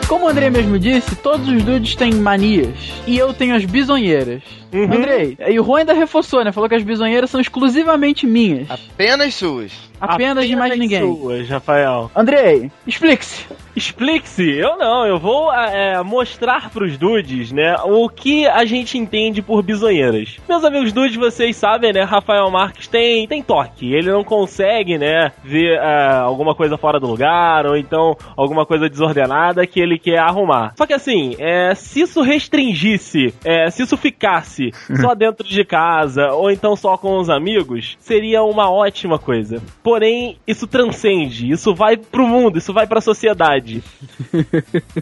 Como 0.07 0.25
o 0.25 0.27
André 0.29 0.49
mesmo 0.49 0.77
disse, 0.77 1.15
todos 1.15 1.47
os 1.47 1.63
dudes 1.63 1.95
têm 1.95 2.13
manias. 2.15 2.75
E 3.07 3.17
eu 3.17 3.33
tenho 3.33 3.55
as 3.55 3.63
bisonheiras. 3.65 4.43
Uhum. 4.73 4.83
Andrei, 4.83 5.37
e 5.49 5.59
o 5.59 5.63
Juan 5.63 5.79
ainda 5.79 5.93
reforçou, 5.93 6.43
né? 6.43 6.51
Falou 6.51 6.69
que 6.69 6.75
as 6.75 6.83
bisonheiras 6.83 7.29
são 7.29 7.41
exclusivamente 7.41 8.25
minhas. 8.25 8.69
Apenas 8.69 9.35
suas. 9.35 9.91
Apenas, 9.99 10.47
de 10.47 10.55
mais 10.55 10.77
ninguém. 10.79 11.01
Suas, 11.01 11.47
Rafael. 11.47 12.09
Andrei, 12.15 12.71
explique-se. 12.87 13.45
Explique-se. 13.75 14.49
Eu 14.57 14.77
não, 14.77 15.05
eu 15.05 15.19
vou 15.19 15.53
é, 15.53 16.01
mostrar 16.03 16.71
pros 16.71 16.97
dudes, 16.97 17.51
né, 17.51 17.75
o 17.85 18.09
que 18.09 18.47
a 18.47 18.65
gente 18.65 18.97
entende 18.97 19.41
por 19.41 19.61
bisonheiras. 19.61 20.37
Meus 20.49 20.63
amigos 20.63 20.91
dudes, 20.91 21.15
vocês 21.15 21.55
sabem, 21.55 21.93
né, 21.93 22.03
Rafael 22.03 22.49
Marques 22.49 22.87
tem, 22.87 23.27
tem 23.27 23.43
toque. 23.43 23.93
Ele 23.93 24.11
não 24.11 24.23
consegue, 24.23 24.97
né, 24.97 25.31
ver 25.43 25.77
é, 25.77 26.13
alguma 26.15 26.55
coisa 26.55 26.77
fora 26.77 26.99
do 26.99 27.07
lugar, 27.07 27.65
ou 27.65 27.77
então 27.77 28.17
alguma 28.35 28.65
coisa 28.65 28.89
desordenada 28.89 29.65
que 29.67 29.79
ele 29.79 29.99
quer 29.99 30.19
arrumar. 30.19 30.73
Só 30.75 30.85
que 30.85 30.93
assim, 30.93 31.35
é, 31.37 31.75
se 31.75 32.01
isso 32.01 32.21
restringisse, 32.21 33.33
é, 33.45 33.69
se 33.69 33.83
isso 33.83 33.95
ficasse 33.95 34.60
só 34.99 35.15
dentro 35.15 35.47
de 35.47 35.63
casa, 35.63 36.31
ou 36.33 36.51
então 36.51 36.75
só 36.75 36.97
com 36.97 37.17
os 37.17 37.29
amigos, 37.29 37.97
seria 37.99 38.43
uma 38.43 38.69
ótima 38.69 39.17
coisa. 39.17 39.61
Porém, 39.81 40.37
isso 40.45 40.67
transcende, 40.67 41.49
isso 41.49 41.73
vai 41.73 41.97
pro 41.97 42.27
mundo, 42.27 42.57
isso 42.57 42.73
vai 42.73 42.85
pra 42.85 43.01
sociedade. 43.01 43.83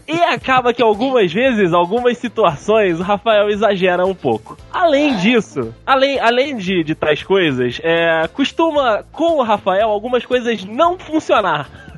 E 0.06 0.12
acaba 0.22 0.72
que 0.72 0.82
algumas 0.82 1.32
vezes, 1.32 1.72
algumas 1.72 2.18
situações, 2.18 3.00
o 3.00 3.02
Rafael 3.02 3.48
exagera 3.48 4.06
um 4.06 4.14
pouco. 4.14 4.56
Além 4.72 5.16
disso, 5.16 5.74
além, 5.84 6.18
além 6.18 6.56
de, 6.56 6.82
de 6.82 6.94
tais 6.94 7.22
coisas, 7.22 7.80
é, 7.82 8.28
costuma, 8.32 9.04
com 9.12 9.38
o 9.38 9.42
Rafael, 9.42 9.88
algumas 9.88 10.24
coisas 10.24 10.64
não 10.64 10.98
funcionar. 10.98 11.89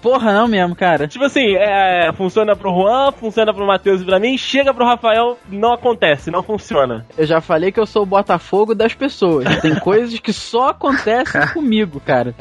Porra, 0.00 0.32
não 0.32 0.48
mesmo, 0.48 0.74
cara. 0.74 1.06
Tipo 1.06 1.24
assim, 1.24 1.54
é, 1.56 2.12
funciona 2.12 2.56
pro 2.56 2.72
Juan, 2.72 3.12
funciona 3.12 3.52
pro 3.52 3.66
Matheus 3.66 4.00
e 4.00 4.04
pra 4.04 4.18
mim, 4.18 4.36
chega 4.36 4.72
pro 4.72 4.84
Rafael, 4.84 5.38
não 5.48 5.72
acontece, 5.72 6.30
não 6.30 6.42
funciona. 6.42 7.06
Eu 7.16 7.26
já 7.26 7.40
falei 7.40 7.72
que 7.72 7.80
eu 7.80 7.86
sou 7.86 8.02
o 8.02 8.06
Botafogo 8.06 8.74
das 8.74 8.94
pessoas. 8.94 9.60
Tem 9.60 9.74
coisas 9.80 10.18
que 10.18 10.32
só 10.32 10.68
acontecem 10.68 11.46
comigo, 11.52 12.00
cara. 12.00 12.34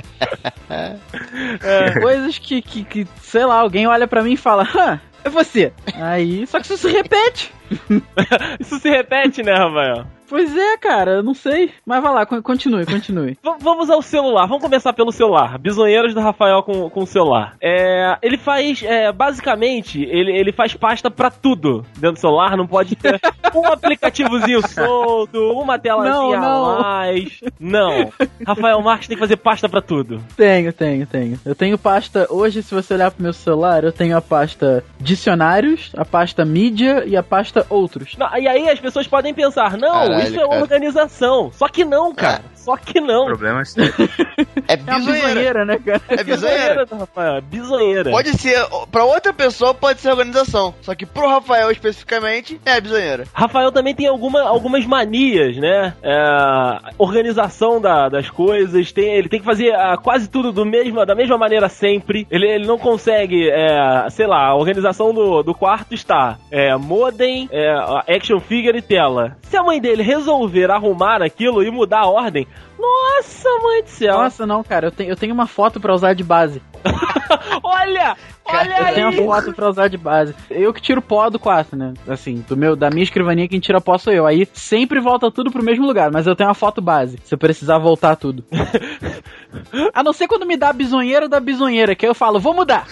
É. 0.69 1.99
Coisas 1.99 2.37
que, 2.37 2.61
que, 2.61 2.83
que, 2.83 3.07
sei 3.21 3.45
lá, 3.45 3.59
alguém 3.59 3.87
olha 3.87 4.07
pra 4.07 4.23
mim 4.23 4.33
e 4.33 4.37
fala, 4.37 4.63
hã, 4.63 4.99
é 5.23 5.29
você. 5.29 5.71
Aí, 5.95 6.45
só 6.47 6.59
que 6.59 6.65
isso 6.65 6.77
se 6.77 6.89
repete. 6.89 7.53
Isso 8.59 8.79
se 8.79 8.89
repete, 8.89 9.41
né, 9.43 9.53
Rafael? 9.53 10.05
Pois 10.31 10.55
é, 10.55 10.77
cara, 10.77 11.11
eu 11.15 11.23
não 11.23 11.33
sei. 11.33 11.71
Mas 11.85 12.01
vai 12.01 12.13
lá, 12.13 12.25
con- 12.25 12.41
continue, 12.41 12.85
continue. 12.85 13.37
V- 13.43 13.57
vamos 13.59 13.89
ao 13.89 14.01
celular, 14.01 14.45
vamos 14.47 14.63
começar 14.63 14.93
pelo 14.93 15.11
celular. 15.11 15.57
Bisonheiros 15.59 16.13
do 16.13 16.21
Rafael 16.21 16.63
com, 16.63 16.89
com 16.89 17.01
o 17.01 17.05
celular. 17.05 17.55
É, 17.61 18.17
ele 18.21 18.37
faz, 18.37 18.81
é, 18.81 19.11
basicamente, 19.11 20.01
ele, 20.01 20.31
ele 20.31 20.53
faz 20.53 20.73
pasta 20.73 21.11
pra 21.11 21.29
tudo 21.29 21.85
dentro 21.97 22.13
do 22.13 22.19
celular. 22.19 22.55
Não 22.55 22.65
pode 22.65 22.95
ter 22.95 23.19
um 23.53 23.67
aplicativozinho 23.67 24.65
solto, 24.67 25.51
uma 25.51 25.77
telazinha 25.77 26.13
Não, 26.13 26.41
não. 26.41 26.65
a 26.77 26.81
mais. 26.81 27.39
Não. 27.59 28.11
Rafael 28.47 28.81
Marques 28.81 29.09
tem 29.09 29.17
que 29.17 29.21
fazer 29.21 29.35
pasta 29.35 29.67
pra 29.67 29.81
tudo. 29.81 30.23
Tenho, 30.37 30.71
tenho, 30.71 31.05
tenho. 31.05 31.37
Eu 31.45 31.53
tenho 31.53 31.77
pasta. 31.77 32.25
Hoje, 32.29 32.63
se 32.63 32.73
você 32.73 32.93
olhar 32.93 33.11
pro 33.11 33.21
meu 33.21 33.33
celular, 33.33 33.83
eu 33.83 33.91
tenho 33.91 34.15
a 34.15 34.21
pasta 34.21 34.81
dicionários, 34.97 35.91
a 35.97 36.05
pasta 36.05 36.45
mídia 36.45 37.03
e 37.05 37.17
a 37.17 37.23
pasta 37.23 37.65
outros. 37.69 38.15
Não, 38.17 38.27
e 38.37 38.47
aí 38.47 38.69
as 38.69 38.79
pessoas 38.79 39.07
podem 39.07 39.33
pensar, 39.33 39.77
não, 39.77 40.20
Caralho, 40.23 40.35
isso 40.35 40.41
é 40.43 40.47
cara. 40.49 40.61
organização. 40.61 41.51
Só 41.53 41.67
que 41.67 41.83
não, 41.85 42.13
cara. 42.13 42.41
Só 42.55 42.77
que 42.77 43.01
não. 43.01 43.25
Problemas 43.25 43.75
É 44.67 44.73
É 44.73 44.75
uma 44.77 44.99
bisonheira. 44.99 45.27
bisonheira, 45.27 45.65
né, 45.65 45.79
cara? 45.83 46.01
É 46.09 46.23
bisonheira. 46.23 46.85
do 46.85 46.95
Rafael, 46.95 47.35
é 47.37 47.41
bisonheira. 47.41 48.11
Pode 48.11 48.37
ser, 48.37 48.55
pra 48.91 49.03
outra 49.03 49.33
pessoa 49.33 49.73
pode 49.73 49.99
ser 49.99 50.11
organização. 50.11 50.73
Só 50.81 50.93
que 50.93 51.05
pro 51.05 51.27
Rafael 51.27 51.71
especificamente, 51.71 52.61
é 52.63 52.79
bisonheira. 52.79 53.23
Rafael 53.33 53.71
também 53.71 53.95
tem 53.95 54.05
alguma, 54.07 54.41
algumas 54.43 54.85
manias, 54.85 55.57
né? 55.57 55.93
É, 56.03 56.93
organização 56.99 57.81
da- 57.81 58.09
das 58.09 58.29
coisas, 58.29 58.91
tem, 58.91 59.13
ele 59.15 59.27
tem 59.29 59.39
que 59.39 59.45
fazer 59.45 59.73
ah, 59.73 59.97
quase 59.97 60.29
tudo 60.29 60.51
do 60.51 60.65
mesmo, 60.65 61.03
da 61.05 61.15
mesma 61.15 61.37
maneira 61.37 61.67
sempre. 61.67 62.27
Ele, 62.29 62.47
ele 62.47 62.67
não 62.67 62.77
consegue, 62.77 63.49
é, 63.49 64.07
sei 64.11 64.27
lá, 64.27 64.45
a 64.47 64.55
organização 64.55 65.13
do, 65.13 65.41
do 65.41 65.53
quarto 65.55 65.93
está 65.95 66.37
é, 66.51 66.75
modem, 66.75 67.49
é, 67.51 67.73
action 68.15 68.39
figure 68.39 68.77
e 68.77 68.81
tela. 68.81 69.35
Se 69.43 69.57
a 69.57 69.63
mãe 69.63 69.81
dele 69.81 70.03
resolver 70.15 70.69
arrumar 70.69 71.21
aquilo 71.21 71.63
e 71.63 71.71
mudar 71.71 72.01
a 72.01 72.09
ordem, 72.09 72.47
nossa, 72.81 73.49
mãe 73.63 73.83
do 73.83 73.89
céu! 73.89 74.13
Nossa, 74.13 74.45
não, 74.47 74.63
cara, 74.63 74.87
eu 74.87 74.91
tenho, 74.91 75.09
eu 75.11 75.15
tenho 75.15 75.33
uma 75.33 75.47
foto 75.47 75.79
pra 75.79 75.93
usar 75.93 76.13
de 76.13 76.23
base. 76.23 76.61
olha! 77.63 78.15
Olha 78.43 78.89
Eu 78.89 78.93
tenho 78.95 79.07
aí! 79.07 79.19
uma 79.19 79.25
foto 79.35 79.53
pra 79.53 79.69
usar 79.69 79.87
de 79.87 79.97
base. 79.97 80.35
Eu 80.49 80.73
que 80.73 80.81
tiro 80.81 81.01
pó 81.01 81.29
do 81.29 81.39
quarto, 81.39 81.75
né? 81.75 81.93
Assim, 82.07 82.43
do 82.49 82.57
meu, 82.57 82.75
da 82.75 82.89
minha 82.89 83.03
escrivaninha, 83.03 83.47
quem 83.47 83.59
tira 83.59 83.79
pó 83.79 83.97
sou 83.97 84.11
eu. 84.11 84.25
Aí 84.25 84.47
sempre 84.53 84.99
volta 84.99 85.31
tudo 85.31 85.51
pro 85.51 85.63
mesmo 85.63 85.85
lugar, 85.85 86.11
mas 86.11 86.27
eu 86.27 86.35
tenho 86.35 86.49
uma 86.49 86.55
foto 86.55 86.81
base. 86.81 87.17
Se 87.23 87.33
eu 87.33 87.37
precisar 87.37 87.77
voltar 87.77 88.15
tudo. 88.15 88.43
A 89.93 90.01
não 90.01 90.13
ser 90.13 90.27
quando 90.27 90.45
me 90.45 90.55
dá 90.55 90.69
a 90.69 90.73
bisonheira 90.73 91.27
da 91.27 91.37
bisonheira, 91.39 91.93
que 91.93 92.05
aí 92.05 92.09
eu 92.09 92.15
falo, 92.15 92.39
vou 92.39 92.53
mudar. 92.53 92.87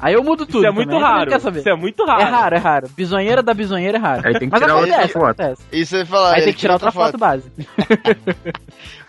Aí 0.00 0.14
eu 0.14 0.22
mudo 0.22 0.46
tudo. 0.46 0.58
Isso 0.58 0.66
é 0.66 0.70
muito 0.70 0.88
também. 0.90 1.04
Aí 1.04 1.12
raro. 1.12 1.30
Quer 1.30 1.40
saber. 1.40 1.58
Isso 1.60 1.68
é 1.68 1.74
muito 1.76 2.04
raro. 2.04 2.20
É 2.22 2.24
raro, 2.24 2.54
é 2.54 2.58
raro. 2.58 2.88
Bisonheira 2.96 3.42
da 3.42 3.52
bisonheira 3.52 3.98
é 3.98 4.00
raro. 4.00 4.22
Aí 4.24 4.38
tem 4.38 4.48
que 4.48 4.52
Mas 4.52 4.60
tirar 4.62 4.76
outra 4.76 4.92
acontece, 4.94 5.12
foto. 5.12 5.24
acontece. 5.24 5.62
Isso 5.72 5.96
ia 5.96 6.06
falar. 6.06 6.34
Aí 6.34 6.44
tem 6.44 6.52
que 6.52 6.58
tirar 6.60 6.74
outra 6.74 6.90
tira 6.92 7.04
foto 7.04 7.18
base. 7.18 7.50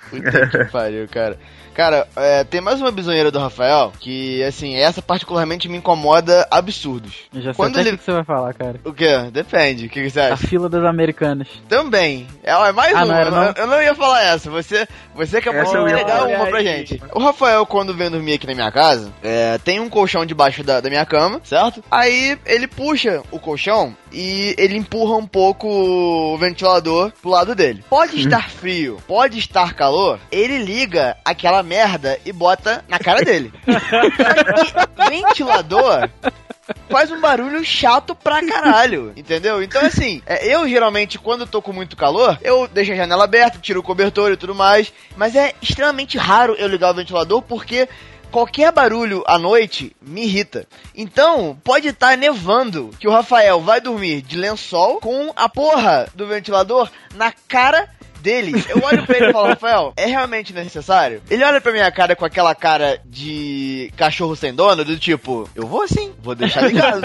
Puta 0.10 0.48
que 0.48 0.66
pariu, 0.72 1.08
cara. 1.08 1.38
Cara, 1.78 2.08
é, 2.16 2.44
tem 2.44 2.60
mais 2.60 2.82
uma 2.82 2.90
bisonheira 2.90 3.30
do 3.30 3.38
Rafael 3.38 3.94
que, 4.00 4.42
assim, 4.44 4.76
essa 4.78 5.00
particularmente 5.00 5.70
me 5.70 5.78
incomoda 5.78 6.48
absurdos. 6.50 7.14
Eu 7.32 7.40
já 7.40 7.54
sei 7.54 7.54
Quando 7.54 7.76
até 7.78 7.82
o 7.86 7.88
ele- 7.92 7.98
que 8.00 8.04
você 8.04 8.12
vai 8.14 8.24
falar, 8.24 8.52
cara. 8.56 8.80
O 8.84 8.92
quê? 8.92 9.30
Depende. 9.32 9.86
O 9.86 9.90
que, 9.90 10.02
que 10.02 10.10
você 10.10 10.20
A 10.22 10.34
acha? 10.34 10.48
fila 10.48 10.68
das 10.68 10.84
americanas. 10.84 11.48
Também. 11.70 12.26
É, 12.44 12.50
é 12.52 12.72
mais 12.72 12.96
Ah, 12.96 13.06
uma. 13.06 13.14
não 13.14 13.22
eu, 13.22 13.32
não? 13.32 13.54
eu 13.56 13.68
não 13.68 13.82
ia 13.84 13.94
falar 13.94 14.24
essa. 14.24 14.50
Você, 14.50 14.88
você 15.14 15.38
acabou 15.38 15.62
Essa 15.62 15.72
de 15.86 16.02
falar. 16.04 16.26
uma 16.28 16.48
pra 16.48 16.64
gente. 16.64 17.00
O 17.14 17.20
Rafael, 17.20 17.64
quando 17.68 17.94
vem 17.94 18.10
dormir 18.10 18.34
aqui 18.34 18.48
na 18.48 18.56
minha 18.56 18.72
casa, 18.72 19.14
é, 19.24 19.60
tem 19.60 19.80
um 19.80 19.88
colchão 19.88 20.26
debaixo 20.26 20.64
da, 20.64 20.82
da 20.82 20.90
minha 20.90 21.06
cama, 21.06 21.40
certo? 21.44 21.84
Aí 21.92 22.40
ele 22.48 22.66
puxa 22.68 23.22
o 23.30 23.38
colchão 23.40 23.96
e 24.12 24.56
ele 24.58 24.76
empurra 24.76 25.16
um 25.16 25.28
pouco 25.28 25.68
o 25.68 26.38
ventilador 26.40 27.12
pro 27.22 27.30
lado 27.30 27.54
dele. 27.54 27.84
Pode 27.88 28.20
estar 28.20 28.50
frio, 28.50 28.98
pode 29.08 29.38
estar 29.38 29.76
calor, 29.76 30.18
ele 30.32 30.58
liga 30.58 31.16
aquela 31.24 31.67
merda 31.68 32.18
e 32.26 32.32
bota 32.32 32.84
na 32.88 32.98
cara 32.98 33.22
dele. 33.22 33.54
Ventilador 35.10 36.10
faz 36.90 37.12
um 37.12 37.20
barulho 37.20 37.64
chato 37.64 38.16
pra 38.16 38.46
caralho, 38.46 39.14
entendeu? 39.16 39.62
Então, 39.62 39.82
assim, 39.82 40.22
é, 40.26 40.46
eu 40.48 40.68
geralmente, 40.68 41.18
quando 41.18 41.42
eu 41.42 41.48
tô 41.48 41.62
com 41.62 41.72
muito 41.72 41.96
calor, 41.96 42.38
eu 42.42 42.68
deixo 42.68 42.92
a 42.92 42.96
janela 42.96 43.24
aberta, 43.24 43.60
tiro 43.60 43.80
o 43.80 43.84
cobertor 43.84 44.32
e 44.32 44.38
tudo 44.38 44.56
mais, 44.56 44.92
mas 45.16 45.36
é 45.36 45.54
extremamente 45.62 46.18
raro 46.18 46.56
eu 46.58 46.68
ligar 46.68 46.92
o 46.92 46.96
ventilador 46.96 47.42
porque. 47.42 47.88
Qualquer 48.30 48.74
barulho 48.74 49.24
à 49.26 49.40
noite 49.40 49.96
me 50.02 50.26
irrita. 50.26 50.68
Então, 50.94 51.58
pode 51.64 51.88
estar 51.88 52.18
nevando 52.18 52.94
que 53.00 53.08
o 53.08 53.12
Rafael 53.12 53.62
vai 53.62 53.80
dormir 53.80 54.22
de 54.22 54.36
lençol 54.36 55.00
com 55.00 55.32
a 55.34 55.48
porra 55.48 56.10
do 56.14 56.28
ventilador 56.28 56.92
na 57.16 57.32
cara 57.32 57.90
dele, 58.28 58.62
eu 58.68 58.84
olho 58.84 59.06
pra 59.06 59.18
ele 59.18 59.30
e 59.30 59.32
falo, 59.32 59.48
Rafael, 59.48 59.94
é 59.96 60.06
realmente 60.06 60.52
necessário? 60.52 61.22
Ele 61.30 61.46
olha 61.46 61.62
pra 61.62 61.72
minha 61.72 61.90
cara 61.90 62.14
com 62.14 62.26
aquela 62.26 62.54
cara 62.54 63.00
de 63.06 63.90
cachorro 63.96 64.36
sem 64.36 64.54
dono, 64.54 64.84
do 64.84 65.00
tipo, 65.00 65.50
eu 65.56 65.66
vou 65.66 65.88
sim, 65.88 66.12
vou 66.22 66.36
deixar 66.36 66.68
ligado. 66.68 67.02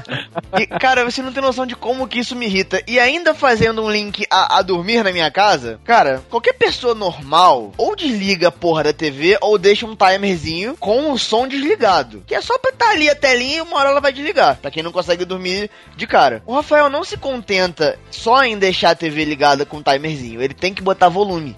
e, 0.58 0.66
cara, 0.66 1.04
você 1.04 1.20
não 1.20 1.34
tem 1.34 1.42
noção 1.42 1.66
de 1.66 1.76
como 1.76 2.08
que 2.08 2.20
isso 2.20 2.34
me 2.34 2.46
irrita. 2.46 2.82
E 2.86 2.98
ainda 2.98 3.34
fazendo 3.34 3.82
um 3.82 3.90
link 3.90 4.24
a, 4.30 4.58
a 4.58 4.62
dormir 4.62 5.04
na 5.04 5.12
minha 5.12 5.30
casa, 5.30 5.78
cara, 5.84 6.22
qualquer 6.30 6.54
pessoa 6.54 6.94
normal, 6.94 7.72
ou 7.76 7.94
desliga 7.94 8.48
a 8.48 8.52
porra 8.52 8.84
da 8.84 8.92
TV, 8.94 9.36
ou 9.42 9.58
deixa 9.58 9.84
um 9.84 9.94
timerzinho 9.94 10.78
com 10.80 11.12
o 11.12 11.18
som 11.18 11.46
desligado. 11.46 12.22
Que 12.26 12.34
é 12.34 12.40
só 12.40 12.56
pra 12.56 12.70
estar 12.70 12.90
ali 12.90 13.10
a 13.10 13.14
telinha 13.14 13.58
e 13.58 13.60
uma 13.60 13.76
hora 13.76 13.90
ela 13.90 14.00
vai 14.00 14.14
desligar. 14.14 14.56
Pra 14.62 14.70
quem 14.70 14.82
não 14.82 14.92
consegue 14.92 15.26
dormir 15.26 15.70
de 15.94 16.06
cara. 16.06 16.42
O 16.46 16.54
Rafael 16.54 16.88
não 16.88 17.04
se 17.04 17.18
contenta 17.18 17.98
só 18.10 18.42
em 18.44 18.56
deixar 18.56 18.92
a 18.92 18.94
TV 18.94 19.26
ligada 19.26 19.66
com 19.66 19.76
o 19.76 19.82
timerzinho. 19.82 20.40
Ele 20.40 20.53
tem 20.58 20.72
que 20.72 20.82
botar 20.82 21.08
volume. 21.08 21.56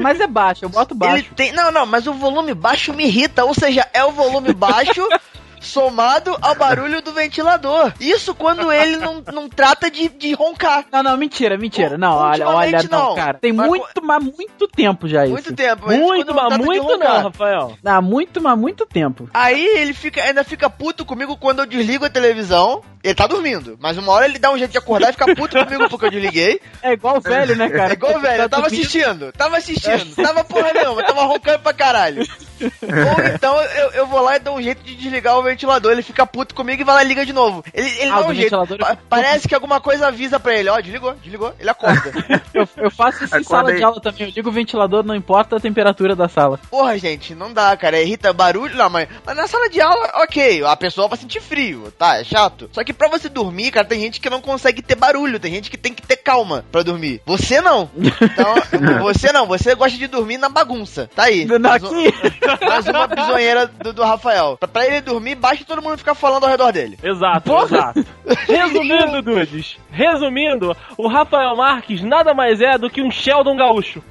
Mas 0.00 0.20
é 0.20 0.26
baixo, 0.26 0.64
eu 0.64 0.68
boto 0.68 0.94
Ele 0.94 0.98
baixo. 0.98 1.34
tem. 1.34 1.52
Não, 1.52 1.70
não, 1.70 1.86
mas 1.86 2.06
o 2.06 2.12
volume 2.12 2.54
baixo 2.54 2.92
me 2.92 3.04
irrita. 3.04 3.44
Ou 3.44 3.54
seja, 3.54 3.86
é 3.92 4.04
o 4.04 4.12
volume 4.12 4.52
baixo. 4.52 5.06
Somado 5.62 6.36
ao 6.42 6.56
barulho 6.56 7.00
do 7.00 7.12
ventilador. 7.12 7.92
Isso 8.00 8.34
quando 8.34 8.72
ele 8.72 8.96
não, 8.96 9.22
não 9.32 9.48
trata 9.48 9.88
de, 9.88 10.08
de 10.08 10.34
roncar. 10.34 10.84
Não, 10.90 11.04
não, 11.04 11.16
mentira, 11.16 11.56
mentira. 11.56 11.96
Não, 11.96 12.16
olha, 12.16 12.48
olha, 12.48 12.82
não, 12.90 13.10
não. 13.10 13.14
cara. 13.14 13.38
Tem 13.38 13.52
Mas 13.52 13.68
muito, 13.68 14.02
mas 14.02 14.24
muito 14.24 14.66
tempo 14.66 15.06
já 15.06 15.22
isso. 15.22 15.32
Muito 15.32 15.54
tempo. 15.54 15.86
Muito, 15.86 16.34
não 16.34 16.48
mas 16.50 16.58
muito 16.58 16.98
não. 16.98 17.22
Rafael. 17.22 17.76
Ah, 17.84 18.00
muito, 18.02 18.42
mas 18.42 18.58
muito 18.58 18.84
tempo. 18.84 19.28
Aí 19.32 19.64
ele 19.64 19.94
fica, 19.94 20.20
ainda 20.24 20.42
fica 20.42 20.68
puto 20.68 21.04
comigo 21.04 21.36
quando 21.36 21.60
eu 21.60 21.66
desligo 21.66 22.04
a 22.04 22.10
televisão. 22.10 22.82
Ele 23.02 23.14
tá 23.14 23.26
dormindo, 23.26 23.76
mas 23.80 23.98
uma 23.98 24.12
hora 24.12 24.26
ele 24.26 24.38
dá 24.38 24.50
um 24.52 24.56
jeito 24.58 24.70
de 24.70 24.78
acordar 24.78 25.08
e 25.10 25.12
fica 25.12 25.34
puto 25.34 25.58
comigo 25.58 25.88
porque 25.88 26.06
eu 26.06 26.10
desliguei. 26.10 26.60
É 26.82 26.92
igual 26.92 27.20
velho, 27.20 27.56
né, 27.56 27.68
cara? 27.68 27.90
É 27.90 27.92
igual 27.94 28.20
velho, 28.20 28.42
eu 28.44 28.48
tava 28.48 28.66
assistindo, 28.68 29.32
tava 29.32 29.56
assistindo, 29.56 30.14
tava 30.14 30.44
porra 30.44 30.72
nenhuma, 30.72 31.04
tava 31.04 31.22
roncando 31.24 31.58
pra 31.60 31.72
caralho. 31.72 32.22
Ou 32.60 33.34
então 33.34 33.60
eu, 33.60 33.90
eu 33.90 34.06
vou 34.06 34.20
lá 34.20 34.36
e 34.36 34.38
dou 34.38 34.56
um 34.56 34.62
jeito 34.62 34.82
de 34.84 34.94
desligar 34.94 35.36
o 35.36 35.42
ventilador, 35.42 35.90
ele 35.92 36.02
fica 36.02 36.24
puto 36.24 36.54
comigo 36.54 36.80
e 36.80 36.84
vai 36.84 36.94
lá 36.94 37.02
e 37.04 37.08
liga 37.08 37.26
de 37.26 37.32
novo. 37.32 37.64
Ele, 37.74 37.88
ele 37.98 38.10
Ah, 38.10 38.20
dá 38.20 38.26
um 38.28 38.34
jeito. 38.34 38.50
Pa- 38.78 38.96
Parece 39.08 39.48
que 39.48 39.54
alguma 39.54 39.80
coisa 39.80 40.06
avisa 40.06 40.38
pra 40.38 40.54
ele, 40.54 40.68
ó, 40.68 40.80
desligou, 40.80 41.14
desligou, 41.14 41.52
ele 41.58 41.70
acorda. 41.70 42.12
Eu, 42.54 42.68
eu 42.76 42.90
faço 42.90 43.24
isso 43.24 43.34
em 43.36 43.42
sala 43.42 43.72
de 43.74 43.82
aula 43.82 43.98
também. 44.00 44.26
Eu 44.28 44.32
ligo 44.36 44.50
o 44.50 44.52
ventilador, 44.52 45.02
não 45.02 45.14
importa 45.14 45.56
a 45.56 45.60
temperatura 45.60 46.14
da 46.14 46.28
sala. 46.28 46.60
Porra, 46.70 46.98
gente, 46.98 47.34
não 47.34 47.50
dá, 47.50 47.74
cara, 47.78 47.98
irrita 48.00 48.30
barulho, 48.32 48.76
não, 48.76 48.90
mas, 48.90 49.08
mas 49.24 49.34
na 49.34 49.46
sala 49.46 49.70
de 49.70 49.80
aula, 49.80 50.10
ok, 50.22 50.62
a 50.64 50.76
pessoa 50.76 51.08
vai 51.08 51.16
sentir 51.18 51.40
frio, 51.40 51.90
tá, 51.98 52.18
é 52.20 52.24
chato. 52.24 52.68
Só 52.72 52.84
que 52.84 52.91
pra 52.92 53.08
você 53.08 53.28
dormir, 53.28 53.70
cara, 53.70 53.86
tem 53.86 54.00
gente 54.00 54.20
que 54.20 54.30
não 54.30 54.40
consegue 54.40 54.82
ter 54.82 54.94
barulho, 54.94 55.38
tem 55.40 55.52
gente 55.52 55.70
que 55.70 55.76
tem 55.76 55.92
que 55.92 56.02
ter 56.02 56.16
calma 56.16 56.64
pra 56.70 56.82
dormir. 56.82 57.20
Você 57.26 57.60
não. 57.60 57.90
Então, 57.96 58.54
você 59.02 59.32
não, 59.32 59.46
você 59.46 59.74
gosta 59.74 59.96
de 59.98 60.06
dormir 60.06 60.38
na 60.38 60.48
bagunça, 60.48 61.08
tá 61.14 61.24
aí. 61.24 61.46
Mais 61.58 61.82
um- 61.82 61.88
Aqui, 62.08 62.14
Mais 62.66 62.86
uma 62.86 63.06
bisonheira 63.06 63.66
do, 63.66 63.92
do 63.92 64.02
Rafael. 64.04 64.56
Pra, 64.58 64.68
pra 64.68 64.86
ele 64.86 65.00
dormir, 65.00 65.34
basta 65.34 65.64
todo 65.64 65.82
mundo 65.82 65.98
ficar 65.98 66.14
falando 66.14 66.44
ao 66.44 66.50
redor 66.50 66.72
dele. 66.72 66.98
Exato, 67.02 67.42
Porra! 67.50 67.64
exato. 67.94 68.06
Resumindo, 68.46 69.20
Dudes, 69.22 69.76
resumindo, 69.90 70.76
o 70.96 71.08
Rafael 71.08 71.56
Marques 71.56 72.02
nada 72.02 72.32
mais 72.34 72.60
é 72.60 72.76
do 72.78 72.88
que 72.90 73.02
um 73.02 73.10
Sheldon 73.10 73.56
gaúcho. 73.56 74.02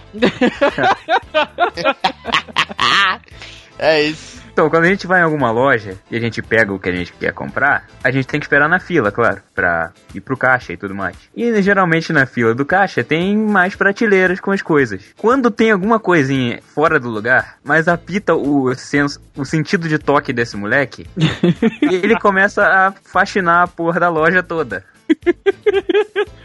É 3.82 4.00
isso. 4.04 4.40
Então, 4.54 4.70
quando 4.70 4.84
a 4.84 4.88
gente 4.90 5.08
vai 5.08 5.22
em 5.22 5.24
alguma 5.24 5.50
loja 5.50 5.98
e 6.12 6.16
a 6.16 6.20
gente 6.20 6.40
pega 6.40 6.72
o 6.72 6.80
que 6.80 6.88
a 6.88 6.96
gente 6.96 7.12
quer 7.14 7.34
comprar, 7.34 7.88
a 8.04 8.12
gente 8.12 8.28
tem 8.28 8.40
que 8.40 8.46
esperar 8.46 8.70
na 8.70 8.80
fila, 8.80 9.12
claro, 9.12 9.42
pra 9.56 9.92
ir 10.14 10.22
pro 10.22 10.38
caixa 10.38 10.72
e 10.72 10.78
tudo 10.78 10.94
mais. 10.94 11.18
E 11.36 11.60
geralmente 11.64 12.14
na 12.14 12.28
fila 12.28 12.54
do 12.54 12.64
caixa 12.64 13.04
tem 13.04 13.36
mais 13.36 13.76
prateleiras 13.76 14.40
com 14.40 14.52
as 14.52 14.62
coisas. 14.62 15.02
Quando 15.18 15.50
tem 15.50 15.72
alguma 15.72 16.00
coisinha 16.00 16.60
fora 16.76 17.00
do 17.00 17.10
lugar, 17.10 17.58
mas 17.64 17.88
apita 17.88 18.36
o 18.36 18.72
senso, 18.76 19.20
o 19.36 19.44
sentido 19.46 19.90
de 19.90 19.98
toque 19.98 20.32
desse 20.32 20.56
moleque, 20.56 21.08
ele 21.82 22.20
começa 22.20 22.64
a 22.64 22.92
faxinar 22.92 23.64
a 23.64 23.68
porra 23.68 24.00
da 24.00 24.10
loja 24.10 24.44
toda. 24.44 24.86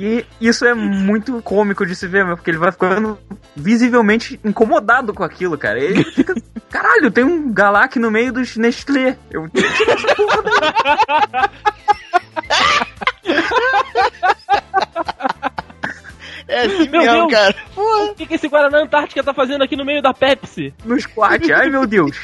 E 0.00 0.24
isso 0.40 0.64
é 0.64 0.74
muito 0.74 1.42
cômico 1.42 1.84
de 1.84 1.96
se 1.96 2.06
ver, 2.06 2.24
meu, 2.24 2.36
porque 2.36 2.50
ele 2.50 2.58
vai 2.58 2.70
ficando 2.70 3.18
visivelmente 3.56 4.38
incomodado 4.44 5.12
com 5.12 5.24
aquilo, 5.24 5.58
cara. 5.58 5.80
Ele 5.80 6.04
fica. 6.04 6.34
Caralho, 6.70 7.10
tem 7.10 7.24
um 7.24 7.52
Galac 7.52 7.98
no 7.98 8.10
meio 8.10 8.32
dos 8.32 8.56
Nestlé. 8.56 9.18
Eu 9.30 9.50
essa 9.54 10.14
porra 10.14 10.42
daí. 10.42 11.50
É 16.48 16.62
assim 16.64 16.88
Meu 16.88 17.02
mesmo, 17.02 17.28
Deus. 17.28 17.32
cara. 17.32 17.54
Porra. 17.74 18.04
O 18.04 18.14
que, 18.14 18.26
que 18.26 18.34
esse 18.34 18.48
Guaraná 18.48 18.78
Antártica 18.78 19.22
tá 19.22 19.34
fazendo 19.34 19.62
aqui 19.62 19.76
no 19.76 19.84
meio 19.84 20.00
da 20.00 20.14
Pepsi? 20.14 20.72
no 20.82 20.98
squat. 20.98 21.52
Ai, 21.52 21.68
meu 21.68 21.86
Deus. 21.86 22.16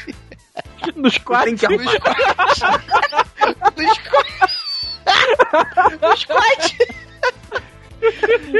nos 0.95 1.17
quatro. 1.19 1.45
Tem 1.45 1.55
que 1.55 1.65
arrumar. 1.67 1.83
No 1.83 1.91
squat. 2.55 2.81
No 3.77 3.93
squat. 3.93 4.64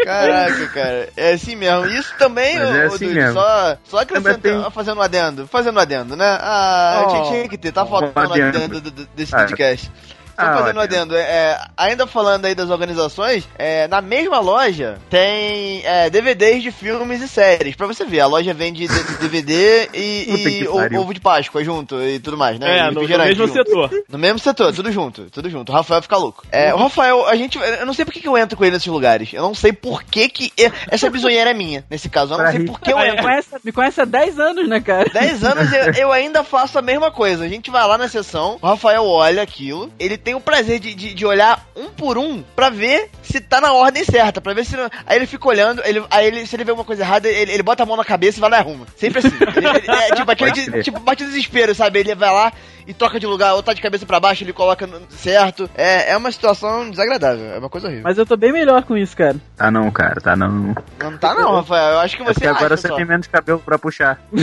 Caraca, 0.04 0.68
cara. 0.70 1.10
É 1.16 1.34
assim 1.34 1.56
mesmo. 1.56 1.86
Isso 1.88 2.14
também, 2.18 2.58
Mas 2.58 2.76
é 2.76 2.86
assim 2.86 3.08
Dude, 3.14 3.34
só, 3.34 3.78
só 3.84 3.98
acrescentando, 4.00 4.40
tem- 4.64 4.72
fazendo 4.72 4.98
um 4.98 5.02
adendo. 5.02 5.48
Fazendo 5.48 5.76
um 5.78 5.80
adendo, 5.82 6.16
né? 6.16 6.38
Ah, 6.42 7.04
Oh. 7.06 7.10
tinha, 7.12 7.24
tinha 7.26 7.50
que 7.50 7.58
ter. 7.58 7.72
Tá 7.72 7.86
faltando 7.86 8.30
um 8.30 8.34
adendo. 8.34 8.58
adendo 8.58 8.82
do- 8.82 8.92
do- 8.92 9.06
desse 9.16 9.36
Ah. 9.36 9.40
podcast. 9.40 9.92
Só 10.36 10.42
Ah, 10.46 10.58
fazendo 10.58 10.78
um 10.78 10.82
adendo. 10.82 11.14
adendo, 11.14 11.16
é, 11.18 11.60
ainda 11.78 12.06
falando 12.08 12.46
aí 12.46 12.54
das 12.56 12.70
organizações, 12.70 13.48
é, 13.58 13.88
na 13.88 14.02
mesma 14.02 14.40
loja 14.40 14.98
tem 15.10 15.82
é, 15.86 16.10
DVDs 16.10 16.62
de 16.64 16.72
filmes 16.72 17.22
e 17.22 17.28
séries. 17.28 17.76
Pra 17.76 17.88
você 17.88 18.04
ver, 18.06 18.20
a 18.22 18.28
loja 18.28 18.54
vende 18.54 18.88
DVD 19.20 19.90
e, 19.94 20.62
e 20.64 20.68
o- 20.68 21.00
ovo 21.02 21.14
de 21.14 21.20
Páscoa 21.20 21.64
junto 21.64 22.02
e 22.02 22.20
tudo 22.20 22.38
mais, 22.38 22.60
né? 22.60 22.80
É, 22.80 22.92
no, 22.92 23.02
no 23.02 23.08
mesmo 23.08 23.48
junto. 23.48 23.54
setor. 23.54 23.90
No 24.10 24.18
mesmo 24.18 24.40
setor, 24.40 24.74
tudo 24.74 24.92
junto, 24.92 25.30
tudo 25.32 25.50
junto. 25.50 25.72
O 25.72 25.76
Rafael 25.76 26.02
fica 26.02 26.18
louco. 26.18 26.44
É, 26.52 26.74
o 26.74 26.78
Rafael, 26.78 27.26
a 27.28 27.36
gente. 27.36 27.58
Eu 27.58 27.86
não 27.86 27.94
sei 27.94 28.06
por 28.06 28.14
que 28.14 28.20
que 28.22 28.28
eu 28.28 28.38
entro 28.38 28.58
com 28.58 28.64
ele 28.64 28.74
nesses 28.74 28.88
lugares. 28.88 29.32
Eu 29.34 29.42
não 29.42 29.54
sei 29.56 29.72
por 29.74 30.04
que 30.04 30.28
que. 30.30 30.52
Essa 30.90 31.10
bisonheira 31.10 31.52
é 31.52 31.54
minha, 31.54 31.84
nesse 31.90 32.10
caso. 32.10 32.34
Eu 32.34 32.38
não 32.38 32.44
Pra 32.46 32.52
sei 32.52 32.62
rir. 32.62 32.68
por 32.68 32.80
que 32.80 32.92
eu 32.92 32.98
Me 32.98 33.08
entro. 33.10 33.24
conhece, 33.24 33.50
me 33.64 33.72
conhece 33.72 34.02
há 34.02 34.06
10 34.06 34.40
anos, 34.40 34.68
né, 34.68 34.80
cara? 34.80 35.10
10 35.10 35.44
anos 35.44 35.72
eu, 35.74 35.94
eu 35.94 36.12
ainda 36.12 36.44
faço 36.44 36.78
a 36.78 36.82
mesma 36.82 37.12
coisa. 37.12 37.44
A 37.46 37.48
gente 37.48 37.72
vai 37.72 37.86
lá 37.88 37.98
na 37.98 38.08
sessão, 38.08 38.58
o 38.62 38.68
Rafael 38.68 39.06
olha 39.06 39.42
aquilo, 39.42 39.92
ele 40.00 40.18
tem 40.26 40.34
o 40.34 40.42
prazer 40.42 40.80
de, 40.80 40.96
de, 40.96 41.14
de 41.14 41.24
olhar 41.26 41.64
um 41.76 41.86
por 41.90 42.18
um 42.18 42.44
pra 42.56 42.70
ver 42.72 43.10
se 43.22 43.40
tá 43.40 43.62
na 43.62 43.72
ordem 43.74 44.04
certa, 44.04 44.42
pra 44.42 44.54
ver 44.56 44.66
se 44.66 44.76
não... 44.76 44.90
Aí 45.06 45.18
ele 45.18 45.28
fica 45.28 45.48
olhando, 45.48 45.84
ele, 45.86 46.04
aí 46.10 46.26
ele, 46.26 46.48
se 46.48 46.56
ele 46.56 46.64
vê 46.64 46.72
alguma 46.72 46.84
coisa 46.86 47.04
errada, 47.04 47.30
ele, 47.30 47.52
ele 47.52 47.62
bota 47.62 47.84
a 47.84 47.86
mão 47.86 47.96
na 47.96 48.04
cabeça 48.04 48.40
e 48.40 48.42
vai 48.42 48.50
lá 48.50 48.58
e 48.58 48.60
arruma. 48.60 48.88
Sempre 48.98 49.20
assim. 49.20 49.30
Ele- 49.56 49.68
ele- 49.68 49.88
é 49.88 50.10
tipo 50.16 50.32
aquele 50.32 50.52
de, 50.52 50.82
tipo, 50.84 51.00
bate 51.00 51.24
desespero, 51.24 51.76
sabe? 51.76 52.00
Ele 52.00 52.16
vai 52.16 52.32
lá 52.34 52.52
e 52.88 52.94
troca 52.94 53.20
de 53.20 53.26
lugar, 53.28 53.54
ou 53.54 53.62
tá 53.64 53.74
de 53.74 53.82
cabeça 53.82 54.04
pra 54.06 54.20
baixo, 54.20 54.44
ele 54.44 54.52
coloca 54.54 54.88
no- 54.88 55.00
certo. 55.12 55.70
É, 55.76 56.12
é 56.12 56.18
uma 56.18 56.32
situação 56.32 56.90
desagradável, 56.90 57.54
é 57.54 57.60
uma 57.60 57.70
coisa 57.70 57.86
horrível. 57.88 58.04
Mas 58.04 58.18
eu 58.18 58.26
tô 58.26 58.36
bem 58.36 58.52
melhor 58.52 58.82
com 58.84 58.98
isso, 58.98 59.16
cara. 59.16 59.36
Tá 59.56 59.70
não, 59.70 59.92
cara, 59.92 60.20
tá 60.20 60.36
não. 60.36 60.74
Não 61.00 61.18
tá 61.20 61.36
não, 61.36 61.54
Rafael. 61.56 61.94
Eu 61.94 62.00
acho 62.00 62.18
que 62.18 62.24
É 62.24 62.26
você 62.26 62.34
porque 62.34 62.48
agora 62.48 62.76
você 62.76 62.90
tem 62.90 63.06
menos 63.06 63.28
cabelo 63.28 63.60
pra 63.60 63.78
puxar. 63.78 64.20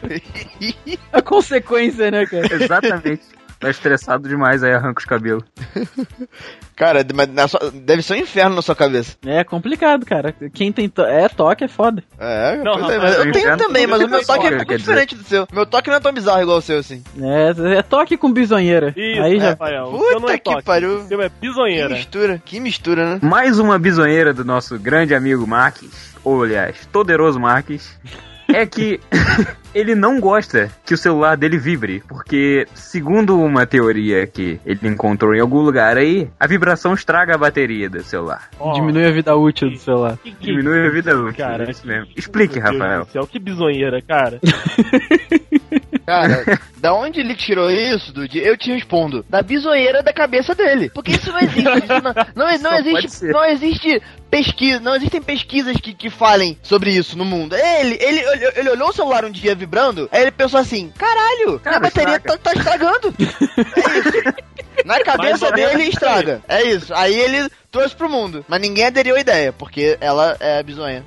A 1.12 1.22
consequência, 1.22 2.10
né, 2.10 2.26
cara? 2.26 2.54
Exatamente. 2.54 3.22
Tá 3.60 3.68
estressado 3.68 4.26
demais, 4.26 4.62
aí 4.64 4.72
arranca 4.72 5.00
os 5.00 5.04
cabelos. 5.04 5.44
Cara, 6.74 7.04
mas 7.14 7.50
sua- 7.50 7.70
deve 7.70 8.00
ser 8.02 8.14
um 8.14 8.16
inferno 8.16 8.56
na 8.56 8.62
sua 8.62 8.74
cabeça. 8.74 9.14
É 9.26 9.44
complicado, 9.44 10.06
cara. 10.06 10.34
Quem 10.54 10.72
tem 10.72 10.88
to... 10.88 11.02
é 11.02 11.28
toque 11.28 11.64
é 11.64 11.68
foda. 11.68 12.02
É, 12.18 12.56
Não, 12.56 12.72
pois 12.78 12.90
é, 12.94 12.98
mas 12.98 13.16
eu 13.16 13.24
eu 13.26 13.32
tenho 13.32 13.56
também, 13.58 13.86
mas 13.86 13.98
que 13.98 14.04
o 14.06 14.08
meu 14.08 14.24
toque 14.24 14.46
é 14.46 14.50
um 14.50 14.56
pouco 14.56 14.76
diferente 14.78 15.14
do 15.14 15.22
seu. 15.22 15.46
Meu 15.52 15.66
toque 15.66 15.90
não 15.90 15.96
é 15.96 16.00
tão 16.00 16.10
bizarro 16.10 16.40
igual 16.40 16.56
o 16.56 16.62
seu, 16.62 16.78
assim. 16.78 17.04
É, 17.20 17.76
é 17.78 17.82
toque 17.82 18.16
com 18.16 18.32
bisonheira. 18.32 18.94
Isso, 18.96 19.22
Aí 19.22 19.38
já 19.38 19.50
Rafael. 19.50 19.90
Puta 19.90 20.32
é 20.32 20.38
que 20.38 20.44
toque. 20.44 20.62
pariu. 20.64 21.00
O 21.00 21.06
seu 21.06 21.20
é 21.20 21.28
Que 21.28 21.34
bisonheira. 21.38 21.90
mistura, 21.94 22.42
que 22.42 22.58
mistura, 22.60 23.14
né? 23.16 23.18
Mais 23.22 23.58
uma 23.58 23.78
bisonheira 23.78 24.32
do 24.32 24.42
nosso 24.42 24.78
grande 24.78 25.14
amigo 25.14 25.46
Marques, 25.46 26.14
ou 26.24 26.42
aliás, 26.44 26.88
poderoso 26.90 27.38
Marques, 27.38 27.94
é 28.54 28.66
que 28.66 29.00
ele 29.74 29.94
não 29.94 30.20
gosta 30.20 30.70
que 30.84 30.94
o 30.94 30.96
celular 30.98 31.36
dele 31.36 31.58
vibre, 31.58 32.02
porque, 32.08 32.66
segundo 32.74 33.38
uma 33.40 33.66
teoria 33.66 34.26
que 34.26 34.60
ele 34.66 34.88
encontrou 34.88 35.34
em 35.34 35.40
algum 35.40 35.60
lugar 35.60 35.96
aí, 35.96 36.28
a 36.38 36.46
vibração 36.46 36.94
estraga 36.94 37.34
a 37.34 37.38
bateria 37.38 37.88
do 37.88 38.02
celular. 38.02 38.48
Ó, 38.58 38.72
diminui 38.72 39.06
a 39.06 39.10
vida 39.10 39.34
útil 39.36 39.70
do 39.70 39.78
celular. 39.78 40.16
que- 40.22 40.32
que- 40.32 40.46
Diminui 40.46 40.86
a 40.86 40.90
vida 40.90 41.16
útil. 41.16 41.44
Cara, 41.44 41.64
é 41.64 41.70
isso 41.70 41.86
mesmo. 41.86 42.08
Explique, 42.16 42.58
Meu 42.60 42.70
Deus 42.70 42.80
Rafael. 42.80 43.04
do 43.04 43.10
céu, 43.12 43.26
que 43.26 43.38
bisonheira, 43.38 44.00
cara. 44.02 44.40
Cara, 46.10 46.44
da 46.78 46.92
onde 46.92 47.20
ele 47.20 47.36
tirou 47.36 47.70
isso, 47.70 48.12
Dude? 48.12 48.40
Eu 48.40 48.56
te 48.56 48.72
respondo. 48.72 49.24
Da 49.28 49.42
bisonheira 49.42 50.02
da 50.02 50.12
cabeça 50.12 50.56
dele. 50.56 50.90
Porque 50.92 51.12
isso 51.12 51.30
não 51.30 51.38
existe. 51.38 51.60
Isso 51.60 52.02
não, 52.02 52.12
não, 52.34 52.58
não 52.58 52.78
existe. 52.78 53.24
Não 53.26 53.44
existe 53.44 54.02
pesquisa. 54.28 54.80
Não 54.80 54.96
existem 54.96 55.22
pesquisas 55.22 55.76
que, 55.76 55.94
que 55.94 56.10
falem 56.10 56.58
sobre 56.64 56.90
isso 56.90 57.16
no 57.16 57.24
mundo. 57.24 57.54
Ele, 57.54 57.96
ele, 58.00 58.18
ele, 58.18 58.52
ele 58.56 58.70
olhou 58.70 58.88
o 58.88 58.92
celular 58.92 59.24
um 59.24 59.30
dia 59.30 59.54
vibrando, 59.54 60.08
aí 60.10 60.22
ele 60.22 60.32
pensou 60.32 60.58
assim: 60.58 60.92
caralho, 60.98 61.60
Cara, 61.60 61.78
minha 61.78 61.90
bateria 61.90 62.18
tá, 62.18 62.36
tá 62.36 62.52
estragando. 62.54 63.14
é 63.22 63.98
isso. 64.00 64.34
Na 64.84 65.02
cabeça 65.02 65.50
dele 65.52 65.84
estraga. 65.84 66.42
É 66.48 66.62
isso. 66.62 66.92
Aí 66.94 67.14
ele 67.14 67.48
trouxe 67.70 67.94
pro 67.94 68.08
mundo. 68.08 68.44
Mas 68.48 68.60
ninguém 68.60 68.86
aderiu 68.86 69.16
à 69.16 69.20
ideia, 69.20 69.52
porque 69.52 69.96
ela 70.00 70.36
é 70.40 70.62
bizonha. 70.62 71.04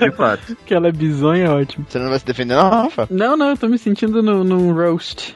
De 0.00 0.10
fato. 0.16 0.56
que 0.64 0.74
ela 0.74 0.88
é 0.88 0.92
bizonha, 0.92 1.46
é 1.46 1.50
ótimo. 1.50 1.86
Você 1.88 1.98
não 1.98 2.08
vai 2.08 2.18
se 2.18 2.24
defender, 2.24 2.54
não, 2.54 2.70
Rafa? 2.70 3.06
Não, 3.10 3.36
não, 3.36 3.50
eu 3.50 3.56
tô 3.56 3.68
me 3.68 3.78
sentindo 3.78 4.22
no, 4.22 4.44
num 4.44 4.72
roast. 4.72 5.34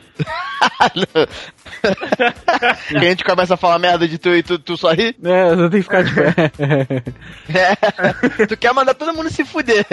Que 2.89 2.97
a 2.97 3.01
gente 3.01 3.25
começa 3.25 3.55
a 3.55 3.57
falar 3.57 3.79
merda 3.79 4.07
de 4.09 4.19
tu 4.19 4.31
e 4.31 4.43
tu, 4.43 4.59
tu 4.59 4.77
só 4.77 4.93
ri? 4.93 5.15
É, 5.23 5.51
eu 5.53 5.71
tenho 5.71 5.71
que 5.71 5.83
ficar 5.83 6.05
tipo. 6.05 6.21
É. 7.49 8.47
tu 8.47 8.57
quer 8.57 8.73
mandar 8.75 8.95
todo 8.95 9.15
mundo 9.15 9.31
se 9.31 9.45
fuder. 9.45 9.85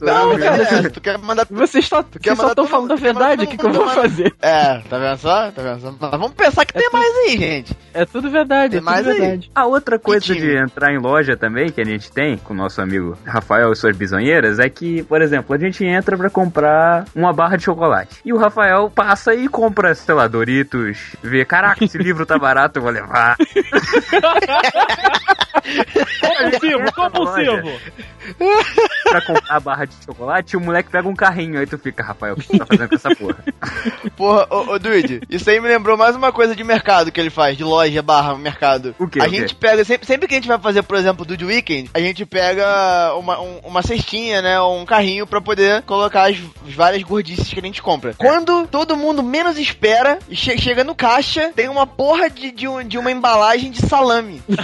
Não, 0.00 0.30
Não, 0.30 0.38
cara. 0.38 0.66
cara. 0.66 0.90
Tu 0.90 1.00
quer 1.00 1.18
mandar. 1.18 1.46
Vocês 1.50 1.86
só 1.86 2.02
quer 2.02 2.10
vocês 2.20 2.36
só 2.36 2.42
mandar 2.42 2.52
estão 2.52 2.66
falando 2.66 2.90
a 2.92 2.94
mandar 2.96 3.02
verdade, 3.02 3.44
o 3.44 3.46
que, 3.48 3.56
que 3.56 3.64
eu 3.66 3.72
vou 3.72 3.88
fazer? 3.88 4.34
É, 4.42 4.78
tá 4.80 4.98
vendo 4.98 5.18
só? 5.18 5.50
Tá 5.50 5.62
vendo 5.62 5.80
só? 5.80 5.94
Mas 5.98 6.10
vamos 6.10 6.32
pensar 6.32 6.64
que 6.64 6.72
tem 6.72 6.88
mais 6.92 7.14
aí, 7.26 7.38
gente. 7.38 7.76
É 7.92 8.04
tudo 8.04 8.30
verdade, 8.30 8.70
Tem 8.72 8.78
é 8.78 8.80
tudo 8.80 8.90
mais 8.90 9.06
aí. 9.06 9.18
verdade. 9.20 9.50
A 9.54 9.66
outra 9.66 9.98
coisa 9.98 10.34
de 10.34 10.56
entrar 10.56 10.92
em 10.92 10.98
loja 10.98 11.36
também, 11.36 11.70
que 11.70 11.80
a 11.80 11.84
gente 11.84 12.10
tem 12.10 12.36
com 12.36 12.52
o 12.52 12.56
nosso 12.56 12.80
amigo 12.80 13.16
Rafael 13.24 13.72
e 13.72 13.76
suas 13.76 13.96
bisonheiras, 13.96 14.58
é 14.58 14.68
que, 14.68 15.02
por 15.04 15.20
exemplo, 15.22 15.54
a 15.54 15.58
gente 15.58 15.84
entra 15.84 16.16
pra 16.16 16.28
comprar 16.30 17.04
uma 17.14 17.32
barra 17.32 17.56
de 17.56 17.64
chocolate. 17.64 18.16
E 18.24 18.32
o 18.32 18.36
Rafael 18.38 18.90
passa 18.90 19.34
e 19.34 19.48
compra, 19.48 19.73
sei 19.96 20.14
lá, 20.14 20.26
Doritos, 20.28 20.98
vê, 21.22 21.44
caraca, 21.44 21.84
esse 21.84 21.96
livro 21.98 22.24
tá 22.26 22.38
barato, 22.38 22.78
eu 22.78 22.82
vou 22.82 22.90
levar. 22.92 23.36
Compulsivo, 26.20 26.92
compulsivo. 26.94 27.80
pra 29.04 29.20
comprar 29.22 29.56
a 29.56 29.60
barra 29.60 29.84
de 29.84 29.94
chocolate, 30.04 30.56
o 30.56 30.60
moleque 30.60 30.90
pega 30.90 31.08
um 31.08 31.14
carrinho, 31.14 31.58
aí 31.60 31.66
tu 31.66 31.78
fica, 31.78 32.02
Rafael, 32.02 32.34
o 32.34 32.36
que 32.36 32.48
tu 32.48 32.58
tá 32.58 32.66
fazendo 32.66 32.88
com 32.88 32.94
essa 32.94 33.14
porra? 33.14 33.36
Porra, 34.16 34.46
ô, 34.50 34.74
ô 34.74 34.78
Dude, 34.78 35.22
isso 35.28 35.48
aí 35.50 35.60
me 35.60 35.68
lembrou 35.68 35.96
mais 35.96 36.14
uma 36.14 36.32
coisa 36.32 36.54
de 36.54 36.62
mercado 36.62 37.10
que 37.10 37.20
ele 37.20 37.30
faz, 37.30 37.56
de 37.56 37.64
loja 37.64 38.02
barra 38.02 38.36
mercado. 38.36 38.94
O 38.98 39.08
quê, 39.08 39.20
A 39.20 39.24
o 39.24 39.30
quê? 39.30 39.36
gente 39.40 39.54
pega, 39.54 39.84
sempre, 39.84 40.06
sempre 40.06 40.28
que 40.28 40.34
a 40.34 40.38
gente 40.38 40.48
vai 40.48 40.58
fazer, 40.58 40.82
por 40.82 40.96
exemplo, 40.96 41.24
Dude 41.24 41.44
Weekend, 41.44 41.90
a 41.94 42.00
gente 42.00 42.24
pega 42.24 43.14
uma, 43.16 43.40
um- 43.40 43.58
uma 43.64 43.82
cestinha, 43.82 44.40
né, 44.42 44.60
ou 44.60 44.78
um 44.80 44.84
carrinho 44.84 45.26
pra 45.26 45.40
poder 45.40 45.82
colocar 45.82 46.30
as, 46.30 46.36
as 46.66 46.74
várias 46.74 47.02
gordices 47.02 47.48
que 47.52 47.58
a 47.58 47.62
gente 47.62 47.82
compra. 47.82 48.14
Quando 48.16 48.66
todo 48.66 48.96
mundo 48.96 49.22
menos 49.22 49.56
espera, 49.64 50.18
e 50.28 50.36
che- 50.36 50.56
chega 50.58 50.84
no 50.84 50.94
caixa, 50.94 51.50
tem 51.54 51.68
uma 51.68 51.86
porra 51.86 52.30
de, 52.30 52.50
de, 52.50 52.68
um- 52.68 52.86
de 52.86 52.98
uma 52.98 53.10
embalagem 53.10 53.70
de 53.70 53.84
salame. 53.86 54.42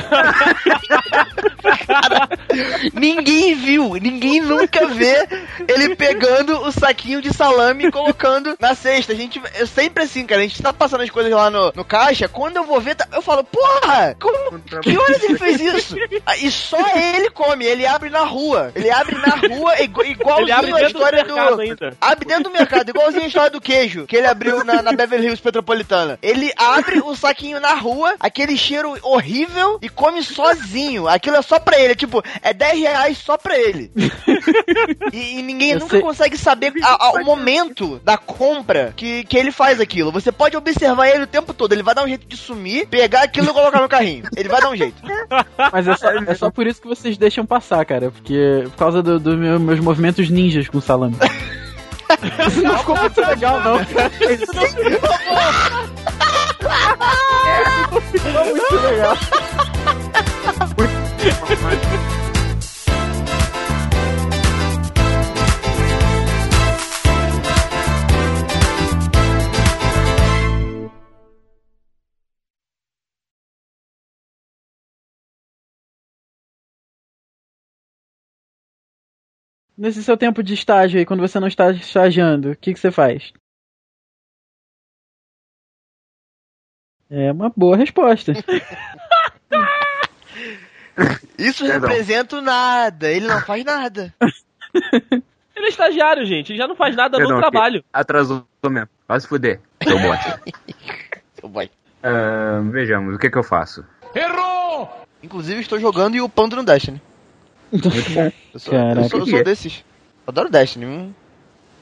Cara, 1.87 2.29
ninguém 2.95 3.55
viu, 3.55 3.95
ninguém 3.95 4.41
nunca 4.41 4.87
vê 4.89 5.29
ele 5.69 5.95
pegando 5.97 6.61
o 6.63 6.73
saquinho 6.73 7.21
de 7.21 7.33
salame 7.33 7.87
e 7.87 7.91
colocando 7.91 8.57
na 8.61 8.75
cesta. 8.75 9.13
A 9.13 9.17
gente, 9.17 9.41
eu 9.59 9.67
sempre 9.67 10.05
assim, 10.05 10.27
cara, 10.27 10.41
a 10.41 10.45
gente 10.45 10.63
tá 10.63 10.73
passando 10.73 11.03
as 11.03 11.11
coisas 11.11 11.31
lá 11.33 11.51
no, 11.51 11.73
no 11.75 11.85
caixa, 11.85 12.29
quando 12.29 12.57
eu 12.57 12.65
vou 12.65 12.81
ver, 12.81 12.95
tá- 12.95 13.07
eu 13.13 13.23
falo, 13.23 13.45
porra, 13.45 14.17
como, 14.21 14.61
que 14.81 14.97
horas 14.97 15.23
ele 15.23 15.39
fez 15.39 15.61
isso? 15.61 15.97
Ah, 16.27 16.37
E 16.37 16.51
só 16.51 16.79
ele 16.97 17.31
come, 17.31 17.65
ele 17.65 17.87
abre 17.87 18.11
na 18.11 18.21
rua, 18.25 18.73
ele 18.75 18.91
abre 18.91 19.17
na 19.17 19.35
rua 19.55 19.81
igu- 19.83 20.05
igualzinho 20.05 20.45
Ele 20.49 20.53
abre 20.53 20.71
a 20.73 20.77
dentro 20.77 20.93
do 20.93 20.99
história 20.99 21.25
mercado 21.25 21.61
ainda. 21.61 21.97
Abre 22.01 22.25
dentro 22.27 22.45
do 22.45 22.51
mercado, 22.51 22.89
igualzinho 22.89 23.25
a 23.25 23.27
história 23.29 23.51
do 23.51 23.61
queijo, 23.61 24.07
que 24.07 24.17
ele 24.17 24.27
abriu 24.27 24.65
na, 24.65 24.83
na 24.83 24.90
Beverly 24.97 25.27
Hills 25.27 25.43
Petropolitana. 25.43 26.19
Ele 26.23 26.53
abre 26.57 27.01
o 27.01 27.15
saquinho 27.15 27.61
na 27.61 27.75
rua, 27.75 28.15
aquele 28.21 28.57
cheiro 28.57 28.97
horrível, 29.03 29.79
e 29.83 29.89
come 29.89 30.23
sozinho. 30.23 31.09
Aquilo 31.09 31.37
é 31.37 31.43
só 31.43 31.59
pra 31.59 31.79
ele, 31.79 31.93
é 31.93 31.97
tipo, 31.97 32.23
é 32.43 32.53
10 32.53 32.79
reais 32.81 33.19
só 33.19 33.37
pra 33.37 33.59
ele. 33.59 33.91
E, 35.13 35.39
e 35.39 35.43
ninguém 35.43 35.71
Eu 35.73 35.81
nunca 35.81 35.93
sei- 35.93 36.01
consegue 36.01 36.37
saber 36.39 36.73
a- 36.83 37.07
a- 37.07 37.13
o 37.21 37.25
momento 37.25 38.01
da 38.05 38.17
compra 38.17 38.93
que, 38.97 39.25
que 39.25 39.37
ele 39.37 39.51
faz 39.51 39.81
aquilo. 39.81 40.13
Você 40.13 40.31
pode 40.31 40.57
observar 40.57 41.09
ele 41.09 41.25
o 41.25 41.27
tempo 41.27 41.53
todo, 41.53 41.73
ele 41.73 41.83
vai 41.83 41.95
dar 41.95 42.05
um 42.05 42.09
jeito 42.09 42.27
de 42.27 42.37
sumir, 42.37 42.87
pegar 42.87 43.23
aquilo 43.23 43.51
e 43.51 43.53
colocar 43.53 43.81
no 43.81 43.89
carrinho. 43.89 44.25
Ele 44.37 44.49
vai 44.49 44.61
dar 44.61 44.71
um 44.71 44.77
jeito. 44.77 45.01
Mas 45.73 45.87
é 45.89 45.97
só, 45.97 46.11
é 46.11 46.35
só 46.35 46.51
por 46.51 46.67
isso 46.67 46.81
que 46.81 46.89
vocês 46.89 47.17
deixam 47.19 47.45
passar, 47.45 47.85
cara. 47.85 48.11
Porque 48.11 48.63
por 48.71 48.77
causa 48.77 49.03
dos 49.03 49.21
do 49.21 49.37
meu- 49.37 49.59
meus 49.61 49.81
movimentos 49.81 50.29
ninjas 50.31 50.69
com 50.69 50.81
salame. 50.81 51.17
Isso 52.49 52.63
não 52.63 52.79
ficou 52.79 52.97
muito 52.97 53.21
legal, 53.21 53.61
não, 53.61 53.85
cara. 53.85 54.13
Isso 54.33 54.53
não 54.53 54.67
ficou 58.01 58.45
muito 58.45 58.77
legal. 58.87 59.17
Nesse 79.81 80.05
seu 80.05 80.15
tempo 80.15 80.43
de 80.43 80.53
estágio 80.53 80.99
aí, 80.99 81.07
quando 81.07 81.21
você 81.21 81.41
não 81.41 81.49
está 81.49 81.71
estagiando, 81.71 82.51
o 82.51 82.57
que, 82.57 82.75
que 82.75 82.79
você 82.79 82.91
faz? 82.91 83.33
É 87.09 87.33
uma 87.33 87.51
boa 87.57 87.79
resposta. 87.79 88.33
Isso 91.39 91.65
Perdão. 91.65 91.89
representa 91.89 92.37
o 92.37 92.43
nada, 92.43 93.11
ele 93.11 93.27
não 93.27 93.41
faz 93.41 93.65
nada. 93.65 94.15
Ele 95.57 95.67
é 95.67 95.69
estagiário, 95.69 96.25
gente. 96.25 96.53
Ele 96.53 96.59
já 96.59 96.67
não 96.67 96.77
faz 96.77 96.97
nada 96.97 97.19
Perdão, 97.19 97.37
no 97.37 97.43
trabalho. 97.43 97.85
Atrasou 97.93 98.47
mesmo. 98.65 98.89
Quase 99.07 99.29
fuder. 99.29 99.61
Seu 99.83 99.99
bote. 99.99 100.25
Seu 101.39 101.49
boy. 101.51 101.71
Ah, 102.03 102.63
vejamos, 102.71 103.15
o 103.15 103.19
que 103.19 103.29
que 103.29 103.37
eu 103.37 103.43
faço? 103.43 103.85
Inclusive, 105.23 105.61
estou 105.61 105.79
jogando 105.79 106.15
e 106.15 106.21
upando 106.23 106.57
no 106.57 106.65
Destiny. 106.65 107.03
Eu 107.73 108.61
sou, 108.61 108.75
eu 108.75 108.81
Caraca. 108.81 109.09
sou, 109.09 109.21
eu 109.21 109.27
sou 109.27 109.45
desses. 109.45 109.85
Adoro 110.27 110.51
Destiny. 110.51 110.87
hum. 110.87 111.13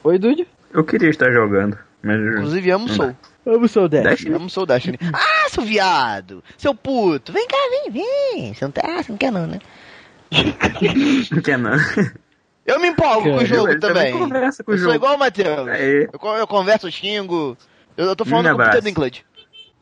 Oi, 0.04 0.18
Dude. 0.18 0.46
Eu 0.72 0.84
queria 0.84 1.08
estar 1.10 1.30
jogando, 1.32 1.78
mas... 2.02 2.18
Inclusive, 2.20 2.70
amo 2.70 2.88
Soul. 2.88 3.16
Vamos, 3.44 3.70
seu 3.70 3.88
Dash. 3.88 4.02
Destiny? 4.04 4.34
Amo 4.34 4.50
Soul 4.50 4.66
Destiny. 4.66 4.98
Ah, 5.12 5.48
seu 5.48 5.62
viado! 5.62 6.44
Seu 6.58 6.74
puto! 6.74 7.32
Vem 7.32 7.46
cá, 7.48 7.56
vem, 7.70 7.90
vem! 7.92 8.54
Você 8.54 8.64
não, 8.64 8.70
tá, 8.72 8.82
ah, 8.84 9.02
você 9.02 9.10
não 9.10 9.16
quer 9.18 9.32
não, 9.32 9.46
né? 9.46 9.58
Não 11.32 11.40
quer 11.40 11.56
não. 11.58 11.70
Eu 12.66 12.78
me 12.80 12.88
empolgo 12.88 13.30
com 13.30 13.36
o 13.38 13.46
jogo 13.46 13.70
Ele 13.70 13.80
também. 13.80 14.12
conversa 14.12 14.62
com 14.62 14.72
o 14.72 14.74
Eu 14.74 14.78
sou 14.78 14.84
jogo. 14.92 14.96
igual 14.96 15.14
o 15.16 15.18
Matheus. 15.18 15.66
Eu, 15.68 16.36
eu 16.36 16.46
converso, 16.46 16.86
eu 16.86 16.90
xingo. 16.92 17.56
Eu, 17.96 18.04
eu 18.08 18.14
tô 18.16 18.26
falando 18.26 18.50
Me 18.50 18.54
com 18.56 18.60
o 18.62 18.64
Peter. 18.66 18.82
Dinklage. 18.82 19.24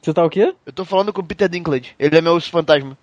Você 0.00 0.14
tá 0.14 0.24
o 0.24 0.30
quê? 0.30 0.54
Eu 0.64 0.72
tô 0.72 0.84
falando 0.84 1.12
com 1.12 1.20
o 1.20 1.24
Peter 1.26 1.48
Dinklage. 1.48 1.96
Ele 1.98 2.16
é 2.16 2.20
meu 2.20 2.40
fantasma. 2.40 2.96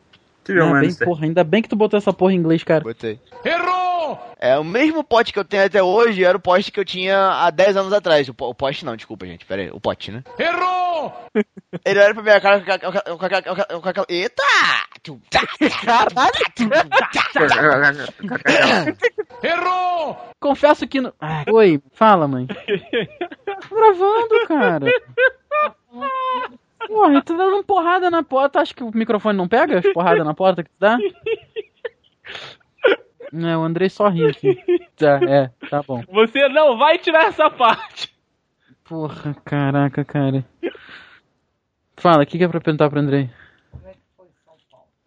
Tyrion 0.43 0.75
Ah, 0.75 0.79
bem, 0.81 0.93
porra, 0.95 1.25
ainda 1.25 1.43
bem 1.43 1.61
que 1.61 1.69
tu 1.69 1.75
botou 1.75 1.97
essa 1.97 2.11
porra 2.13 2.33
em 2.33 2.37
inglês, 2.37 2.63
cara. 2.63 2.81
Botei. 2.83 3.19
Errou! 3.45 4.19
É, 4.39 4.57
o 4.59 4.63
mesmo 4.63 5.03
pote 5.03 5.31
que 5.31 5.39
eu 5.39 5.45
tenho 5.45 5.63
até 5.65 5.81
hoje 5.81 6.23
era 6.25 6.37
o 6.37 6.41
pote 6.41 6.71
que 6.71 6.79
eu 6.79 6.83
tinha 6.85 7.17
há 7.17 7.49
10 7.49 7.77
anos 7.77 7.93
atrás. 7.93 8.27
O, 8.27 8.33
po- 8.33 8.49
o 8.49 8.53
pote 8.55 8.83
não, 8.83 8.95
desculpa, 8.95 9.25
gente. 9.25 9.45
Pera 9.45 9.61
aí. 9.61 9.69
O 9.71 9.79
pote, 9.79 10.11
né? 10.11 10.21
Errou! 10.37 11.13
Ele 11.85 11.99
olha 11.99 12.13
pra 12.13 12.23
minha 12.23 12.41
cara 12.41 12.61
com 12.61 13.25
aquela-. 13.25 14.05
Eita! 14.09 14.43
Tá, 15.29 15.41
Confesso 20.39 20.87
que. 20.87 21.01
No... 21.01 21.13
Ai, 21.19 21.45
oi, 21.51 21.81
fala, 21.93 22.27
mãe. 22.27 22.47
Tô 23.69 23.75
gravando, 23.75 24.47
cara. 24.47 24.85
Porra, 26.87 27.21
tu 27.21 27.37
tá 27.37 27.37
dando 27.37 27.63
porrada 27.63 28.09
na 28.09 28.23
porta. 28.23 28.59
Acho 28.59 28.75
que 28.75 28.83
o 28.83 28.91
microfone 28.93 29.37
não 29.37 29.47
pega 29.47 29.79
as 29.79 29.93
porradas 29.93 30.25
na 30.25 30.33
porta 30.33 30.63
que 30.63 30.69
tu 30.69 30.79
dá? 30.79 30.97
Não, 33.31 33.61
o 33.61 33.65
Andrei 33.65 33.89
só 33.89 34.09
ri 34.09 34.27
aqui. 34.27 34.55
Tá, 34.95 35.19
é, 35.27 35.49
tá 35.69 35.81
bom. 35.81 36.03
Você 36.07 36.47
não 36.49 36.77
vai 36.77 36.99
tirar 36.99 37.25
essa 37.25 37.49
parte. 37.49 38.13
Porra, 38.83 39.35
caraca, 39.43 40.05
cara. 40.05 40.45
Fala, 41.97 42.23
o 42.23 42.25
que, 42.25 42.37
que 42.37 42.43
é 42.43 42.47
pra 42.47 42.61
perguntar 42.61 42.89
pro 42.89 42.99
Andrei? 42.99 43.29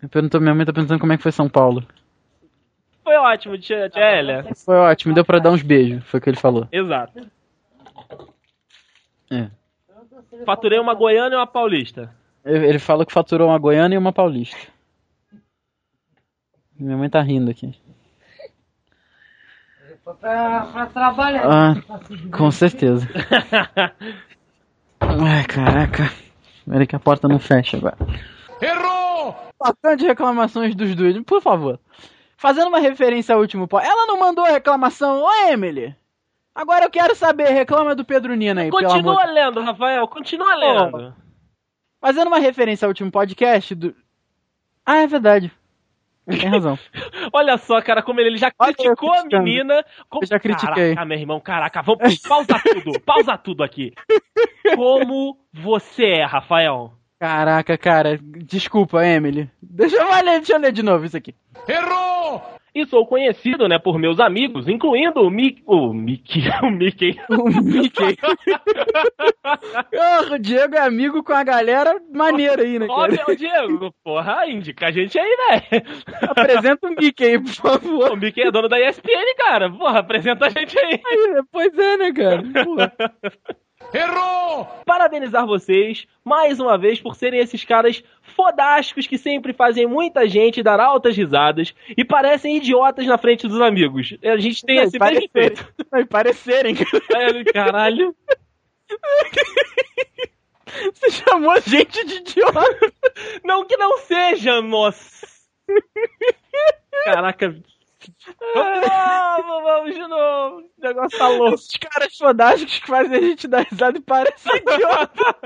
Eu 0.03 0.09
perguntou, 0.09 0.41
minha 0.41 0.55
mãe 0.55 0.67
tá 0.67 0.73
perguntando 0.73 1.01
como 1.01 1.13
é 1.13 1.17
que 1.17 1.23
foi 1.23 1.33
São 1.33 1.49
Paulo. 1.49 1.87
Foi 3.05 3.15
ótimo, 3.17 3.57
tia, 3.59 3.89
tia 3.89 4.19
Elia. 4.19 4.45
Foi 4.57 4.75
ótimo, 4.77 5.15
deu 5.15 5.25
pra 5.25 5.39
dar 5.39 5.53
uns 5.53 5.63
beijos, 5.63 6.05
foi 6.05 6.19
o 6.19 6.23
que 6.23 6.31
ele 6.31 6.37
falou. 6.37 6.67
Exato. 6.73 7.31
É. 9.31 9.49
Faturei 10.45 10.79
uma 10.79 10.95
goiana 10.95 11.35
e 11.35 11.39
uma 11.39 11.47
paulista. 11.47 12.15
Ele 12.45 12.79
falou 12.79 13.05
que 13.05 13.13
faturou 13.13 13.49
uma 13.49 13.59
goiana 13.59 13.95
e 13.95 13.99
uma 13.99 14.13
paulista. 14.13 14.57
Minha 16.79 16.97
mãe 16.97 17.11
tá 17.11 17.21
rindo 17.21 17.51
aqui. 17.51 17.75
Pra, 20.21 20.67
pra 20.67 20.87
trabalhar. 20.87 21.45
Ah, 21.45 21.75
com 22.37 22.51
certeza. 22.51 23.09
Ai, 25.01 25.45
caraca. 25.47 26.05
Espera 26.59 26.87
que 26.87 26.95
a 26.95 27.01
porta 27.01 27.27
não 27.27 27.39
fecha 27.39 27.77
agora. 27.77 27.97
Errou! 28.61 29.35
Bastante 29.59 30.05
reclamações 30.05 30.75
dos 30.75 30.95
dois, 30.95 31.21
por 31.25 31.43
favor. 31.43 31.81
Fazendo 32.37 32.69
uma 32.69 32.79
referência 32.79 33.35
ao 33.35 33.41
último 33.41 33.67
pó. 33.67 33.81
Ela 33.81 34.07
não 34.07 34.21
mandou 34.21 34.45
reclamação, 34.45 35.23
ô 35.23 35.31
Emily! 35.51 35.97
Agora 36.57 36.87
eu 36.87 36.91
quero 36.91 37.15
saber, 37.15 37.51
reclama 37.51 37.95
do 37.95 38.03
Pedro 38.03 38.35
Nina 38.35 38.63
aí, 38.63 38.71
pelo 38.71 38.83
Continua 38.83 39.13
amor 39.13 39.35
lendo, 39.35 39.61
Rafael. 39.61 40.09
Continua 40.09 40.55
lendo. 40.55 41.15
Fazendo 42.01 42.29
uma 42.29 42.39
referência 42.39 42.87
ao 42.87 42.89
último 42.89 43.11
podcast 43.11 43.75
do. 43.75 43.95
Ah, 44.85 45.03
é 45.03 45.07
verdade. 45.07 45.53
Tem 46.27 46.49
razão. 46.49 46.79
Olha 47.31 47.59
só, 47.59 47.83
cara, 47.83 48.03
como 48.03 48.21
ele, 48.21 48.31
ele 48.31 48.39
já 48.39 48.51
Olha, 48.59 48.73
criticou 48.73 49.13
a 49.13 49.25
menina. 49.25 49.85
Como... 50.09 50.25
Eu 50.25 50.29
já 50.29 50.41
critiquei. 50.41 50.95
Caraca, 50.95 51.05
meu 51.05 51.19
irmão, 51.19 51.41
caraca, 51.41 51.83
vamos 51.83 52.19
pausa 52.21 52.59
tudo, 52.63 53.01
pausa 53.01 53.37
tudo 53.37 53.63
aqui. 53.63 53.93
Como 54.75 55.39
você 55.53 56.07
é, 56.07 56.25
Rafael? 56.25 56.95
Caraca, 57.21 57.77
cara. 57.77 58.19
Desculpa, 58.19 59.05
Emily. 59.05 59.51
Deixa 59.61 59.97
eu 59.97 60.25
ler, 60.25 60.39
deixa 60.39 60.55
eu 60.55 60.59
ler 60.59 60.73
de 60.73 60.83
novo 60.83 61.05
isso 61.05 61.19
aqui. 61.19 61.35
E 62.77 62.85
sou 62.85 63.07
conhecido, 63.07 63.67
né, 63.67 63.79
por 63.79 63.99
meus 63.99 64.21
amigos, 64.21 64.69
incluindo 64.69 65.23
o 65.23 65.31
Mickey. 65.31 65.65
O 65.67 65.95
Mickey. 65.95 66.43
O 66.61 66.71
Mickey. 66.71 67.17
O 67.31 67.45
Mickey. 67.65 68.19
Ah, 69.43 70.21
o 70.35 70.39
Diego 70.39 70.75
é 70.75 70.81
amigo 70.81 71.25
com 71.25 71.33
a 71.33 71.43
galera 71.43 71.99
maneira 72.13 72.61
aí, 72.63 72.79
né, 72.79 72.87
Ó, 72.91 72.97
cara? 73.09 73.25
meu 73.27 73.35
Diego, 73.35 73.95
porra, 74.05 74.47
indica 74.47 74.89
a 74.89 74.91
gente 74.91 75.19
aí, 75.19 75.37
velho. 75.71 75.87
Apresenta 76.29 76.87
o 76.89 76.91
Mickey 76.91 77.25
aí, 77.25 77.39
por 77.43 77.55
favor. 77.55 78.13
O 78.13 78.17
Mickey 78.17 78.43
é 78.43 78.51
dono 78.51 78.69
da 78.69 78.79
ESPN, 78.79 79.35
cara. 79.39 79.71
Porra, 79.71 80.01
apresenta 80.01 80.45
a 80.45 80.51
gente 80.51 80.79
aí. 80.79 81.01
Aí, 81.03 81.43
pois 81.51 81.79
é, 81.79 81.97
né, 81.97 82.13
cara? 82.13 82.43
Porra. 82.63 82.93
Parabenizar 84.85 85.47
vocês, 85.47 86.07
mais 86.25 86.59
uma 86.61 86.79
vez, 86.79 87.01
por 87.01 87.15
serem 87.15 87.41
esses 87.41 87.65
caras 87.65 88.03
fodásticos 88.23 89.07
que 89.07 89.19
sempre 89.19 89.53
fazem 89.53 89.87
muita 89.87 90.29
gente 90.29 90.63
dar 90.63 90.81
altas 90.81 91.17
risadas 91.17 91.75
e 91.97 92.05
parecem 92.05 92.57
idiotas 92.57 93.07
na 93.07 93.19
frente 93.19 93.47
dos 93.49 93.61
amigos. 93.61 94.17
A 94.25 94.37
gente 94.37 94.65
tem 94.65 94.77
Não, 94.77 94.85
esse 94.85 94.97
e 94.97 94.99
bem 94.99 95.09
parecerem, 95.09 95.31
feito. 95.57 95.75
não, 95.93 96.01
e 96.01 96.05
parecerem, 96.05 96.75
cara. 96.75 97.41
É, 97.41 97.45
Caralho. 97.45 98.15
Você 100.93 101.11
chamou 101.11 101.51
a 101.53 101.61
gente 101.61 102.05
de 102.05 102.15
idiota. 102.17 102.61
Não 103.45 103.65
que 103.65 103.77
não 103.77 103.99
seja, 103.99 104.61
nossa. 104.61 105.27
Caraca 107.05 107.57
vamos, 108.55 109.63
vamos 109.63 109.95
de 109.95 110.07
novo. 110.07 110.57
O 110.59 110.81
negócio 110.81 111.19
tá 111.19 111.29
louco. 111.29 111.55
Esses 111.55 111.77
caras 111.77 112.17
fodásticos 112.17 112.79
que 112.79 112.87
fazem 112.87 113.17
a 113.17 113.21
gente 113.21 113.49
dar 113.49 113.67
risada 113.67 113.99
e 113.99 114.01
parece 114.01 114.45
tá 114.49 114.57
idiota. 114.57 115.37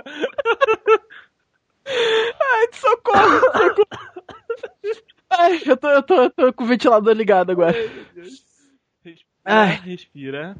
Ai, 1.86 2.68
socorro, 2.72 3.40
socorro. 3.40 3.86
Ai, 5.30 5.60
eu 5.64 5.76
tô, 5.76 5.88
eu 5.88 6.02
tô, 6.02 6.14
eu 6.22 6.30
tô 6.30 6.52
com 6.52 6.64
o 6.64 6.66
ventilador 6.66 7.14
ligado 7.14 7.50
agora. 7.52 7.76
Ai, 7.76 7.88
meu 7.88 8.04
Deus. 8.14 8.44
Respira, 9.04 9.26
Ai. 9.44 9.80
respira. 9.84 10.56